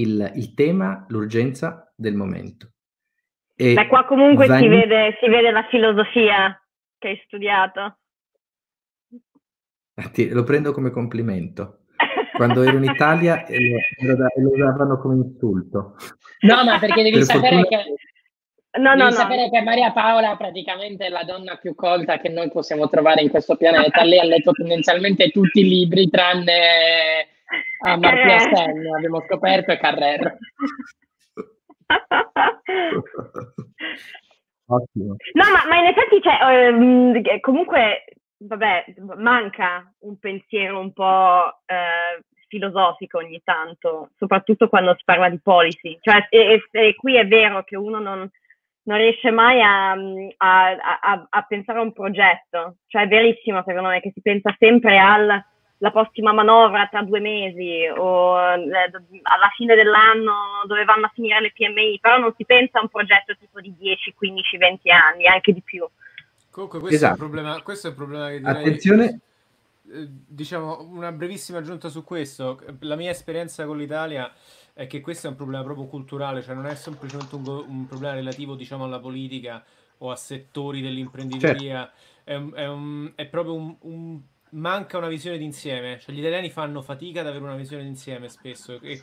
il, 0.00 0.32
il 0.34 0.54
tema, 0.54 1.04
l'urgenza 1.08 1.92
del 1.94 2.14
momento. 2.14 2.70
E 3.54 3.74
Beh, 3.74 3.86
qua 3.86 4.04
comunque 4.04 4.46
Van... 4.46 4.60
si, 4.60 4.68
vede, 4.68 5.16
si 5.20 5.28
vede 5.28 5.50
la 5.50 5.66
filosofia 5.70 6.60
che 6.98 7.08
hai 7.08 7.22
studiato. 7.24 7.98
Lo 10.30 10.44
prendo 10.44 10.72
come 10.72 10.90
complimento. 10.90 11.84
Quando 12.34 12.62
ero 12.62 12.76
in 12.76 12.84
Italia 12.84 13.46
lo, 13.48 14.16
lo 14.42 14.50
usavano 14.50 14.98
come 14.98 15.14
insulto. 15.14 15.96
No, 16.40 16.64
ma 16.64 16.78
perché 16.78 17.02
devi 17.02 17.16
per 17.16 17.24
sapere 17.24 17.56
fortuna... 17.56 17.82
che... 17.82 17.94
No, 18.76 18.90
Devi 18.90 19.02
no, 19.04 19.10
sapere 19.10 19.44
no. 19.44 19.50
che 19.50 19.62
Maria 19.62 19.90
Paola 19.92 20.36
praticamente 20.36 21.06
è 21.06 21.08
la 21.08 21.24
donna 21.24 21.56
più 21.56 21.74
colta 21.74 22.18
che 22.18 22.28
noi 22.28 22.50
possiamo 22.50 22.90
trovare 22.90 23.22
in 23.22 23.30
questo 23.30 23.56
pianeta. 23.56 24.04
Lei 24.04 24.18
ha 24.18 24.24
letto 24.24 24.52
tendenzialmente 24.52 25.30
tutti 25.30 25.60
i 25.60 25.68
libri 25.68 26.10
tranne 26.10 27.26
Amartya 27.86 28.38
Sen, 28.40 28.86
abbiamo 28.94 29.20
scoperto, 29.22 29.76
Carrer. 29.76 30.38
Ottimo. 34.68 35.14
No, 35.34 35.44
ma, 35.52 35.64
ma, 35.68 35.78
in 35.78 35.86
effetti 35.86 36.20
cioè, 36.20 36.38
ehm, 36.42 37.40
comunque, 37.40 38.04
vabbè, 38.38 38.94
manca 39.16 39.88
un 40.00 40.18
pensiero 40.18 40.80
un 40.80 40.92
po' 40.92 41.60
eh, 41.66 42.24
filosofico 42.48 43.18
ogni 43.18 43.40
tanto, 43.44 44.10
soprattutto 44.16 44.68
quando 44.68 44.94
si 44.96 45.02
parla 45.04 45.28
di 45.28 45.38
policy. 45.40 45.98
Cioè, 46.00 46.26
e, 46.30 46.54
e, 46.72 46.88
e 46.88 46.94
qui 46.96 47.16
è 47.16 47.26
vero 47.28 47.62
che 47.62 47.76
uno 47.76 48.00
non, 48.00 48.28
non 48.82 48.98
riesce 48.98 49.30
mai 49.30 49.60
a, 49.62 49.92
a, 49.92 50.76
a, 51.00 51.26
a, 51.28 51.42
pensare 51.42 51.78
a 51.78 51.82
un 51.82 51.92
progetto. 51.92 52.78
Cioè, 52.88 53.02
è 53.02 53.08
verissimo, 53.08 53.62
secondo 53.64 53.90
me, 53.90 54.00
che 54.00 54.10
si 54.12 54.20
pensa 54.20 54.52
sempre 54.58 54.98
al 54.98 55.44
la 55.78 55.90
prossima 55.90 56.32
manovra 56.32 56.86
tra 56.86 57.02
due 57.02 57.20
mesi 57.20 57.86
o 57.94 58.38
eh, 58.40 58.90
alla 59.22 59.50
fine 59.54 59.74
dell'anno 59.74 60.62
dove 60.66 60.84
vanno 60.84 61.06
a 61.06 61.12
finire 61.12 61.40
le 61.40 61.52
PMI, 61.52 61.98
però 62.00 62.18
non 62.18 62.32
si 62.36 62.44
pensa 62.44 62.78
a 62.78 62.82
un 62.82 62.88
progetto 62.88 63.36
tipo 63.38 63.60
di 63.60 63.74
10, 63.76 64.14
15, 64.14 64.56
20 64.56 64.90
anni, 64.90 65.26
anche 65.26 65.52
di 65.52 65.62
più. 65.62 65.86
Comunque 66.50 66.80
questo, 66.80 66.96
esatto. 66.96 67.20
è, 67.20 67.22
un 67.22 67.30
problema, 67.30 67.62
questo 67.62 67.86
è 67.88 67.90
un 67.90 67.96
problema 67.96 68.28
che 68.28 68.38
direi... 68.38 68.56
Attenzione! 68.56 69.20
Eh, 69.92 70.08
diciamo 70.08 70.82
una 70.90 71.12
brevissima 71.12 71.58
aggiunta 71.58 71.88
su 71.90 72.02
questo. 72.02 72.60
La 72.80 72.96
mia 72.96 73.10
esperienza 73.10 73.66
con 73.66 73.76
l'Italia 73.76 74.32
è 74.72 74.86
che 74.86 75.00
questo 75.00 75.26
è 75.26 75.30
un 75.30 75.36
problema 75.36 75.62
proprio 75.62 75.86
culturale, 75.86 76.42
cioè 76.42 76.54
non 76.54 76.66
è 76.66 76.74
semplicemente 76.74 77.34
un, 77.34 77.46
un 77.46 77.86
problema 77.86 78.14
relativo 78.14 78.54
diciamo, 78.54 78.84
alla 78.84 78.98
politica 78.98 79.62
o 79.98 80.10
a 80.10 80.16
settori 80.16 80.80
dell'imprenditoria, 80.80 81.90
certo. 81.90 82.30
è, 82.30 82.34
un, 82.34 82.52
è, 82.54 82.66
un, 82.66 83.12
è, 83.14 83.26
proprio 83.26 83.76
un 83.80 84.20
manca 84.50 84.98
una 84.98 85.08
visione 85.08 85.38
d'insieme. 85.38 85.98
Cioè, 85.98 86.14
gli 86.14 86.20
italiani 86.20 86.50
fanno 86.50 86.82
fatica 86.82 87.20
ad 87.20 87.26
avere 87.26 87.44
una 87.44 87.56
visione 87.56 87.82
d'insieme 87.82 88.28
spesso 88.28 88.80
e, 88.80 89.00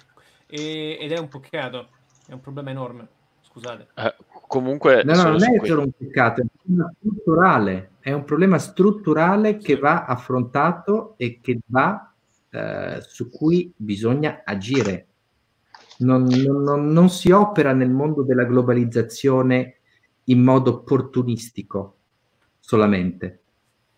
e, 0.47 0.97
ed 0.99 1.11
è 1.11 1.19
un 1.19 1.27
peccato, 1.27 1.89
è 2.27 2.33
un 2.33 2.41
problema 2.41 2.69
enorme. 2.71 3.07
Scusate. 3.41 3.87
Eh, 3.95 4.15
comunque, 4.47 5.03
no, 5.03 5.13
no, 5.15 5.23
non 5.23 5.43
è 5.43 5.65
solo 5.65 5.81
un 5.81 5.91
peccato, 5.91 6.41
è 6.41 6.43
un 6.43 6.49
problema 6.57 6.93
strutturale. 6.97 7.91
È 7.99 8.11
un 8.11 8.23
problema 8.23 8.57
strutturale 8.57 9.57
che 9.57 9.77
va 9.77 10.05
affrontato 10.05 11.13
e 11.17 11.39
che 11.39 11.59
va 11.65 12.11
eh, 12.49 12.99
su 13.01 13.29
cui 13.29 13.71
bisogna 13.75 14.41
agire. 14.43 15.07
Non, 15.99 16.23
non, 16.23 16.87
non 16.87 17.09
si 17.09 17.31
opera 17.31 17.71
nel 17.73 17.91
mondo 17.91 18.23
della 18.23 18.45
globalizzazione 18.45 19.75
in 20.25 20.41
modo 20.41 20.71
opportunistico 20.71 21.97
solamente 22.59 23.42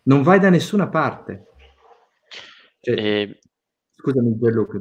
non 0.06 0.24
vai 0.24 0.40
da 0.40 0.50
nessuna 0.50 0.88
parte. 0.88 1.46
Cioè, 2.80 2.96
e... 2.96 3.40
Scusami, 3.92 4.38
Gianluca. 4.38 4.80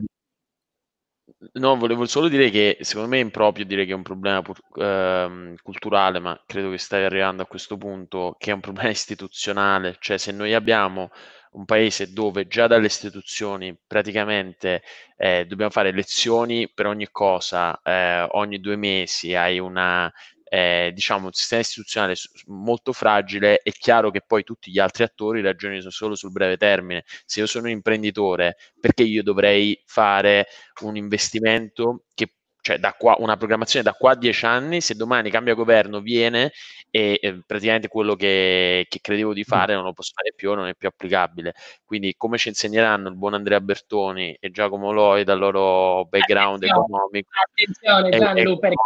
No, 1.54 1.76
volevo 1.76 2.06
solo 2.06 2.28
dire 2.28 2.50
che 2.50 2.78
secondo 2.80 3.08
me 3.08 3.18
è 3.18 3.22
improprio 3.22 3.64
dire 3.66 3.84
che 3.84 3.92
è 3.92 3.94
un 3.94 4.02
problema 4.02 4.42
ehm, 4.76 5.54
culturale, 5.62 6.18
ma 6.18 6.40
credo 6.46 6.70
che 6.70 6.78
stai 6.78 7.04
arrivando 7.04 7.42
a 7.42 7.46
questo 7.46 7.76
punto, 7.76 8.34
che 8.38 8.50
è 8.50 8.54
un 8.54 8.60
problema 8.60 8.88
istituzionale. 8.90 9.96
Cioè, 10.00 10.16
se 10.18 10.32
noi 10.32 10.54
abbiamo 10.54 11.10
un 11.52 11.64
paese 11.64 12.12
dove 12.12 12.46
già 12.48 12.66
dalle 12.66 12.86
istituzioni 12.86 13.78
praticamente 13.86 14.82
eh, 15.16 15.46
dobbiamo 15.46 15.70
fare 15.70 15.92
lezioni 15.92 16.68
per 16.72 16.86
ogni 16.86 17.08
cosa, 17.10 17.80
eh, 17.82 18.26
ogni 18.32 18.58
due 18.58 18.76
mesi 18.76 19.34
hai 19.34 19.58
una, 19.60 20.12
eh, 20.54 20.92
diciamo, 20.94 21.26
un 21.26 21.32
sistema 21.32 21.62
istituzionale 21.62 22.14
molto 22.46 22.92
fragile, 22.92 23.58
è 23.58 23.72
chiaro 23.72 24.12
che 24.12 24.22
poi 24.24 24.44
tutti 24.44 24.70
gli 24.70 24.78
altri 24.78 25.02
attori 25.02 25.40
ragionano 25.42 25.90
solo 25.90 26.14
sul 26.14 26.30
breve 26.30 26.56
termine. 26.56 27.02
Se 27.24 27.40
io 27.40 27.46
sono 27.46 27.64
un 27.64 27.72
imprenditore, 27.72 28.56
perché 28.78 29.02
io 29.02 29.24
dovrei 29.24 29.82
fare 29.84 30.46
un 30.82 30.94
investimento 30.96 32.04
che 32.14 32.34
cioè 32.60 32.78
da 32.78 32.92
qua, 32.92 33.16
una 33.18 33.36
programmazione 33.36 33.84
da 33.84 33.92
qua 33.94 34.12
a 34.12 34.16
dieci 34.16 34.46
anni, 34.46 34.80
se 34.80 34.94
domani 34.94 35.28
cambia 35.28 35.54
governo, 35.54 36.00
viene 36.00 36.52
e 36.88 37.18
eh, 37.20 37.42
praticamente 37.44 37.88
quello 37.88 38.14
che, 38.14 38.86
che, 38.88 39.00
credevo 39.02 39.34
di 39.34 39.44
fare 39.44 39.74
non 39.74 39.82
lo 39.82 39.92
posso 39.92 40.12
fare 40.14 40.32
più, 40.34 40.54
non 40.54 40.68
è 40.68 40.74
più 40.74 40.86
applicabile. 40.88 41.54
Quindi 41.84 42.14
come 42.16 42.38
ci 42.38 42.48
insegneranno 42.48 43.08
il 43.08 43.16
buon 43.16 43.34
Andrea 43.34 43.60
Bertoni 43.60 44.36
e 44.38 44.50
Giacomo 44.50 44.92
Loi 44.92 45.24
dal 45.24 45.38
loro 45.40 46.06
background 46.06 46.62
attenzione, 46.62 46.86
economico? 46.86 47.28
Attenzione 47.42 48.18
Gianlu, 48.18 48.58
perché 48.60 48.76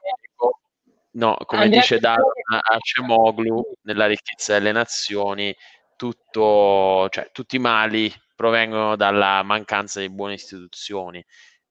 No, 1.18 1.36
come 1.46 1.64
Andrea 1.64 1.80
dice 1.80 1.98
Dana 1.98 2.22
Acemoglu, 2.62 3.60
nella 3.82 4.06
ricchezza 4.06 4.52
delle 4.52 4.70
nazioni, 4.70 5.54
tutto, 5.96 7.08
cioè, 7.10 7.30
tutti 7.32 7.56
i 7.56 7.58
mali 7.58 8.12
provengono 8.36 8.94
dalla 8.94 9.42
mancanza 9.42 9.98
di 9.98 10.10
buone 10.10 10.34
istituzioni. 10.34 11.24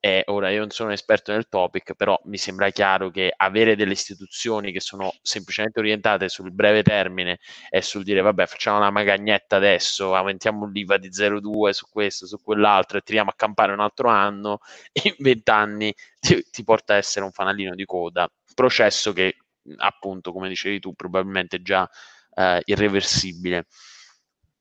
E 0.08 0.24
ora 0.28 0.50
io 0.52 0.60
non 0.60 0.70
sono 0.70 0.94
esperto 0.94 1.34
nel 1.34 1.50
topic, 1.50 1.94
però 1.94 2.18
mi 2.28 2.38
sembra 2.38 2.70
chiaro 2.70 3.10
che 3.10 3.34
avere 3.36 3.76
delle 3.76 3.92
istituzioni 3.92 4.72
che 4.72 4.80
sono 4.80 5.12
semplicemente 5.22 5.80
orientate 5.80 6.30
sul 6.30 6.54
breve 6.54 6.82
termine 6.82 7.40
e 7.70 7.82
sul 7.82 8.04
dire 8.04 8.22
vabbè 8.22 8.46
facciamo 8.46 8.78
una 8.78 8.90
magagnetta 8.90 9.58
adesso, 9.58 10.16
aumentiamo 10.16 10.66
l'IVA 10.66 10.96
di 10.96 11.10
0,2 11.10 11.72
su 11.72 11.90
questo, 11.90 12.26
su 12.26 12.42
quell'altro 12.42 13.00
e 13.00 13.02
tiriamo 13.02 13.32
a 13.32 13.34
campare 13.36 13.74
un 13.74 13.82
altro 13.82 14.08
anno, 14.08 14.60
in 15.04 15.16
vent'anni 15.18 15.94
ti, 16.22 16.42
ti 16.50 16.64
porta 16.64 16.94
a 16.94 16.98
essere 16.98 17.26
un 17.26 17.34
fanalino 17.34 17.76
di 17.76 17.84
coda 17.84 18.32
processo 18.54 19.12
che 19.12 19.36
appunto, 19.76 20.32
come 20.32 20.48
dicevi 20.48 20.80
tu, 20.80 20.94
probabilmente 20.94 21.62
già 21.62 21.86
eh, 22.34 22.62
irreversibile. 22.64 23.66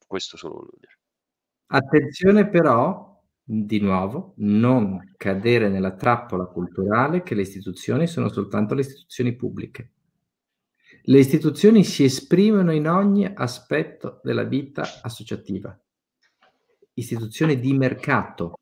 Questo 0.04 0.36
solo 0.36 0.54
volevo 0.54 0.76
dire. 0.80 0.98
Attenzione 1.68 2.48
però, 2.48 3.15
di 3.48 3.78
nuovo, 3.78 4.34
non 4.38 5.14
cadere 5.16 5.68
nella 5.68 5.94
trappola 5.94 6.46
culturale 6.46 7.22
che 7.22 7.36
le 7.36 7.42
istituzioni 7.42 8.08
sono 8.08 8.28
soltanto 8.28 8.74
le 8.74 8.80
istituzioni 8.80 9.36
pubbliche. 9.36 9.92
Le 11.02 11.18
istituzioni 11.20 11.84
si 11.84 12.02
esprimono 12.02 12.72
in 12.72 12.88
ogni 12.88 13.24
aspetto 13.24 14.20
della 14.24 14.42
vita 14.42 14.82
associativa. 15.00 15.78
Istituzioni 16.94 17.60
di 17.60 17.72
mercato. 17.74 18.58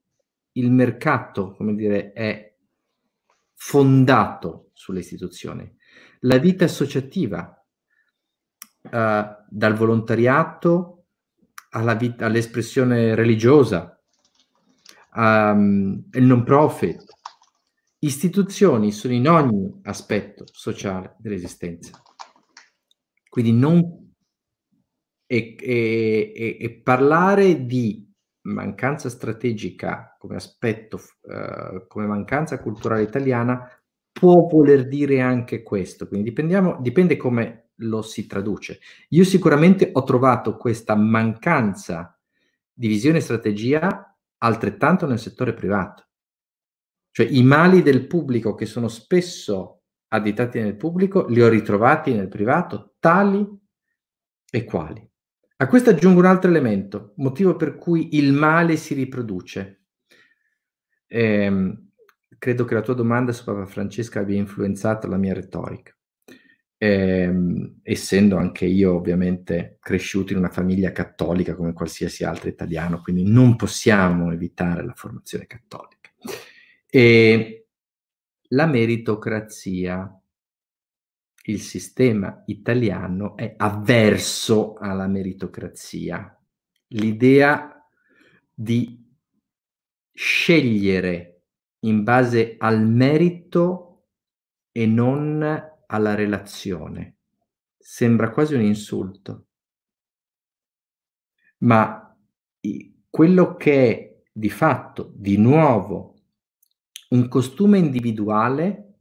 Il 0.53 0.71
mercato, 0.71 1.53
come 1.53 1.75
dire, 1.75 2.13
è 2.13 2.55
fondato 3.55 4.69
sulle 4.75 5.01
istituzioni. 5.01 5.75
La 6.21 6.37
vita 6.37 6.67
associativa, 6.67 7.65
uh, 8.83 8.91
dal 8.91 9.75
volontariato 9.75 11.07
vita, 11.97 12.27
all'espressione 12.27 13.15
religiosa, 13.15 13.94
um, 15.15 16.05
il 16.13 16.23
non 16.25 16.45
profit, 16.45 17.05
istituzioni 17.99 18.93
sono 18.93 19.15
in 19.15 19.29
ogni 19.29 19.81
aspetto 19.83 20.45
sociale 20.47 21.17
dell'esistenza. 21.19 22.01
Quindi 23.29 23.53
non 23.53 24.03
e, 25.27 25.57
e, 25.59 26.57
e, 26.61 26.71
parlare 26.83 27.65
di 27.65 28.09
mancanza 28.43 29.09
strategica 29.09 30.15
come 30.19 30.37
aspetto, 30.37 31.01
uh, 31.23 31.87
come 31.89 32.07
mancanza 32.07 32.61
culturale 32.61 33.03
italiana, 33.03 33.69
può 34.13 34.47
voler 34.47 34.87
dire 34.87 35.21
anche 35.21 35.63
questo. 35.63 36.07
Quindi 36.07 36.33
dipende 36.81 37.17
come 37.17 37.71
lo 37.79 38.03
si 38.03 38.27
traduce. 38.27 38.79
Io 39.09 39.25
sicuramente 39.25 39.91
ho 39.93 40.05
trovato 40.05 40.57
questa 40.57 40.95
mancanza 40.95 42.17
di 42.73 42.87
visione 42.87 43.19
e 43.19 43.23
strategia 43.23 44.14
altrettanto 44.45 45.07
nel 45.07 45.19
settore 45.19 45.55
privato. 45.55 46.07
Cioè 47.11 47.27
i 47.27 47.43
mali 47.43 47.83
del 47.83 48.07
pubblico 48.07 48.55
che 48.55 48.67
sono 48.67 48.89
spesso 48.89 49.83
additati 50.09 50.61
nel 50.61 50.77
pubblico 50.77 51.27
li 51.27 51.43
ho 51.43 51.49
ritrovati 51.49 52.13
nel 52.13 52.29
privato 52.29 52.95
tali 52.99 53.47
e 54.51 54.65
quali. 54.65 55.09
A 55.57 55.67
questo 55.67 55.91
aggiungo 55.91 56.21
un 56.21 56.27
altro 56.27 56.51
elemento, 56.51 57.15
motivo 57.17 57.57
per 57.57 57.77
cui 57.77 58.17
il 58.17 58.33
male 58.33 58.77
si 58.77 58.95
riproduce. 58.95 59.85
Eh, 61.07 61.79
credo 62.39 62.65
che 62.65 62.75
la 62.75 62.83
tua 62.83 62.95
domanda 62.95 63.33
su 63.33 63.45
Papa 63.45 63.65
Francesca 63.65 64.21
abbia 64.21 64.37
influenzato 64.37 65.07
la 65.07 65.17
mia 65.17 65.33
retorica. 65.33 65.97
Eh, 66.85 67.33
essendo 67.83 68.37
anche 68.37 68.67
io 68.67 68.95
ovviamente 68.95 69.79
cresciuto 69.81 70.33
in 70.33 70.39
una 70.39 70.51
famiglia 70.51 70.93
cattolica 70.93 71.55
come 71.55 71.73
qualsiasi 71.73 72.25
altro 72.25 72.51
italiano, 72.51 73.01
quindi 73.01 73.23
non 73.25 73.57
possiamo 73.57 74.31
evitare 74.31 74.85
la 74.85 74.93
formazione 74.93 75.47
cattolica. 75.47 76.11
E 76.91 77.69
la 78.49 78.67
meritocrazia 78.67 80.21
il 81.45 81.61
sistema 81.63 82.43
italiano 82.49 83.35
è 83.35 83.55
avverso 83.57 84.75
alla 84.75 85.07
meritocrazia. 85.07 86.39
L'idea 86.89 87.83
di 88.53 89.03
scegliere 90.13 91.45
in 91.81 92.03
base 92.03 92.57
al 92.59 92.87
merito 92.87 94.05
e 94.71 94.85
non 94.85 95.73
alla 95.95 96.15
relazione. 96.15 97.17
Sembra 97.77 98.31
quasi 98.31 98.55
un 98.55 98.63
insulto. 98.63 99.47
Ma 101.59 102.17
quello 103.09 103.57
che 103.57 103.89
è 103.89 104.23
di 104.33 104.51
fatto, 104.51 105.13
di 105.15 105.37
nuovo, 105.37 106.15
un 107.11 107.29
costume 107.29 107.79
individuale 107.79 108.99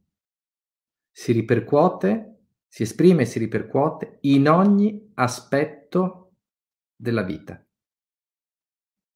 si 1.12 1.32
ripercuote 1.32 2.34
si 2.74 2.82
esprime 2.82 3.22
e 3.22 3.26
si 3.26 3.38
ripercuote 3.38 4.18
in 4.22 4.50
ogni 4.50 5.12
aspetto 5.14 6.38
della 6.96 7.22
vita 7.22 7.64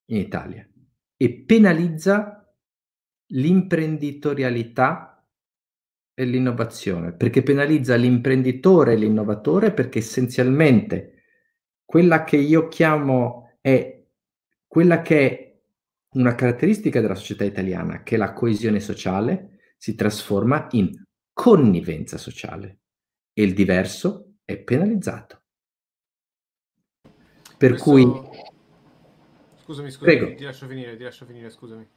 in 0.09 0.17
Italia 0.17 0.69
e 1.17 1.43
penalizza 1.43 2.47
l'imprenditorialità 3.31 5.06
e 6.19 6.25
l'innovazione, 6.25 7.13
perché 7.13 7.43
penalizza 7.43 7.93
l'imprenditore 7.93 8.93
e 8.93 8.95
l'innovatore 8.95 9.71
perché 9.71 9.99
essenzialmente 9.99 11.25
quella 11.85 12.23
che 12.23 12.37
io 12.37 12.67
chiamo 12.69 13.57
è 13.61 14.03
quella 14.65 15.03
che 15.03 15.29
è 15.29 15.59
una 16.13 16.33
caratteristica 16.33 17.01
della 17.01 17.13
società 17.13 17.43
italiana, 17.43 18.01
che 18.01 18.17
la 18.17 18.33
coesione 18.33 18.79
sociale, 18.79 19.59
si 19.77 19.93
trasforma 19.93 20.67
in 20.71 20.91
connivenza 21.31 22.17
sociale 22.17 22.79
e 23.31 23.43
il 23.43 23.53
diverso 23.53 24.37
è 24.43 24.57
penalizzato. 24.57 25.43
Per 27.57 27.77
Questo... 27.77 27.91
cui... 27.91 28.03
Scusami, 29.57 29.91
scusami, 29.91 30.17
Prego. 30.17 30.35
ti 30.35 30.43
lascio 30.45 30.65
finire, 30.65 30.97
ti 30.97 31.03
lascio 31.03 31.25
finire, 31.27 31.51
scusami. 31.51 31.87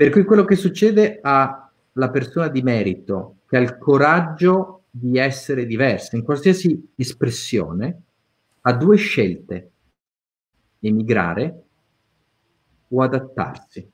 Per 0.00 0.08
cui 0.08 0.24
quello 0.24 0.46
che 0.46 0.56
succede 0.56 1.18
alla 1.20 2.10
persona 2.10 2.48
di 2.48 2.62
merito, 2.62 3.40
che 3.46 3.58
ha 3.58 3.60
il 3.60 3.76
coraggio 3.76 4.84
di 4.88 5.18
essere 5.18 5.66
diversa, 5.66 6.16
in 6.16 6.22
qualsiasi 6.22 6.92
espressione, 6.96 8.02
ha 8.62 8.72
due 8.72 8.96
scelte, 8.96 9.72
emigrare 10.78 11.64
o 12.88 13.02
adattarsi 13.02 13.90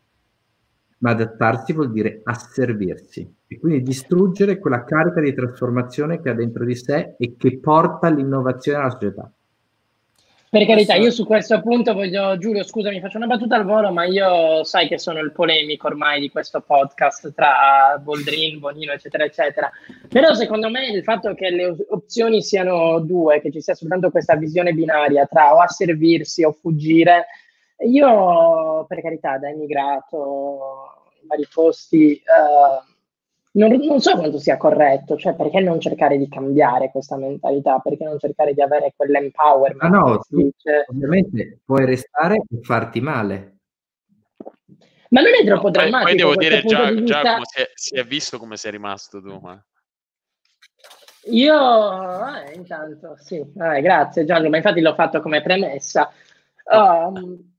ma 0.99 1.11
adattarsi 1.11 1.73
vuol 1.73 1.91
dire 1.91 2.21
asservirsi 2.23 3.35
e 3.47 3.59
quindi 3.59 3.83
distruggere 3.83 4.59
quella 4.59 4.85
carica 4.85 5.21
di 5.21 5.35
trasformazione 5.35 6.23
che 6.23 6.31
ha 6.31 6.35
dentro 6.35 6.65
di 6.65 6.75
sé 6.77 7.17
e 7.19 7.35
che 7.37 7.59
porta 7.59 8.07
all'innovazione 8.07 8.79
alla 8.79 8.91
società. 8.91 9.36
Per 10.57 10.65
carità, 10.65 10.95
io 10.95 11.11
su 11.11 11.27
questo 11.27 11.61
punto 11.61 11.93
voglio, 11.93 12.39
Giulio, 12.39 12.65
scusami, 12.65 12.99
faccio 12.99 13.19
una 13.19 13.27
battuta 13.27 13.57
al 13.57 13.67
volo, 13.67 13.93
ma 13.93 14.07
io 14.07 14.65
sai 14.65 14.89
che 14.89 14.99
sono 14.99 15.19
il 15.19 15.31
polemico 15.33 15.87
ormai 15.87 16.19
di 16.19 16.31
questo 16.31 16.63
podcast 16.63 17.35
tra 17.35 18.01
Boldrin, 18.03 18.59
Bonino, 18.59 18.93
eccetera, 18.93 19.25
eccetera. 19.25 19.71
Però 20.09 20.33
secondo 20.33 20.71
me 20.71 20.87
il 20.87 21.03
fatto 21.03 21.35
che 21.35 21.51
le 21.51 21.77
opzioni 21.91 22.41
siano 22.41 23.01
due, 23.01 23.43
che 23.43 23.53
ci 23.53 23.61
sia 23.61 23.75
soltanto 23.75 24.11
questa 24.11 24.35
visione 24.37 24.73
binaria 24.73 25.27
tra 25.27 25.55
o 25.55 25.59
asservirsi 25.59 26.43
o 26.43 26.53
fuggire, 26.53 27.27
Io, 27.81 28.87
per 28.89 29.03
carità, 29.03 29.37
da 29.37 29.51
emigrato 29.51 31.05
in 31.21 31.27
vari 31.29 31.47
posti, 31.53 32.19
uh, 32.25 32.96
non, 33.57 33.71
non, 33.85 34.01
so 34.01 34.17
quanto 34.17 34.39
sia 34.39 34.57
corretto, 34.57 35.17
cioè 35.17 35.35
perché 35.35 35.61
non 35.61 35.81
cercare 35.81 36.19
di 36.19 36.29
cambiare 36.29 36.91
questa 36.91 37.17
mentalità, 37.17 37.79
perché 37.79 38.05
non 38.05 38.19
cercare 38.19 38.53
di 38.53 38.63
avere 38.63 38.93
quell'empowerment. 38.95 39.83
Ah 39.83 39.89
no, 39.89 40.19
tu, 40.29 40.51
ovviamente 40.91 41.61
puoi 41.65 41.85
restare 41.87 42.37
e 42.37 42.61
farti 42.63 43.01
male. 43.01 43.57
Ma 45.09 45.21
non 45.21 45.33
è 45.41 45.45
troppo 45.45 45.65
no, 45.65 45.71
drammatico. 45.71 46.05
Poi 46.05 46.17
devo 46.17 46.35
dire 46.37 46.63
già, 46.65 46.91
di 46.91 47.01
vista... 47.01 47.23
già 47.23 47.41
si, 47.43 47.61
è, 47.61 47.71
si, 47.75 47.95
è, 47.95 48.05
visto 48.05 48.39
come 48.39 48.57
sei 48.57 48.73
rimasto 48.73 49.23
tu. 49.23 49.41
Eh. 49.49 49.59
Io, 51.31 52.35
eh, 52.35 52.53
intanto, 52.55 53.17
sì, 53.19 53.37
eh, 53.37 53.81
grazie 53.81 54.25
Gianni, 54.25 54.49
ma 54.49 54.59
infatti 54.59 54.81
l'ho 54.81 54.95
fatto 54.95 55.21
come 55.21 55.43
premessa. 55.43 56.11
Um, 56.65 57.56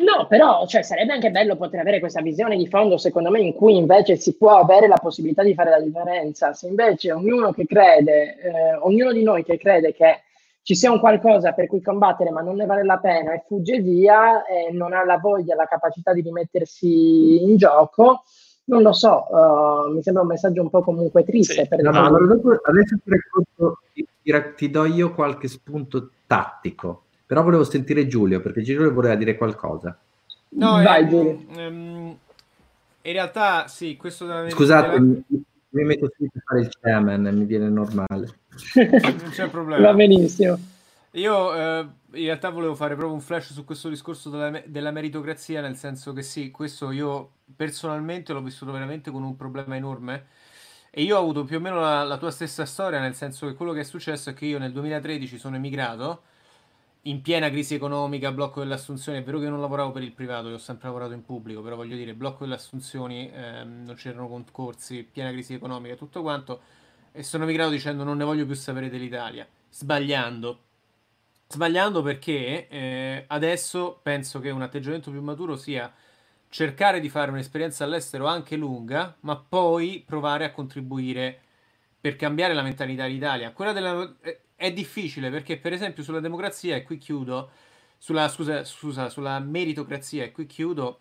No, 0.00 0.26
però 0.26 0.66
cioè, 0.66 0.82
sarebbe 0.82 1.12
anche 1.12 1.30
bello 1.30 1.56
poter 1.56 1.80
avere 1.80 2.00
questa 2.00 2.22
visione 2.22 2.56
di 2.56 2.66
fondo, 2.66 2.96
secondo 2.96 3.30
me, 3.30 3.40
in 3.40 3.52
cui 3.52 3.76
invece 3.76 4.16
si 4.16 4.34
può 4.34 4.56
avere 4.56 4.88
la 4.88 4.96
possibilità 4.96 5.42
di 5.42 5.54
fare 5.54 5.70
la 5.70 5.80
differenza. 5.80 6.54
Se 6.54 6.68
invece 6.68 7.12
ognuno 7.12 7.52
che 7.52 7.66
crede, 7.66 8.36
eh, 8.38 8.74
ognuno 8.76 9.12
di 9.12 9.22
noi 9.22 9.44
che 9.44 9.58
crede 9.58 9.92
che 9.92 10.22
ci 10.62 10.74
sia 10.74 10.90
un 10.90 11.00
qualcosa 11.00 11.52
per 11.52 11.66
cui 11.66 11.82
combattere 11.82 12.30
ma 12.30 12.40
non 12.40 12.56
ne 12.56 12.66
vale 12.66 12.84
la 12.84 12.98
pena 12.98 13.32
e 13.32 13.42
fugge 13.46 13.80
via 13.80 14.44
e 14.44 14.70
non 14.72 14.92
ha 14.92 15.04
la 15.04 15.18
voglia, 15.18 15.54
la 15.54 15.66
capacità 15.66 16.12
di 16.12 16.22
rimettersi 16.22 17.42
in 17.42 17.56
gioco, 17.56 18.22
non 18.64 18.82
lo 18.82 18.92
so, 18.92 19.26
uh, 19.30 19.92
mi 19.92 20.02
sembra 20.02 20.22
un 20.22 20.28
messaggio 20.28 20.62
un 20.62 20.70
po' 20.70 20.82
comunque 20.82 21.24
triste. 21.24 21.62
Sì. 21.62 21.68
Per 21.68 21.82
no, 21.82 21.90
no, 21.90 22.06
allora 22.06 22.26
dopo, 22.26 22.50
adesso 22.62 22.96
ti, 23.92 24.06
ti 24.56 24.70
do 24.70 24.84
io 24.86 25.12
qualche 25.12 25.48
spunto 25.48 26.10
tattico 26.26 27.04
però 27.30 27.44
volevo 27.44 27.62
sentire 27.62 28.08
Giulio, 28.08 28.40
perché 28.40 28.60
Giulio 28.60 28.92
voleva 28.92 29.14
dire 29.14 29.36
qualcosa. 29.36 29.96
No, 30.48 30.82
Vai, 30.82 31.04
ehm, 31.04 31.46
ehm, 31.54 32.16
in 33.02 33.12
realtà 33.12 33.68
sì, 33.68 33.96
questo 33.96 34.26
della 34.26 34.50
Scusate, 34.50 34.98
della... 34.98 35.00
mi, 35.00 35.44
mi 35.68 35.84
metto 35.84 36.10
subito 36.12 36.38
a 36.38 36.42
fare 36.44 36.60
il 36.62 36.70
chairman, 36.80 37.22
mi 37.32 37.44
viene 37.44 37.68
normale. 37.68 38.38
non 38.74 39.30
c'è 39.30 39.48
problema. 39.48 39.80
Va 39.80 39.94
benissimo. 39.94 40.58
Io 41.12 41.54
eh, 41.54 41.86
in 42.14 42.24
realtà 42.24 42.50
volevo 42.50 42.74
fare 42.74 42.96
proprio 42.96 43.14
un 43.14 43.20
flash 43.20 43.52
su 43.52 43.64
questo 43.64 43.88
discorso 43.88 44.28
della, 44.28 44.60
della, 44.66 44.90
meritocrazia, 44.90 45.60
nel 45.60 45.76
senso 45.76 46.12
che 46.12 46.22
sì, 46.22 46.50
questo 46.50 46.90
io 46.90 47.30
personalmente 47.54 48.32
l'ho 48.32 48.42
vissuto 48.42 48.72
veramente 48.72 49.12
con 49.12 49.22
un 49.22 49.36
problema 49.36 49.76
enorme. 49.76 50.26
E 50.90 51.04
io 51.04 51.16
ho 51.16 51.20
avuto 51.20 51.44
più 51.44 51.58
o 51.58 51.60
meno 51.60 51.78
la, 51.78 52.02
la 52.02 52.18
tua 52.18 52.32
stessa 52.32 52.66
storia, 52.66 52.98
nel 52.98 53.14
senso 53.14 53.46
che 53.46 53.54
quello 53.54 53.72
che 53.72 53.82
è 53.82 53.84
successo 53.84 54.30
è 54.30 54.34
che 54.34 54.46
io 54.46 54.58
nel 54.58 54.72
2013 54.72 55.38
sono 55.38 55.54
emigrato 55.54 56.22
in 57.02 57.22
piena 57.22 57.48
crisi 57.48 57.74
economica, 57.74 58.32
blocco 58.32 58.60
delle 58.60 58.74
assunzioni. 58.74 59.18
È 59.18 59.22
vero 59.22 59.38
che 59.38 59.44
io 59.44 59.50
non 59.50 59.60
lavoravo 59.60 59.92
per 59.92 60.02
il 60.02 60.12
privato, 60.12 60.48
io 60.48 60.56
ho 60.56 60.58
sempre 60.58 60.88
lavorato 60.88 61.12
in 61.12 61.24
pubblico, 61.24 61.62
però 61.62 61.76
voglio 61.76 61.96
dire, 61.96 62.14
blocco 62.14 62.44
delle 62.44 62.56
assunzioni, 62.56 63.30
ehm, 63.32 63.84
non 63.84 63.94
c'erano 63.94 64.28
concorsi, 64.28 65.02
piena 65.04 65.30
crisi 65.30 65.54
economica, 65.54 65.94
tutto 65.94 66.22
quanto. 66.22 66.60
E 67.12 67.22
sono 67.22 67.44
migrato 67.44 67.70
dicendo 67.70 68.04
non 68.04 68.18
ne 68.18 68.24
voglio 68.24 68.46
più 68.46 68.54
sapere 68.54 68.90
dell'Italia, 68.90 69.46
sbagliando. 69.70 70.60
Sbagliando 71.48 72.02
perché 72.02 72.68
eh, 72.68 73.24
adesso 73.26 73.98
penso 74.02 74.38
che 74.38 74.50
un 74.50 74.62
atteggiamento 74.62 75.10
più 75.10 75.20
maturo 75.20 75.56
sia 75.56 75.92
cercare 76.48 77.00
di 77.00 77.08
fare 77.08 77.30
un'esperienza 77.30 77.84
all'estero 77.84 78.26
anche 78.26 78.56
lunga, 78.56 79.16
ma 79.20 79.36
poi 79.36 80.02
provare 80.06 80.44
a 80.44 80.52
contribuire 80.52 81.40
per 82.00 82.16
cambiare 82.16 82.54
la 82.54 82.62
mentalità 82.62 83.06
d'Italia. 83.06 83.52
Quella 83.52 83.72
della, 83.72 84.16
eh, 84.22 84.40
è 84.60 84.74
difficile 84.74 85.30
perché, 85.30 85.56
per 85.56 85.72
esempio, 85.72 86.02
sulla 86.02 86.20
democrazia, 86.20 86.76
e 86.76 86.82
qui 86.82 86.98
chiudo, 86.98 87.50
sulla, 87.96 88.28
scusa, 88.28 88.62
scusa, 88.62 89.08
sulla 89.08 89.38
meritocrazia, 89.38 90.22
e 90.22 90.32
qui 90.32 90.44
chiudo, 90.44 90.98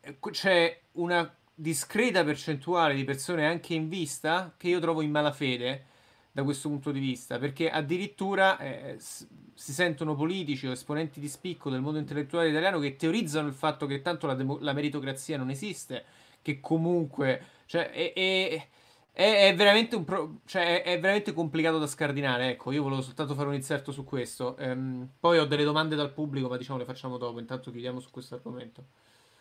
eh, 0.00 0.16
c'è 0.30 0.80
una 0.92 1.30
discreta 1.54 2.24
percentuale 2.24 2.94
di 2.94 3.04
persone 3.04 3.46
anche 3.46 3.74
in 3.74 3.90
vista 3.90 4.54
che 4.56 4.68
io 4.68 4.80
trovo 4.80 5.02
in 5.02 5.10
malafede 5.10 5.84
da 6.32 6.42
questo 6.42 6.70
punto 6.70 6.90
di 6.90 7.00
vista, 7.00 7.38
perché 7.38 7.68
addirittura 7.68 8.58
eh, 8.60 8.96
si 8.98 9.72
sentono 9.72 10.14
politici 10.14 10.66
o 10.66 10.72
esponenti 10.72 11.20
di 11.20 11.28
spicco 11.28 11.68
del 11.68 11.82
mondo 11.82 11.98
intellettuale 11.98 12.48
italiano 12.48 12.78
che 12.78 12.96
teorizzano 12.96 13.46
il 13.46 13.54
fatto 13.54 13.84
che 13.84 14.00
tanto 14.00 14.26
la, 14.26 14.34
demo- 14.34 14.58
la 14.60 14.72
meritocrazia 14.72 15.36
non 15.36 15.50
esiste, 15.50 16.04
che 16.40 16.60
comunque... 16.60 17.54
Cioè, 17.66 17.90
è, 17.90 18.12
è, 18.14 18.68
è, 19.16 19.48
è, 19.48 19.54
veramente 19.54 19.98
pro... 20.02 20.40
cioè, 20.44 20.82
è, 20.82 21.00
veramente 21.00 21.32
complicato 21.32 21.78
da 21.78 21.86
scardinare. 21.86 22.50
Ecco, 22.50 22.70
io 22.70 22.82
volevo 22.82 23.00
soltanto 23.00 23.34
fare 23.34 23.48
un 23.48 23.54
inserto 23.54 23.90
su 23.90 24.04
questo. 24.04 24.58
Ehm, 24.58 25.08
poi 25.18 25.38
ho 25.38 25.46
delle 25.46 25.64
domande 25.64 25.96
dal 25.96 26.12
pubblico, 26.12 26.48
ma 26.48 26.58
diciamo 26.58 26.78
le 26.78 26.84
facciamo 26.84 27.16
dopo. 27.16 27.40
Intanto 27.40 27.70
chiudiamo 27.70 27.98
su 27.98 28.10
questo 28.10 28.34
argomento. 28.34 28.84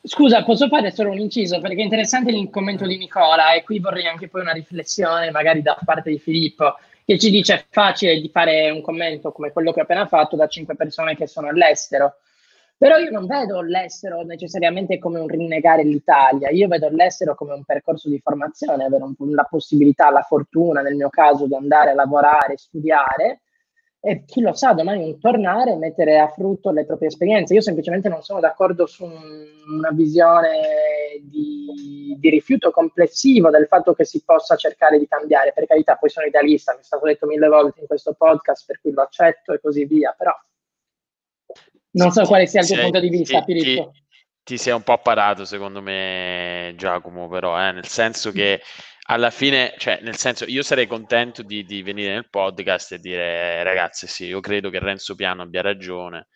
Scusa, 0.01 0.45
posso 0.45 0.69
fare 0.69 0.91
solo 0.91 1.11
un 1.11 1.19
inciso? 1.19 1.59
Perché 1.59 1.82
è 1.82 1.84
interessante 1.84 2.32
il 2.32 2.49
commento 2.49 2.88
di 2.88 2.95
Nicola 2.95 3.51
e 3.51 3.63
qui 3.63 3.80
vorrei 3.80 4.07
anche 4.07 4.30
poi 4.30 4.41
una 4.41 4.53
riflessione 4.53 5.30
magari 5.32 5.61
da 5.61 5.78
parte 5.84 6.09
di 6.09 6.19
Filippo 6.19 6.78
che 7.03 7.19
ci 7.19 7.30
dice 7.30 7.55
è 7.55 7.65
facile 7.69 8.21
di 8.21 8.30
fare 8.30 8.69
un 8.69 8.82
commento 8.82 9.34
come 9.34 9.51
quello 9.51 9.73
che 9.73 9.82
ho 9.82 9.84
appena 9.84 10.07
fatto 10.07 10.38
da 10.38 10.47
cinque 10.47 10.76
persone 10.76 11.17
che 11.17 11.28
sono 11.28 11.49
all'estero. 11.49 12.15
Però 12.78 12.97
io 12.97 13.09
non 13.09 13.26
vedo 13.26 13.61
l'estero 13.61 14.21
necessariamente 14.23 14.99
come 14.99 15.19
un 15.19 15.28
rinnegare 15.28 15.84
l'Italia, 15.84 16.49
io 16.49 16.67
vedo 16.67 16.89
l'estero 16.89 17.34
come 17.34 17.53
un 17.53 17.63
percorso 17.63 18.09
di 18.09 18.19
formazione, 18.19 18.84
avere 18.84 19.03
un, 19.03 19.15
la 19.34 19.47
possibilità, 19.49 20.09
la 20.09 20.23
fortuna 20.23 20.82
nel 20.82 20.95
mio 20.95 21.09
caso 21.09 21.47
di 21.47 21.55
andare 21.55 21.91
a 21.91 21.93
lavorare, 21.93 22.57
studiare 22.57 23.41
e 24.07 24.23
chi 24.23 24.41
lo 24.41 24.53
sa 24.53 24.73
domani 24.73 25.17
tornare 25.17 25.71
e 25.71 25.78
mettere 25.78 26.19
a 26.19 26.28
frutto 26.28 26.69
le 26.69 26.86
proprie 26.86 27.07
esperienze. 27.07 27.55
Io 27.55 27.61
semplicemente 27.61 28.07
non 28.07 28.21
sono 28.21 28.39
d'accordo 28.39 28.86
su 28.86 29.03
un, 29.03 29.45
una 29.67 29.89
visione 29.91 30.59
di, 31.21 32.15
di, 32.19 32.30
rifiuto 32.30 32.69
complessivo 32.69 33.49
del 33.49 33.65
fatto 33.65 33.95
che 33.95 34.05
si 34.05 34.21
possa 34.23 34.55
cercare 34.57 34.99
di 34.99 35.07
cambiare. 35.07 35.53
Per 35.53 35.65
carità, 35.65 35.95
poi 35.95 36.09
sono 36.09 36.28
idealista, 36.28 36.73
mi 36.73 36.82
è 36.82 36.84
stato 36.84 37.05
detto 37.05 37.26
mille 37.26 37.47
volte 37.47 37.80
in 37.80 37.88
questo 37.88 38.13
podcast, 38.13 38.65
per 38.67 38.80
cui 38.80 38.91
lo 38.91 39.01
accetto 39.01 39.53
e 39.53 39.59
così 39.59 39.86
via, 39.86 40.13
però 40.15 40.34
non 41.96 42.12
so 42.12 42.24
quale 42.24 42.48
sia 42.48 42.62
il 42.62 42.68
tuo 42.68 42.78
punto 42.78 43.00
di 43.00 43.10
vista, 43.10 43.41
ti, 43.41 43.54
Filippo. 43.54 43.91
Ti, 43.91 44.04
ti, 44.43 44.58
sei 44.58 44.74
un 44.74 44.84
po' 44.84 44.98
parato, 45.00 45.46
secondo 45.46 45.82
me, 45.82 46.74
Giacomo, 46.78 47.28
però, 47.28 47.60
eh? 47.60 47.72
nel 47.72 47.88
senso 47.88 48.32
che 48.32 48.62
alla 49.08 49.30
fine, 49.30 49.76
cioè, 49.78 50.00
nel 50.02 50.18
senso, 50.18 50.46
io 50.46 50.64
sarei 50.64 50.88
contento 50.88 51.43
di, 51.43 51.64
di 51.64 51.84
venire 51.84 52.14
nel 52.14 52.30
podcast 52.30 52.93
e 52.93 53.00
dire, 53.00 53.64
ragazzi, 53.64 54.08
sì, 54.08 54.26
io 54.26 54.39
credo 54.39 54.70
che 54.70 54.80
Renzo 54.80 55.16
Piano 55.16 55.43
abbia 55.43 55.62
ragione 55.62 56.28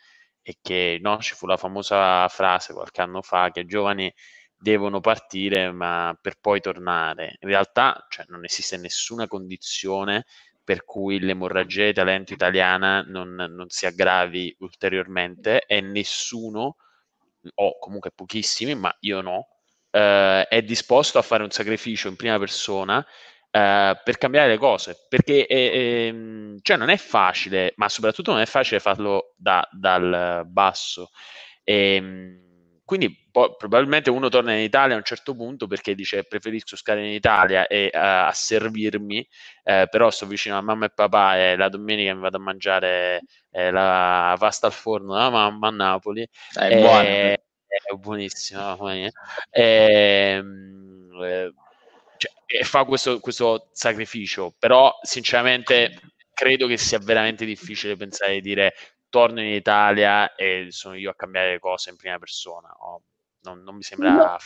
e 0.42 0.58
che 0.62 0.98
no, 1.02 1.18
ci 1.20 1.34
fu 1.34 1.46
la 1.46 1.58
famosa 1.58 2.28
frase 2.28 2.74
qualche 2.74 3.02
anno 3.02 3.22
fa 3.22 3.52
che 3.52 3.62
i 3.62 3.66
giovani 3.66 4.12
devono 4.56 5.00
partire 5.00 5.72
ma 5.72 6.18
per 6.20 6.40
poi 6.40 6.62
tornare. 6.62 7.38
In 7.40 7.50
realtà 7.50 8.06
cioè, 8.10 8.26
non 8.30 8.44
esiste 8.44 8.78
nessuna 8.78 9.28
condizione 9.28 10.26
per 10.70 10.86
cui 10.86 11.20
l'emorragia 11.20 11.86
di 11.86 11.94
talento 11.94 12.32
italiana 12.32 13.02
non, 13.02 13.34
non 13.34 13.70
si 13.70 13.88
aggravi 13.88 14.58
ulteriormente 14.60 15.66
e 15.66 15.82
nessuno, 15.82 16.76
o 17.56 17.80
comunque 17.80 18.12
pochissimi, 18.12 18.76
ma 18.76 18.96
io 19.00 19.22
no, 19.22 19.48
eh, 19.90 20.46
è 20.48 20.62
disposto 20.62 21.18
a 21.18 21.24
fare 21.24 21.42
un 21.42 21.50
sacrificio 21.50 22.08
in 22.08 22.16
prima 22.16 22.38
persona 22.38 23.04
eh, 23.50 24.00
per 24.04 24.18
cambiare 24.20 24.50
le 24.50 24.58
cose, 24.60 25.08
perché 25.10 25.48
è, 25.48 25.56
è, 25.72 26.14
cioè 26.62 26.78
non 26.78 26.90
è 26.90 26.98
facile, 26.98 27.74
ma 27.78 27.90
soprattutto 27.90 28.32
non 28.32 28.42
è 28.42 28.46
facile 28.46 28.80
farlo 28.80 29.34
da, 29.38 29.68
dal 29.72 30.44
basso. 30.46 31.10
E, 31.64 31.96
ehm, 31.96 32.82
quindi 32.86 33.28
po- 33.40 33.56
probabilmente 33.56 34.10
uno 34.10 34.28
torna 34.28 34.54
in 34.54 34.62
Italia 34.62 34.96
a 34.96 34.98
un 34.98 35.04
certo 35.04 35.34
punto 35.34 35.66
perché 35.68 35.96
dice 35.96 36.24
preferisco 36.24 36.76
stare 36.76 37.06
in 37.06 37.14
Italia 37.14 37.68
e 37.68 37.90
uh, 37.94 37.98
a 38.28 38.32
servirmi, 38.34 39.26
eh, 39.64 39.88
però 39.90 40.10
sto 40.10 40.26
vicino 40.26 40.58
a 40.58 40.62
mamma 40.62 40.88
e 40.88 40.90
papà 40.90 41.38
e 41.38 41.56
la 41.56 41.70
domenica 41.70 42.14
mi 42.14 42.22
vado 42.22 42.38
a 42.38 42.42
mangiare 42.42 43.22
eh, 43.52 43.72
la 43.72 44.36
pasta 44.38 44.68
al 44.68 44.74
forno 44.74 45.16
da 45.16 45.30
mamma 45.30 45.68
a 45.68 45.72
Napoli. 45.72 46.28
È 46.54 46.66
eh, 46.66 46.82
buona. 46.82 47.04
È. 47.04 47.42
E, 49.52 49.64
ehm, 49.64 51.20
eh, 51.24 51.54
cioè, 52.18 52.32
e 52.46 52.64
fa 52.64 52.84
questo, 52.84 53.20
questo 53.20 53.70
sacrificio, 53.72 54.54
però 54.58 54.94
sinceramente 55.02 55.98
credo 56.34 56.68
che 56.68 56.78
sia 56.78 57.00
veramente 57.00 57.46
difficile 57.46 57.96
pensare 57.96 58.34
di 58.34 58.42
dire 58.42 58.74
torno 59.10 59.42
in 59.42 59.54
Italia 59.54 60.36
e 60.36 60.68
sono 60.70 60.96
io 60.96 61.12
a 61.12 61.16
cambiare 61.16 61.52
le 61.52 61.60
cose 61.60 61.90
in 61.90 61.96
prima 61.96 62.18
persona. 62.20 62.70
Oh, 62.80 63.04
non, 63.42 63.64
non, 63.64 63.76
mi 63.76 63.84
sembra... 63.84 64.12
No. 64.12 64.38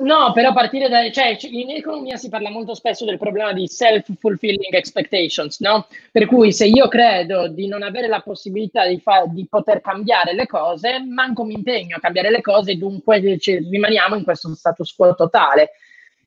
No, 0.00 0.30
però 0.32 0.50
a 0.50 0.52
partire 0.52 0.88
da... 0.88 1.10
Cioè, 1.10 1.36
in 1.50 1.70
economia 1.70 2.16
si 2.16 2.28
parla 2.28 2.50
molto 2.50 2.74
spesso 2.74 3.04
del 3.04 3.18
problema 3.18 3.52
di 3.52 3.66
self-fulfilling 3.66 4.72
expectations, 4.72 5.58
no? 5.58 5.88
Per 6.12 6.26
cui 6.26 6.52
se 6.52 6.66
io 6.66 6.86
credo 6.86 7.48
di 7.48 7.66
non 7.66 7.82
avere 7.82 8.06
la 8.06 8.20
possibilità 8.20 8.86
di, 8.86 9.00
fa- 9.00 9.26
di 9.26 9.48
poter 9.48 9.80
cambiare 9.80 10.34
le 10.34 10.46
cose, 10.46 11.00
manco 11.00 11.42
mi 11.42 11.54
impegno 11.54 11.96
a 11.96 12.00
cambiare 12.00 12.30
le 12.30 12.40
cose, 12.40 12.76
dunque 12.76 13.18
rimaniamo 13.18 14.14
in 14.14 14.22
questo 14.22 14.54
status 14.54 14.94
quo 14.94 15.16
totale. 15.16 15.70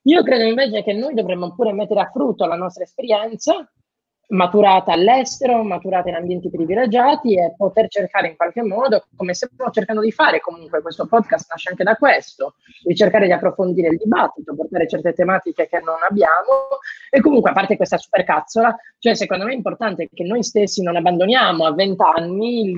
Io 0.01 0.21
credo 0.21 0.43
invece 0.43 0.83
che 0.83 0.91
noi 0.91 1.13
dovremmo 1.13 1.53
pure 1.53 1.71
mettere 1.71 2.01
a 2.01 2.09
frutto 2.11 2.45
la 2.45 2.55
nostra 2.55 2.83
esperienza 2.83 3.71
maturata 4.31 4.93
all'estero, 4.93 5.63
maturata 5.63 6.09
in 6.09 6.15
ambienti 6.15 6.49
privilegiati 6.49 7.35
e 7.37 7.53
poter 7.55 7.87
cercare 7.87 8.29
in 8.29 8.35
qualche 8.35 8.61
modo, 8.61 9.05
come 9.15 9.33
stiamo 9.33 9.69
cercando 9.71 10.01
di 10.01 10.11
fare, 10.11 10.39
comunque 10.39 10.81
questo 10.81 11.05
podcast 11.05 11.49
nasce 11.49 11.69
anche 11.69 11.83
da 11.83 11.95
questo, 11.95 12.55
di 12.83 12.95
cercare 12.95 13.25
di 13.25 13.31
approfondire 13.31 13.89
il 13.89 13.97
dibattito, 13.97 14.55
portare 14.55 14.87
certe 14.87 15.13
tematiche 15.13 15.67
che 15.67 15.79
non 15.79 15.97
abbiamo 16.07 16.79
e 17.09 17.19
comunque 17.19 17.49
a 17.49 17.53
parte 17.53 17.75
questa 17.75 17.97
supercazzola, 17.97 18.75
cioè 18.99 19.15
secondo 19.15 19.45
me 19.45 19.51
è 19.51 19.55
importante 19.55 20.09
che 20.11 20.23
noi 20.23 20.43
stessi 20.43 20.81
non 20.81 20.95
abbandoniamo 20.95 21.65
a 21.65 21.73
vent'anni 21.73 22.75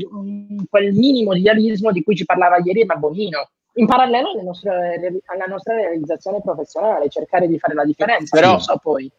quel 0.70 0.93
minimo 0.93 1.34
di 1.34 1.39
idealismo 1.39 1.91
di 1.91 2.04
cui 2.04 2.16
ci 2.16 2.26
parlava 2.26 2.58
ieri 2.64 2.86
Bonino 2.97 3.49
in 3.76 3.86
parallelo 3.88 4.39
nostre, 4.43 5.22
alla 5.26 5.45
nostra 5.45 5.76
realizzazione 5.76 6.41
professionale, 6.41 7.10
cercare 7.10 7.47
di 7.47 7.58
fare 7.58 7.74
la 7.74 7.86
differenza. 7.86 8.39
Però, 8.39 8.60
so 8.60 8.78
poi. 8.78 9.12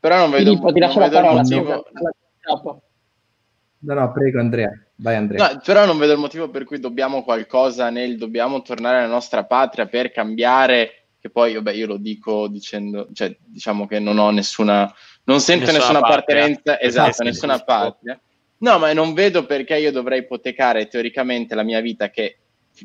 Però 0.00 0.16
non 0.16 0.30
vedo, 0.30 0.44
Filippo, 0.50 0.72
ti 0.72 0.80
lascio 0.80 0.98
la 0.98 1.08
parola. 1.10 1.42
Motivo... 1.42 1.84
No, 3.82 3.94
no, 3.94 4.12
prego 4.12 4.40
Andrea. 4.40 4.70
Vai 4.96 5.16
Andrea. 5.16 5.52
No, 5.52 5.60
però 5.64 5.86
non 5.86 5.98
vedo 5.98 6.12
il 6.12 6.18
motivo 6.18 6.50
per 6.50 6.64
cui 6.64 6.78
dobbiamo 6.78 7.22
qualcosa 7.22 7.90
nel 7.90 8.18
dobbiamo 8.18 8.60
tornare 8.62 8.98
alla 8.98 9.06
nostra 9.06 9.44
patria 9.44 9.86
per 9.86 10.10
cambiare, 10.10 11.06
che 11.18 11.30
poi 11.30 11.54
vabbè, 11.54 11.72
io 11.72 11.86
lo 11.86 11.96
dico 11.96 12.48
dicendo, 12.48 13.08
cioè 13.12 13.34
diciamo 13.42 13.86
che 13.86 13.98
non 13.98 14.18
ho 14.18 14.30
nessuna, 14.30 14.92
non 15.24 15.40
sento 15.40 15.66
nessuna, 15.66 15.78
nessuna 15.78 15.98
appartenenza, 15.98 16.80
esatto, 16.80 17.22
nessuna 17.22 17.58
patria. 17.60 18.20
No, 18.58 18.78
ma 18.78 18.92
non 18.92 19.14
vedo 19.14 19.46
perché 19.46 19.78
io 19.78 19.92
dovrei 19.92 20.20
ipotecare 20.20 20.86
teoricamente 20.86 21.54
la 21.54 21.62
mia 21.62 21.80
vita 21.80 22.10
che 22.10 22.38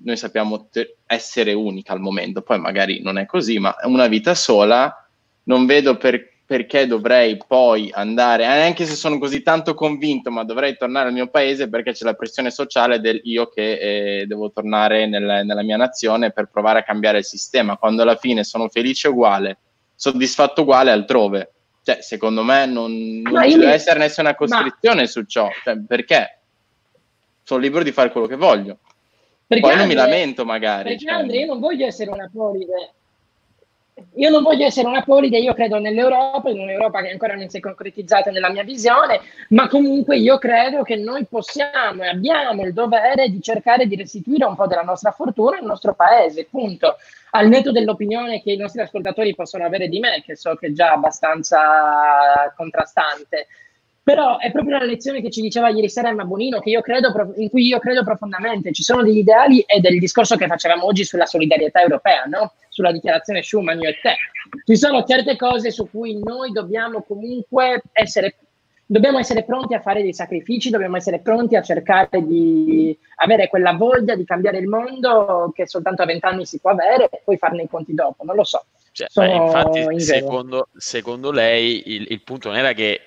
noi 0.04 0.16
sappiamo 0.16 0.68
te- 0.70 0.98
essere 1.06 1.52
unica 1.52 1.92
al 1.92 2.00
momento, 2.00 2.42
poi 2.42 2.60
magari 2.60 3.02
non 3.02 3.18
è 3.18 3.26
così, 3.26 3.60
ma 3.60 3.76
è 3.76 3.86
una 3.86 4.08
vita 4.08 4.34
sola, 4.36 5.06
non 5.44 5.66
vedo 5.66 5.98
per- 5.98 6.32
perché 6.46 6.86
dovrei 6.86 7.38
poi 7.48 7.90
andare, 7.92 8.46
anche 8.46 8.86
se 8.86 8.94
sono 8.94 9.18
così 9.18 9.42
tanto 9.42 9.74
convinto, 9.74 10.30
ma 10.30 10.44
dovrei 10.44 10.78
tornare 10.78 11.08
al 11.08 11.14
mio 11.14 11.28
paese 11.28 11.70
perché 11.70 11.94
c'è 11.94 12.06
la 12.06 12.14
pressione 12.14 12.52
sociale 12.52 13.00
del 13.00 13.20
io 13.24 13.48
che 13.48 14.20
eh, 14.20 14.26
devo 14.28 14.52
tornare 14.52 15.08
nel, 15.08 15.42
nella 15.44 15.64
mia 15.64 15.78
nazione 15.78 16.32
per 16.32 16.50
provare 16.52 16.80
a 16.80 16.84
cambiare 16.84 17.20
il 17.20 17.26
sistema, 17.26 17.78
quando 17.78 18.04
alla 18.04 18.16
fine 18.16 18.44
sono 18.44 18.70
felice 18.70 19.08
uguale, 19.08 19.58
soddisfatto 19.96 20.62
uguale 20.62 20.92
altrove. 20.92 21.52
Cioè, 21.82 22.02
secondo 22.02 22.44
me 22.44 22.66
non, 22.66 23.22
non 23.22 23.50
ci 23.50 23.58
deve 23.58 23.74
essere 23.74 24.00
nessuna 24.00 24.36
costrizione 24.36 25.02
ma... 25.02 25.08
su 25.08 25.24
ciò, 25.24 25.50
cioè, 25.64 25.78
perché 25.80 26.42
sono 27.42 27.60
libero 27.60 27.84
di 27.84 27.92
fare 27.92 28.12
quello 28.12 28.28
che 28.28 28.36
voglio. 28.36 28.80
Perché 29.48 29.68
Poi 29.68 29.78
non 29.78 29.88
mi 29.88 29.94
lamento 29.94 30.46
magari. 30.46 30.90
Perché 30.90 31.06
cioè... 31.06 31.14
Andre, 31.14 31.38
io 31.38 31.46
non 31.46 31.60
voglio 31.60 31.86
essere 31.86 32.10
una 32.10 32.30
polide. 32.32 32.95
Io 34.16 34.30
non 34.30 34.44
voglio 34.44 34.66
essere 34.66 34.88
una 34.90 35.04
polide, 35.04 35.38
io 35.38 35.54
credo 35.54 35.80
nell'Europa, 35.80 36.50
in 36.50 36.60
un'Europa 36.60 37.02
che 37.02 37.12
ancora 37.12 37.36
non 37.36 37.48
si 37.48 37.58
è 37.58 37.60
concretizzata 37.62 38.30
nella 38.30 38.50
mia 38.50 38.64
visione, 38.64 39.22
ma 39.50 39.70
comunque 39.70 40.18
io 40.18 40.38
credo 40.38 40.84
che 40.84 40.98
noi 40.98 41.26
possiamo 41.26 42.04
e 42.04 42.10
abbiamo 42.10 42.64
il 42.64 42.74
dovere 42.74 43.30
di 43.30 43.42
cercare 43.42 43.88
di 43.88 43.96
restituire 43.96 44.44
un 44.44 44.56
po' 44.56 44.68
della 44.68 44.82
nostra 44.82 45.12
fortuna 45.12 45.60
al 45.60 45.66
nostro 45.66 45.94
paese, 45.94 46.46
punto. 46.46 46.98
Al 47.32 47.48
netto 47.48 47.72
dell'opinione 47.72 48.42
che 48.42 48.52
i 48.52 48.58
nostri 48.58 48.82
ascoltatori 48.82 49.34
possono 49.34 49.64
avere 49.64 49.88
di 49.88 50.00
me, 50.00 50.22
che 50.26 50.36
so 50.36 50.56
che 50.56 50.68
è 50.68 50.72
già 50.74 50.92
abbastanza 50.92 52.54
contrastante. 52.56 53.48
Però 54.06 54.38
è 54.38 54.52
proprio 54.52 54.78
la 54.78 54.86
lezione 54.86 55.20
che 55.20 55.32
ci 55.32 55.42
diceva 55.42 55.70
ieri 55.70 55.90
sera 55.90 56.10
Emma 56.10 56.26
Bonino, 56.26 56.60
credo, 56.60 57.34
in 57.38 57.50
cui 57.50 57.66
io 57.66 57.80
credo 57.80 58.04
profondamente. 58.04 58.72
Ci 58.72 58.84
sono 58.84 59.02
degli 59.02 59.18
ideali 59.18 59.62
e 59.62 59.80
del 59.80 59.98
discorso 59.98 60.36
che 60.36 60.46
facevamo 60.46 60.86
oggi 60.86 61.04
sulla 61.04 61.26
solidarietà 61.26 61.82
europea, 61.82 62.26
no? 62.26 62.54
sulla 62.70 62.92
dichiarazione 62.92 63.42
Schuman, 63.42 63.82
io 63.82 63.90
e 63.90 64.00
te. 64.00 64.16
Ci 64.64 64.78
sono 64.78 65.04
certe 65.06 65.36
cose 65.36 65.72
su 65.72 65.90
cui 65.90 66.22
noi 66.24 66.52
dobbiamo 66.52 67.02
comunque 67.02 67.82
essere, 67.94 68.36
dobbiamo 68.86 69.18
essere 69.18 69.44
pronti 69.44 69.74
a 69.74 69.82
fare 69.82 70.04
dei 70.04 70.14
sacrifici, 70.14 70.70
dobbiamo 70.70 70.98
essere 70.98 71.18
pronti 71.18 71.56
a 71.56 71.64
cercare 71.64 72.24
di 72.24 72.96
avere 73.24 73.48
quella 73.48 73.74
voglia 73.74 74.16
di 74.16 74.24
cambiare 74.24 74.60
il 74.60 74.68
mondo 74.68 75.52
che 75.52 75.68
soltanto 75.68 76.04
a 76.04 76.06
vent'anni 76.06 76.46
si 76.46 76.60
può 76.60 76.70
avere 76.70 77.10
e 77.10 77.22
poi 77.26 77.38
farne 77.38 77.64
i 77.64 77.68
conti 77.68 77.96
dopo. 77.96 78.24
Non 78.24 78.36
lo 78.36 78.44
so. 78.44 78.66
Cioè, 78.92 79.08
beh, 79.12 79.34
infatti, 79.34 80.00
secondo, 80.00 80.68
secondo, 80.78 81.32
lei 81.32 81.82
il, 81.88 82.06
il 82.12 82.22
punto 82.22 82.50
non 82.50 82.58
era 82.60 82.74
che 82.74 83.02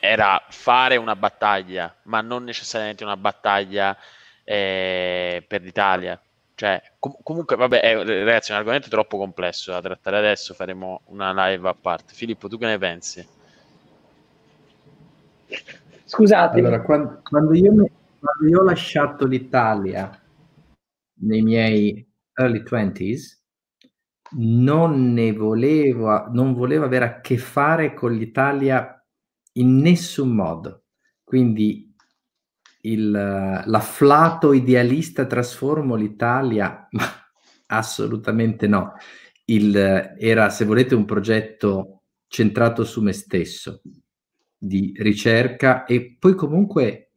era 0.00 0.44
fare 0.50 0.96
una 0.96 1.16
battaglia, 1.16 1.94
ma 2.02 2.20
non 2.20 2.44
necessariamente 2.44 3.04
una 3.04 3.16
battaglia 3.16 3.96
eh, 4.44 5.42
per 5.46 5.62
l'Italia. 5.62 6.20
Cioè, 6.54 6.82
com- 6.98 7.16
comunque, 7.22 7.56
vabbè, 7.56 7.80
è, 7.80 7.96
ragazzi, 7.96 8.50
è 8.50 8.52
un 8.52 8.58
argomento 8.58 8.90
troppo 8.90 9.16
complesso 9.16 9.70
da 9.72 9.80
trattare 9.80 10.18
adesso, 10.18 10.52
faremo 10.52 11.00
una 11.06 11.32
live 11.32 11.68
a 11.68 11.74
parte. 11.74 12.12
Filippo, 12.12 12.48
tu 12.48 12.58
che 12.58 12.66
ne 12.66 12.76
pensi? 12.76 13.26
Scusate. 16.04 16.58
Allora, 16.58 16.82
quando, 16.82 17.20
quando, 17.22 17.54
io, 17.54 17.72
quando 17.72 18.46
io 18.46 18.60
ho 18.60 18.64
lasciato 18.64 19.24
l'Italia 19.24 20.10
nei 21.20 21.40
miei 21.40 22.06
early 22.34 22.62
20s, 22.62 23.38
non 24.32 25.14
ne 25.14 25.32
volevo, 25.32 26.28
non 26.30 26.52
volevo 26.52 26.84
avere 26.84 27.04
a 27.06 27.20
che 27.20 27.38
fare 27.38 27.94
con 27.94 28.12
l'Italia 28.12 28.97
in 29.54 29.78
nessun 29.78 30.30
modo. 30.30 30.84
Quindi 31.24 31.94
il, 32.82 33.10
l'afflato 33.10 34.52
idealista 34.52 35.26
trasformo 35.26 35.94
l'Italia, 35.94 36.86
ma 36.92 37.04
assolutamente 37.66 38.66
no. 38.66 38.94
Il, 39.46 39.74
era, 39.76 40.50
se 40.50 40.64
volete, 40.64 40.94
un 40.94 41.04
progetto 41.04 42.02
centrato 42.26 42.84
su 42.84 43.00
me 43.02 43.12
stesso, 43.12 43.80
di 44.56 44.92
ricerca 44.96 45.84
e 45.84 46.16
poi 46.18 46.34
comunque 46.34 47.08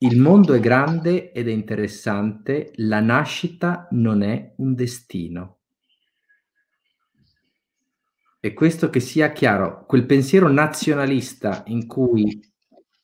il 0.00 0.20
mondo 0.20 0.54
è 0.54 0.60
grande 0.60 1.32
ed 1.32 1.48
è 1.48 1.50
interessante, 1.50 2.70
la 2.76 3.00
nascita 3.00 3.88
non 3.90 4.22
è 4.22 4.54
un 4.58 4.74
destino. 4.74 5.57
E 8.40 8.54
questo 8.54 8.88
che 8.88 9.00
sia 9.00 9.32
chiaro, 9.32 9.84
quel 9.84 10.06
pensiero 10.06 10.48
nazionalista 10.48 11.64
in 11.66 11.86
cui 11.86 12.40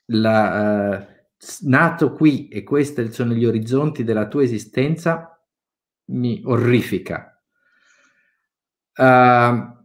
la, 0.06 0.98
uh, 0.98 1.14
nato 1.62 2.12
qui 2.12 2.48
e 2.48 2.62
questi 2.62 3.10
sono 3.12 3.32
gli 3.32 3.44
orizzonti 3.44 4.04
della 4.04 4.28
tua 4.28 4.42
esistenza 4.42 5.36
mi 6.06 6.40
orrifica. 6.44 7.42
Uh, 8.96 9.82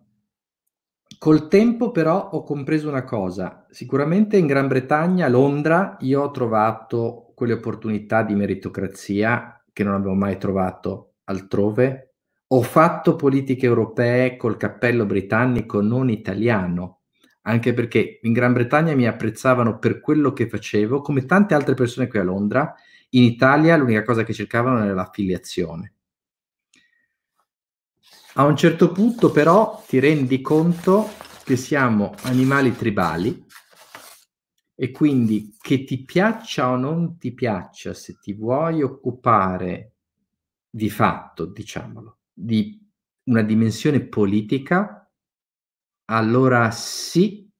col 1.17 1.47
tempo 1.47 1.91
però 1.91 2.29
ho 2.29 2.43
compreso 2.43 2.87
una 2.87 3.03
cosa, 3.03 3.65
sicuramente 3.71 4.37
in 4.37 4.45
Gran 4.45 4.67
Bretagna, 4.67 5.25
a 5.25 5.29
Londra, 5.29 5.97
io 6.01 6.21
ho 6.21 6.31
trovato 6.31 7.31
quelle 7.33 7.53
opportunità 7.53 8.21
di 8.21 8.35
meritocrazia 8.35 9.63
che 9.73 9.83
non 9.83 9.95
avevo 9.95 10.13
mai 10.13 10.37
trovato 10.37 11.15
altrove 11.23 12.08
ho 12.51 12.61
fatto 12.63 13.15
politiche 13.15 13.67
europee 13.67 14.35
col 14.35 14.57
cappello 14.57 15.05
britannico, 15.05 15.81
non 15.81 16.09
italiano, 16.09 17.01
anche 17.43 17.73
perché 17.73 18.19
in 18.23 18.33
Gran 18.33 18.53
Bretagna 18.53 18.95
mi 18.95 19.07
apprezzavano 19.07 19.77
per 19.77 19.99
quello 19.99 20.33
che 20.33 20.49
facevo, 20.49 21.01
come 21.01 21.25
tante 21.25 21.53
altre 21.53 21.75
persone 21.75 22.07
qui 22.07 22.17
a 22.17 22.23
Londra. 22.23 22.73
In 23.09 23.23
Italia 23.23 23.77
l'unica 23.77 24.03
cosa 24.03 24.23
che 24.23 24.33
cercavano 24.33 24.83
era 24.83 24.93
l'affiliazione. 24.93 25.93
A 28.33 28.45
un 28.45 28.55
certo 28.55 28.91
punto 28.91 29.31
però 29.31 29.83
ti 29.87 29.99
rendi 29.99 30.41
conto 30.41 31.09
che 31.43 31.55
siamo 31.55 32.13
animali 32.23 32.75
tribali 32.75 33.45
e 34.73 34.91
quindi 34.91 35.55
che 35.59 35.83
ti 35.83 36.03
piaccia 36.03 36.69
o 36.69 36.77
non 36.77 37.17
ti 37.17 37.33
piaccia, 37.33 37.93
se 37.93 38.17
ti 38.19 38.33
vuoi 38.33 38.81
occupare 38.81 39.93
di 40.69 40.89
fatto, 40.89 41.45
diciamolo, 41.45 42.18
di 42.39 42.79
una 43.25 43.41
dimensione 43.43 43.99
politica, 43.99 45.11
allora 46.05 46.71
sì 46.71 47.51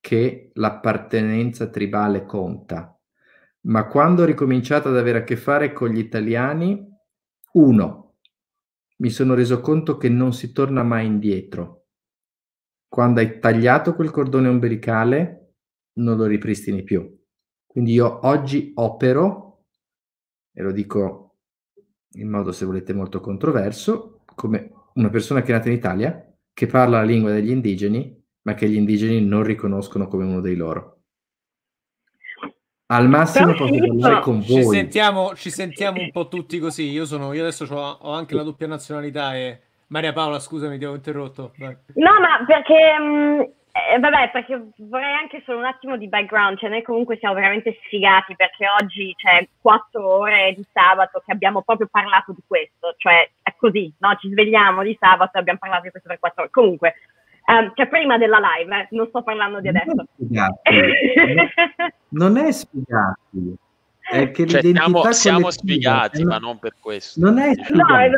che 0.00 0.50
l'appartenenza 0.54 1.68
tribale 1.68 2.24
conta. 2.24 2.98
Ma 3.62 3.86
quando 3.86 4.22
ho 4.22 4.24
ricominciato 4.24 4.88
ad 4.88 4.96
avere 4.96 5.18
a 5.18 5.24
che 5.24 5.36
fare 5.36 5.72
con 5.72 5.90
gli 5.90 5.98
italiani, 5.98 6.88
uno, 7.52 8.18
mi 8.98 9.10
sono 9.10 9.34
reso 9.34 9.60
conto 9.60 9.96
che 9.96 10.08
non 10.08 10.32
si 10.32 10.52
torna 10.52 10.82
mai 10.82 11.06
indietro. 11.06 11.88
Quando 12.88 13.20
hai 13.20 13.38
tagliato 13.38 13.94
quel 13.94 14.10
cordone 14.10 14.48
ombelicale, 14.48 15.54
non 15.94 16.16
lo 16.16 16.24
ripristini 16.24 16.82
più. 16.82 17.14
Quindi 17.66 17.92
io 17.92 18.26
oggi 18.26 18.72
opero, 18.74 19.64
e 20.52 20.62
lo 20.62 20.72
dico 20.72 21.25
in 22.20 22.28
modo, 22.28 22.52
se 22.52 22.64
volete, 22.64 22.92
molto 22.92 23.20
controverso, 23.20 24.20
come 24.34 24.72
una 24.94 25.10
persona 25.10 25.42
che 25.42 25.52
è 25.52 25.54
nata 25.54 25.68
in 25.68 25.74
Italia, 25.74 26.34
che 26.52 26.66
parla 26.66 26.98
la 26.98 27.04
lingua 27.04 27.30
degli 27.32 27.50
indigeni, 27.50 28.22
ma 28.42 28.54
che 28.54 28.68
gli 28.68 28.76
indigeni 28.76 29.24
non 29.24 29.42
riconoscono 29.42 30.08
come 30.08 30.24
uno 30.24 30.40
dei 30.40 30.56
loro. 30.56 31.00
Al 32.86 33.08
massimo 33.08 33.52
Però 33.52 33.66
posso 33.66 33.78
parlare 33.78 34.20
con 34.20 34.40
voi. 34.40 34.62
Ci 34.62 34.68
sentiamo, 34.68 35.34
ci 35.34 35.50
sentiamo 35.50 36.00
un 36.00 36.10
po' 36.12 36.28
tutti 36.28 36.58
così. 36.58 36.88
Io, 36.90 37.04
sono, 37.04 37.32
io 37.32 37.42
adesso 37.42 37.64
ho, 37.64 37.98
ho 38.00 38.12
anche 38.12 38.34
la 38.34 38.42
doppia 38.42 38.66
nazionalità 38.66 39.34
e... 39.34 39.60
Maria 39.88 40.12
Paola, 40.12 40.40
scusami, 40.40 40.78
ti 40.78 40.84
ho 40.84 40.94
interrotto. 40.94 41.52
Vai. 41.58 41.76
No, 41.94 42.10
ma 42.20 42.44
perché 42.44 42.98
mh, 42.98 43.50
Eh, 43.76 43.98
vabbè, 43.98 44.30
perché 44.30 44.68
vorrei 44.76 45.12
anche 45.12 45.42
solo 45.44 45.58
un 45.58 45.66
attimo 45.66 45.98
di 45.98 46.08
background, 46.08 46.56
cioè 46.56 46.70
noi 46.70 46.80
comunque 46.82 47.18
siamo 47.18 47.34
veramente 47.34 47.78
sfigati 47.84 48.34
perché 48.34 48.64
oggi 48.80 49.12
c'è 49.14 49.46
quattro 49.60 50.08
ore 50.20 50.54
di 50.56 50.64
sabato 50.72 51.22
che 51.24 51.32
abbiamo 51.32 51.60
proprio 51.60 51.86
parlato 51.90 52.32
di 52.32 52.40
questo, 52.46 52.94
cioè 52.96 53.28
è 53.42 53.54
così, 53.58 53.92
no? 53.98 54.16
Ci 54.18 54.30
svegliamo 54.30 54.82
di 54.82 54.96
sabato 54.98 55.36
e 55.36 55.40
abbiamo 55.40 55.58
parlato 55.58 55.82
di 55.82 55.90
questo 55.90 56.08
per 56.08 56.18
quattro 56.18 56.42
ore. 56.44 56.50
Comunque, 56.52 56.94
um, 57.48 57.72
cioè 57.74 57.86
prima 57.88 58.16
della 58.16 58.38
live, 58.38 58.74
eh, 58.74 58.88
non 58.92 59.08
sto 59.08 59.22
parlando 59.22 59.60
di 59.60 59.68
adesso. 59.68 60.06
non 62.08 62.38
è 62.38 62.52
sfigati. 62.52 63.56
È 64.08 64.30
che 64.30 64.46
cioè, 64.46 64.62
siamo, 64.62 65.12
siamo 65.12 65.50
sfigati, 65.50 66.24
ma 66.24 66.38
non 66.38 66.58
per 66.58 66.76
questo. 66.80 67.20
Non 67.20 67.38
è 67.38 67.52
sfigati. 67.52 68.10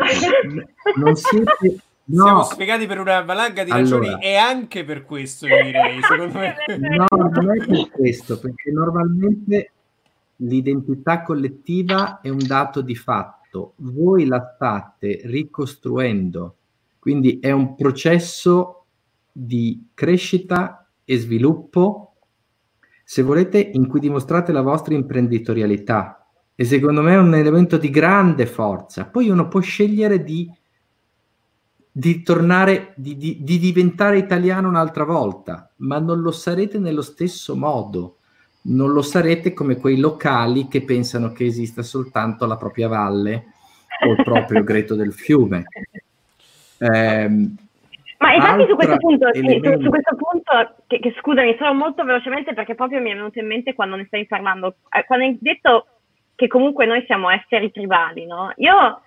No, 0.55 0.65
non 0.95 1.17
siete 1.17 1.83
No. 2.11 2.23
Siamo 2.25 2.43
spiegati 2.45 2.87
per 2.87 3.01
una 3.01 3.21
valanga 3.21 3.65
di 3.65 3.71
allora, 3.71 3.99
ragioni 3.99 4.25
e 4.25 4.37
anche 4.37 4.83
per 4.85 5.05
questo, 5.05 5.47
io 5.47 5.63
direi, 5.63 6.01
secondo 6.03 6.39
me. 6.39 6.57
No, 6.79 7.07
non 7.11 7.51
è 7.55 7.67
per 7.67 7.91
questo, 7.91 8.39
perché 8.39 8.71
normalmente 8.71 9.73
l'identità 10.37 11.23
collettiva 11.23 12.21
è 12.23 12.31
un 12.31 12.47
dato 12.47 12.81
di 12.81 12.95
fatto. 12.95 13.75
Voi 13.77 14.25
la 14.25 14.53
state 14.55 15.21
ricostruendo, 15.25 16.57
quindi 16.99 17.41
è 17.41 17.51
un 17.51 17.75
processo 17.75 18.85
di 19.31 19.89
crescita 19.93 20.89
e 21.05 21.19
sviluppo, 21.19 22.15
se 23.05 23.21
volete, 23.21 23.59
in 23.59 23.87
cui 23.87 24.01
dimostrate 24.01 24.51
la 24.51 24.63
vostra 24.63 24.95
imprenditorialità. 24.95 26.27
E 26.55 26.65
secondo 26.65 27.03
me 27.03 27.13
è 27.13 27.19
un 27.19 27.35
elemento 27.35 27.77
di 27.77 27.91
grande 27.91 28.47
forza. 28.47 29.05
Poi 29.05 29.29
uno 29.29 29.47
può 29.47 29.61
scegliere 29.61 30.25
di 30.25 30.51
di 31.99 32.23
tornare, 32.23 32.93
di, 32.95 33.17
di, 33.17 33.39
di, 33.41 33.59
diventare 33.59 34.19
italiano 34.19 34.69
un'altra 34.69 35.03
volta, 35.03 35.69
ma 35.79 35.99
non 35.99 36.21
lo 36.21 36.31
sarete 36.31 36.79
nello 36.79 37.03
stesso 37.03 37.57
modo. 37.57 38.19
Non 38.69 38.93
lo 38.93 39.03
sarete 39.03 39.53
come 39.53 39.79
quei 39.79 39.99
locali 39.99 40.69
che 40.69 40.85
pensano 40.85 41.33
che 41.33 41.45
esista 41.45 41.83
soltanto 41.83 42.47
la 42.47 42.57
propria 42.57 42.87
valle 42.87 43.47
o 44.07 44.13
il 44.13 44.23
proprio 44.23 44.63
greto 44.63 44.95
del 44.95 45.13
fiume. 45.13 45.65
Eh, 46.79 47.29
ma 48.19 48.33
infatti 48.33 48.67
su 48.69 48.77
questo 48.77 48.97
punto, 48.99 49.29
sì, 49.33 49.41
su, 49.41 49.81
su, 49.81 49.89
questo 49.89 50.15
punto 50.15 50.75
che, 50.87 51.01
che, 51.01 51.15
scusami, 51.19 51.57
solo 51.59 51.75
molto 51.75 52.05
velocemente 52.05 52.55
perché 52.55 52.77
proprio 52.77 53.01
mi 53.01 53.11
è 53.11 53.15
venuto 53.15 53.41
in 53.41 53.47
mente 53.49 53.75
quando 53.75 53.97
ne 53.97 54.05
stai 54.07 54.25
parlando, 54.27 54.77
eh, 54.97 55.05
quando 55.05 55.25
hai 55.25 55.37
detto 55.41 55.87
che 56.37 56.47
comunque 56.47 56.87
noi 56.87 57.03
siamo 57.07 57.29
esseri 57.29 57.73
tribali, 57.73 58.25
no? 58.25 58.53
Io 58.59 59.01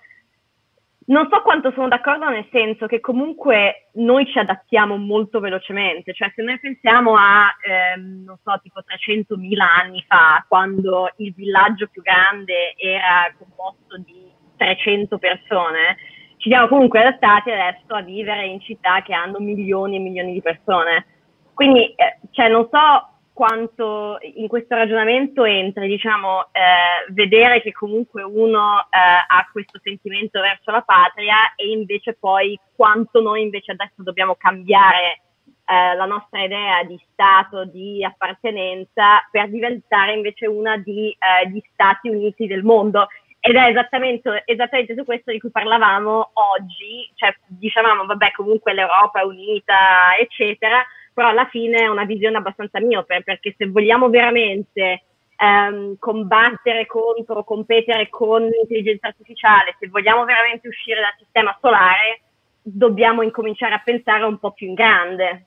non 1.12 1.28
so 1.30 1.42
quanto 1.42 1.70
sono 1.72 1.88
d'accordo 1.88 2.28
nel 2.30 2.48
senso 2.50 2.86
che 2.86 2.98
comunque 2.98 3.90
noi 3.94 4.26
ci 4.26 4.38
adattiamo 4.38 4.96
molto 4.96 5.40
velocemente, 5.40 6.14
cioè 6.14 6.32
se 6.34 6.42
noi 6.42 6.58
pensiamo 6.58 7.14
a, 7.16 7.54
ehm, 7.60 8.24
non 8.24 8.38
so, 8.42 8.58
tipo 8.62 8.80
300.000 8.80 9.60
anni 9.60 10.02
fa, 10.08 10.42
quando 10.48 11.12
il 11.16 11.34
villaggio 11.34 11.88
più 11.88 12.00
grande 12.00 12.74
era 12.76 13.30
composto 13.36 13.98
di 13.98 14.30
300 14.56 15.18
persone, 15.18 15.96
ci 16.38 16.48
siamo 16.48 16.66
comunque 16.68 17.00
adattati 17.00 17.50
adesso 17.50 17.94
a 17.94 18.00
vivere 18.00 18.46
in 18.46 18.60
città 18.60 19.02
che 19.02 19.12
hanno 19.12 19.38
milioni 19.38 19.96
e 19.96 20.00
milioni 20.00 20.32
di 20.32 20.40
persone. 20.40 21.06
Quindi, 21.52 21.92
eh, 21.94 22.20
cioè, 22.30 22.48
non 22.48 22.66
so 22.70 23.11
quanto 23.32 24.18
in 24.20 24.46
questo 24.46 24.74
ragionamento 24.74 25.44
entri, 25.44 25.88
diciamo, 25.88 26.48
eh, 26.52 27.12
vedere 27.12 27.62
che 27.62 27.72
comunque 27.72 28.22
uno 28.22 28.80
eh, 28.80 28.98
ha 29.26 29.48
questo 29.50 29.80
sentimento 29.82 30.40
verso 30.40 30.70
la 30.70 30.82
patria 30.82 31.54
e 31.56 31.70
invece 31.70 32.14
poi 32.18 32.58
quanto 32.76 33.20
noi 33.20 33.42
invece 33.42 33.72
adesso 33.72 34.02
dobbiamo 34.02 34.34
cambiare 34.36 35.22
eh, 35.64 35.94
la 35.94 36.04
nostra 36.04 36.42
idea 36.42 36.82
di 36.84 37.00
Stato, 37.12 37.64
di 37.64 38.04
appartenenza 38.04 39.26
per 39.30 39.48
diventare 39.48 40.12
invece 40.12 40.46
una 40.46 40.76
di, 40.76 41.08
eh, 41.10 41.48
di 41.48 41.62
Stati 41.72 42.08
Uniti 42.08 42.46
del 42.46 42.62
mondo. 42.62 43.08
Ed 43.40 43.56
è 43.56 43.68
esattamente, 43.70 44.42
esattamente 44.44 44.94
su 44.94 45.04
questo 45.04 45.32
di 45.32 45.40
cui 45.40 45.50
parlavamo 45.50 46.30
oggi, 46.34 47.10
cioè 47.14 47.34
dicevamo, 47.48 48.04
vabbè, 48.06 48.30
comunque 48.32 48.72
l'Europa 48.72 49.20
è 49.20 49.24
unita, 49.24 50.16
eccetera, 50.16 50.84
però 51.12 51.28
alla 51.28 51.46
fine 51.46 51.78
è 51.78 51.88
una 51.88 52.04
visione 52.04 52.36
abbastanza 52.36 52.80
miope, 52.80 53.22
perché 53.22 53.54
se 53.56 53.66
vogliamo 53.68 54.08
veramente 54.08 55.04
ehm, 55.36 55.96
combattere 55.98 56.86
contro, 56.86 57.44
competere 57.44 58.08
con 58.08 58.42
l'intelligenza 58.42 59.08
artificiale, 59.08 59.76
se 59.78 59.88
vogliamo 59.88 60.24
veramente 60.24 60.68
uscire 60.68 61.00
dal 61.00 61.14
sistema 61.18 61.56
solare, 61.60 62.22
dobbiamo 62.62 63.22
incominciare 63.22 63.74
a 63.74 63.82
pensare 63.84 64.24
un 64.24 64.38
po' 64.38 64.52
più 64.52 64.68
in 64.68 64.74
grande. 64.74 65.46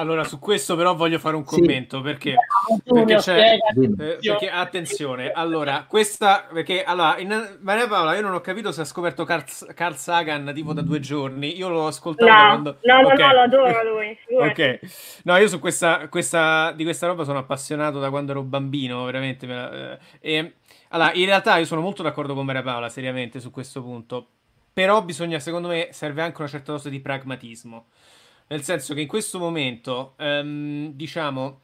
Allora, 0.00 0.24
su 0.24 0.38
questo 0.38 0.76
però 0.76 0.94
voglio 0.94 1.18
fare 1.18 1.36
un 1.36 1.44
commento 1.44 1.98
sì. 1.98 2.02
perché, 2.02 2.34
perché, 2.82 3.16
c'è, 3.16 3.58
eh, 3.76 4.18
perché, 4.18 4.48
attenzione, 4.48 5.30
allora, 5.30 5.84
questa, 5.86 6.46
perché, 6.50 6.82
allora, 6.82 7.18
in, 7.18 7.58
Maria 7.60 7.86
Paola, 7.86 8.14
io 8.14 8.22
non 8.22 8.32
ho 8.32 8.40
capito 8.40 8.72
se 8.72 8.80
ha 8.80 8.84
scoperto 8.86 9.24
Carl, 9.24 9.44
Carl 9.74 9.96
Sagan 9.96 10.52
tipo 10.54 10.72
da 10.72 10.80
due 10.80 11.00
giorni, 11.00 11.54
io 11.54 11.68
l'ho 11.68 11.86
ascoltato 11.86 12.32
no, 12.32 12.46
quando... 12.46 12.78
No, 12.82 13.00
okay. 13.00 13.16
no, 13.18 13.32
lo 13.34 13.40
adoro 13.42 13.94
lui. 13.94 14.18
ok, 14.38 14.78
no, 15.24 15.36
io 15.36 15.48
su 15.48 15.58
questa, 15.58 16.08
questa, 16.08 16.72
di 16.72 16.84
questa 16.84 17.06
roba 17.06 17.24
sono 17.24 17.38
appassionato 17.38 17.98
da 18.00 18.08
quando 18.08 18.32
ero 18.32 18.42
bambino, 18.42 19.04
veramente. 19.04 19.46
Eh, 19.46 19.98
e, 20.20 20.54
allora, 20.88 21.12
in 21.12 21.26
realtà 21.26 21.58
io 21.58 21.66
sono 21.66 21.82
molto 21.82 22.02
d'accordo 22.02 22.32
con 22.32 22.46
Maria 22.46 22.62
Paola, 22.62 22.88
seriamente, 22.88 23.38
su 23.38 23.50
questo 23.50 23.82
punto, 23.82 24.28
però 24.72 25.02
bisogna, 25.02 25.38
secondo 25.40 25.68
me, 25.68 25.88
serve 25.92 26.22
anche 26.22 26.40
una 26.40 26.48
certa 26.48 26.72
dose 26.72 26.88
di 26.88 27.00
pragmatismo. 27.00 27.88
Nel 28.50 28.62
senso 28.64 28.94
che 28.94 29.00
in 29.02 29.06
questo 29.06 29.38
momento, 29.38 30.16
um, 30.18 30.92
diciamo, 30.92 31.60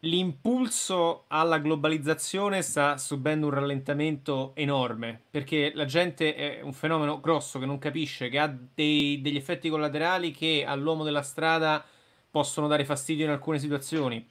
l'impulso 0.00 1.24
alla 1.26 1.58
globalizzazione 1.58 2.62
sta 2.62 2.96
subendo 2.98 3.46
un 3.46 3.52
rallentamento 3.52 4.52
enorme 4.54 5.22
perché 5.28 5.72
la 5.74 5.86
gente 5.86 6.36
è 6.36 6.60
un 6.62 6.72
fenomeno 6.72 7.18
grosso 7.18 7.58
che 7.58 7.66
non 7.66 7.80
capisce, 7.80 8.28
che 8.28 8.38
ha 8.38 8.46
dei, 8.46 9.20
degli 9.20 9.36
effetti 9.36 9.68
collaterali 9.68 10.30
che 10.30 10.64
all'uomo 10.64 11.02
della 11.02 11.22
strada 11.22 11.84
possono 12.30 12.68
dare 12.68 12.84
fastidio 12.84 13.24
in 13.24 13.32
alcune 13.32 13.58
situazioni. 13.58 14.24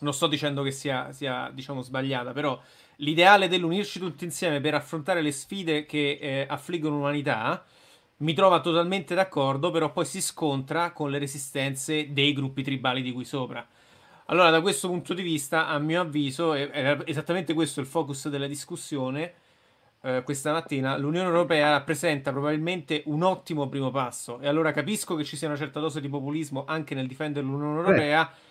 Non 0.00 0.12
sto 0.12 0.26
dicendo 0.26 0.62
che 0.62 0.70
sia, 0.70 1.12
sia 1.12 1.50
diciamo, 1.50 1.80
sbagliata, 1.80 2.32
però 2.32 2.60
l'ideale 2.96 3.48
dell'unirci 3.48 3.98
tutti 3.98 4.24
insieme 4.24 4.60
per 4.60 4.74
affrontare 4.74 5.22
le 5.22 5.32
sfide 5.32 5.86
che 5.86 6.18
eh, 6.20 6.46
affliggono 6.46 6.96
l'umanità 6.96 7.64
mi 8.18 8.34
trova 8.34 8.60
totalmente 8.60 9.14
d'accordo, 9.14 9.70
però 9.70 9.92
poi 9.92 10.04
si 10.04 10.20
scontra 10.20 10.92
con 10.92 11.10
le 11.10 11.18
resistenze 11.18 12.12
dei 12.12 12.32
gruppi 12.32 12.62
tribali 12.62 13.02
di 13.02 13.12
qui 13.12 13.24
sopra. 13.24 13.66
Allora, 14.26 14.50
da 14.50 14.60
questo 14.60 14.88
punto 14.88 15.12
di 15.12 15.22
vista, 15.22 15.68
a 15.68 15.78
mio 15.78 16.00
avviso, 16.00 16.54
era 16.54 17.04
esattamente 17.06 17.52
questo 17.52 17.80
il 17.80 17.86
focus 17.86 18.28
della 18.28 18.46
discussione 18.46 19.34
eh, 20.00 20.22
questa 20.24 20.52
mattina. 20.52 20.96
L'Unione 20.96 21.28
Europea 21.28 21.70
rappresenta 21.70 22.30
probabilmente 22.30 23.02
un 23.06 23.22
ottimo 23.22 23.68
primo 23.68 23.90
passo. 23.90 24.40
E 24.40 24.48
allora 24.48 24.72
capisco 24.72 25.14
che 25.14 25.24
ci 25.24 25.36
sia 25.36 25.48
una 25.48 25.56
certa 25.56 25.80
dose 25.80 26.00
di 26.00 26.08
populismo 26.08 26.64
anche 26.66 26.94
nel 26.94 27.06
difendere 27.06 27.44
l'Unione 27.44 27.78
Europea. 27.78 28.24
Beh 28.24 28.43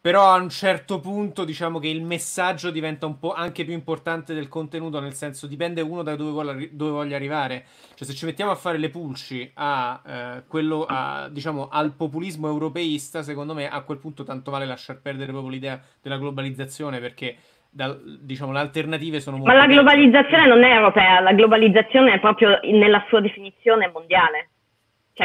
però 0.00 0.32
a 0.32 0.36
un 0.36 0.48
certo 0.48 0.98
punto 0.98 1.44
diciamo 1.44 1.78
che 1.78 1.88
il 1.88 2.02
messaggio 2.02 2.70
diventa 2.70 3.04
un 3.04 3.18
po' 3.18 3.34
anche 3.34 3.64
più 3.64 3.74
importante 3.74 4.32
del 4.32 4.48
contenuto, 4.48 4.98
nel 4.98 5.12
senso 5.12 5.46
dipende 5.46 5.82
uno 5.82 6.02
da 6.02 6.16
dove, 6.16 6.30
vuole, 6.30 6.68
dove 6.72 6.90
voglia 6.90 7.16
arrivare. 7.16 7.64
Cioè 7.94 8.08
se 8.08 8.14
ci 8.14 8.24
mettiamo 8.24 8.50
a 8.50 8.54
fare 8.54 8.78
le 8.78 8.88
pulci 8.88 9.50
a, 9.54 10.00
eh, 10.06 10.42
quello, 10.48 10.86
a, 10.88 11.28
diciamo, 11.30 11.68
al 11.70 11.92
populismo 11.92 12.48
europeista, 12.48 13.22
secondo 13.22 13.52
me 13.52 13.68
a 13.68 13.82
quel 13.82 13.98
punto 13.98 14.24
tanto 14.24 14.50
vale 14.50 14.64
lasciar 14.64 15.00
perdere 15.00 15.32
proprio 15.32 15.52
l'idea 15.52 15.78
della 16.00 16.16
globalizzazione 16.16 16.98
perché 16.98 17.36
da, 17.68 17.94
diciamo, 18.02 18.52
le 18.52 18.58
alternative 18.58 19.20
sono 19.20 19.36
molto... 19.36 19.52
Ma 19.52 19.58
la 19.58 19.66
globalizzazione 19.66 20.46
non 20.46 20.64
è 20.64 20.72
europea, 20.72 21.20
la 21.20 21.34
globalizzazione 21.34 22.14
è 22.14 22.20
proprio 22.20 22.58
nella 22.62 23.04
sua 23.08 23.20
definizione 23.20 23.90
mondiale. 23.92 24.48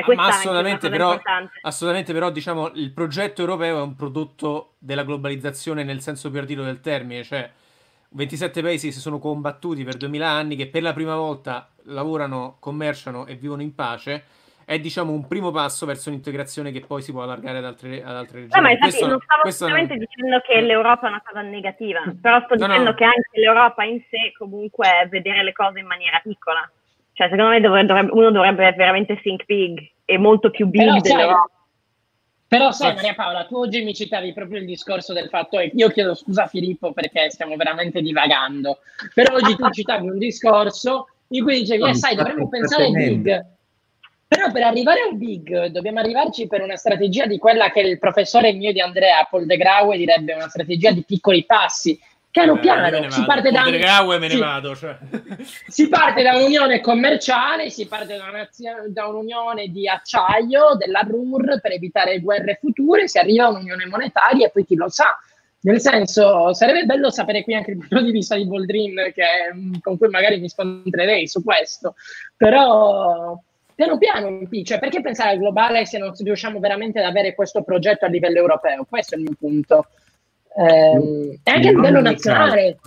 Cioè, 0.03 0.15
ma 0.15 0.27
assolutamente 0.27 0.89
però, 0.89 1.19
assolutamente 1.61 2.13
però, 2.13 2.30
diciamo, 2.30 2.72
il 2.73 2.91
progetto 2.91 3.41
europeo 3.41 3.80
è 3.80 3.81
un 3.81 3.95
prodotto 3.95 4.73
della 4.80 5.03
globalizzazione 5.03 5.84
nel 5.84 6.01
senso 6.01 6.30
più 6.30 6.39
ardito 6.39 6.63
del 6.63 6.81
termine, 6.81 7.23
cioè 7.23 7.49
27 8.09 8.61
paesi 8.61 8.91
si 8.91 8.99
sono 8.99 9.19
combattuti 9.19 9.84
per 9.84 9.97
2000 9.97 10.27
anni 10.27 10.55
che 10.55 10.67
per 10.67 10.81
la 10.81 10.93
prima 10.93 11.15
volta 11.15 11.69
lavorano, 11.84 12.57
commerciano 12.59 13.26
e 13.26 13.35
vivono 13.35 13.61
in 13.61 13.76
pace. 13.76 14.23
È 14.65 14.80
diciamo 14.80 15.11
un 15.11 15.27
primo 15.27 15.51
passo 15.51 15.85
verso 15.85 16.09
un'integrazione 16.09 16.72
che 16.72 16.80
poi 16.81 17.03
si 17.03 17.11
può 17.11 17.22
allargare 17.22 17.59
ad 17.59 17.65
altre, 17.65 18.01
ad 18.01 18.15
altre 18.15 18.39
regioni. 18.39 18.61
No, 18.61 18.61
ma 18.61 18.72
infatti 18.72 18.89
questo, 18.89 19.07
non 19.07 19.19
stavo 19.22 19.41
assolutamente 19.43 19.95
non... 19.95 20.05
dicendo 20.05 20.39
che 20.39 20.61
l'Europa 20.61 21.05
è 21.05 21.09
una 21.09 21.22
cosa 21.23 21.41
negativa, 21.41 22.01
però 22.19 22.39
sto 22.45 22.55
no, 22.55 22.65
dicendo 22.65 22.89
no. 22.89 22.95
che 22.95 23.03
anche 23.03 23.30
l'Europa 23.34 23.84
in 23.84 24.01
sé 24.09 24.34
comunque 24.38 25.01
è 25.01 25.07
vedere 25.07 25.43
le 25.43 25.53
cose 25.53 25.80
in 25.80 25.85
maniera 25.85 26.19
piccola. 26.23 26.67
Cioè, 27.16 27.30
secondo 27.30 27.52
me 27.52 27.62
dovrebbe, 27.62 27.88
dovrebbe, 27.88 28.12
uno 28.12 28.30
dovrebbe 28.30 28.74
veramente 28.74 29.18
think 29.22 29.46
big 29.46 29.80
e 30.04 30.18
molto 30.18 30.50
più 30.50 30.68
big 30.68 30.84
però, 30.84 31.00
sai, 31.00 31.36
però 32.46 32.72
sai 32.72 32.94
Maria 32.94 33.14
Paola, 33.16 33.46
tu 33.46 33.56
oggi 33.56 33.84
mi 33.84 33.94
citavi 33.94 34.34
proprio 34.34 34.60
il 34.60 34.66
discorso 34.66 35.14
del 35.14 35.30
fatto, 35.30 35.58
e 35.58 35.72
io 35.74 35.88
chiedo 35.90 36.14
scusa 36.14 36.44
a 36.44 36.48
Filippo 36.48 36.92
perché 36.92 37.30
stiamo 37.30 37.56
veramente 37.56 38.02
divagando, 38.02 38.80
però 39.14 39.36
oggi 39.36 39.56
tu 39.56 39.70
citavi 39.70 40.10
un 40.10 40.18
discorso 40.18 41.08
in 41.30 41.42
cui 41.42 41.62
dicevi, 41.62 41.88
eh, 41.88 41.94
sai, 41.96 42.16
dovremmo 42.16 42.50
pensare 42.50 42.90
big. 42.92 43.46
Però 44.28 44.52
per 44.52 44.64
arrivare 44.64 45.02
al 45.10 45.16
big 45.16 45.68
dobbiamo 45.68 46.00
arrivarci 46.00 46.48
per 46.48 46.62
una 46.62 46.76
strategia 46.76 47.26
di 47.28 47.38
quella 47.38 47.72
che 47.72 47.80
il 47.80 47.98
professore 47.98 48.52
mio 48.52 48.74
di 48.74 48.82
Andrea, 48.82 49.26
Paul 49.30 49.46
de 49.46 49.56
Graue, 49.56 49.96
direbbe 49.96 50.34
una 50.34 50.50
strategia 50.50 50.92
di 50.92 51.06
piccoli 51.06 51.46
passi. 51.46 51.98
Piano 52.36 52.56
eh, 52.56 52.60
piano, 52.60 53.10
si 53.12 53.24
parte, 53.24 53.49
da, 53.49 53.64
vado, 54.38 54.76
cioè. 54.76 54.98
si 55.68 55.88
parte 55.88 56.22
da 56.22 56.36
un'unione 56.36 56.82
commerciale, 56.82 57.70
si 57.70 57.88
parte 57.88 58.18
da, 58.18 58.28
una, 58.28 58.49
da 58.90 59.07
un'unione 59.07 59.70
di 59.70 59.88
acciaio, 59.88 60.76
della 60.76 60.99
RUR 61.07 61.62
per 61.62 61.72
evitare 61.72 62.20
guerre 62.20 62.57
future, 62.60 63.07
si 63.07 63.20
arriva 63.20 63.45
a 63.45 63.52
un'unione 63.52 63.86
monetaria 63.86 64.48
e 64.48 64.49
poi 64.49 64.66
chi 64.66 64.76
lo 64.76 64.90
sa, 64.90 65.18
nel 65.62 65.80
senso, 65.80 66.53
sarebbe 66.53 66.84
bello 66.84 67.10
sapere 67.10 67.41
qui 67.41 67.53
anche 67.53 67.72
il 67.72 67.78
punto 67.78 68.02
di 68.02 68.12
vista 68.12 68.36
di 68.36 68.45
Boldrin, 68.45 69.14
che, 69.14 69.80
con 69.80 69.98
cui 69.98 70.10
magari 70.10 70.38
mi 70.38 70.49
scontrerei 70.49 71.30
su 71.30 71.41
questo, 71.41 71.95
però 72.36 73.41
piano 73.74 73.98
piano, 73.98 74.41
cioè 74.66 74.80
perché 74.80 74.99
pensare 74.99 75.30
al 75.30 75.38
globale 75.38 75.86
se 75.86 75.99
non 75.99 76.12
riusciamo 76.14 76.60
veramente 76.60 76.99
ad 76.99 77.06
avere 77.06 77.34
questo 77.34 77.64
progetto 77.64 78.03
a 78.03 78.10
livello 78.10 78.40
europeo? 78.40 78.84
Questo 78.84 79.16
è 79.16 79.18
il 79.20 79.24
mio 79.24 79.36
punto. 79.40 79.88
Eh, 80.57 81.40
e 81.44 81.52
anche 81.52 81.68
a 81.68 81.72
livello 81.72 82.02
nazionale. 82.02 82.80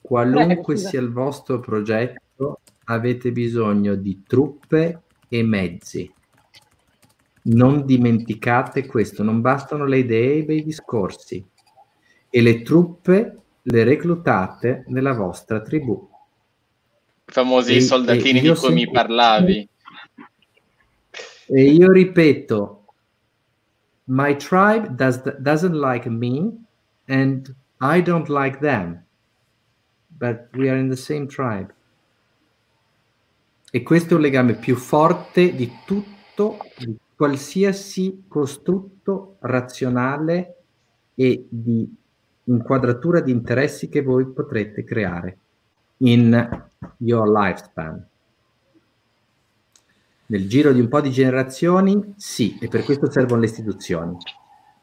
Qualunque 0.00 0.74
Prego, 0.74 0.88
sia 0.88 1.00
il 1.00 1.12
vostro 1.12 1.58
progetto, 1.60 2.60
avete 2.84 3.32
bisogno 3.32 3.94
di 3.96 4.22
truppe 4.26 5.02
e 5.28 5.42
mezzi. 5.42 6.12
Non 7.42 7.84
dimenticate 7.84 8.86
questo, 8.86 9.22
non 9.22 9.40
bastano 9.40 9.84
le 9.84 9.98
idee 9.98 10.32
e 10.32 10.38
i 10.38 10.44
bei 10.44 10.64
discorsi. 10.64 11.44
E 12.28 12.40
le 12.40 12.62
truppe 12.62 13.38
le 13.62 13.84
reclutate 13.84 14.84
nella 14.88 15.12
vostra 15.12 15.60
tribù 15.60 16.14
famosi 17.26 17.76
e, 17.76 17.80
soldatini 17.80 18.38
e 18.38 18.42
di 18.42 18.54
cui 18.54 18.72
mi 18.72 18.90
parlavi. 18.90 19.68
E 21.48 21.62
io 21.62 21.90
ripeto, 21.92 22.85
my 24.06 24.34
tribe 24.34 24.96
does, 24.96 25.18
doesn't 25.40 25.74
like 25.74 26.08
me 26.08 26.52
and 27.08 27.54
I 27.80 28.00
don't 28.00 28.28
like 28.28 28.60
them, 28.60 29.04
but 30.18 30.48
we 30.54 30.68
are 30.68 30.78
in 30.78 30.88
the 30.88 30.96
same 30.96 31.26
tribe. 31.26 31.74
E 33.70 33.82
questo 33.82 34.14
è 34.14 34.16
un 34.16 34.22
legame 34.22 34.54
più 34.54 34.76
forte 34.76 35.54
di 35.54 35.70
tutto, 35.84 36.58
di 36.78 36.96
qualsiasi 37.14 38.24
costrutto 38.28 39.36
razionale 39.40 40.56
e 41.14 41.46
di 41.48 41.94
inquadratura 42.44 43.20
di 43.20 43.32
interessi 43.32 43.88
che 43.88 44.02
voi 44.02 44.26
potrete 44.26 44.84
creare 44.84 45.38
in 45.98 46.68
your 46.98 47.28
lifespan. 47.28 48.06
Nel 50.26 50.48
giro 50.48 50.72
di 50.72 50.80
un 50.80 50.88
po' 50.88 51.00
di 51.00 51.10
generazioni, 51.10 52.14
sì, 52.16 52.58
e 52.60 52.68
per 52.68 52.84
questo 52.84 53.10
servono 53.10 53.40
le 53.40 53.46
istituzioni. 53.46 54.16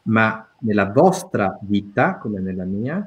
Ma 0.04 0.48
nella 0.60 0.90
vostra 0.90 1.58
vita, 1.62 2.16
come 2.16 2.40
nella 2.40 2.64
mia, 2.64 3.06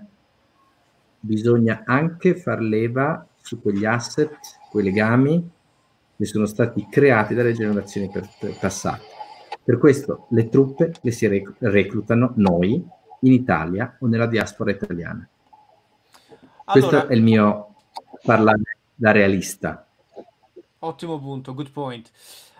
bisogna 1.19 1.83
anche 1.85 2.35
far 2.35 2.61
leva 2.61 3.25
su 3.41 3.61
quegli 3.61 3.85
asset, 3.85 4.37
quei 4.69 4.83
legami 4.83 5.51
che 6.15 6.25
sono 6.25 6.45
stati 6.45 6.87
creati 6.89 7.33
dalle 7.33 7.53
generazioni 7.53 8.09
per, 8.09 8.27
per 8.39 8.57
passate. 8.59 9.03
Per 9.63 9.77
questo 9.77 10.27
le 10.29 10.49
truppe 10.49 10.93
le 11.01 11.11
si 11.11 11.27
reclutano 11.59 12.33
noi 12.35 12.83
in 13.21 13.31
Italia 13.31 13.97
o 13.99 14.07
nella 14.07 14.27
diaspora 14.27 14.71
italiana. 14.71 15.27
Allora, 16.65 16.89
questo 16.89 17.07
è 17.07 17.13
il 17.13 17.23
mio 17.23 17.75
parlare 18.23 18.77
da 18.95 19.11
realista. 19.11 19.86
Ottimo 20.79 21.19
punto, 21.19 21.53
good 21.53 21.71
point. 21.71 22.11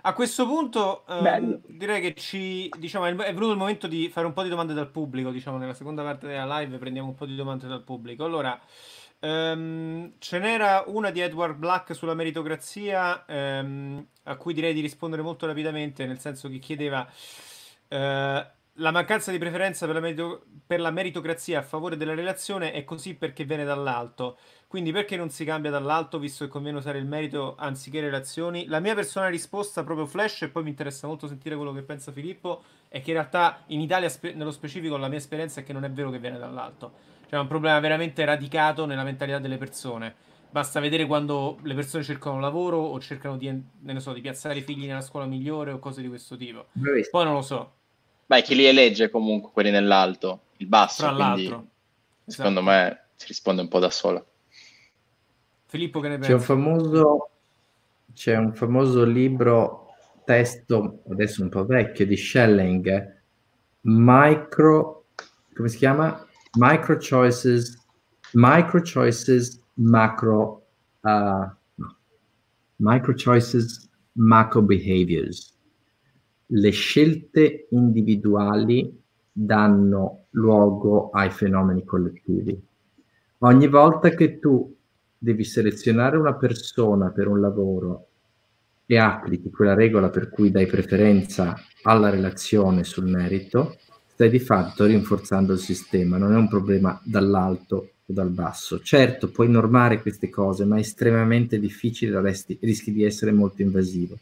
A 0.02 0.14
questo 0.14 0.46
punto 0.46 1.06
ehm, 1.08 1.62
direi 1.68 2.02
che 2.02 2.14
ci 2.14 2.70
diciamo, 2.78 3.06
è 3.06 3.14
venuto 3.14 3.52
il 3.52 3.58
momento 3.58 3.88
di 3.88 4.10
fare 4.10 4.26
un 4.26 4.34
po' 4.34 4.42
di 4.42 4.50
domande 4.50 4.74
dal 4.74 4.90
pubblico. 4.90 5.32
Diciamo, 5.32 5.58
nella 5.58 5.74
seconda 5.74 6.02
parte 6.02 6.28
della 6.28 6.60
live 6.60 6.78
prendiamo 6.78 7.10
un 7.10 7.16
po' 7.16 7.26
di 7.26 7.36
domande 7.36 7.68
dal 7.68 7.84
pubblico. 7.84 8.24
Allora, 8.24 8.60
ehm, 9.20 10.14
ce 10.18 10.40
n'era 10.40 10.84
una 10.88 11.12
di 11.12 11.20
Edward 11.20 11.58
Black 11.58 11.94
sulla 11.94 12.14
meritocrazia, 12.14 13.26
ehm, 13.26 14.08
a 14.24 14.36
cui 14.36 14.54
direi 14.54 14.74
di 14.74 14.82
rispondere 14.82 15.22
molto 15.22 15.46
rapidamente, 15.46 16.06
nel 16.06 16.20
senso 16.20 16.50
che 16.50 16.60
chiedeva 16.60 17.08
eh, 17.90 18.48
la 18.80 18.92
mancanza 18.92 19.32
di 19.32 19.38
preferenza 19.38 19.86
per 19.86 19.96
la, 19.96 20.02
merito- 20.02 20.46
per 20.66 20.80
la 20.80 20.92
meritocrazia 20.92 21.60
a 21.60 21.64
favore 21.64 21.98
della 21.98 22.14
relazione 22.14 22.72
è 22.72 22.84
così 22.84 23.16
perché 23.16 23.44
viene 23.44 23.64
dall'alto. 23.64 24.38
Quindi 24.68 24.92
perché 24.92 25.16
non 25.16 25.30
si 25.30 25.46
cambia 25.46 25.72
dall'alto 25.72 26.20
visto 26.20 26.46
che 26.46 26.52
conviene 26.52 26.78
usare 26.78 26.98
il 26.98 27.06
merito 27.06 27.56
anziché 27.58 28.02
relazioni? 28.02 28.68
La 28.68 28.80
mia 28.80 28.94
personale 28.94 29.32
risposta, 29.32 29.84
proprio 29.84 30.06
flash, 30.06 30.44
e 30.44 30.50
poi 30.50 30.64
mi 30.64 30.70
interessa 30.70 31.08
molto 31.08 31.28
sentire 31.28 31.56
quello 31.56 31.72
che 31.72 31.82
pensa 31.84 32.12
Filippo, 32.12 32.64
è 32.90 33.02
che 33.02 33.12
in 33.12 33.18
realtà 33.18 33.64
in 33.68 33.80
Italia, 33.80 34.10
spe- 34.10 34.34
nello 34.34 34.52
specifico, 34.52 34.98
la 34.98 35.08
mia 35.08 35.18
esperienza 35.18 35.62
è 35.62 35.64
che 35.64 35.74
non 35.74 35.84
è 35.84 35.90
vero 35.90 36.12
che 36.12 36.20
viene 36.20 36.38
dall'alto. 36.38 37.16
Cioè 37.28 37.40
è 37.40 37.42
un 37.42 37.48
problema 37.48 37.80
veramente 37.80 38.24
radicato 38.26 38.86
nella 38.86 39.04
mentalità 39.04 39.40
delle 39.40 39.58
persone. 39.58 40.14
Basta 40.50 40.80
vedere 40.80 41.06
quando 41.06 41.58
le 41.64 41.74
persone 41.74 42.04
cercano 42.04 42.40
lavoro 42.40 42.78
o 42.78 43.00
cercano 43.00 43.38
di, 43.38 43.64
so, 43.98 44.14
di 44.14 44.22
piazzare 44.22 44.60
i 44.60 44.62
figli 44.62 44.86
nella 44.86 45.02
scuola 45.02 45.26
migliore 45.26 45.72
o 45.72 45.80
cose 45.80 46.02
di 46.02 46.08
questo 46.08 46.38
tipo. 46.38 46.68
Poi 47.10 47.26
non 47.26 47.34
lo 47.34 47.42
so. 47.42 47.77
Beh, 48.28 48.42
chi 48.42 48.56
li 48.56 48.66
elegge 48.66 49.10
comunque 49.10 49.52
quelli 49.52 49.72
nell'alto, 49.72 50.42
il 50.58 50.68
basso. 50.68 51.04
Tra 51.04 51.16
quindi, 51.16 51.48
l'altro. 51.48 51.68
Secondo 52.26 52.60
esatto. 52.60 52.76
me 52.76 53.06
si 53.16 53.28
risponde 53.28 53.62
un 53.62 53.68
po' 53.70 53.80
da 53.80 53.90
sola. 53.90 54.24
Filippo, 55.66 56.02
che 56.02 56.10
ne 56.10 56.16
pensi? 56.16 56.30
C'è 56.30 56.36
un 56.36 56.42
famoso, 56.42 57.30
c'è 58.14 58.36
un 58.36 58.54
famoso 58.54 59.06
libro, 59.06 59.94
testo, 60.26 61.04
adesso 61.10 61.42
un 61.42 61.50
po' 61.50 61.66
vecchio, 61.66 62.06
di 62.06 62.18
Schelling, 62.18 63.16
Micro, 63.82 65.06
come 65.54 65.70
si 65.70 65.78
chiama? 65.78 66.26
Micro 66.58 66.98
Choices, 66.98 67.78
Micro 68.34 68.82
Choices, 68.82 69.62
Macro, 69.76 70.66
uh, 71.02 71.50
Micro 72.76 73.14
Choices, 73.14 73.90
Macro 74.14 74.62
Behaviors. 74.62 75.57
Le 76.50 76.70
scelte 76.70 77.68
individuali 77.72 78.98
danno 79.32 80.28
luogo 80.32 81.10
ai 81.10 81.30
fenomeni 81.30 81.84
collettivi. 81.84 82.58
Ogni 83.40 83.68
volta 83.68 84.10
che 84.10 84.40
tu 84.40 84.74
devi 85.18 85.44
selezionare 85.44 86.16
una 86.16 86.36
persona 86.36 87.10
per 87.10 87.28
un 87.28 87.42
lavoro 87.42 88.08
e 88.86 88.98
applichi 88.98 89.50
quella 89.50 89.74
regola 89.74 90.10
per 90.10 90.30
cui 90.30 90.50
dai 90.50 90.68
preferenza 90.68 91.56
alla 91.84 92.10
relazione 92.10 92.86
sul 92.86 93.08
merito, 93.08 93.78
stai 94.08 94.30
di 94.30 94.40
fatto 94.40 94.86
rinforzando 94.86 95.52
il 95.52 95.60
sistema, 95.60 96.18
non 96.18 96.32
è 96.32 96.38
un 96.38 96.48
problema 96.48 97.00
dall'alto 97.04 97.90
o 98.06 98.14
dal 98.14 98.30
basso. 98.30 98.80
Certo, 98.80 99.30
puoi 99.30 99.50
normare 99.50 100.02
queste 100.02 100.30
cose, 100.30 100.64
ma 100.64 100.78
è 100.78 100.80
estremamente 100.80 101.60
difficile, 101.60 102.22
rischi 102.62 102.94
di 102.94 103.04
essere 103.04 103.34
molto 103.34 103.62
invasivo. 103.62 104.18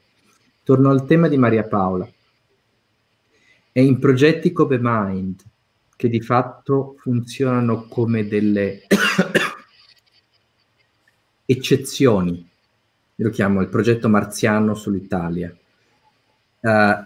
Torno 0.65 0.89
al 0.89 1.05
tema 1.05 1.27
di 1.27 1.37
Maria 1.37 1.61
Paola. 1.61 2.09
È 3.71 3.79
in 3.79 3.99
progetti 3.99 4.51
come 4.51 4.79
Mind, 4.81 5.39
che 5.95 6.09
di 6.09 6.21
fatto 6.21 6.95
funzionano 6.97 7.85
come 7.85 8.27
delle 8.27 8.81
eccezioni, 11.45 12.49
lo 13.13 13.29
chiamo 13.29 13.61
il 13.61 13.67
progetto 13.67 14.09
marziano 14.09 14.73
sull'Italia, 14.73 15.55
uh, 16.61 17.05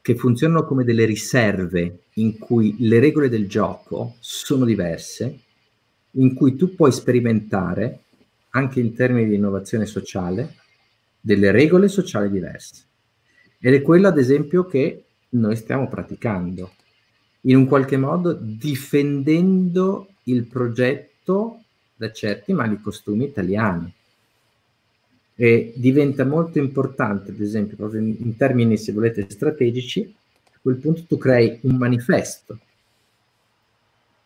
che 0.00 0.14
funzionano 0.14 0.64
come 0.64 0.84
delle 0.84 1.04
riserve 1.04 2.02
in 2.14 2.38
cui 2.38 2.76
le 2.78 3.00
regole 3.00 3.28
del 3.28 3.48
gioco 3.48 4.14
sono 4.20 4.64
diverse, 4.64 5.36
in 6.12 6.32
cui 6.34 6.54
tu 6.54 6.76
puoi 6.76 6.92
sperimentare, 6.92 8.04
anche 8.50 8.78
in 8.78 8.94
termini 8.94 9.28
di 9.28 9.34
innovazione 9.34 9.86
sociale, 9.86 10.54
delle 11.20 11.50
regole 11.50 11.88
sociali 11.88 12.30
diverse. 12.30 12.84
Ed 13.60 13.74
è 13.74 13.82
quello, 13.82 14.08
ad 14.08 14.18
esempio, 14.18 14.64
che 14.66 15.04
noi 15.30 15.54
stiamo 15.56 15.88
praticando, 15.88 16.72
in 17.42 17.56
un 17.56 17.66
qualche 17.66 17.96
modo 17.96 18.32
difendendo 18.32 20.08
il 20.24 20.44
progetto 20.44 21.62
da 21.94 22.10
certi 22.10 22.52
mali 22.52 22.80
costumi 22.80 23.24
italiani. 23.24 23.92
E 25.34 25.72
diventa 25.76 26.24
molto 26.24 26.58
importante, 26.58 27.30
ad 27.30 27.40
esempio, 27.40 27.76
proprio 27.76 28.00
in, 28.00 28.16
in 28.18 28.36
termini, 28.36 28.76
se 28.76 28.92
volete, 28.92 29.26
strategici, 29.28 30.14
a 30.52 30.58
quel 30.60 30.76
punto 30.76 31.04
tu 31.06 31.18
crei 31.18 31.58
un 31.62 31.76
manifesto 31.76 32.58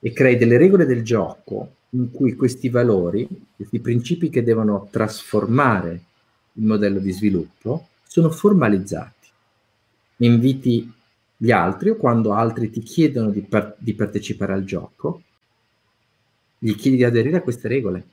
e 0.00 0.12
crei 0.12 0.36
delle 0.36 0.58
regole 0.58 0.86
del 0.86 1.02
gioco 1.02 1.76
in 1.90 2.10
cui 2.10 2.34
questi 2.34 2.68
valori, 2.68 3.26
questi 3.56 3.78
principi 3.78 4.28
che 4.28 4.42
devono 4.42 4.88
trasformare 4.90 6.02
il 6.52 6.64
modello 6.64 6.98
di 6.98 7.12
sviluppo, 7.12 7.88
sono 8.06 8.30
formalizzati. 8.30 9.13
Inviti 10.18 10.92
gli 11.36 11.50
altri 11.50 11.90
o 11.90 11.96
quando 11.96 12.32
altri 12.32 12.70
ti 12.70 12.80
chiedono 12.80 13.30
di, 13.30 13.42
par- 13.42 13.76
di 13.78 13.94
partecipare 13.94 14.52
al 14.52 14.64
gioco, 14.64 15.22
gli 16.58 16.74
chiedi 16.74 16.96
di 16.96 17.04
aderire 17.04 17.38
a 17.38 17.42
queste 17.42 17.68
regole. 17.68 18.06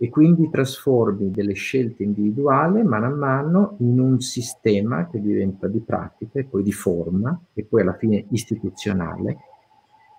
e 0.00 0.08
quindi 0.10 0.48
trasformi 0.48 1.32
delle 1.32 1.54
scelte 1.54 2.04
individuali 2.04 2.84
mano 2.84 3.06
a 3.06 3.08
mano 3.08 3.76
in 3.80 3.98
un 3.98 4.20
sistema 4.20 5.08
che 5.08 5.20
diventa 5.20 5.66
di 5.66 5.80
pratica 5.80 6.38
e 6.38 6.44
poi 6.44 6.62
di 6.62 6.70
forma 6.70 7.36
e 7.52 7.64
poi 7.64 7.80
alla 7.80 7.96
fine 7.96 8.24
istituzionale, 8.30 9.38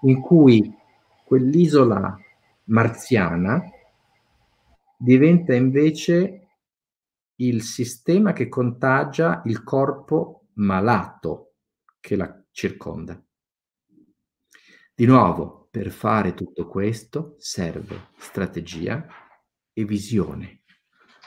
in 0.02 0.20
cui 0.20 0.70
quell'isola 1.24 2.20
marziana 2.66 3.64
diventa 4.98 5.54
invece 5.54 6.48
il 7.36 7.62
sistema 7.64 8.34
che 8.34 8.50
contagia 8.50 9.42
il 9.46 9.64
corpo 9.64 10.39
malato 10.60 11.56
che 12.00 12.16
la 12.16 12.44
circonda. 12.52 13.22
Di 14.94 15.06
nuovo, 15.06 15.68
per 15.72 15.92
fare 15.92 16.34
tutto 16.34 16.68
questo 16.68 17.36
serve 17.38 18.10
strategia 18.18 19.06
e 19.72 19.86
visione, 19.86 20.64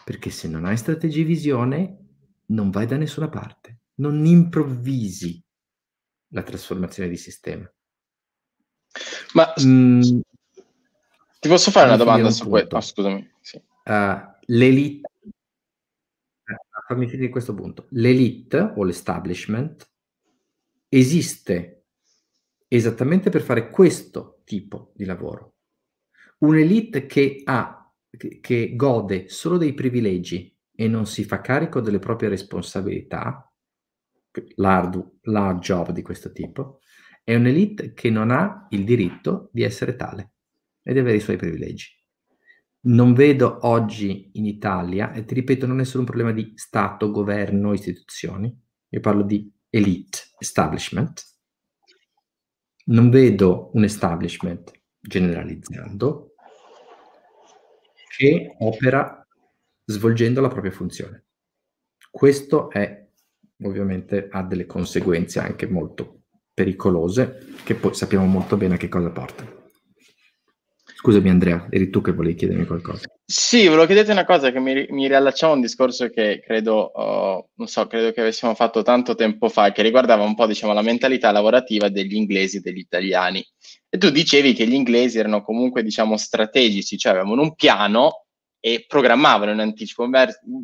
perché 0.05 0.31
se 0.31 0.49
non 0.49 0.65
hai 0.65 0.77
strategia 0.77 1.23
e 1.23 1.25
visione 1.25 1.99
non 2.47 2.71
vai 2.71 2.87
da 2.87 2.97
nessuna 2.97 3.29
parte, 3.29 3.81
non 3.97 4.25
improvvisi 4.27 5.43
la 6.29 6.43
trasformazione 6.43 7.09
di 7.09 7.17
sistema. 7.17 7.71
Ma 9.33 9.55
mm, 9.63 10.01
ti 11.41 11.49
posso 11.49 11.71
fare 11.71 11.87
una 11.87 11.97
domanda 11.97 12.27
un 12.27 12.33
su 12.33 12.49
questo? 12.49 12.77
Oh, 12.77 12.81
scusami. 12.81 13.31
Sì. 13.41 13.57
Uh, 13.85 14.21
l'elite, 14.47 15.12
fammi 16.87 17.09
finire 17.09 17.29
questo 17.29 17.55
punto. 17.55 17.87
L'elite 17.91 18.73
o 18.77 18.85
l'establishment 18.85 19.91
esiste 20.89 21.85
esattamente 22.69 23.31
per 23.31 23.43
fare 23.43 23.71
questo 23.71 24.41
tipo 24.45 24.93
di 24.95 25.05
lavoro. 25.05 25.55
Un'elite 26.39 27.07
che 27.07 27.43
ha 27.45 27.83
che, 28.41 28.75
gode 28.75 29.29
solo 29.29 29.57
dei 29.57 29.75
privilegi 29.75 30.55
e 30.75 30.89
non 30.89 31.07
si 31.07 31.25
fa 31.25 31.41
carico 31.41 31.81
delle 31.81 31.99
proprie 31.99 32.29
responsabilità, 32.29 33.51
l'hard, 34.57 35.19
l'hard 35.23 35.61
job 35.61 35.91
di 35.93 36.03
questo 36.03 36.33
tipo, 36.33 36.81
è 37.23 37.35
un'elite 37.35 37.93
che 37.93 38.11
non 38.11 38.31
ha 38.31 38.67
il 38.71 38.85
diritto 38.85 39.49
di 39.53 39.63
essere 39.63 39.95
tale 39.97 40.33
e 40.83 40.93
di 40.93 40.99
avere 40.99 41.19
i 41.19 41.21
suoi 41.21 41.37
privilegi. 41.37 42.02
Non 42.85 43.15
vedo 43.15 43.59
oggi 43.63 44.31
in 44.35 44.45
Italia, 44.45 45.13
e 45.13 45.25
ti 45.25 45.35
ripeto, 45.35 45.67
non 45.67 45.81
è 45.81 45.85
solo 45.85 46.01
un 46.01 46.07
problema 46.07 46.33
di 46.33 46.53
Stato, 46.57 47.13
governo, 47.13 47.73
istituzioni, 47.73 48.53
io 48.89 49.01
parlo 49.01 49.23
di 49.23 49.53
elite, 49.71 50.19
establishment. 50.39 51.23
Non 52.87 53.09
vedo 53.11 53.71
un 53.75 53.85
establishment 53.85 54.73
generalizzando 54.99 56.35
che 58.17 58.57
opera 58.59 59.27
svolgendo 59.85 60.41
la 60.41 60.49
propria 60.49 60.73
funzione. 60.73 61.27
Questo 62.11 62.69
è 62.71 63.09
ovviamente 63.63 64.29
ha 64.29 64.43
delle 64.43 64.67
conseguenze 64.67 65.39
anche 65.39 65.67
molto 65.67 66.23
pericolose 66.53 67.39
che 67.65 67.75
poi 67.75 67.95
sappiamo 67.95 68.27
molto 68.27 68.57
bene 68.57 68.75
a 68.75 68.77
che 68.77 68.89
cosa 68.89 69.11
portano. 69.11 69.62
Scusami 71.03 71.31
Andrea, 71.31 71.67
eri 71.69 71.91
tu 71.91 72.01
che 72.01 72.13
volevi 72.13 72.37
chiedermi 72.37 72.65
qualcosa. 72.65 73.09
Sì, 73.25 73.67
volevo 73.67 73.87
chiederti 73.87 74.13
una 74.13 74.25
cosa 74.25 74.53
che 74.53 74.61
mi, 74.61 74.87
mi 74.91 75.09
riallacciamo 75.09 75.51
a 75.51 75.57
un 75.57 75.61
discorso 75.61 76.09
che 76.11 76.41
credo, 76.41 76.93
uh, 76.95 77.45
non 77.55 77.67
so, 77.67 77.89
credo 77.89 78.13
che 78.13 78.21
avessimo 78.21 78.55
fatto 78.55 78.83
tanto 78.83 79.17
tempo 79.17 79.49
fa, 79.49 79.73
che 79.73 79.83
riguardava 79.83 80.23
un 80.23 80.37
po', 80.37 80.47
diciamo, 80.47 80.73
la 80.73 80.81
mentalità 80.81 81.33
lavorativa 81.33 81.89
degli 81.89 82.15
inglesi 82.15 82.59
e 82.59 82.61
degli 82.61 82.79
italiani. 82.79 83.45
E 83.89 83.99
tu 83.99 84.11
dicevi 84.11 84.53
che 84.53 84.65
gli 84.65 84.75
inglesi 84.75 85.19
erano 85.19 85.43
comunque, 85.43 85.83
diciamo, 85.83 86.17
strategici, 86.17 86.97
cioè 86.97 87.15
avevano 87.15 87.43
un 87.43 87.57
piano 87.57 88.27
e 88.61 88.85
programmavano 88.87 89.51
in 89.51 89.59
anticipo, 89.59 90.09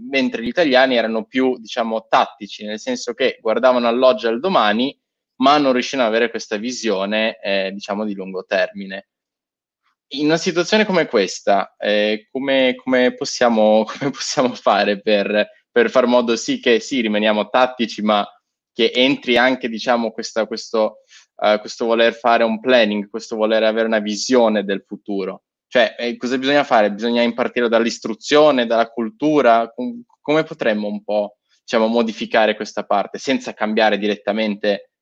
mentre 0.08 0.44
gli 0.44 0.48
italiani 0.48 0.94
erano 0.94 1.24
più, 1.24 1.58
diciamo, 1.58 2.06
tattici, 2.08 2.64
nel 2.64 2.78
senso 2.78 3.12
che 3.12 3.38
guardavano 3.40 3.88
all'oggi 3.88 4.26
e 4.26 4.28
al 4.28 4.38
domani, 4.38 4.96
ma 5.38 5.58
non 5.58 5.72
riuscivano 5.72 6.06
ad 6.06 6.14
avere 6.14 6.30
questa 6.30 6.58
visione, 6.58 7.40
eh, 7.42 7.72
diciamo, 7.72 8.04
di 8.04 8.14
lungo 8.14 8.44
termine 8.44 9.08
in 10.10 10.26
una 10.26 10.36
situazione 10.36 10.84
come 10.84 11.06
questa, 11.06 11.74
eh, 11.76 12.28
come, 12.30 12.74
come, 12.76 13.14
possiamo, 13.14 13.84
come, 13.98 14.10
possiamo, 14.10 14.54
fare 14.54 15.00
per, 15.00 15.48
per, 15.70 15.90
far 15.90 16.06
modo 16.06 16.36
sì 16.36 16.60
che 16.60 16.80
sì, 16.80 17.00
rimaniamo 17.00 17.48
tattici, 17.48 18.02
ma 18.02 18.26
che 18.72 18.92
entri 18.94 19.36
anche, 19.36 19.68
diciamo, 19.68 20.12
questa, 20.12 20.46
questo, 20.46 21.00
uh, 21.36 21.58
questo 21.58 21.84
voler 21.84 22.14
fare 22.14 22.44
un 22.44 22.60
planning, 22.60 23.10
questo 23.10 23.36
voler 23.36 23.64
avere 23.64 23.86
una 23.86 23.98
visione 23.98 24.64
del 24.64 24.84
futuro? 24.86 25.42
Cioè, 25.66 25.96
eh, 25.98 26.16
cosa 26.16 26.38
bisogna 26.38 26.64
fare? 26.64 26.92
Bisogna 26.92 27.22
impartire 27.22 27.68
dall'istruzione, 27.68 28.66
dalla 28.66 28.88
cultura? 28.88 29.70
Com- 29.74 30.02
come 30.20 30.44
potremmo 30.44 30.88
un 30.88 31.02
po', 31.02 31.38
diciamo, 31.60 31.86
modificare 31.88 32.54
questa 32.56 32.84
parte 32.84 33.18
senza 33.18 33.52
cambiare 33.52 33.98
direttamente 33.98 34.92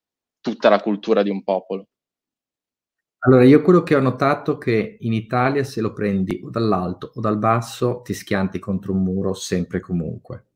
tutta 0.40 0.68
la 0.68 0.80
cultura 0.80 1.22
di 1.22 1.30
un 1.30 1.44
popolo? 1.44 1.86
Allora, 3.20 3.44
io 3.44 3.60
quello 3.62 3.82
che 3.82 3.94
ho 3.96 4.00
notato 4.00 4.54
è 4.54 4.58
che 4.58 4.96
in 5.00 5.12
Italia 5.12 5.64
se 5.64 5.80
lo 5.80 5.92
prendi 5.92 6.40
o 6.44 6.50
dall'alto 6.50 7.10
o 7.14 7.20
dal 7.20 7.38
basso 7.38 8.00
ti 8.02 8.14
schianti 8.14 8.58
contro 8.58 8.92
un 8.92 9.02
muro 9.02 9.34
sempre 9.34 9.78
e 9.78 9.80
comunque. 9.80 10.46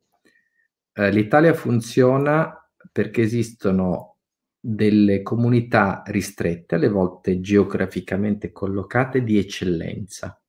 Eh, 0.92 1.10
L'Italia 1.10 1.52
funziona 1.54 2.54
perché 2.92 3.22
esistono 3.22 4.18
delle 4.60 5.22
comunità 5.22 6.02
ristrette, 6.06 6.74
alle 6.76 6.88
volte 6.88 7.40
geograficamente 7.40 8.52
collocate, 8.52 9.22
di 9.24 9.38
eccellenza. 9.38 10.40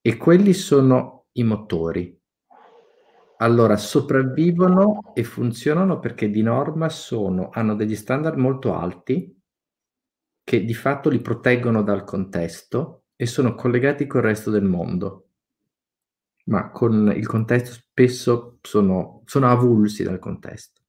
E 0.00 0.16
quelli 0.16 0.52
sono 0.54 1.26
i 1.32 1.42
motori. 1.44 2.18
Allora, 3.38 3.76
sopravvivono 3.76 5.12
e 5.14 5.22
funzionano 5.22 5.98
perché 5.98 6.30
di 6.30 6.42
norma 6.42 6.88
sono, 6.88 7.50
hanno 7.52 7.74
degli 7.74 7.94
standard 7.94 8.38
molto 8.38 8.74
alti 8.74 9.35
che 10.46 10.64
di 10.64 10.74
fatto 10.74 11.08
li 11.08 11.20
proteggono 11.20 11.82
dal 11.82 12.04
contesto 12.04 13.06
e 13.16 13.26
sono 13.26 13.56
collegati 13.56 14.06
col 14.06 14.22
resto 14.22 14.52
del 14.52 14.62
mondo, 14.62 15.30
ma 16.44 16.70
con 16.70 17.12
il 17.16 17.26
contesto 17.26 17.72
spesso 17.72 18.60
sono, 18.62 19.22
sono 19.24 19.50
avulsi 19.50 20.04
dal 20.04 20.20
contesto. 20.20 20.82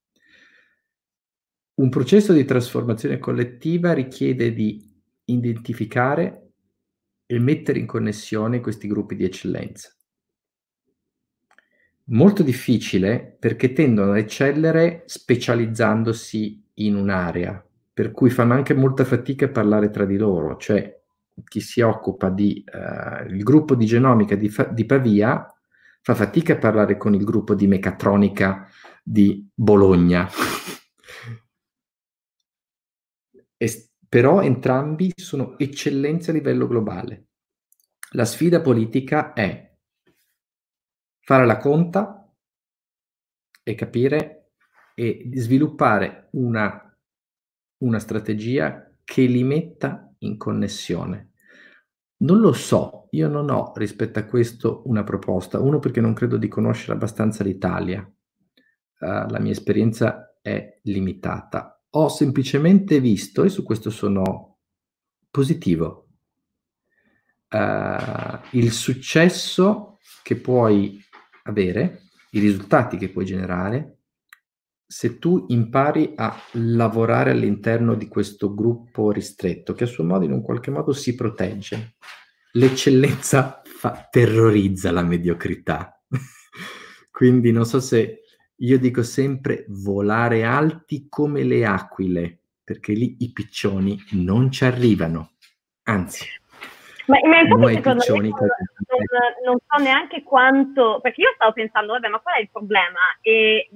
Un 1.79 1.89
processo 1.89 2.33
di 2.33 2.45
trasformazione 2.45 3.17
collettiva 3.17 3.93
richiede 3.93 4.53
di 4.53 4.79
identificare 5.25 6.51
e 7.25 7.39
mettere 7.39 7.79
in 7.79 7.87
connessione 7.87 8.61
questi 8.61 8.87
gruppi 8.87 9.15
di 9.15 9.23
eccellenza. 9.23 9.91
Molto 12.09 12.43
difficile 12.43 13.35
perché 13.39 13.73
tendono 13.73 14.11
ad 14.11 14.17
eccellere 14.17 15.01
specializzandosi 15.07 16.63
in 16.75 16.95
un'area, 16.95 17.66
per 17.97 18.11
cui 18.11 18.29
fanno 18.29 18.53
anche 18.53 18.75
molta 18.75 19.03
fatica 19.05 19.45
a 19.45 19.49
parlare 19.49 19.89
tra 19.89 20.05
di 20.05 20.17
loro, 20.17 20.57
cioè 20.57 21.01
chi 21.45 21.61
si 21.61 21.81
occupa 21.81 22.29
di 22.29 22.63
uh, 22.71 23.25
il 23.25 23.41
gruppo 23.41 23.73
di 23.73 23.87
genomica 23.87 24.35
di, 24.35 24.49
fa- 24.49 24.65
di, 24.65 24.85
Pavia 24.85 25.51
fa 26.03 26.13
fatica 26.13 26.53
a 26.53 26.57
parlare 26.59 26.95
con 26.95 27.15
il 27.15 27.23
gruppo 27.23 27.55
di 27.55 27.65
meccatronica 27.65 28.69
di 29.01 29.49
Bologna. 29.51 30.29
e, 33.57 33.89
però 34.07 34.43
entrambi 34.43 35.11
sono 35.15 35.57
eccellenze 35.57 36.29
a 36.29 36.35
livello 36.35 36.67
globale. 36.67 37.29
La 38.11 38.25
sfida 38.25 38.61
politica 38.61 39.33
è 39.33 39.75
fare 41.21 41.47
la 41.47 41.57
conta 41.57 42.31
e 43.63 43.73
capire 43.73 44.51
e 44.93 45.31
sviluppare 45.33 46.27
una 46.33 46.86
una 47.79 47.99
strategia 47.99 48.91
che 49.03 49.23
li 49.23 49.43
metta 49.43 50.13
in 50.19 50.37
connessione. 50.37 51.31
Non 52.17 52.39
lo 52.39 52.51
so, 52.51 53.07
io 53.11 53.27
non 53.27 53.49
ho 53.49 53.73
rispetto 53.75 54.19
a 54.19 54.25
questo 54.25 54.81
una 54.85 55.03
proposta. 55.03 55.59
Uno 55.59 55.79
perché 55.79 56.01
non 56.01 56.13
credo 56.13 56.37
di 56.37 56.47
conoscere 56.47 56.93
abbastanza 56.93 57.43
l'Italia. 57.43 58.01
Uh, 58.01 59.29
la 59.29 59.39
mia 59.39 59.51
esperienza 59.51 60.35
è 60.41 60.79
limitata. 60.83 61.79
Ho 61.91 62.09
semplicemente 62.09 62.99
visto, 62.99 63.43
e 63.43 63.49
su 63.49 63.63
questo 63.63 63.91
sono 63.91 64.57
positivo, 65.29 66.07
uh, 67.49 68.39
il 68.51 68.71
successo 68.71 69.99
che 70.23 70.35
puoi 70.37 70.99
avere, 71.43 72.01
i 72.31 72.39
risultati 72.39 72.97
che 72.97 73.09
puoi 73.09 73.25
generare 73.25 73.96
se 74.87 75.19
tu 75.19 75.45
impari 75.49 76.13
a 76.15 76.33
lavorare 76.53 77.31
all'interno 77.31 77.93
di 77.95 78.07
questo 78.07 78.53
gruppo 78.53 79.11
ristretto, 79.11 79.73
che 79.73 79.83
a 79.83 79.87
suo 79.87 80.05
modo 80.05 80.23
in 80.23 80.31
un 80.31 80.41
qualche 80.41 80.71
modo 80.71 80.93
si 80.93 81.13
protegge, 81.13 81.95
l'eccellenza 82.53 83.61
fa, 83.65 84.07
terrorizza 84.09 84.91
la 84.91 85.03
mediocrità. 85.03 86.01
Quindi 87.11 87.51
non 87.51 87.65
so 87.65 87.81
se 87.81 88.21
io 88.55 88.79
dico 88.79 89.03
sempre 89.03 89.65
volare 89.67 90.45
alti 90.45 91.07
come 91.09 91.43
le 91.43 91.65
aquile, 91.65 92.39
perché 92.63 92.93
lì 92.93 93.17
i 93.19 93.31
piccioni 93.33 94.01
non 94.11 94.49
ci 94.51 94.63
arrivano. 94.63 95.31
Anzi, 95.83 96.25
Ma, 97.07 97.17
ma 97.23 97.39
infatti 97.41 97.73
secondo 97.75 98.03
me 98.17 98.29
non, 98.29 98.37
non, 98.37 99.31
non, 99.45 99.57
so 99.67 99.83
neanche 99.83 100.23
quanto, 100.23 100.99
perché 101.01 101.21
io 101.21 101.31
stavo 101.35 101.51
pensando, 101.51 101.93
vabbè, 101.93 102.07
ma 102.07 102.19
qual 102.19 102.35
è 102.35 102.41
il 102.41 102.49
problema? 102.51 102.99
E, 103.21 103.69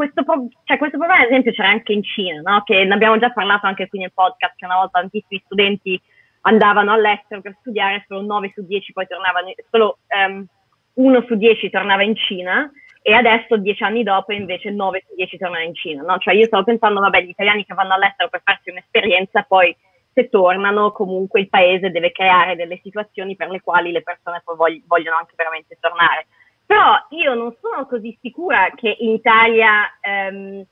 questo, 0.00 0.24
cioè, 0.64 0.78
questo 0.78 0.96
problema, 0.96 1.20
ad 1.20 1.28
esempio, 1.28 1.52
c'era 1.52 1.68
anche 1.68 1.92
in 1.92 2.02
Cina, 2.02 2.40
no? 2.40 2.62
che 2.62 2.84
ne 2.84 2.94
abbiamo 2.94 3.18
già 3.18 3.30
parlato 3.32 3.66
anche 3.66 3.86
qui 3.86 3.98
nel 3.98 4.14
podcast, 4.14 4.54
che 4.56 4.64
una 4.64 4.76
volta 4.76 4.98
tantissimi 4.98 5.42
studenti 5.44 6.00
andavano 6.42 6.92
all'estero 6.92 7.42
per 7.42 7.54
studiare, 7.60 8.06
solo 8.08 8.22
9 8.22 8.52
su 8.54 8.64
10 8.64 8.92
poi 8.94 9.06
tornavano, 9.06 9.52
solo 9.70 9.98
um, 10.08 10.18
ehm, 10.20 10.46
1 10.94 11.24
su 11.26 11.34
10 11.34 11.68
tornava 11.68 12.02
in 12.02 12.16
Cina 12.16 12.70
e 13.02 13.12
adesso, 13.12 13.58
dieci 13.58 13.82
anni 13.82 14.02
dopo, 14.02 14.32
invece 14.32 14.70
9 14.70 15.04
su 15.06 15.14
10 15.16 15.36
tornano 15.36 15.64
in 15.64 15.74
Cina. 15.74 16.02
No? 16.02 16.16
Cioè 16.16 16.32
io 16.32 16.46
stavo 16.46 16.64
pensando, 16.64 17.00
vabbè, 17.00 17.20
gli 17.20 17.28
italiani 17.28 17.66
che 17.66 17.74
vanno 17.74 17.92
all'estero 17.92 18.30
per 18.30 18.40
farsi 18.42 18.70
un'esperienza, 18.70 19.42
poi 19.42 19.76
se 20.14 20.30
tornano 20.30 20.92
comunque 20.92 21.40
il 21.40 21.50
paese 21.50 21.90
deve 21.90 22.10
creare 22.10 22.56
delle 22.56 22.80
situazioni 22.82 23.36
per 23.36 23.50
le 23.50 23.60
quali 23.60 23.92
le 23.92 24.02
persone 24.02 24.40
poi 24.42 24.56
vog- 24.56 24.82
vogliono 24.86 25.18
anche 25.18 25.34
veramente 25.36 25.76
tornare. 25.78 26.26
Però 26.70 27.04
io 27.08 27.34
non 27.34 27.52
sono 27.60 27.84
così 27.84 28.16
sicura 28.22 28.70
che 28.76 28.96
in 29.00 29.10
Italia 29.10 29.90
ehm, 30.00 30.64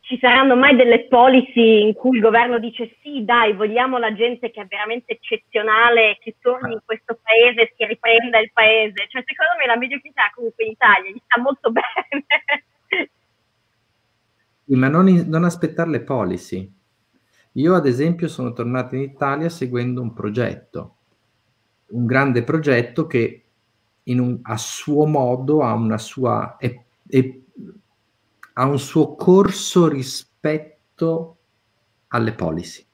ci 0.00 0.18
saranno 0.20 0.56
mai 0.56 0.76
delle 0.76 1.06
policy 1.06 1.80
in 1.86 1.94
cui 1.94 2.18
il 2.18 2.22
governo 2.22 2.58
dice 2.58 2.94
sì, 3.00 3.24
dai, 3.24 3.54
vogliamo 3.54 3.96
la 3.96 4.12
gente 4.12 4.50
che 4.50 4.60
è 4.60 4.66
veramente 4.66 5.14
eccezionale, 5.14 6.18
che 6.20 6.36
torni 6.42 6.74
in 6.74 6.80
questo 6.84 7.18
paese 7.22 7.62
e 7.62 7.74
si 7.78 7.86
riprenda 7.86 8.40
il 8.40 8.50
paese. 8.52 9.06
Cioè, 9.08 9.24
secondo 9.24 9.52
me 9.58 9.64
la 9.64 9.78
mediocrità 9.78 10.30
comunque 10.34 10.64
in 10.64 10.72
Italia 10.72 11.12
gli 11.12 11.22
sta 11.24 11.40
molto 11.40 11.72
bene. 11.72 12.26
Ma 14.66 14.88
non, 14.88 15.06
non 15.28 15.44
aspettare 15.44 15.88
le 15.88 16.02
policy. 16.02 16.70
Io, 17.52 17.74
ad 17.74 17.86
esempio, 17.86 18.28
sono 18.28 18.52
tornato 18.52 18.96
in 18.96 19.00
Italia 19.00 19.48
seguendo 19.48 20.02
un 20.02 20.12
progetto, 20.12 20.96
un 21.92 22.04
grande 22.04 22.42
progetto 22.42 23.06
che 23.06 23.44
un, 24.16 24.38
a 24.42 24.56
suo 24.56 25.04
modo 25.06 25.62
ha 25.62 25.74
una 25.74 25.98
sua... 25.98 26.56
È, 26.56 26.82
è, 27.06 27.38
ha 28.54 28.66
un 28.66 28.78
suo 28.78 29.14
corso 29.14 29.86
rispetto 29.86 31.36
alle 32.08 32.32
policy. 32.32 32.84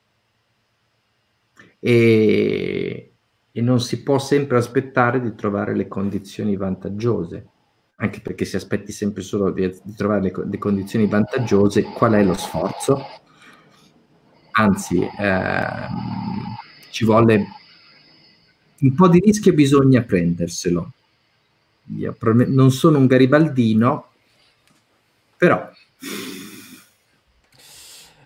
E, 1.79 3.13
e, 3.53 3.61
non 3.61 3.81
si 3.81 4.03
può 4.03 4.19
sempre 4.19 4.59
aspettare 4.59 5.21
di 5.21 5.35
trovare 5.35 5.75
le 5.75 5.87
condizioni 5.87 6.57
vantaggiose, 6.57 7.49
anche 7.97 8.21
perché 8.21 8.45
se 8.45 8.57
aspetti 8.57 8.91
sempre 8.91 9.23
solo 9.23 9.51
di, 9.51 9.69
di 9.83 9.95
trovare 9.95 10.23
le, 10.23 10.33
le, 10.51 10.59
condizioni 10.59 11.07
vantaggiose, 11.07 11.83
qual 11.83 12.15
è 12.15 12.25
lo 12.25 12.35
sforzo? 12.35 13.01
Anzi, 14.53 15.09
ehm, 15.19 15.89
ci 16.91 17.05
vuole 17.05 17.47
un 18.81 18.95
po' 18.95 19.09
di 19.09 19.21
rischio 19.21 19.53
bisogna 19.53 20.03
prenderselo. 20.03 20.94
Io 21.97 22.17
non 22.21 22.71
sono 22.71 22.99
un 22.99 23.07
garibaldino, 23.07 24.09
però 25.37 25.71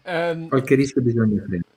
um, 0.04 0.48
qualche 0.48 0.74
rischio 0.76 1.02
bisogna 1.02 1.42
prendere. 1.42 1.76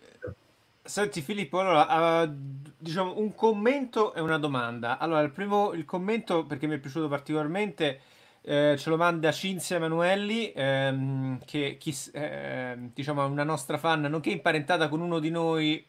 Senti 0.83 1.21
Filippo, 1.21 1.59
allora, 1.59 2.23
uh, 2.23 2.35
diciamo 2.77 3.17
un 3.17 3.33
commento 3.33 4.13
e 4.13 4.19
una 4.19 4.37
domanda. 4.37 4.97
Allora, 4.97 5.21
il 5.21 5.31
primo, 5.31 5.73
il 5.73 5.85
commento, 5.85 6.45
perché 6.45 6.67
mi 6.67 6.75
è 6.75 6.79
piaciuto 6.79 7.07
particolarmente, 7.07 8.01
eh, 8.41 8.75
ce 8.77 8.89
lo 8.89 8.97
manda 8.97 9.31
Cinzia 9.31 9.77
Emanuelli, 9.77 10.51
ehm, 10.53 11.39
che 11.45 11.77
chi, 11.79 11.95
eh, 12.11 12.77
diciamo, 12.93 13.23
è 13.23 13.27
una 13.27 13.43
nostra 13.43 13.77
fan, 13.77 14.01
nonché 14.01 14.31
imparentata 14.31 14.89
con 14.89 14.99
uno 14.99 15.19
di 15.19 15.29
noi, 15.29 15.85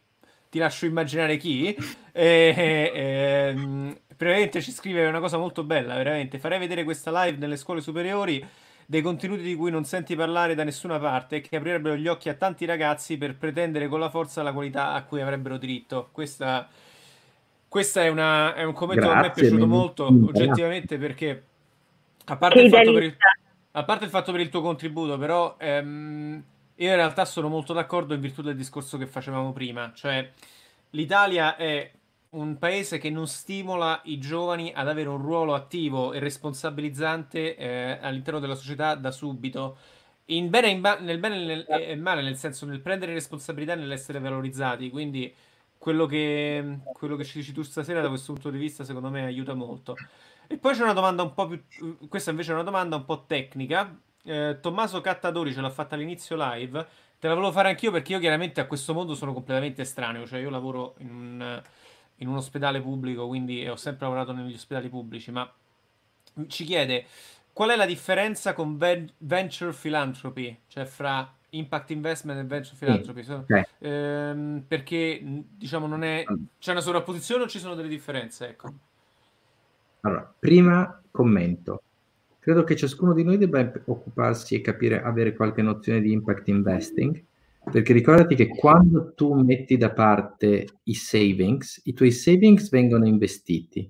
ti 0.52 0.58
lascio 0.58 0.84
immaginare 0.84 1.38
chi, 1.38 1.74
e, 2.12 2.92
ehm, 2.94 3.96
praticamente 4.14 4.60
ci 4.60 4.70
scrive 4.70 5.06
una 5.06 5.18
cosa 5.18 5.38
molto 5.38 5.64
bella, 5.64 5.96
veramente. 5.96 6.38
Farei 6.38 6.58
vedere 6.58 6.84
questa 6.84 7.10
live 7.24 7.38
nelle 7.38 7.56
scuole 7.56 7.80
superiori 7.80 8.46
dei 8.84 9.00
contenuti 9.00 9.40
di 9.40 9.54
cui 9.54 9.70
non 9.70 9.86
senti 9.86 10.14
parlare 10.14 10.54
da 10.54 10.62
nessuna 10.62 10.98
parte 10.98 11.36
e 11.36 11.40
che 11.40 11.56
aprirebbero 11.56 11.96
gli 11.96 12.06
occhi 12.06 12.28
a 12.28 12.34
tanti 12.34 12.66
ragazzi 12.66 13.16
per 13.16 13.34
pretendere 13.38 13.88
con 13.88 13.98
la 13.98 14.10
forza 14.10 14.42
la 14.42 14.52
qualità 14.52 14.92
a 14.92 15.04
cui 15.04 15.22
avrebbero 15.22 15.56
diritto. 15.56 16.10
Questa, 16.12 16.68
questa 17.66 18.02
è, 18.02 18.08
una, 18.08 18.54
è, 18.54 18.62
un 18.64 18.74
commento 18.74 19.06
Grazie, 19.06 19.14
che 19.14 19.18
a 19.18 19.22
me 19.22 19.34
è 19.34 19.40
piaciuto 19.40 19.66
molto, 19.66 20.04
oggettivamente, 20.04 20.98
perché 20.98 21.44
a 22.26 22.36
parte, 22.36 22.60
il 22.60 22.68
fatto 22.68 22.92
per 22.92 23.02
il, 23.04 23.16
a 23.70 23.84
parte 23.84 24.04
il 24.04 24.10
fatto 24.10 24.32
per 24.32 24.40
il 24.42 24.50
tuo 24.50 24.60
contributo, 24.60 25.16
però 25.16 25.56
ehm, 25.58 26.42
io 26.82 26.90
in 26.90 26.96
realtà 26.96 27.24
sono 27.24 27.48
molto 27.48 27.72
d'accordo 27.72 28.14
in 28.14 28.20
virtù 28.20 28.42
del 28.42 28.56
discorso 28.56 28.98
che 28.98 29.06
facevamo 29.06 29.52
prima, 29.52 29.92
cioè 29.94 30.30
l'Italia 30.90 31.56
è 31.56 31.90
un 32.30 32.58
paese 32.58 32.98
che 32.98 33.10
non 33.10 33.26
stimola 33.26 34.00
i 34.04 34.18
giovani 34.18 34.72
ad 34.74 34.88
avere 34.88 35.08
un 35.08 35.18
ruolo 35.18 35.54
attivo 35.54 36.12
e 36.12 36.18
responsabilizzante 36.18 37.56
eh, 37.56 37.98
all'interno 38.00 38.40
della 38.40 38.54
società 38.54 38.94
da 38.94 39.10
subito. 39.10 39.76
In 40.26 40.48
bene, 40.50 40.70
in 40.70 40.80
ba- 40.80 40.98
nel 40.98 41.18
bene 41.18 41.36
e 41.36 41.44
nel, 41.44 41.66
e 41.68 41.96
male, 41.96 42.22
nel 42.22 42.36
senso 42.36 42.64
nel 42.66 42.80
prendere 42.80 43.12
responsabilità 43.12 43.74
e 43.74 43.76
nell'essere 43.76 44.18
valorizzati. 44.18 44.88
Quindi 44.90 45.32
quello 45.76 46.06
che, 46.06 46.78
quello 46.92 47.16
che 47.16 47.24
ci 47.24 47.38
dici 47.38 47.52
tu 47.52 47.62
stasera 47.62 48.00
da 48.00 48.08
questo 48.08 48.32
punto 48.32 48.50
di 48.50 48.58
vista 48.58 48.82
secondo 48.84 49.10
me 49.10 49.24
aiuta 49.24 49.54
molto. 49.54 49.94
E 50.46 50.56
poi 50.56 50.74
c'è 50.74 50.82
una 50.82 50.94
domanda 50.94 51.22
un 51.22 51.34
po' 51.34 51.46
più... 51.46 51.98
Questa 52.08 52.30
invece 52.30 52.52
è 52.52 52.54
una 52.54 52.62
domanda 52.62 52.96
un 52.96 53.04
po' 53.04 53.24
tecnica. 53.26 53.94
Eh, 54.24 54.58
Tommaso 54.60 55.00
Cattadori 55.00 55.52
ce 55.52 55.60
l'ha 55.60 55.70
fatta 55.70 55.94
all'inizio 55.94 56.36
live. 56.38 56.86
Te 57.18 57.28
la 57.28 57.34
volevo 57.34 57.52
fare 57.52 57.68
anch'io 57.68 57.90
perché 57.90 58.12
io 58.12 58.18
chiaramente 58.18 58.60
a 58.60 58.66
questo 58.66 58.94
mondo 58.94 59.14
sono 59.14 59.32
completamente 59.32 59.82
estraneo. 59.82 60.26
Cioè 60.26 60.40
io 60.40 60.50
lavoro 60.50 60.94
in 60.98 61.10
un 61.10 61.62
in 62.22 62.28
un 62.28 62.36
ospedale 62.36 62.80
pubblico, 62.80 63.26
quindi 63.26 63.66
ho 63.68 63.76
sempre 63.76 64.06
lavorato 64.06 64.32
negli 64.32 64.54
ospedali 64.54 64.88
pubblici, 64.88 65.30
ma 65.30 65.50
ci 66.46 66.64
chiede 66.64 67.04
qual 67.52 67.70
è 67.70 67.76
la 67.76 67.84
differenza 67.84 68.54
con 68.54 68.78
venture 68.78 69.72
philanthropy, 69.72 70.60
cioè 70.68 70.84
fra 70.86 71.30
impact 71.50 71.90
investment 71.90 72.38
e 72.38 72.44
venture 72.44 72.76
philanthropy? 72.78 73.24
Sì, 73.24 73.32
okay. 73.32 73.64
ehm, 73.78 74.64
perché 74.66 75.20
diciamo 75.22 75.86
non 75.86 76.02
è 76.02 76.24
c'è 76.58 76.70
una 76.70 76.80
sovrapposizione 76.80 77.42
o 77.42 77.48
ci 77.48 77.58
sono 77.58 77.74
delle 77.74 77.88
differenze? 77.88 78.48
Ecco. 78.48 78.72
Allora, 80.00 80.32
prima 80.38 81.02
commento. 81.10 81.82
Credo 82.42 82.64
che 82.64 82.74
ciascuno 82.74 83.12
di 83.14 83.22
noi 83.22 83.38
debba 83.38 83.70
occuparsi 83.84 84.56
e 84.56 84.60
capire, 84.60 85.00
avere 85.00 85.32
qualche 85.32 85.62
nozione 85.62 86.00
di 86.00 86.10
impact 86.10 86.48
investing 86.48 87.24
perché 87.70 87.92
ricordati 87.92 88.34
che 88.34 88.48
quando 88.48 89.12
tu 89.14 89.32
metti 89.34 89.76
da 89.76 89.92
parte 89.92 90.66
i 90.82 90.94
savings, 90.94 91.80
i 91.84 91.92
tuoi 91.92 92.10
savings 92.10 92.68
vengono 92.68 93.06
investiti 93.06 93.88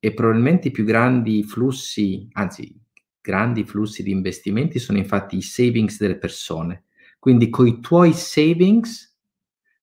e 0.00 0.12
probabilmente 0.12 0.66
i 0.66 0.70
più 0.72 0.82
grandi 0.82 1.44
flussi, 1.44 2.28
anzi, 2.32 2.76
grandi 3.20 3.62
flussi 3.62 4.02
di 4.02 4.10
investimenti 4.10 4.80
sono 4.80 4.98
infatti 4.98 5.36
i 5.36 5.42
savings 5.42 5.96
delle 6.00 6.18
persone. 6.18 6.86
Quindi 7.20 7.48
con 7.48 7.68
i 7.68 7.78
tuoi 7.78 8.12
savings 8.12 9.16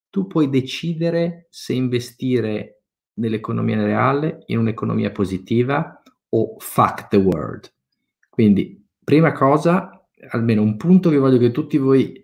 tu 0.09 0.27
puoi 0.27 0.49
decidere 0.49 1.47
se 1.49 1.71
investire 1.71 2.81
nell'economia 3.13 3.81
reale, 3.81 4.43
in 4.47 4.57
un'economia 4.57 5.11
positiva 5.11 6.03
o 6.27 6.57
fuck 6.59 7.07
the 7.07 7.15
world. 7.15 7.71
Quindi, 8.31 8.81
prima 9.03 9.33
cosa, 9.33 10.07
almeno 10.29 10.61
un 10.61 10.77
punto 10.77 11.09
che 11.09 11.17
voglio 11.17 11.37
che 11.37 11.51
tutti 11.51 11.77
voi 11.77 12.17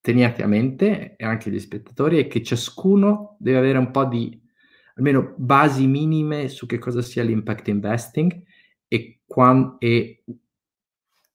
teniate 0.00 0.44
a 0.44 0.46
mente, 0.46 1.16
e 1.16 1.24
anche 1.24 1.50
gli 1.50 1.58
spettatori, 1.58 2.18
è 2.18 2.28
che 2.28 2.44
ciascuno 2.44 3.36
deve 3.40 3.58
avere 3.58 3.78
un 3.78 3.90
po' 3.90 4.04
di, 4.04 4.40
almeno 4.94 5.34
basi 5.36 5.88
minime 5.88 6.48
su 6.48 6.64
che 6.66 6.78
cosa 6.78 7.02
sia 7.02 7.24
l'impact 7.24 7.66
investing 7.68 8.40
e, 8.86 9.22
quando, 9.26 9.80
e 9.80 10.22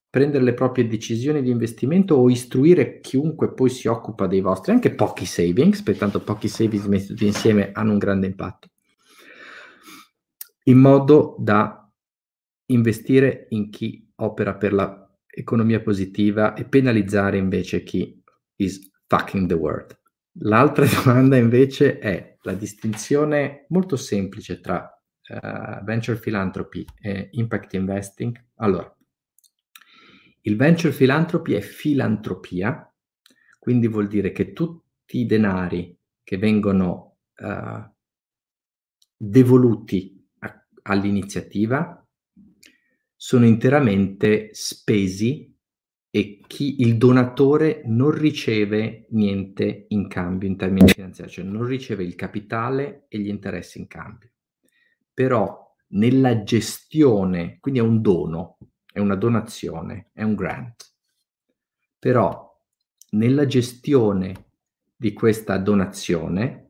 prendere 0.09 0.45
le 0.45 0.53
proprie 0.53 0.87
decisioni 0.87 1.41
di 1.41 1.51
investimento 1.51 2.15
o 2.15 2.29
istruire 2.29 3.01
chiunque 3.01 3.53
poi 3.53 3.69
si 3.69 3.89
occupa 3.89 4.25
dei 4.25 4.39
vostri, 4.39 4.71
anche 4.71 4.95
pochi 4.95 5.25
savings, 5.25 5.81
pertanto 5.81 6.21
pochi 6.21 6.47
savings 6.47 6.85
messi 6.85 7.07
tutti 7.07 7.25
insieme 7.25 7.71
hanno 7.73 7.91
un 7.91 7.97
grande 7.97 8.27
impatto, 8.27 8.69
in 10.63 10.77
modo 10.77 11.35
da 11.39 11.86
investire 12.67 13.47
in 13.49 13.69
chi 13.69 14.09
opera 14.15 14.55
per 14.55 14.73
l'economia 14.73 15.81
positiva 15.81 16.53
e 16.53 16.65
penalizzare 16.65 17.37
invece 17.37 17.83
chi 17.83 18.21
is 18.57 18.91
fucking 19.07 19.47
the 19.47 19.53
world. 19.53 19.99
L'altra 20.41 20.85
domanda 21.03 21.37
invece 21.37 21.99
è 21.99 22.37
la 22.41 22.53
distinzione 22.53 23.65
molto 23.69 23.95
semplice 23.95 24.59
tra 24.59 24.89
uh, 25.29 25.83
venture 25.83 26.17
philanthropy 26.17 26.85
e 26.99 27.29
impact 27.31 27.73
investing. 27.73 28.45
Allora, 28.55 28.93
il 30.41 30.55
venture 30.55 30.93
philanthropy 30.93 31.53
è 31.53 31.61
filantropia, 31.61 32.93
quindi 33.59 33.87
vuol 33.87 34.07
dire 34.07 34.31
che 34.31 34.53
tutti 34.53 35.19
i 35.19 35.25
denari 35.25 35.97
che 36.23 36.37
vengono 36.37 37.17
uh, 37.37 37.83
devoluti 39.15 40.25
a, 40.39 40.67
all'iniziativa 40.83 42.06
sono 43.17 43.45
interamente 43.45 44.49
spesi 44.53 45.51
e 46.09 46.39
chi 46.47 46.81
il 46.81 46.97
donatore 46.97 47.81
non 47.85 48.11
riceve 48.11 49.07
niente 49.09 49.87
in 49.89 50.07
cambio 50.07 50.47
in 50.47 50.55
termini 50.55 50.87
finanziari, 50.87 51.31
cioè 51.31 51.45
non 51.45 51.65
riceve 51.65 52.03
il 52.03 52.15
capitale 52.15 53.05
e 53.09 53.17
gli 53.17 53.27
interessi 53.27 53.79
in 53.79 53.87
cambio. 53.87 54.29
Però 55.13 55.75
nella 55.89 56.43
gestione, 56.43 57.57
quindi 57.59 57.79
è 57.79 57.83
un 57.83 58.01
dono, 58.01 58.57
è 58.91 58.99
una 58.99 59.15
donazione, 59.15 60.11
è 60.13 60.21
un 60.23 60.35
grant. 60.35 60.93
Però 61.99 62.55
nella 63.11 63.45
gestione 63.47 64.45
di 64.95 65.11
questa 65.13 65.57
donazione 65.57 66.69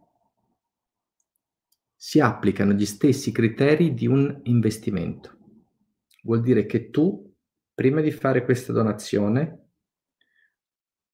si 1.95 2.19
applicano 2.21 2.71
gli 2.73 2.85
stessi 2.85 3.31
criteri 3.31 3.93
di 3.93 4.07
un 4.07 4.39
investimento. 4.43 5.36
Vuol 6.27 6.41
dire 6.41 6.65
che 6.65 6.89
tu, 6.89 7.33
prima 7.73 8.01
di 8.01 8.11
fare 8.11 8.43
questa 8.43 8.73
donazione, 8.73 9.69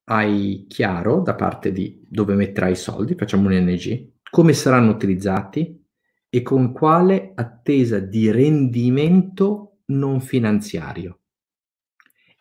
hai 0.05 0.65
chiaro 0.67 1.21
da 1.21 1.35
parte 1.35 1.71
di 1.71 2.03
dove 2.09 2.33
metterai 2.33 2.71
i 2.71 2.75
soldi, 2.75 3.13
facciamo 3.13 3.47
un 3.47 3.53
NG, 3.53 4.13
come 4.27 4.53
saranno 4.53 4.89
utilizzati 4.89 5.85
e 6.27 6.41
con 6.41 6.73
quale 6.73 7.33
attesa 7.35 7.99
di 7.99 8.31
rendimento 8.31 9.81
non 9.85 10.19
finanziario. 10.19 11.19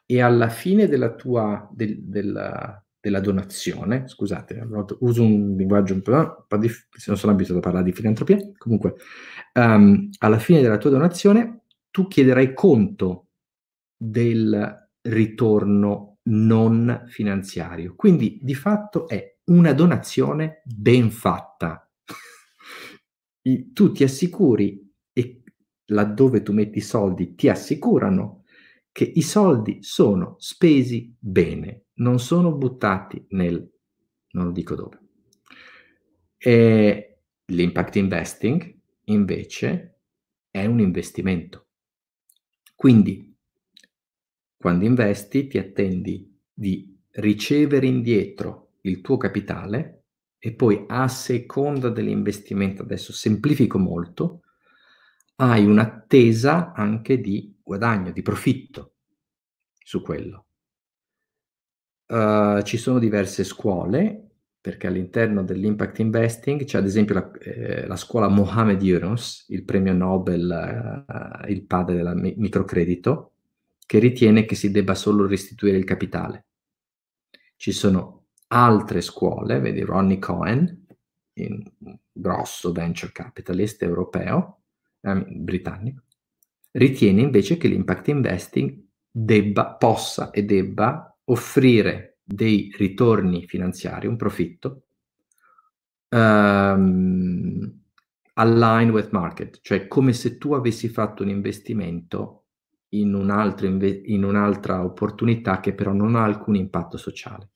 E 0.07 0.23
alla 0.23 0.49
fine 0.49 0.89
della 0.89 1.15
tua 1.15 1.69
del, 1.71 2.03
della, 2.03 2.83
della 2.99 3.21
donazione, 3.21 4.09
scusate, 4.09 4.67
uso 5.01 5.23
un 5.23 5.57
linguaggio 5.59 5.93
un 5.93 6.01
po', 6.01 6.13
un 6.13 6.45
po 6.49 6.57
difficile, 6.57 7.05
non 7.09 7.17
sono 7.19 7.33
abituato 7.33 7.61
a 7.61 7.63
parlare 7.63 7.85
di 7.85 7.93
filantropia, 7.93 8.39
comunque, 8.57 8.95
um, 9.53 10.09
alla 10.21 10.39
fine 10.39 10.63
della 10.63 10.79
tua 10.79 10.89
donazione 10.89 11.62
tu 11.93 12.09
chiederai 12.09 12.55
conto 12.55 13.29
del 13.97 14.89
ritorno 15.03 16.19
non 16.25 17.05
finanziario. 17.07 17.95
Quindi 17.95 18.41
di 18.43 18.55
fatto 18.55 19.07
è 19.07 19.37
una 19.45 19.73
donazione 19.73 20.63
ben 20.65 21.11
fatta. 21.11 21.89
Tu 23.73 23.91
ti 23.91 24.05
assicuri 24.05 24.89
e 25.13 25.43
laddove 25.87 26.43
tu 26.43 26.53
metti 26.53 26.79
i 26.79 26.81
soldi 26.81 27.35
ti 27.35 27.49
assicurano 27.49 28.45
che 28.93 29.03
i 29.03 29.23
soldi 29.23 29.83
sono 29.83 30.37
spesi 30.39 31.13
bene, 31.19 31.87
non 31.95 32.21
sono 32.21 32.55
buttati 32.55 33.27
nel... 33.31 33.69
non 34.31 34.47
lo 34.47 34.53
dico 34.53 34.77
dove. 34.77 35.01
E 36.39 37.19
l'impact 37.47 37.97
investing 37.97 38.79
invece 39.07 40.03
è 40.49 40.65
un 40.67 40.79
investimento. 40.79 41.67
Quindi 42.83 43.33
quando 44.57 44.85
investi 44.85 45.47
ti 45.47 45.57
attendi 45.57 46.37
di 46.53 47.01
ricevere 47.11 47.87
indietro 47.87 48.73
il 48.81 49.01
tuo 49.01 49.17
capitale 49.19 50.07
e 50.37 50.53
poi 50.53 50.87
a 50.89 51.07
seconda 51.07 51.91
dell'investimento, 51.91 52.83
adesso 52.83 53.13
semplifico 53.13 53.79
molto, 53.79 54.41
hai 55.37 55.65
un'attesa 55.65 56.73
anche 56.73 57.21
di 57.21 57.57
guadagno, 57.63 58.11
di 58.11 58.21
profitto 58.21 58.95
su 59.79 60.03
quello. 60.03 60.47
Uh, 62.09 62.63
ci 62.63 62.79
sono 62.79 62.99
diverse 62.99 63.45
scuole, 63.45 64.22
perché 64.63 64.87
all'interno 64.87 65.43
dell'impact 65.43 65.99
investing 65.99 66.63
c'è 66.65 66.79
ad 66.79 66.87
esempio 66.87 67.15
la, 67.15 67.31
eh, 67.41 67.85
la 67.85 67.97
scuola 67.97 68.29
Mohamed 68.29 68.81
Yunus, 68.81 69.45
il 69.49 69.65
premio 69.65 69.93
Nobel, 69.93 71.05
uh, 71.05 71.51
il 71.51 71.65
padre 71.65 71.97
del 71.97 72.15
mi- 72.15 72.35
microcredito, 72.37 73.33
che 73.85 73.99
ritiene 73.99 74.45
che 74.45 74.55
si 74.55 74.71
debba 74.71 74.95
solo 74.95 75.27
restituire 75.27 75.77
il 75.77 75.83
capitale. 75.83 76.47
Ci 77.57 77.73
sono 77.73 78.27
altre 78.47 79.01
scuole, 79.01 79.59
vedi 79.59 79.81
Ronnie 79.81 80.21
Cohen, 80.21 80.87
un 81.35 81.73
grosso 82.13 82.71
venture 82.71 83.11
capitalist 83.11 83.83
europeo, 83.83 84.61
eh, 85.01 85.25
britannico, 85.27 86.05
ritiene 86.71 87.23
invece 87.23 87.57
che 87.57 87.67
l'impact 87.67 88.09
investing 88.09 88.81
debba, 89.11 89.75
possa 89.75 90.31
e 90.31 90.45
debba 90.45 91.19
offrire 91.25 92.12
dei 92.35 92.73
ritorni 92.75 93.47
finanziari, 93.47 94.07
un 94.07 94.17
profitto, 94.17 94.85
um, 96.09 97.81
align 98.35 98.89
with 98.89 99.11
market, 99.11 99.59
cioè 99.61 99.87
come 99.87 100.15
se 100.15 100.39
tu 100.39 100.55
avessi 100.55 100.89
fatto 100.89 101.23
un 101.23 101.29
investimento 101.29 102.45
in, 102.91 103.13
un 103.13 103.55
inve- 103.61 104.03
in 104.07 104.25
un'altra 104.25 104.83
opportunità 104.83 105.61
che 105.61 105.75
però 105.75 105.93
non 105.93 106.17
ha 106.17 106.25
alcun 106.25 106.57
impatto 106.57 106.97
sociale. 106.97 107.51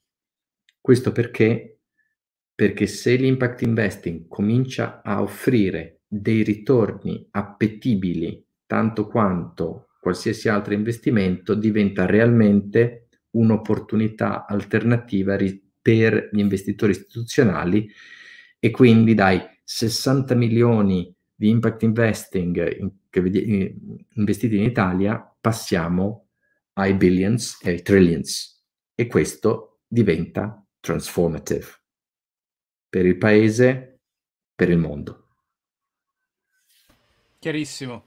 Questo 0.78 1.10
perché? 1.10 1.80
Perché 2.54 2.86
se 2.86 3.16
l'impact 3.16 3.62
investing 3.62 4.28
comincia 4.28 5.00
a 5.02 5.22
offrire 5.22 6.00
dei 6.06 6.42
ritorni 6.42 7.26
appetibili 7.30 8.44
tanto 8.66 9.06
quanto 9.06 9.88
qualsiasi 10.00 10.48
altro 10.48 10.74
investimento, 10.74 11.54
diventa 11.54 12.06
realmente 12.06 13.05
un'opportunità 13.36 14.46
alternativa 14.46 15.36
ri- 15.36 15.62
per 15.80 16.30
gli 16.32 16.38
investitori 16.38 16.92
istituzionali 16.92 17.88
e 18.58 18.70
quindi 18.70 19.14
dai 19.14 19.40
60 19.62 20.34
milioni 20.34 21.14
di 21.34 21.48
impact 21.48 21.82
investing 21.82 22.78
in, 22.78 22.90
che 23.10 23.20
vedi, 23.20 23.74
investiti 24.14 24.56
in 24.56 24.64
Italia 24.64 25.36
passiamo 25.40 26.28
ai 26.74 26.94
billions 26.94 27.58
e 27.62 27.70
ai 27.70 27.82
trillions 27.82 28.64
e 28.94 29.06
questo 29.06 29.80
diventa 29.86 30.64
transformative 30.80 31.66
per 32.88 33.04
il 33.04 33.18
paese, 33.18 34.00
per 34.54 34.70
il 34.70 34.78
mondo. 34.78 35.28
Chiarissimo. 37.38 38.04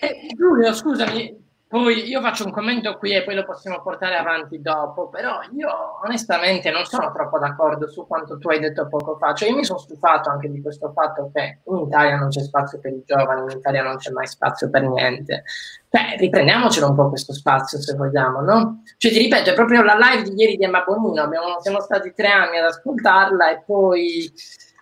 Eh, 0.00 0.34
Giulio, 0.36 0.74
scusami, 0.74 1.37
poi 1.68 2.08
io 2.08 2.22
faccio 2.22 2.46
un 2.46 2.50
commento 2.50 2.96
qui 2.96 3.14
e 3.14 3.24
poi 3.24 3.34
lo 3.34 3.44
possiamo 3.44 3.82
portare 3.82 4.16
avanti 4.16 4.62
dopo, 4.62 5.10
però 5.10 5.40
io 5.54 6.00
onestamente 6.02 6.70
non 6.70 6.86
sono 6.86 7.12
troppo 7.12 7.38
d'accordo 7.38 7.86
su 7.90 8.06
quanto 8.06 8.38
tu 8.38 8.48
hai 8.48 8.58
detto 8.58 8.88
poco 8.88 9.18
fa. 9.18 9.34
Cioè 9.34 9.50
io 9.50 9.56
mi 9.56 9.64
sono 9.66 9.78
stufato 9.78 10.30
anche 10.30 10.50
di 10.50 10.62
questo 10.62 10.90
fatto 10.92 11.30
che 11.30 11.58
in 11.62 11.76
Italia 11.76 12.16
non 12.16 12.30
c'è 12.30 12.40
spazio 12.40 12.78
per 12.80 12.92
i 12.92 13.02
giovani, 13.04 13.52
in 13.52 13.58
Italia 13.58 13.82
non 13.82 13.98
c'è 13.98 14.10
mai 14.12 14.26
spazio 14.26 14.70
per 14.70 14.88
niente. 14.88 15.44
Cioè, 15.90 16.16
riprendiamocelo 16.18 16.88
un 16.88 16.94
po' 16.94 17.10
questo 17.10 17.34
spazio 17.34 17.78
se 17.78 17.94
vogliamo, 17.94 18.40
no? 18.40 18.82
Cioè, 18.96 19.12
ti 19.12 19.18
ripeto, 19.18 19.50
è 19.50 19.54
proprio 19.54 19.82
la 19.82 19.98
live 19.98 20.22
di 20.22 20.40
ieri 20.40 20.56
di 20.56 20.64
Emma 20.64 20.84
Bonino, 20.86 21.22
abbiamo, 21.22 21.60
siamo 21.60 21.80
stati 21.82 22.14
tre 22.14 22.28
anni 22.28 22.56
ad 22.56 22.64
ascoltarla 22.64 23.50
e 23.50 23.62
poi... 23.66 24.32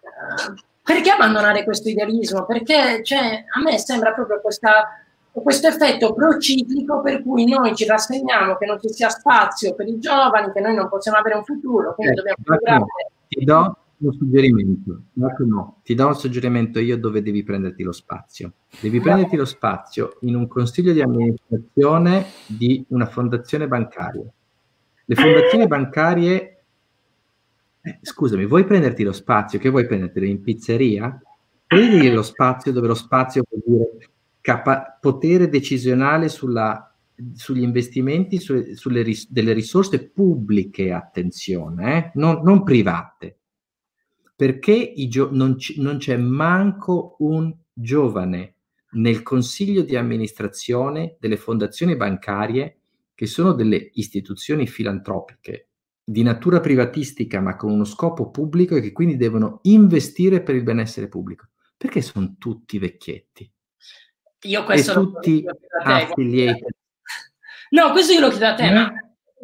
Uh, 0.03 0.55
perché 0.85 1.11
abbandonare 1.11 1.65
questo 1.65 1.89
idealismo? 1.89 2.47
Perché 2.47 3.03
cioè, 3.03 3.45
a 3.57 3.61
me 3.61 3.77
sembra 3.77 4.13
proprio 4.13 4.41
questa 4.41 4.87
questo 5.43 5.69
effetto 5.69 6.15
prociclico 6.15 7.03
per 7.03 7.23
cui 7.23 7.47
noi 7.47 7.75
ci 7.75 7.85
rassegniamo 7.85 8.57
che 8.57 8.67
non 8.67 8.81
ci 8.81 8.89
sia 8.89 9.09
spazio 9.09 9.75
per 9.75 9.87
i 9.87 9.99
giovani, 9.99 10.53
che 10.53 10.61
noi 10.61 10.75
non 10.75 10.89
possiamo 10.89 11.19
avere 11.19 11.37
un 11.37 11.45
futuro, 11.45 11.95
quindi 11.95 12.15
eh, 12.15 12.17
dobbiamo 12.17 12.43
programmare. 12.43 13.11
Ti 13.29 13.45
do 13.45 13.77
un 13.99 14.13
suggerimento, 14.13 15.01
no, 15.15 15.81
ti 15.83 15.95
do 15.95 16.07
un 16.07 16.15
suggerimento 16.15 16.79
io 16.79 16.99
dove 16.99 17.23
devi 17.23 17.43
prenderti 17.43 17.83
lo 17.83 17.93
spazio. 17.93 18.53
Devi 18.81 19.01
prenderti 19.01 19.37
lo 19.37 19.45
spazio 19.45 20.19
in 20.21 20.37
un 20.37 20.47
consiglio 20.49 20.93
di 20.93 21.01
amministrazione 21.01 22.27
di 22.47 22.85
una 22.89 23.07
fondazione 23.07 23.69
bancaria. 23.69 24.25
Le 25.05 25.15
fondazioni 25.15 25.67
bancarie, 25.67 26.63
eh, 27.81 27.99
scusami, 28.03 28.45
vuoi 28.47 28.65
prenderti 28.65 29.03
lo 29.03 29.13
spazio? 29.13 29.59
Che 29.59 29.69
vuoi 29.69 29.87
prenderti 29.87 30.29
in 30.29 30.43
pizzeria? 30.43 31.21
Prendi 31.67 32.11
lo 32.11 32.23
spazio 32.23 32.73
dove 32.73 32.87
lo 32.87 32.95
spazio 32.95 33.43
vuol 33.49 33.63
dire 33.65 34.09
capa- 34.47 34.97
potere 35.01 35.49
decisionale 35.49 36.29
sulla, 36.29 36.97
sugli 37.35 37.63
investimenti, 37.63 38.39
su, 38.39 38.75
sulle 38.75 39.03
ris- 39.03 39.29
delle 39.29 39.53
risorse 39.53 40.09
pubbliche, 40.09 40.93
attenzione, 40.93 41.97
eh? 41.97 42.11
non, 42.15 42.43
non, 42.45 42.63
private, 42.63 43.39
perché 44.37 44.95
gio- 45.09 45.31
non, 45.33 45.57
c- 45.57 45.79
non 45.79 45.97
c'è 45.97 46.17
manco 46.17 47.17
un 47.19 47.53
giovane 47.73 48.55
nel 48.93 49.25
consiglio 49.25 49.83
di 49.83 49.97
amministrazione 49.97 51.17
delle 51.19 51.37
fondazioni 51.37 51.97
bancarie 51.97 52.79
che 53.17 53.27
sono 53.27 53.53
delle 53.53 53.91
istituzioni 53.95 54.69
filantropiche 54.69 55.71
di 56.05 56.23
natura 56.23 56.61
privatistica 56.61 57.41
ma 57.41 57.57
con 57.57 57.73
uno 57.73 57.85
scopo 57.85 58.31
pubblico 58.31 58.77
e 58.77 58.81
che 58.81 58.93
quindi 58.93 59.17
devono 59.17 59.59
investire 59.63 60.41
per 60.41 60.55
il 60.55 60.63
benessere 60.63 61.09
pubblico. 61.09 61.49
Perché 61.77 62.01
sono 62.01 62.37
tutti 62.39 62.79
vecchietti? 62.79 63.51
Io 64.43 64.65
questo 64.65 64.93
e 64.93 64.95
tutti 64.95 65.45
affiliated. 65.83 66.69
No, 67.71 67.91
questo 67.91 68.13
io 68.13 68.21
lo 68.21 68.29
chiedo 68.29 68.47
a 68.47 68.55
te, 68.55 68.71
mm. 68.71 68.75
ma 68.75 68.93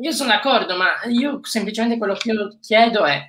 io 0.00 0.12
sono 0.12 0.30
d'accordo, 0.30 0.76
ma 0.76 1.02
io 1.08 1.40
semplicemente 1.42 1.98
quello 1.98 2.14
che 2.14 2.30
io 2.30 2.58
chiedo 2.60 3.04
è, 3.04 3.20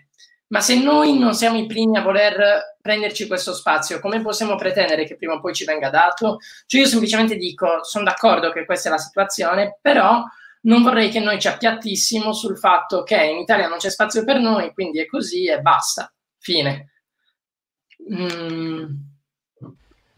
ma 0.47 0.59
se 0.59 0.79
noi 0.79 1.17
non 1.17 1.33
siamo 1.33 1.57
i 1.57 1.65
primi 1.65 1.97
a 1.97 2.01
voler 2.01 2.77
prenderci 2.79 3.27
questo 3.27 3.53
spazio, 3.53 3.99
come 3.99 4.21
possiamo 4.21 4.55
pretendere 4.55 5.05
che 5.05 5.15
prima 5.15 5.33
o 5.33 5.39
poi 5.39 5.53
ci 5.53 5.65
venga 5.65 5.89
dato? 5.89 6.37
Cioè 6.67 6.81
io 6.81 6.87
semplicemente 6.87 7.37
dico, 7.37 7.83
sono 7.83 8.03
d'accordo 8.03 8.51
che 8.51 8.65
questa 8.65 8.89
è 8.89 8.91
la 8.91 8.97
situazione, 8.97 9.79
però 9.81 10.23
non 10.61 10.83
vorrei 10.83 11.09
che 11.09 11.19
noi 11.19 11.39
ci 11.39 11.47
appiattissimo 11.47 12.33
sul 12.33 12.57
fatto 12.57 13.03
che 13.03 13.21
in 13.23 13.37
Italia 13.37 13.67
non 13.67 13.79
c'è 13.79 13.89
spazio 13.89 14.23
per 14.23 14.39
noi, 14.39 14.73
quindi 14.73 14.99
è 14.99 15.05
così 15.05 15.47
e 15.47 15.59
basta. 15.59 16.13
Fine. 16.37 16.91
Mm. 18.13 19.12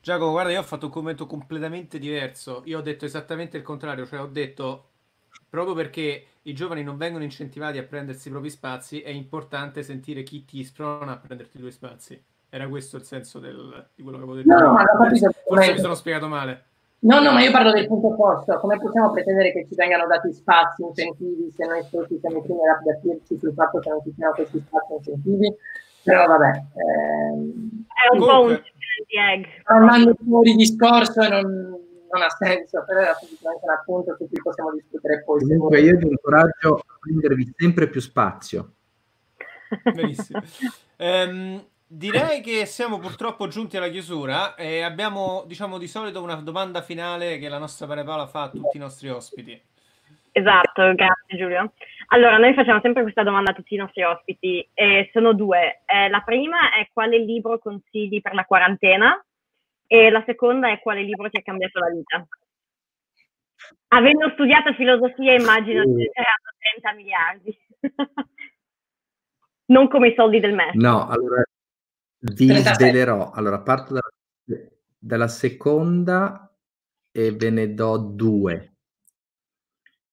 Giacomo, 0.05 0.29
guarda, 0.29 0.51
io 0.51 0.59
ho 0.59 0.63
fatto 0.63 0.85
un 0.85 0.91
commento 0.91 1.25
completamente 1.25 1.97
diverso. 1.97 2.61
Io 2.65 2.77
ho 2.77 2.81
detto 2.83 3.05
esattamente 3.05 3.57
il 3.57 3.63
contrario, 3.63 4.05
cioè 4.05 4.21
ho 4.21 4.27
detto 4.27 4.89
proprio 5.49 5.73
perché 5.73 6.25
i 6.43 6.53
giovani 6.53 6.83
non 6.83 6.95
vengono 6.95 7.23
incentivati 7.23 7.79
a 7.79 7.83
prendersi 7.83 8.27
i 8.27 8.31
propri 8.31 8.51
spazi, 8.51 9.01
è 9.01 9.09
importante 9.09 9.81
sentire 9.81 10.21
chi 10.21 10.45
ti 10.45 10.63
sprona 10.63 11.13
a 11.13 11.17
prenderti 11.17 11.57
i 11.57 11.59
tuoi 11.59 11.71
spazi. 11.71 12.23
Era 12.49 12.67
questo 12.67 12.97
il 12.97 13.03
senso 13.03 13.39
del, 13.39 13.87
di 13.95 14.03
quello 14.03 14.19
che 14.19 14.23
avevo 14.23 14.37
detto. 14.37 14.55
No, 14.55 14.73
ma 14.73 14.85
forse, 14.95 15.29
forse 15.43 15.71
mi 15.71 15.79
sono 15.79 15.95
spiegato 15.95 16.27
male. 16.27 16.65
No, 16.99 17.19
no, 17.19 17.31
ma 17.31 17.41
io 17.41 17.49
parlo 17.49 17.71
del 17.71 17.87
punto 17.87 18.09
opposto. 18.09 18.59
Come 18.59 18.77
possiamo 18.77 19.09
pretendere 19.09 19.51
che 19.53 19.65
ci 19.67 19.73
vengano 19.73 20.05
dati 20.05 20.31
spazi, 20.31 20.83
incentivi, 20.83 21.51
se 21.51 21.65
noi 21.65 21.81
stessi 21.81 22.19
siamo 22.19 22.37
i 22.37 22.41
primi 22.43 22.59
ad 22.59 22.77
appiattirci 22.77 23.39
sul 23.39 23.53
fatto 23.53 23.79
che 23.79 23.89
non 23.89 24.03
ci 24.03 24.13
siano 24.15 24.33
questi 24.33 24.63
spazi 24.67 24.93
incentivi? 24.93 25.55
Però 26.03 26.27
vabbè. 26.27 26.63
Ehm, 26.75 27.85
è 27.87 28.15
un 28.15 28.19
po' 28.19 28.41
un 28.43 28.61
Andando 29.63 30.15
fuori 30.23 30.55
discorso 30.55 31.21
e 31.21 31.29
non, 31.29 31.43
non 31.43 32.21
ha 32.21 32.29
senso, 32.29 32.83
però 32.85 33.01
era 33.01 33.13
semplicemente 33.13 33.61
un 33.63 33.71
appunto 33.71 34.15
su 34.17 34.27
cui 34.27 34.41
possiamo 34.41 34.71
discutere 34.73 35.23
poi. 35.23 35.39
Comunque 35.41 35.81
io 35.81 35.97
vi 35.97 36.07
incoraggio 36.07 36.75
a 36.75 36.97
prendervi 36.99 37.53
sempre 37.57 37.89
più 37.89 38.01
spazio. 38.01 38.73
Benissimo. 39.93 40.41
um, 40.97 41.65
Direi 41.87 42.41
che 42.41 42.65
siamo 42.65 42.97
purtroppo 42.97 43.47
giunti 43.47 43.77
alla 43.77 43.89
chiusura 43.89 44.55
e 44.55 44.81
abbiamo, 44.81 45.43
diciamo, 45.45 45.77
di 45.77 45.87
solito 45.87 46.21
una 46.21 46.35
domanda 46.35 46.81
finale 46.81 47.37
che 47.37 47.47
la 47.47 47.59
nostra 47.59 47.85
Paola 47.85 48.25
fa 48.25 48.43
a 48.43 48.49
tutti 48.49 48.77
i 48.77 48.79
nostri 48.79 49.07
ospiti. 49.09 49.61
Esatto, 50.37 50.93
grazie 50.95 51.37
Giulio. 51.37 51.71
Allora, 52.07 52.37
noi 52.37 52.53
facciamo 52.53 52.81
sempre 52.81 53.03
questa 53.03 53.23
domanda 53.23 53.51
a 53.51 53.53
tutti 53.53 53.73
i 53.73 53.77
nostri 53.77 54.03
ospiti 54.03 54.69
e 54.73 55.09
sono 55.13 55.31
due. 55.31 55.83
Eh, 55.85 56.09
la 56.09 56.19
prima 56.25 56.73
è 56.73 56.89
quale 56.91 57.17
libro 57.19 57.57
consigli 57.57 58.19
per 58.19 58.33
la 58.33 58.43
quarantena 58.43 59.17
e 59.87 60.09
la 60.09 60.21
seconda 60.25 60.69
è 60.69 60.81
quale 60.81 61.03
libro 61.03 61.29
ti 61.29 61.37
ha 61.37 61.41
cambiato 61.41 61.79
la 61.79 61.89
vita. 61.89 62.27
Avendo 63.87 64.29
studiato 64.31 64.73
filosofia 64.73 65.35
immagino 65.35 65.83
che 65.83 66.03
ti 66.03 66.11
saranno 66.11 66.51
30 66.81 66.93
miliardi. 66.95 67.57
non 69.67 69.87
come 69.87 70.09
i 70.09 70.15
soldi 70.17 70.41
del 70.41 70.53
MES. 70.53 70.73
No, 70.73 71.07
allora 71.07 71.43
vi 72.19 72.53
svelerò. 72.57 73.31
Allora, 73.31 73.61
parto 73.61 73.93
dalla, 73.93 74.67
dalla 74.99 75.27
seconda 75.29 76.53
e 77.09 77.31
ve 77.31 77.49
ne 77.51 77.73
do 77.73 77.97
due. 77.97 78.74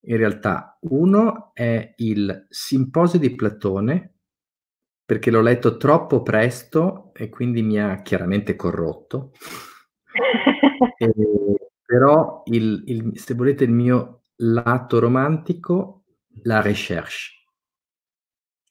In 0.05 0.17
realtà, 0.17 0.79
uno 0.83 1.53
è 1.55 1.95
il 1.99 2.47
Simposio 2.49 3.19
di 3.19 3.35
Platone, 3.35 4.15
perché 5.05 5.31
l'ho 5.31 5.41
letto 5.41 5.77
troppo 5.77 6.23
presto 6.23 7.13
e 7.15 7.29
quindi 7.29 7.63
mi 7.63 7.79
ha 7.79 8.03
chiaramente 8.03 8.57
corrotto. 8.57 9.33
e, 10.99 11.13
però, 11.85 12.43
il, 12.47 12.83
il, 12.87 13.19
se 13.19 13.35
volete, 13.35 13.65
il 13.65 13.71
mio 13.71 14.23
lato 14.37 14.99
romantico, 14.99 16.05
la 16.43 16.61
recherche. 16.61 17.41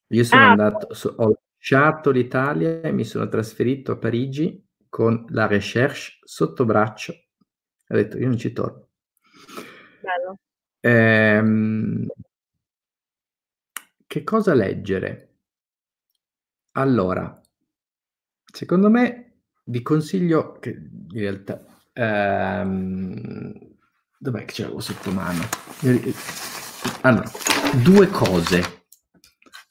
Io 0.08 0.24
sono 0.26 0.42
ah. 0.42 0.50
andato, 0.50 0.94
so, 0.94 1.14
ho 1.18 1.40
lasciato 1.56 2.12
l'Italia 2.12 2.82
e 2.82 2.92
mi 2.92 3.06
sono 3.06 3.30
trasferito 3.30 3.94
a 3.94 3.98
Parigi 3.98 4.68
con 4.90 5.26
la 5.30 5.48
recherche 5.48 6.20
sotto 6.24 6.66
braccio. 6.66 7.14
Ho 7.88 7.96
detto, 7.96 8.18
io 8.18 8.28
non 8.28 8.38
ci 8.38 8.52
torno. 8.52 8.90
Bello. 10.02 10.38
Ehm, 10.84 12.08
che 14.06 14.24
cosa 14.24 14.54
leggere? 14.54 15.30
Allora, 16.74 17.42
secondo 18.52 18.90
me 18.90 19.42
vi 19.66 19.82
consiglio 19.82 20.54
che 20.60 20.70
in 20.72 21.08
realtà 21.20 21.64
ehm, 21.94 23.54
dov'è 24.18 24.46
che 24.46 24.54
ce 24.54 24.62
l'avevo 24.64 24.80
sotto 24.80 25.12
mano? 25.12 25.42
Allora, 27.02 27.30
due 27.84 28.08
cose 28.08 28.86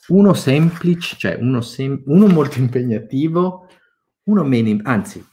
uno 0.08 0.34
semplice, 0.34 1.16
cioè 1.16 1.36
uno, 1.40 1.60
sem- 1.60 2.02
uno 2.06 2.26
molto 2.26 2.58
impegnativo, 2.58 3.68
uno 4.24 4.44
meno, 4.44 4.80
anzi, 4.82 5.24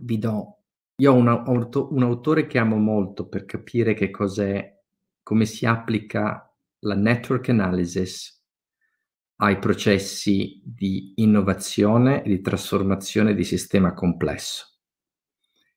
vi 0.00 0.18
do, 0.18 0.57
io 1.00 1.12
ho 1.12 1.14
un, 1.14 1.28
auto- 1.28 1.92
un 1.92 2.02
autore 2.02 2.46
che 2.46 2.58
amo 2.58 2.76
molto 2.76 3.28
per 3.28 3.44
capire 3.44 3.94
che 3.94 4.10
cos'è, 4.10 4.76
come 5.22 5.44
si 5.44 5.64
applica 5.64 6.52
la 6.80 6.94
network 6.94 7.48
analysis 7.50 8.36
ai 9.36 9.58
processi 9.58 10.60
di 10.64 11.12
innovazione 11.16 12.24
e 12.24 12.28
di 12.28 12.40
trasformazione 12.40 13.34
di 13.34 13.44
sistema 13.44 13.94
complesso. 13.94 14.78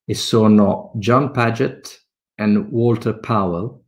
E 0.04 0.16
sono 0.16 0.92
John 0.96 1.30
Paget 1.30 2.08
e 2.34 2.58
Walter 2.58 3.20
Powell, 3.20 3.80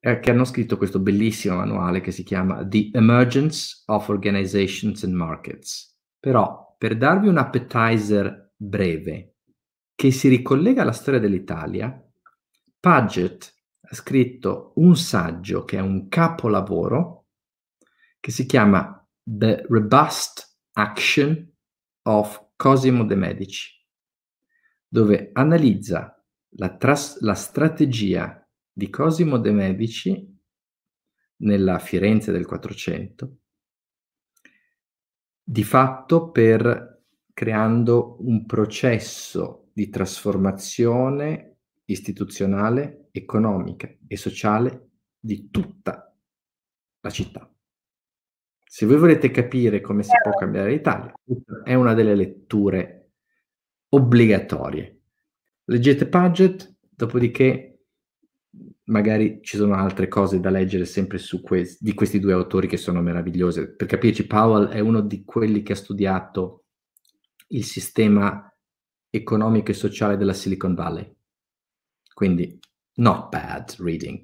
eh, 0.00 0.18
che 0.18 0.30
hanno 0.30 0.44
scritto 0.44 0.76
questo 0.76 0.98
bellissimo 0.98 1.54
manuale 1.54 2.00
che 2.00 2.10
si 2.10 2.24
chiama 2.24 2.66
The 2.66 2.90
Emergence 2.92 3.84
of 3.86 4.08
Organizations 4.08 5.04
and 5.04 5.14
Markets. 5.14 5.96
Però, 6.18 6.74
per 6.76 6.96
darvi 6.96 7.28
un 7.28 7.38
appetizer 7.38 8.52
breve 8.56 9.37
che 9.98 10.12
si 10.12 10.28
ricollega 10.28 10.82
alla 10.82 10.92
storia 10.92 11.18
dell'Italia, 11.18 11.92
Paget 12.78 13.52
ha 13.80 13.94
scritto 13.96 14.70
un 14.76 14.94
saggio 14.94 15.64
che 15.64 15.78
è 15.78 15.80
un 15.80 16.06
capolavoro 16.06 17.26
che 18.20 18.30
si 18.30 18.46
chiama 18.46 19.04
The 19.20 19.66
Robust 19.68 20.60
Action 20.74 21.52
of 22.02 22.50
Cosimo 22.54 23.04
de 23.06 23.16
Medici, 23.16 23.84
dove 24.86 25.30
analizza 25.32 26.24
la, 26.50 26.76
tras- 26.76 27.18
la 27.22 27.34
strategia 27.34 28.48
di 28.70 28.90
Cosimo 28.90 29.36
de' 29.38 29.50
Medici 29.50 30.40
nella 31.38 31.80
Firenze 31.80 32.30
del 32.30 32.46
Quattrocento, 32.46 33.38
di 35.42 35.64
fatto 35.64 36.30
per 36.30 37.02
creando 37.32 38.16
un 38.20 38.46
processo 38.46 39.67
di 39.78 39.90
trasformazione 39.90 41.58
istituzionale, 41.84 43.10
economica 43.12 43.88
e 44.08 44.16
sociale 44.16 44.88
di 45.20 45.50
tutta 45.50 46.12
la 46.98 47.10
città. 47.10 47.48
Se 48.64 48.86
voi 48.86 48.96
volete 48.96 49.30
capire 49.30 49.80
come 49.80 50.02
si 50.02 50.10
può 50.20 50.32
cambiare 50.32 50.72
l'Italia, 50.72 51.12
è 51.62 51.74
una 51.74 51.94
delle 51.94 52.16
letture 52.16 53.12
obbligatorie. 53.90 55.00
Leggete 55.66 56.08
Paget, 56.08 56.74
dopodiché 56.88 57.84
magari 58.86 59.38
ci 59.42 59.56
sono 59.56 59.74
altre 59.74 60.08
cose 60.08 60.40
da 60.40 60.50
leggere 60.50 60.86
sempre 60.86 61.18
su 61.18 61.40
que- 61.40 61.76
di 61.78 61.94
questi 61.94 62.18
due 62.18 62.32
autori 62.32 62.66
che 62.66 62.78
sono 62.78 63.00
meravigliose. 63.00 63.76
Per 63.76 63.86
capirci, 63.86 64.26
Powell 64.26 64.70
è 64.70 64.80
uno 64.80 65.02
di 65.02 65.22
quelli 65.22 65.62
che 65.62 65.74
ha 65.74 65.76
studiato 65.76 66.64
il 67.50 67.62
sistema 67.62 68.42
economico 69.10 69.70
e 69.70 69.74
sociale 69.74 70.16
della 70.16 70.32
Silicon 70.32 70.74
Valley. 70.74 71.16
Quindi, 72.12 72.58
not 72.94 73.28
bad 73.28 73.76
reading. 73.78 74.20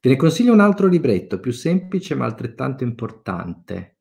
Te 0.00 0.08
ne 0.08 0.16
consiglio 0.16 0.52
un 0.52 0.60
altro 0.60 0.88
libretto, 0.88 1.38
più 1.38 1.52
semplice 1.52 2.14
ma 2.14 2.24
altrettanto 2.24 2.82
importante. 2.82 3.98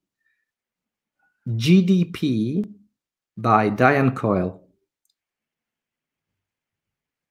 GDP 1.43 2.67
by 3.33 3.73
Diane 3.73 4.13
Coyle. 4.13 4.59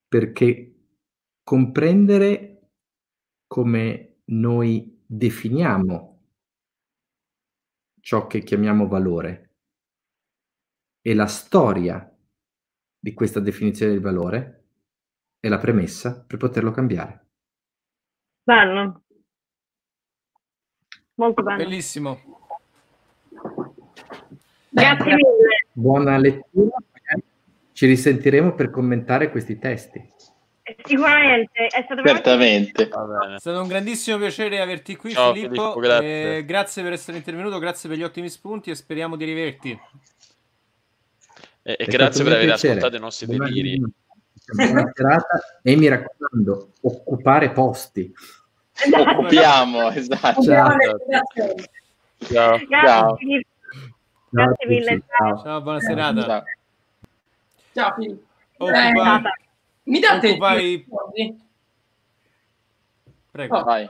Perché 0.07 0.75
comprendere 1.43 2.71
come 3.47 4.21
noi 4.27 5.03
definiamo 5.05 6.11
ciò 8.01 8.27
che 8.27 8.43
chiamiamo 8.43 8.87
valore 8.87 9.57
e 11.01 11.15
la 11.15 11.27
storia 11.27 12.10
di 13.01 13.15
questa 13.15 13.41
definizione 13.41 13.93
di 13.93 13.99
valore 13.99 14.65
è 15.41 15.49
la 15.49 15.59
premessa 15.59 16.23
per 16.23 16.37
poterlo 16.37 16.71
cambiare. 16.71 17.25
Bello. 18.43 19.03
Molto 21.15 21.43
bello. 21.43 21.57
Bellissimo. 21.57 22.21
Grazie 24.69 25.15
mille. 25.15 25.67
Buona 25.73 26.19
lettura. 26.19 26.77
Ci 27.73 27.87
risentiremo 27.87 28.55
per 28.55 28.71
commentare 28.71 29.31
questi 29.31 29.59
testi. 29.59 30.07
Sicuramente, 30.85 31.67
è 31.67 31.83
stato 31.83 32.03
Certamente. 32.03 32.85
È 32.85 33.39
stato 33.39 33.61
un 33.61 33.69
grandissimo 33.69 34.19
piacere 34.19 34.61
averti 34.61 34.97
qui, 34.97 35.13
Ciao, 35.13 35.33
Filippo. 35.33 35.55
Filippo 35.55 35.81
grazie. 35.81 36.37
Eh, 36.37 36.45
grazie. 36.45 36.83
per 36.83 36.93
essere 36.93 37.17
intervenuto, 37.17 37.59
grazie 37.59 37.89
per 37.89 37.99
gli 37.99 38.03
ottimi 38.03 38.29
spunti 38.29 38.71
e 38.71 38.75
speriamo 38.75 39.17
di 39.17 39.25
riverti. 39.25 39.79
E, 41.71 41.77
e 41.79 41.85
grazie 41.87 42.25
per 42.25 42.33
aver 42.33 42.47
piacere. 42.47 42.79
ascoltato 42.79 42.97
i 42.97 43.01
nostri 43.01 43.27
deliri. 43.27 43.83
Buona 44.53 44.91
serata 44.93 45.41
e 45.63 45.77
mi 45.77 45.87
raccomando, 45.89 46.73
occupare 46.81 47.51
posti. 47.53 48.13
Occupiamo, 48.93 49.91
esatto. 49.91 50.43
Ciao. 50.43 50.77
Ciao. 52.19 52.59
Ciao. 52.69 53.19
Grazie 54.31 54.67
mille. 54.67 55.03
Ciao, 55.17 55.43
ciao 55.43 55.61
buona 55.63 55.81
serata. 55.81 56.23
Ciao, 56.25 56.43
ciao 57.73 57.95
Filippo. 57.95 58.25
Occupai... 58.57 59.17
Eh, 59.17 59.23
mi 59.85 60.01
date 60.01 60.31
occupai... 60.31 60.87
Prego. 63.31 63.59
Oh, 63.59 63.65
vai. 63.65 63.89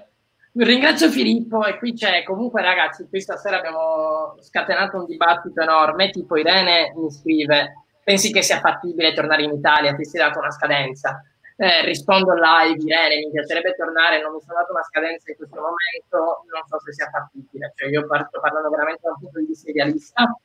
Ringrazio 0.52 1.10
Filippo 1.10 1.64
e 1.64 1.78
qui 1.78 1.92
c'è 1.92 2.24
comunque 2.24 2.60
ragazzi, 2.60 3.06
qui 3.08 3.20
stasera 3.20 3.58
abbiamo 3.58 4.34
scatenato 4.40 4.96
un 4.96 5.06
dibattito 5.06 5.60
enorme, 5.60 6.10
tipo 6.10 6.36
Irene 6.36 6.92
mi 6.96 7.08
scrive, 7.08 7.84
pensi 8.02 8.32
che 8.32 8.42
sia 8.42 8.58
fattibile 8.58 9.14
tornare 9.14 9.44
in 9.44 9.52
Italia, 9.52 9.94
ti 9.94 10.04
sei 10.04 10.20
dato 10.20 10.40
una 10.40 10.50
scadenza? 10.50 11.22
Eh, 11.56 11.84
rispondo 11.84 12.32
live, 12.34 12.82
Irene, 12.82 13.26
mi 13.26 13.30
piacerebbe 13.30 13.76
tornare, 13.76 14.20
non 14.20 14.32
mi 14.32 14.40
sono 14.40 14.58
dato 14.58 14.72
una 14.72 14.82
scadenza 14.82 15.30
in 15.30 15.36
questo 15.36 15.60
momento, 15.60 16.42
non 16.50 16.62
so 16.66 16.80
se 16.80 16.92
sia 16.94 17.08
fattibile, 17.10 17.72
cioè 17.76 17.88
io 17.88 18.06
parto 18.08 18.40
parlando 18.40 18.70
veramente 18.70 19.02
da 19.04 19.10
un 19.10 19.18
punto 19.20 19.38
di 19.38 19.46
vista 19.46 19.70
idealista. 19.70 20.40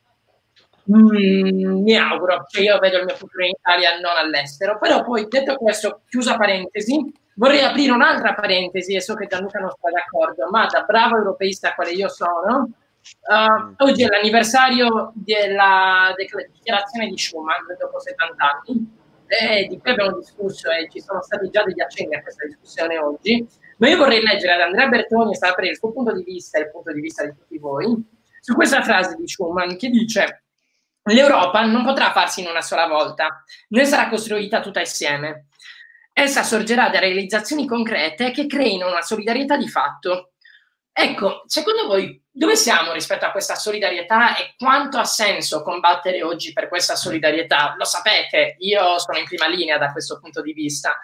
Mm, 0.91 1.81
mi 1.81 1.95
auguro, 1.97 2.45
cioè 2.47 2.63
io 2.63 2.79
vedo 2.79 2.99
il 2.99 3.05
mio 3.05 3.15
futuro 3.15 3.43
in 3.43 3.53
Italia, 3.57 3.99
non 3.99 4.15
all'estero, 4.17 4.77
però 4.77 5.03
poi 5.03 5.27
detto 5.27 5.55
questo, 5.55 6.01
chiusa 6.07 6.37
parentesi, 6.37 7.11
Vorrei 7.37 7.61
aprire 7.61 7.91
un'altra 7.91 8.33
parentesi 8.33 8.95
e 8.95 9.01
so 9.01 9.13
che 9.13 9.27
Gianluca 9.27 9.59
non 9.59 9.69
sta 9.69 9.89
d'accordo, 9.89 10.47
ma 10.49 10.67
da 10.67 10.83
bravo 10.83 11.17
europeista 11.17 11.73
quale 11.73 11.91
io 11.91 12.07
sono, 12.07 12.69
uh, 12.69 13.83
oggi 13.83 14.03
è 14.03 14.07
l'anniversario 14.07 15.11
della 15.15 16.13
dichiarazione 16.15 17.09
di 17.09 17.17
Schuman 17.17 17.75
dopo 17.77 17.99
70 17.99 18.35
anni. 18.37 19.03
E 19.27 19.67
di 19.67 19.79
cui 19.79 19.91
abbiamo 19.91 20.17
discusso 20.17 20.69
e 20.69 20.87
ci 20.89 21.01
sono 21.01 21.21
stati 21.21 21.49
già 21.49 21.63
degli 21.63 21.81
accenni 21.81 22.15
a 22.15 22.21
questa 22.21 22.45
discussione 22.45 22.99
oggi, 22.99 23.45
ma 23.79 23.89
io 23.89 23.97
vorrei 23.97 24.21
leggere 24.21 24.53
ad 24.53 24.61
Andrea 24.61 24.87
Bertoni 24.87 25.31
e 25.31 25.35
sapere 25.35 25.69
il 25.69 25.77
suo 25.77 25.91
punto 25.91 26.13
di 26.13 26.23
vista 26.23 26.57
e 26.57 26.61
il 26.61 26.71
punto 26.71 26.93
di 26.93 27.01
vista 27.01 27.25
di 27.25 27.31
tutti 27.31 27.57
voi 27.57 28.01
su 28.39 28.53
questa 28.53 28.83
frase 28.83 29.15
di 29.15 29.27
Schuman 29.27 29.75
che 29.77 29.89
dice 29.89 30.44
l'Europa 31.13 31.63
non 31.65 31.83
potrà 31.83 32.11
farsi 32.11 32.41
in 32.41 32.47
una 32.47 32.61
sola 32.61 32.87
volta, 32.87 33.43
né 33.69 33.85
sarà 33.85 34.09
costruita 34.09 34.61
tutta 34.61 34.79
insieme. 34.79 35.47
Essa 36.11 36.43
sorgerà 36.43 36.89
da 36.89 36.99
realizzazioni 36.99 37.67
concrete 37.67 38.31
che 38.31 38.47
creino 38.47 38.87
una 38.87 39.01
solidarietà 39.01 39.57
di 39.57 39.67
fatto. 39.67 40.31
Ecco, 40.91 41.43
secondo 41.45 41.87
voi 41.87 42.23
dove 42.31 42.55
siamo 42.55 42.93
rispetto 42.93 43.25
a 43.25 43.31
questa 43.31 43.55
solidarietà 43.55 44.37
e 44.37 44.55
quanto 44.57 44.97
ha 44.97 45.03
senso 45.03 45.61
combattere 45.61 46.23
oggi 46.23 46.53
per 46.53 46.69
questa 46.69 46.95
solidarietà? 46.95 47.75
Lo 47.77 47.83
sapete, 47.83 48.55
io 48.59 48.97
sono 48.97 49.17
in 49.17 49.25
prima 49.25 49.47
linea 49.47 49.77
da 49.77 49.91
questo 49.91 50.19
punto 50.19 50.41
di 50.41 50.53
vista, 50.53 50.97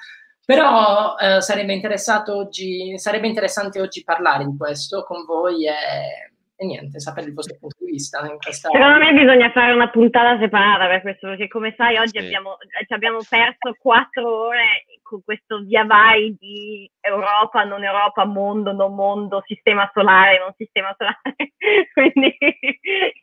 però 0.45 1.15
eh, 1.17 1.41
sarebbe, 1.41 1.79
oggi, 2.27 2.97
sarebbe 2.97 3.27
interessante 3.27 3.81
oggi 3.81 4.03
parlare 4.03 4.45
di 4.45 4.55
questo 4.57 5.03
con 5.03 5.25
voi 5.25 5.67
e, 5.67 6.30
e 6.61 6.65
niente, 6.65 6.99
sapere 6.99 7.25
il 7.25 7.33
vostro 7.33 7.57
punto 7.59 7.77
di 7.79 7.93
vista. 7.93 8.19
Questa... 8.37 8.69
Secondo 8.69 8.99
me 8.99 9.13
bisogna 9.13 9.49
fare 9.49 9.73
una 9.73 9.89
puntata 9.89 10.37
separata 10.37 10.85
per 10.85 11.01
questo, 11.01 11.29
perché 11.29 11.47
come 11.47 11.73
sai 11.75 11.97
oggi 11.97 12.19
sì. 12.19 12.25
abbiamo, 12.25 12.57
abbiamo 12.89 13.17
perso 13.27 13.75
quattro 13.79 14.45
ore 14.45 14.85
con 15.01 15.23
questo 15.23 15.63
via 15.63 15.85
vai 15.85 16.37
di 16.39 16.87
Europa, 16.99 17.63
non 17.63 17.83
Europa, 17.83 18.25
mondo, 18.25 18.73
non 18.73 18.93
mondo, 18.93 19.41
sistema 19.47 19.89
solare, 19.91 20.37
non 20.37 20.53
sistema 20.55 20.95
solare, 20.95 21.33
quindi 21.93 22.37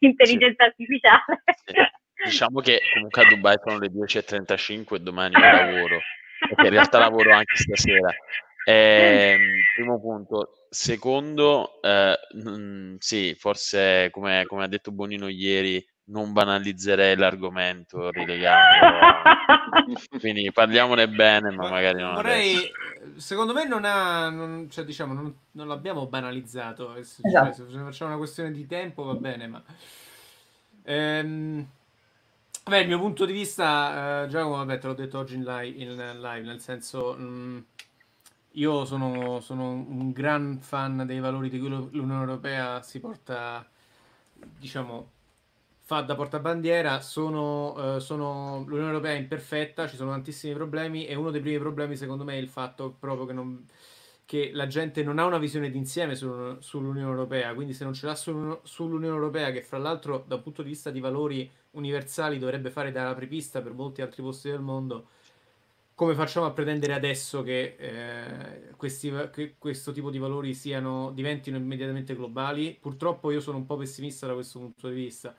intelligenza 0.00 0.64
sì. 0.64 0.70
artificiale. 0.70 1.42
Sì. 1.64 1.74
Diciamo 2.24 2.58
che 2.58 2.80
comunque 2.92 3.22
a 3.22 3.28
Dubai 3.28 3.56
sono 3.64 3.78
le 3.78 3.86
10.35 3.86 4.96
e 4.96 4.98
domani 4.98 5.34
lavoro, 5.34 6.00
perché 6.40 6.64
in 6.64 6.70
realtà 6.70 6.98
lavoro 6.98 7.32
anche 7.32 7.54
stasera. 7.54 8.12
Eh, 8.64 9.38
primo 9.74 10.00
punto. 10.00 10.66
Secondo, 10.70 11.80
eh, 11.80 12.18
mh, 12.34 12.96
sì, 12.98 13.34
forse 13.34 14.10
come, 14.10 14.44
come, 14.46 14.64
ha 14.64 14.68
detto 14.68 14.92
Bonino 14.92 15.28
ieri, 15.28 15.84
non 16.08 16.32
banalizzerei 16.32 17.16
l'argomento 17.16 18.10
rilegandolo. 18.10 18.98
Quindi 20.18 20.50
parliamone 20.52 21.08
bene, 21.08 21.50
ma 21.50 21.70
magari 21.70 22.00
non 22.00 22.14
Vorrei, 22.14 22.56
adesso. 22.56 23.20
secondo 23.20 23.52
me 23.54 23.66
non 23.66 23.84
ha, 23.84 24.28
non, 24.28 24.68
cioè, 24.70 24.84
diciamo, 24.84 25.14
non, 25.14 25.34
non 25.52 25.68
l'abbiamo 25.68 26.06
banalizzato. 26.06 26.94
Esatto. 26.96 27.30
Cioè, 27.30 27.52
se 27.52 27.78
facciamo 27.78 28.10
una 28.10 28.18
questione 28.18 28.50
di 28.52 28.66
tempo 28.66 29.04
va 29.04 29.14
bene, 29.14 29.46
ma... 29.46 29.62
Ehm, 30.84 31.66
beh, 32.64 32.80
il 32.80 32.88
mio 32.88 32.98
punto 32.98 33.24
di 33.24 33.32
vista, 33.32 34.24
eh, 34.24 34.28
Giacomo, 34.28 34.56
vabbè, 34.56 34.78
te 34.78 34.86
l'ho 34.86 34.94
detto 34.94 35.18
oggi 35.18 35.36
in 35.36 35.44
live, 35.44 35.82
in 35.82 36.20
live 36.20 36.46
nel 36.46 36.60
senso... 36.60 37.14
Mh, 37.14 37.22
mm, 37.22 37.58
io 38.52 38.84
sono, 38.84 39.40
sono, 39.40 39.70
un 39.70 40.12
gran 40.12 40.58
fan 40.60 41.04
dei 41.06 41.20
valori 41.20 41.48
di 41.50 41.58
cui 41.58 41.68
l'Unione 41.68 42.20
Europea 42.20 42.82
si 42.82 42.98
porta, 43.00 43.68
diciamo, 44.34 45.10
fa 45.88 46.02
da 46.02 46.14
portabandiera, 46.14 47.00
sono, 47.00 47.94
uh, 47.94 47.98
sono, 47.98 48.64
l'Unione 48.66 48.90
Europea 48.90 49.12
è 49.12 49.18
imperfetta, 49.18 49.88
ci 49.88 49.96
sono 49.96 50.10
tantissimi 50.10 50.52
problemi 50.54 51.06
e 51.06 51.14
uno 51.14 51.30
dei 51.30 51.40
primi 51.40 51.58
problemi 51.58 51.96
secondo 51.96 52.24
me 52.24 52.34
è 52.34 52.36
il 52.36 52.48
fatto 52.48 52.94
proprio 52.98 53.24
che, 53.24 53.32
non, 53.32 53.66
che 54.26 54.50
la 54.52 54.66
gente 54.66 55.02
non 55.02 55.18
ha 55.18 55.24
una 55.24 55.38
visione 55.38 55.70
d'insieme 55.70 56.14
su, 56.14 56.56
sull'Unione 56.58 57.08
Europea, 57.08 57.54
quindi 57.54 57.72
se 57.72 57.84
non 57.84 57.94
ce 57.94 58.04
l'ha 58.04 58.14
su, 58.14 58.58
sull'Unione 58.62 59.14
Europea 59.14 59.50
che 59.50 59.62
fra 59.62 59.78
l'altro 59.78 60.24
dal 60.26 60.42
punto 60.42 60.62
di 60.62 60.68
vista 60.68 60.90
di 60.90 61.00
valori 61.00 61.50
universali 61.70 62.38
dovrebbe 62.38 62.70
fare 62.70 62.92
da 62.92 63.08
apripista 63.08 63.62
per 63.62 63.72
molti 63.72 64.02
altri 64.02 64.22
posti 64.22 64.50
del 64.50 64.60
mondo, 64.60 65.06
come 65.98 66.14
facciamo 66.14 66.46
a 66.46 66.52
pretendere 66.52 66.94
adesso 66.94 67.42
che, 67.42 67.74
eh, 67.76 68.70
questi, 68.76 69.12
che 69.32 69.56
questo 69.58 69.90
tipo 69.90 70.10
di 70.10 70.18
valori 70.18 70.54
siano, 70.54 71.10
diventino 71.10 71.56
immediatamente 71.56 72.14
globali? 72.14 72.78
Purtroppo 72.80 73.32
io 73.32 73.40
sono 73.40 73.56
un 73.56 73.66
po' 73.66 73.76
pessimista 73.76 74.24
da 74.24 74.34
questo 74.34 74.60
punto 74.60 74.86
di 74.86 74.94
vista 74.94 75.34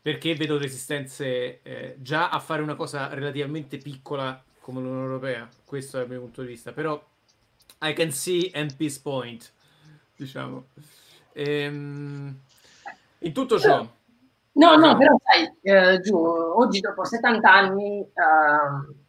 perché 0.00 0.36
vedo 0.36 0.56
resistenze 0.56 1.62
eh, 1.62 1.96
già 1.98 2.28
a 2.28 2.38
fare 2.38 2.62
una 2.62 2.76
cosa 2.76 3.12
relativamente 3.12 3.78
piccola 3.78 4.40
come 4.60 4.80
l'Unione 4.80 5.02
Europea. 5.02 5.48
Questo 5.64 5.98
è 5.98 6.02
il 6.04 6.10
mio 6.10 6.20
punto 6.20 6.42
di 6.42 6.46
vista. 6.46 6.70
Però 6.70 7.04
I 7.80 7.92
can 7.92 8.12
see 8.12 8.52
MP's 8.54 9.00
point, 9.00 9.52
diciamo. 10.14 10.66
Ehm, 11.32 12.38
in 13.18 13.32
tutto 13.32 13.58
ciò. 13.58 13.84
No, 14.52 14.76
no, 14.76 14.96
però 14.96 15.16
sai, 15.24 15.52
eh, 15.62 15.98
giù, 15.98 16.16
oggi 16.16 16.78
dopo 16.78 17.04
70 17.04 17.52
anni 17.52 17.98
uh, 17.98 19.01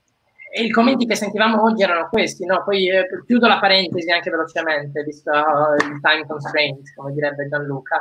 e 0.56 0.66
i 0.66 0.70
commenti 0.70 1.08
che 1.08 1.16
sentivamo 1.16 1.64
oggi 1.64 1.82
erano 1.82 2.10
questi, 2.10 2.46
no? 2.46 2.64
Poi 2.64 2.88
eh, 2.88 3.08
chiudo 3.26 3.48
la 3.48 3.58
parentesi 3.58 4.12
anche 4.12 4.30
velocemente, 4.30 5.02
visto 5.02 5.32
uh, 5.32 5.74
il 5.74 6.00
time 6.00 6.28
constraint, 6.28 6.94
come 6.94 7.12
direbbe 7.12 7.48
Gianluca. 7.48 8.00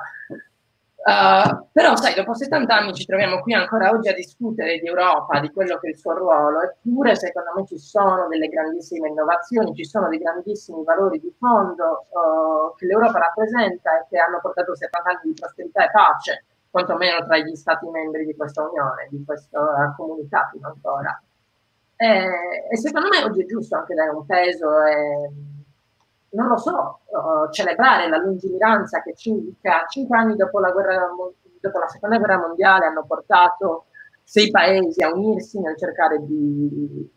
Uh, 1.02 1.66
però, 1.72 1.96
sai, 1.96 2.12
dopo 2.12 2.34
70 2.34 2.76
anni 2.76 2.92
ci 2.92 3.06
troviamo 3.06 3.40
qui 3.40 3.54
ancora 3.54 3.88
oggi 3.88 4.10
a 4.10 4.14
discutere 4.14 4.78
di 4.80 4.86
Europa, 4.86 5.40
di 5.40 5.50
quello 5.50 5.78
che 5.78 5.86
è 5.86 5.90
il 5.92 5.96
suo 5.96 6.12
ruolo, 6.12 6.60
eppure 6.60 7.16
secondo 7.16 7.52
me 7.56 7.64
ci 7.66 7.78
sono 7.78 8.28
delle 8.28 8.48
grandissime 8.48 9.08
innovazioni, 9.08 9.74
ci 9.74 9.86
sono 9.86 10.08
dei 10.08 10.18
grandissimi 10.18 10.84
valori 10.84 11.20
di 11.20 11.34
fondo 11.38 12.06
uh, 12.10 12.76
che 12.76 12.84
l'Europa 12.84 13.18
rappresenta 13.18 13.98
e 13.98 14.06
che 14.10 14.18
hanno 14.18 14.40
portato 14.42 14.76
70 14.76 15.08
anni 15.08 15.20
di 15.32 15.40
prosperità 15.40 15.86
e 15.86 15.90
pace, 15.90 16.44
quantomeno 16.68 17.24
tra 17.24 17.38
gli 17.38 17.56
Stati 17.56 17.88
membri 17.88 18.26
di 18.26 18.36
questa 18.36 18.60
Unione, 18.60 19.08
di 19.08 19.24
questa 19.24 19.94
comunità 19.96 20.50
fino 20.52 20.68
ancora. 20.68 21.18
E, 22.02 22.66
e 22.68 22.76
secondo 22.78 23.10
me 23.10 23.22
oggi 23.22 23.42
è 23.42 23.46
giusto 23.46 23.76
anche 23.76 23.94
dare 23.94 24.10
un 24.10 24.26
peso 24.26 24.84
e 24.84 25.30
non 26.30 26.48
lo 26.48 26.56
so, 26.56 27.02
uh, 27.06 27.48
celebrare 27.52 28.08
la 28.08 28.16
lungimiranza 28.16 29.02
che 29.02 29.14
cinque, 29.14 29.70
cinque 29.88 30.18
anni 30.18 30.34
dopo 30.34 30.58
la, 30.58 30.72
guerra, 30.72 31.08
dopo 31.60 31.78
la, 31.78 31.86
seconda 31.86 32.18
guerra 32.18 32.38
mondiale 32.38 32.86
hanno 32.86 33.04
portato 33.06 33.84
sei 34.24 34.50
paesi 34.50 35.00
a 35.04 35.12
unirsi 35.12 35.60
nel 35.60 35.76
cercare 35.76 36.18
di, 36.24 37.08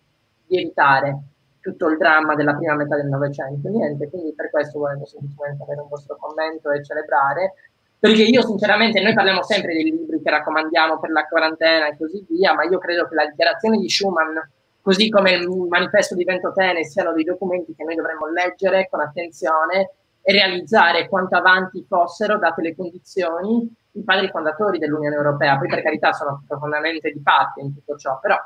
di 0.45 0.57
evitare 0.59 1.19
tutto 1.61 1.87
il 1.87 1.97
dramma 1.97 2.35
della 2.35 2.53
prima 2.53 2.75
metà 2.75 2.95
del 2.95 3.07
Novecento. 3.07 3.69
Niente, 3.69 4.07
quindi 4.07 4.35
per 4.35 4.51
questo 4.51 4.77
volevo 4.77 5.05
semplicemente 5.05 5.63
avere 5.63 5.81
un 5.81 5.87
vostro 5.87 6.15
commento 6.19 6.69
e 6.69 6.83
celebrare, 6.83 7.53
perché 7.97 8.21
io 8.21 8.43
sinceramente, 8.43 9.01
noi 9.01 9.15
parliamo 9.15 9.41
sempre 9.41 9.73
dei 9.73 9.85
libri 9.85 10.21
che 10.21 10.29
raccomandiamo 10.29 10.99
per 10.99 11.09
la 11.09 11.25
quarantena 11.25 11.87
e 11.87 11.97
così 11.97 12.23
via, 12.29 12.53
ma 12.53 12.65
io 12.65 12.77
credo 12.77 13.07
che 13.07 13.15
la 13.15 13.25
dichiarazione 13.25 13.79
di 13.79 13.89
Schuman 13.89 14.53
così 14.85 15.09
come 15.09 15.31
il 15.31 15.47
manifesto 15.49 16.13
di 16.13 16.23
Ventotene 16.23 16.83
siano 16.83 17.11
dei 17.11 17.23
documenti 17.23 17.73
che 17.73 17.83
noi 17.83 17.95
dovremmo 17.95 18.27
leggere 18.29 18.87
con 18.87 19.01
attenzione 19.01 19.93
e 20.21 20.31
realizzare 20.31 21.09
quanto 21.09 21.35
avanti 21.35 21.83
fossero, 21.87 22.37
date 22.37 22.61
le 22.61 22.75
condizioni, 22.75 23.67
i 23.93 24.03
padri 24.03 24.29
fondatori 24.29 24.77
dell'Unione 24.77 25.15
Europea. 25.15 25.57
Poi 25.57 25.69
per 25.69 25.81
carità 25.81 26.13
sono 26.13 26.43
profondamente 26.47 27.11
di 27.11 27.19
parte 27.19 27.61
in 27.61 27.73
tutto 27.73 27.97
ciò, 27.97 28.19
però 28.19 28.37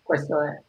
questo 0.00 0.40
è... 0.40 0.62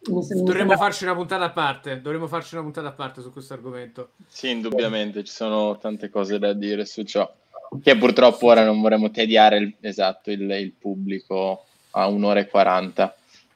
Dovremmo 0.00 0.22
sembra... 0.22 0.76
farci 0.76 1.04
una 1.04 1.14
puntata 1.14 1.44
a 1.44 1.50
parte, 1.50 2.00
dovremmo 2.00 2.26
farci 2.26 2.54
una 2.56 2.64
puntata 2.64 2.88
a 2.88 2.92
parte 2.92 3.20
su 3.20 3.30
questo 3.30 3.54
argomento. 3.54 4.10
Sì, 4.26 4.50
indubbiamente, 4.50 5.22
ci 5.22 5.32
sono 5.32 5.78
tante 5.78 6.10
cose 6.10 6.40
da 6.40 6.52
dire 6.52 6.84
su 6.84 7.04
ciò, 7.04 7.32
che 7.80 7.96
purtroppo 7.96 8.46
ora 8.46 8.64
non 8.64 8.80
vorremmo 8.80 9.12
tediare 9.12 9.58
il, 9.58 9.76
esatto, 9.80 10.32
il, 10.32 10.50
il 10.50 10.72
pubblico 10.72 11.66
a 11.92 12.06
un'ora 12.08 12.40
e 12.40 12.48
quaranta. 12.48 13.14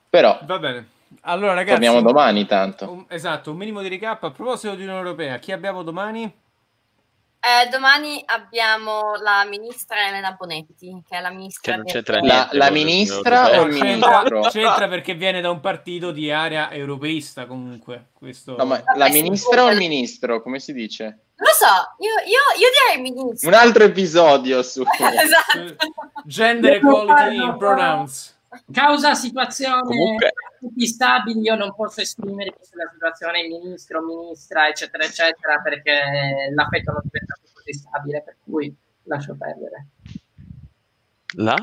Però 0.08 0.38
va 0.44 0.58
bene. 0.58 0.88
Allora, 1.22 1.54
ragazzi, 1.54 1.80
torniamo 1.80 2.02
domani 2.02 2.46
tanto. 2.46 2.90
Un, 2.90 3.04
esatto, 3.08 3.50
un 3.50 3.56
minimo 3.56 3.82
di 3.82 3.88
recap. 3.88 4.24
A 4.24 4.30
proposito 4.30 4.74
di 4.74 4.82
Unione 4.82 4.98
Europea, 4.98 5.38
chi 5.38 5.52
abbiamo 5.52 5.82
domani? 5.82 6.32
Eh, 7.47 7.68
domani 7.68 8.20
abbiamo 8.27 9.14
la 9.23 9.47
ministra 9.48 10.09
Elena 10.09 10.32
Bonetti, 10.32 11.01
che 11.09 11.18
è 11.18 11.20
la 11.20 11.31
ministra. 11.31 11.70
Che 11.70 11.77
non 11.77 11.86
c'entra 11.86 12.18
niente, 12.18 12.56
la, 12.56 12.64
la 12.64 12.70
ministra 12.73 13.60
o 13.60 13.62
il 13.66 13.73
ministro? 13.73 14.40
C'entra 14.51 14.89
perché 14.89 15.14
viene 15.14 15.40
da 15.40 15.51
un 15.51 15.60
partito 15.60 16.10
di 16.10 16.28
area 16.28 16.73
europeista, 16.73 17.47
comunque. 17.47 18.09
Questo... 18.12 18.56
No, 18.56 18.64
ma 18.64 18.82
la 18.97 19.09
ministra 19.10 19.62
o 19.62 19.70
il 19.70 19.77
ministro? 19.77 20.43
Come 20.43 20.59
si 20.59 20.73
dice? 20.73 21.05
Non 21.05 21.47
lo 21.47 21.55
so, 21.55 21.94
io, 22.02 22.10
io, 22.27 22.40
io 22.59 22.68
direi 22.90 23.01
ministro. 23.01 23.48
Un 23.48 23.55
altro 23.55 23.85
episodio 23.85 24.64
su 24.64 24.82
esatto. 24.90 25.77
gender 26.24 26.73
equality 26.74 27.36
in 27.36 27.56
pronouns. 27.59 28.35
Causa 28.72 29.14
situazione 29.14 29.82
Comunque... 29.82 30.32
tutti 30.58 30.86
stabili, 30.86 31.40
io 31.40 31.54
non 31.56 31.74
posso 31.74 32.00
esprimermi 32.00 32.56
sulla 32.60 32.88
situazione 32.92 33.46
ministro, 33.46 34.02
ministra, 34.02 34.68
eccetera, 34.68 35.04
eccetera, 35.04 35.60
perché 35.60 36.50
l'affetto 36.54 36.92
non 36.92 37.02
diventa 37.04 37.34
più 37.40 37.52
così 37.52 37.72
stabile, 37.72 38.22
per 38.22 38.36
cui 38.44 38.74
lascio 39.04 39.36
perdere. 39.36 39.86
La? 41.36 41.56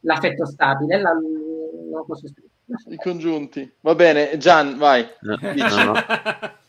L'affetto 0.00 0.46
stabile, 0.46 1.00
la... 1.00 1.12
non 1.12 2.04
posso 2.06 2.26
esprimere. 2.26 2.50
I 2.86 2.96
congiunti. 2.96 3.76
Va 3.80 3.94
bene, 3.94 4.38
Gian, 4.38 4.78
vai. 4.78 5.06
No, 5.20 5.36
no, 5.40 5.84
no. 5.84 5.92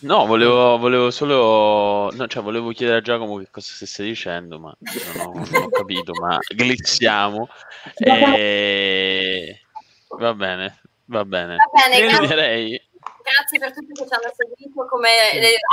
No, 0.00 0.26
volevo, 0.26 0.78
volevo 0.78 1.10
solo. 1.10 2.10
No, 2.12 2.26
cioè, 2.26 2.42
volevo 2.42 2.70
chiedere 2.72 2.98
a 2.98 3.02
Giacomo 3.02 3.38
che 3.38 3.48
cosa 3.50 3.72
stesse 3.72 4.02
dicendo, 4.02 4.58
ma 4.58 4.76
non 5.16 5.26
ho, 5.26 5.32
non 5.32 5.62
ho 5.62 5.68
capito. 5.68 6.12
ma 6.20 6.38
glissiamo. 6.48 7.48
E... 7.96 9.60
Va 10.08 10.34
bene, 10.34 10.80
va 11.06 11.24
bene. 11.24 11.56
Va 11.56 11.88
bene 11.88 12.06
grazie, 12.06 12.26
direi... 12.26 12.82
grazie 13.22 13.58
per 13.58 13.72
tutti 13.72 13.92
che 13.92 14.06
ci 14.06 14.12
hanno 14.12 14.32
seguito. 14.34 14.86
Come, 14.86 15.08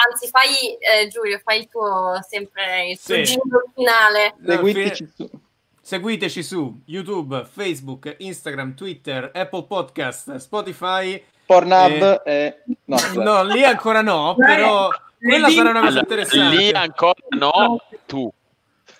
anzi, 0.09 0.27
fai 0.29 0.77
eh, 0.79 1.07
Giulio, 1.07 1.39
fai 1.43 1.59
il 1.59 1.69
tuo 1.69 2.19
sempre 2.27 2.89
il 2.89 2.99
tuo 2.99 3.23
sì. 3.23 3.39
finale. 3.75 4.35
Seguiteci 4.45 5.11
su. 5.15 5.29
Seguiteci 5.83 6.43
su 6.43 6.81
YouTube, 6.85 7.45
Facebook, 7.51 8.15
Instagram, 8.19 8.75
Twitter, 8.75 9.31
Apple 9.33 9.65
Podcast, 9.65 10.35
Spotify 10.37 11.21
Pornhub 11.51 12.21
e... 12.23 12.31
e... 12.33 12.57
No, 12.85 12.97
no, 13.21 13.43
lì 13.43 13.63
ancora 13.65 14.01
no, 14.01 14.35
però 14.37 14.89
quella 15.19 15.49
sarà 15.49 15.69
una 15.69 15.81
cosa 15.81 15.99
interessante. 15.99 16.55
Lì 16.55 16.71
ancora 16.71 17.19
no, 17.29 17.81
tu. 18.05 18.31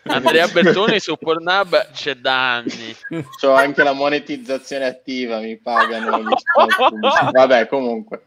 Andrea 0.03 0.47
Bertoni 0.47 0.99
su 0.99 1.15
Pornhub 1.15 1.91
c'è 1.91 2.15
da 2.15 2.55
anni. 2.55 2.95
C'ho 3.39 3.53
anche 3.53 3.83
la 3.83 3.93
monetizzazione 3.93 4.85
attiva, 4.85 5.37
mi 5.37 5.57
pagano. 5.57 6.23
Vabbè, 7.31 7.67
comunque. 7.67 8.25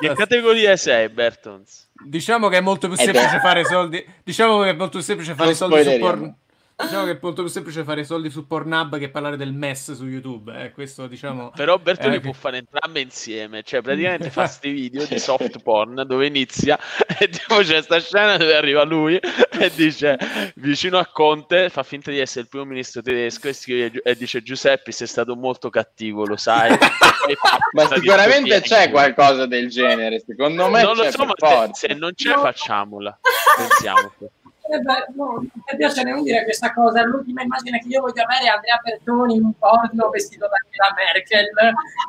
Che 0.00 0.14
categoria 0.14 0.76
sei, 0.76 1.08
Bertons? 1.08 1.90
Diciamo 2.04 2.48
che 2.48 2.58
è 2.58 2.60
molto 2.60 2.86
più 2.86 2.96
semplice 2.96 3.40
fare 3.40 3.64
soldi. 3.64 4.04
Diciamo 4.22 4.62
che 4.62 4.70
è 4.70 4.74
molto 4.74 4.98
più 4.98 5.02
semplice 5.02 5.34
fare 5.34 5.54
soldi 5.54 5.82
su 5.82 5.98
Pornhub 5.98 6.34
Diciamo 6.82 7.04
che 7.04 7.10
è 7.12 7.18
molto 7.20 7.42
più 7.42 7.50
semplice 7.50 7.84
fare 7.84 8.04
soldi 8.04 8.30
su 8.30 8.46
Pornhub 8.46 8.98
che 8.98 9.10
parlare 9.10 9.36
del 9.36 9.52
MES 9.52 9.94
su 9.94 10.06
YouTube. 10.06 10.64
Eh. 10.64 10.72
Questo, 10.72 11.06
diciamo, 11.06 11.50
Però 11.54 11.78
Bertoni 11.78 12.16
eh, 12.16 12.20
può 12.20 12.32
fare 12.32 12.58
entrambe 12.58 13.00
insieme. 13.00 13.62
Cioè, 13.62 13.80
praticamente 13.82 14.30
fa 14.30 14.42
questi 14.42 14.70
video 14.70 15.04
di 15.06 15.18
soft 15.18 15.62
porn 15.62 16.04
dove 16.06 16.26
inizia 16.26 16.78
e 17.18 17.28
tipo 17.28 17.56
c'è 17.58 17.74
questa 17.74 18.00
scena 18.00 18.36
dove 18.36 18.54
arriva 18.54 18.82
lui 18.84 19.16
e 19.16 19.72
dice 19.74 20.18
vicino 20.56 20.98
a 20.98 21.06
Conte, 21.06 21.68
fa 21.68 21.82
finta 21.82 22.10
di 22.10 22.18
essere 22.18 22.42
il 22.42 22.48
primo 22.48 22.64
ministro 22.64 23.02
tedesco 23.02 23.48
e, 23.48 23.52
scrive, 23.52 24.00
e 24.02 24.16
dice 24.16 24.42
Giuseppe 24.42 24.92
sei 24.92 25.06
stato 25.06 25.36
molto 25.36 25.70
cattivo, 25.70 26.26
lo 26.26 26.36
sai. 26.36 26.76
ma 27.72 27.86
sicuramente 27.86 28.60
c'è 28.60 28.90
qualcosa 28.90 29.46
del 29.46 29.68
genere. 29.68 30.22
Secondo 30.26 30.68
me 30.68 30.82
non 30.82 30.96
lo 30.96 31.10
so, 31.10 31.24
ma 31.24 31.34
se, 31.36 31.88
se 31.88 31.94
non 31.94 32.12
c'è 32.14 32.34
facciamola. 32.34 33.18
Pensiamo. 33.56 34.12
Eh 34.72 34.78
beh, 34.78 35.12
no, 35.16 35.38
mi 35.40 35.76
piace 35.76 36.02
non 36.02 36.22
dire 36.22 36.44
questa 36.44 36.72
cosa. 36.72 37.02
L'ultima 37.04 37.42
immagine 37.42 37.78
che 37.78 37.88
io 37.88 38.00
voglio 38.00 38.22
avere 38.22 38.44
è 38.44 38.48
Andrea 38.48 38.80
Bertoni 38.82 39.34
in 39.34 39.44
un 39.44 39.52
porno 39.58 40.08
vestito 40.08 40.48
da 40.48 40.54
Angela 40.64 40.94
Merkel, 40.96 41.48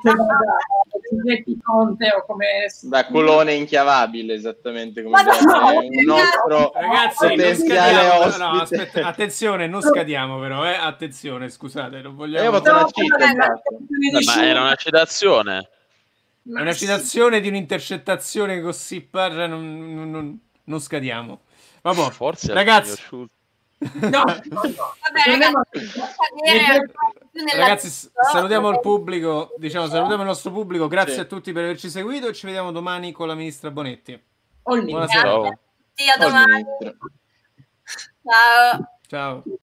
che 0.02 0.16
va 0.16 1.62
Conte 1.62 2.10
o 2.16 2.26
come... 2.26 2.46
Da 2.84 3.06
colone 3.08 3.54
inchiavabile, 3.54 4.34
esattamente 4.34 5.04
come 5.04 5.22
no, 5.22 5.78
un 5.78 6.04
nostro 6.06 6.72
ragazzi, 6.74 7.28
potenziale 7.28 8.08
ospite. 8.08 8.38
No, 8.38 8.62
aspetta, 8.62 9.08
attenzione, 9.08 9.68
non 9.68 9.82
scadiamo 9.82 10.40
però, 10.40 10.66
eh? 10.66 10.76
attenzione, 10.76 11.50
scusate, 11.50 12.00
non 12.02 12.16
vogliamo... 12.16 12.46
Io 12.46 12.50
ho 12.50 12.62
fatto 12.62 12.72
una 12.72 12.88
cita, 12.90 13.18
ma 14.36 14.46
era 14.46 14.62
una 14.62 14.76
citazione. 14.76 15.70
È 16.46 16.62
una 16.62 16.74
citazione 16.74 17.42
di 17.42 17.50
un'intercettazione 17.50 18.62
gossipper, 18.62 19.34
cioè 19.34 19.48
non, 19.48 19.94
non, 19.94 20.10
non, 20.10 20.40
non 20.64 20.80
scadiamo. 20.80 21.42
Vabbè, 21.84 22.12
forse 22.12 22.54
ragazzi. 22.54 23.02
No, 23.10 23.20
no, 23.20 24.24
Vabbè, 24.24 25.28
ragazzi, 25.28 25.90
ragazzi 27.58 28.12
salutiamo 28.32 28.70
il 28.70 28.80
pubblico, 28.80 29.54
diciamo, 29.58 29.88
salutiamo 29.88 30.22
il 30.22 30.28
nostro 30.30 30.52
pubblico, 30.52 30.88
grazie 30.88 31.16
sì. 31.16 31.20
a 31.20 31.26
tutti 31.26 31.52
per 31.52 31.66
averci 31.66 31.90
seguito 31.90 32.28
e 32.28 32.34
ci 32.34 32.46
vediamo 32.46 32.72
domani 32.72 33.12
con 33.12 33.28
la 33.28 33.36
ministra 33.36 33.72
Bonetti. 33.72 34.18
Buonasera. 34.64 35.22
Ciao. 35.22 35.60
Sì, 35.94 36.10
a 36.10 36.18
domani. 36.18 36.64
Ciao. 38.24 39.00
Ciao. 39.06 39.44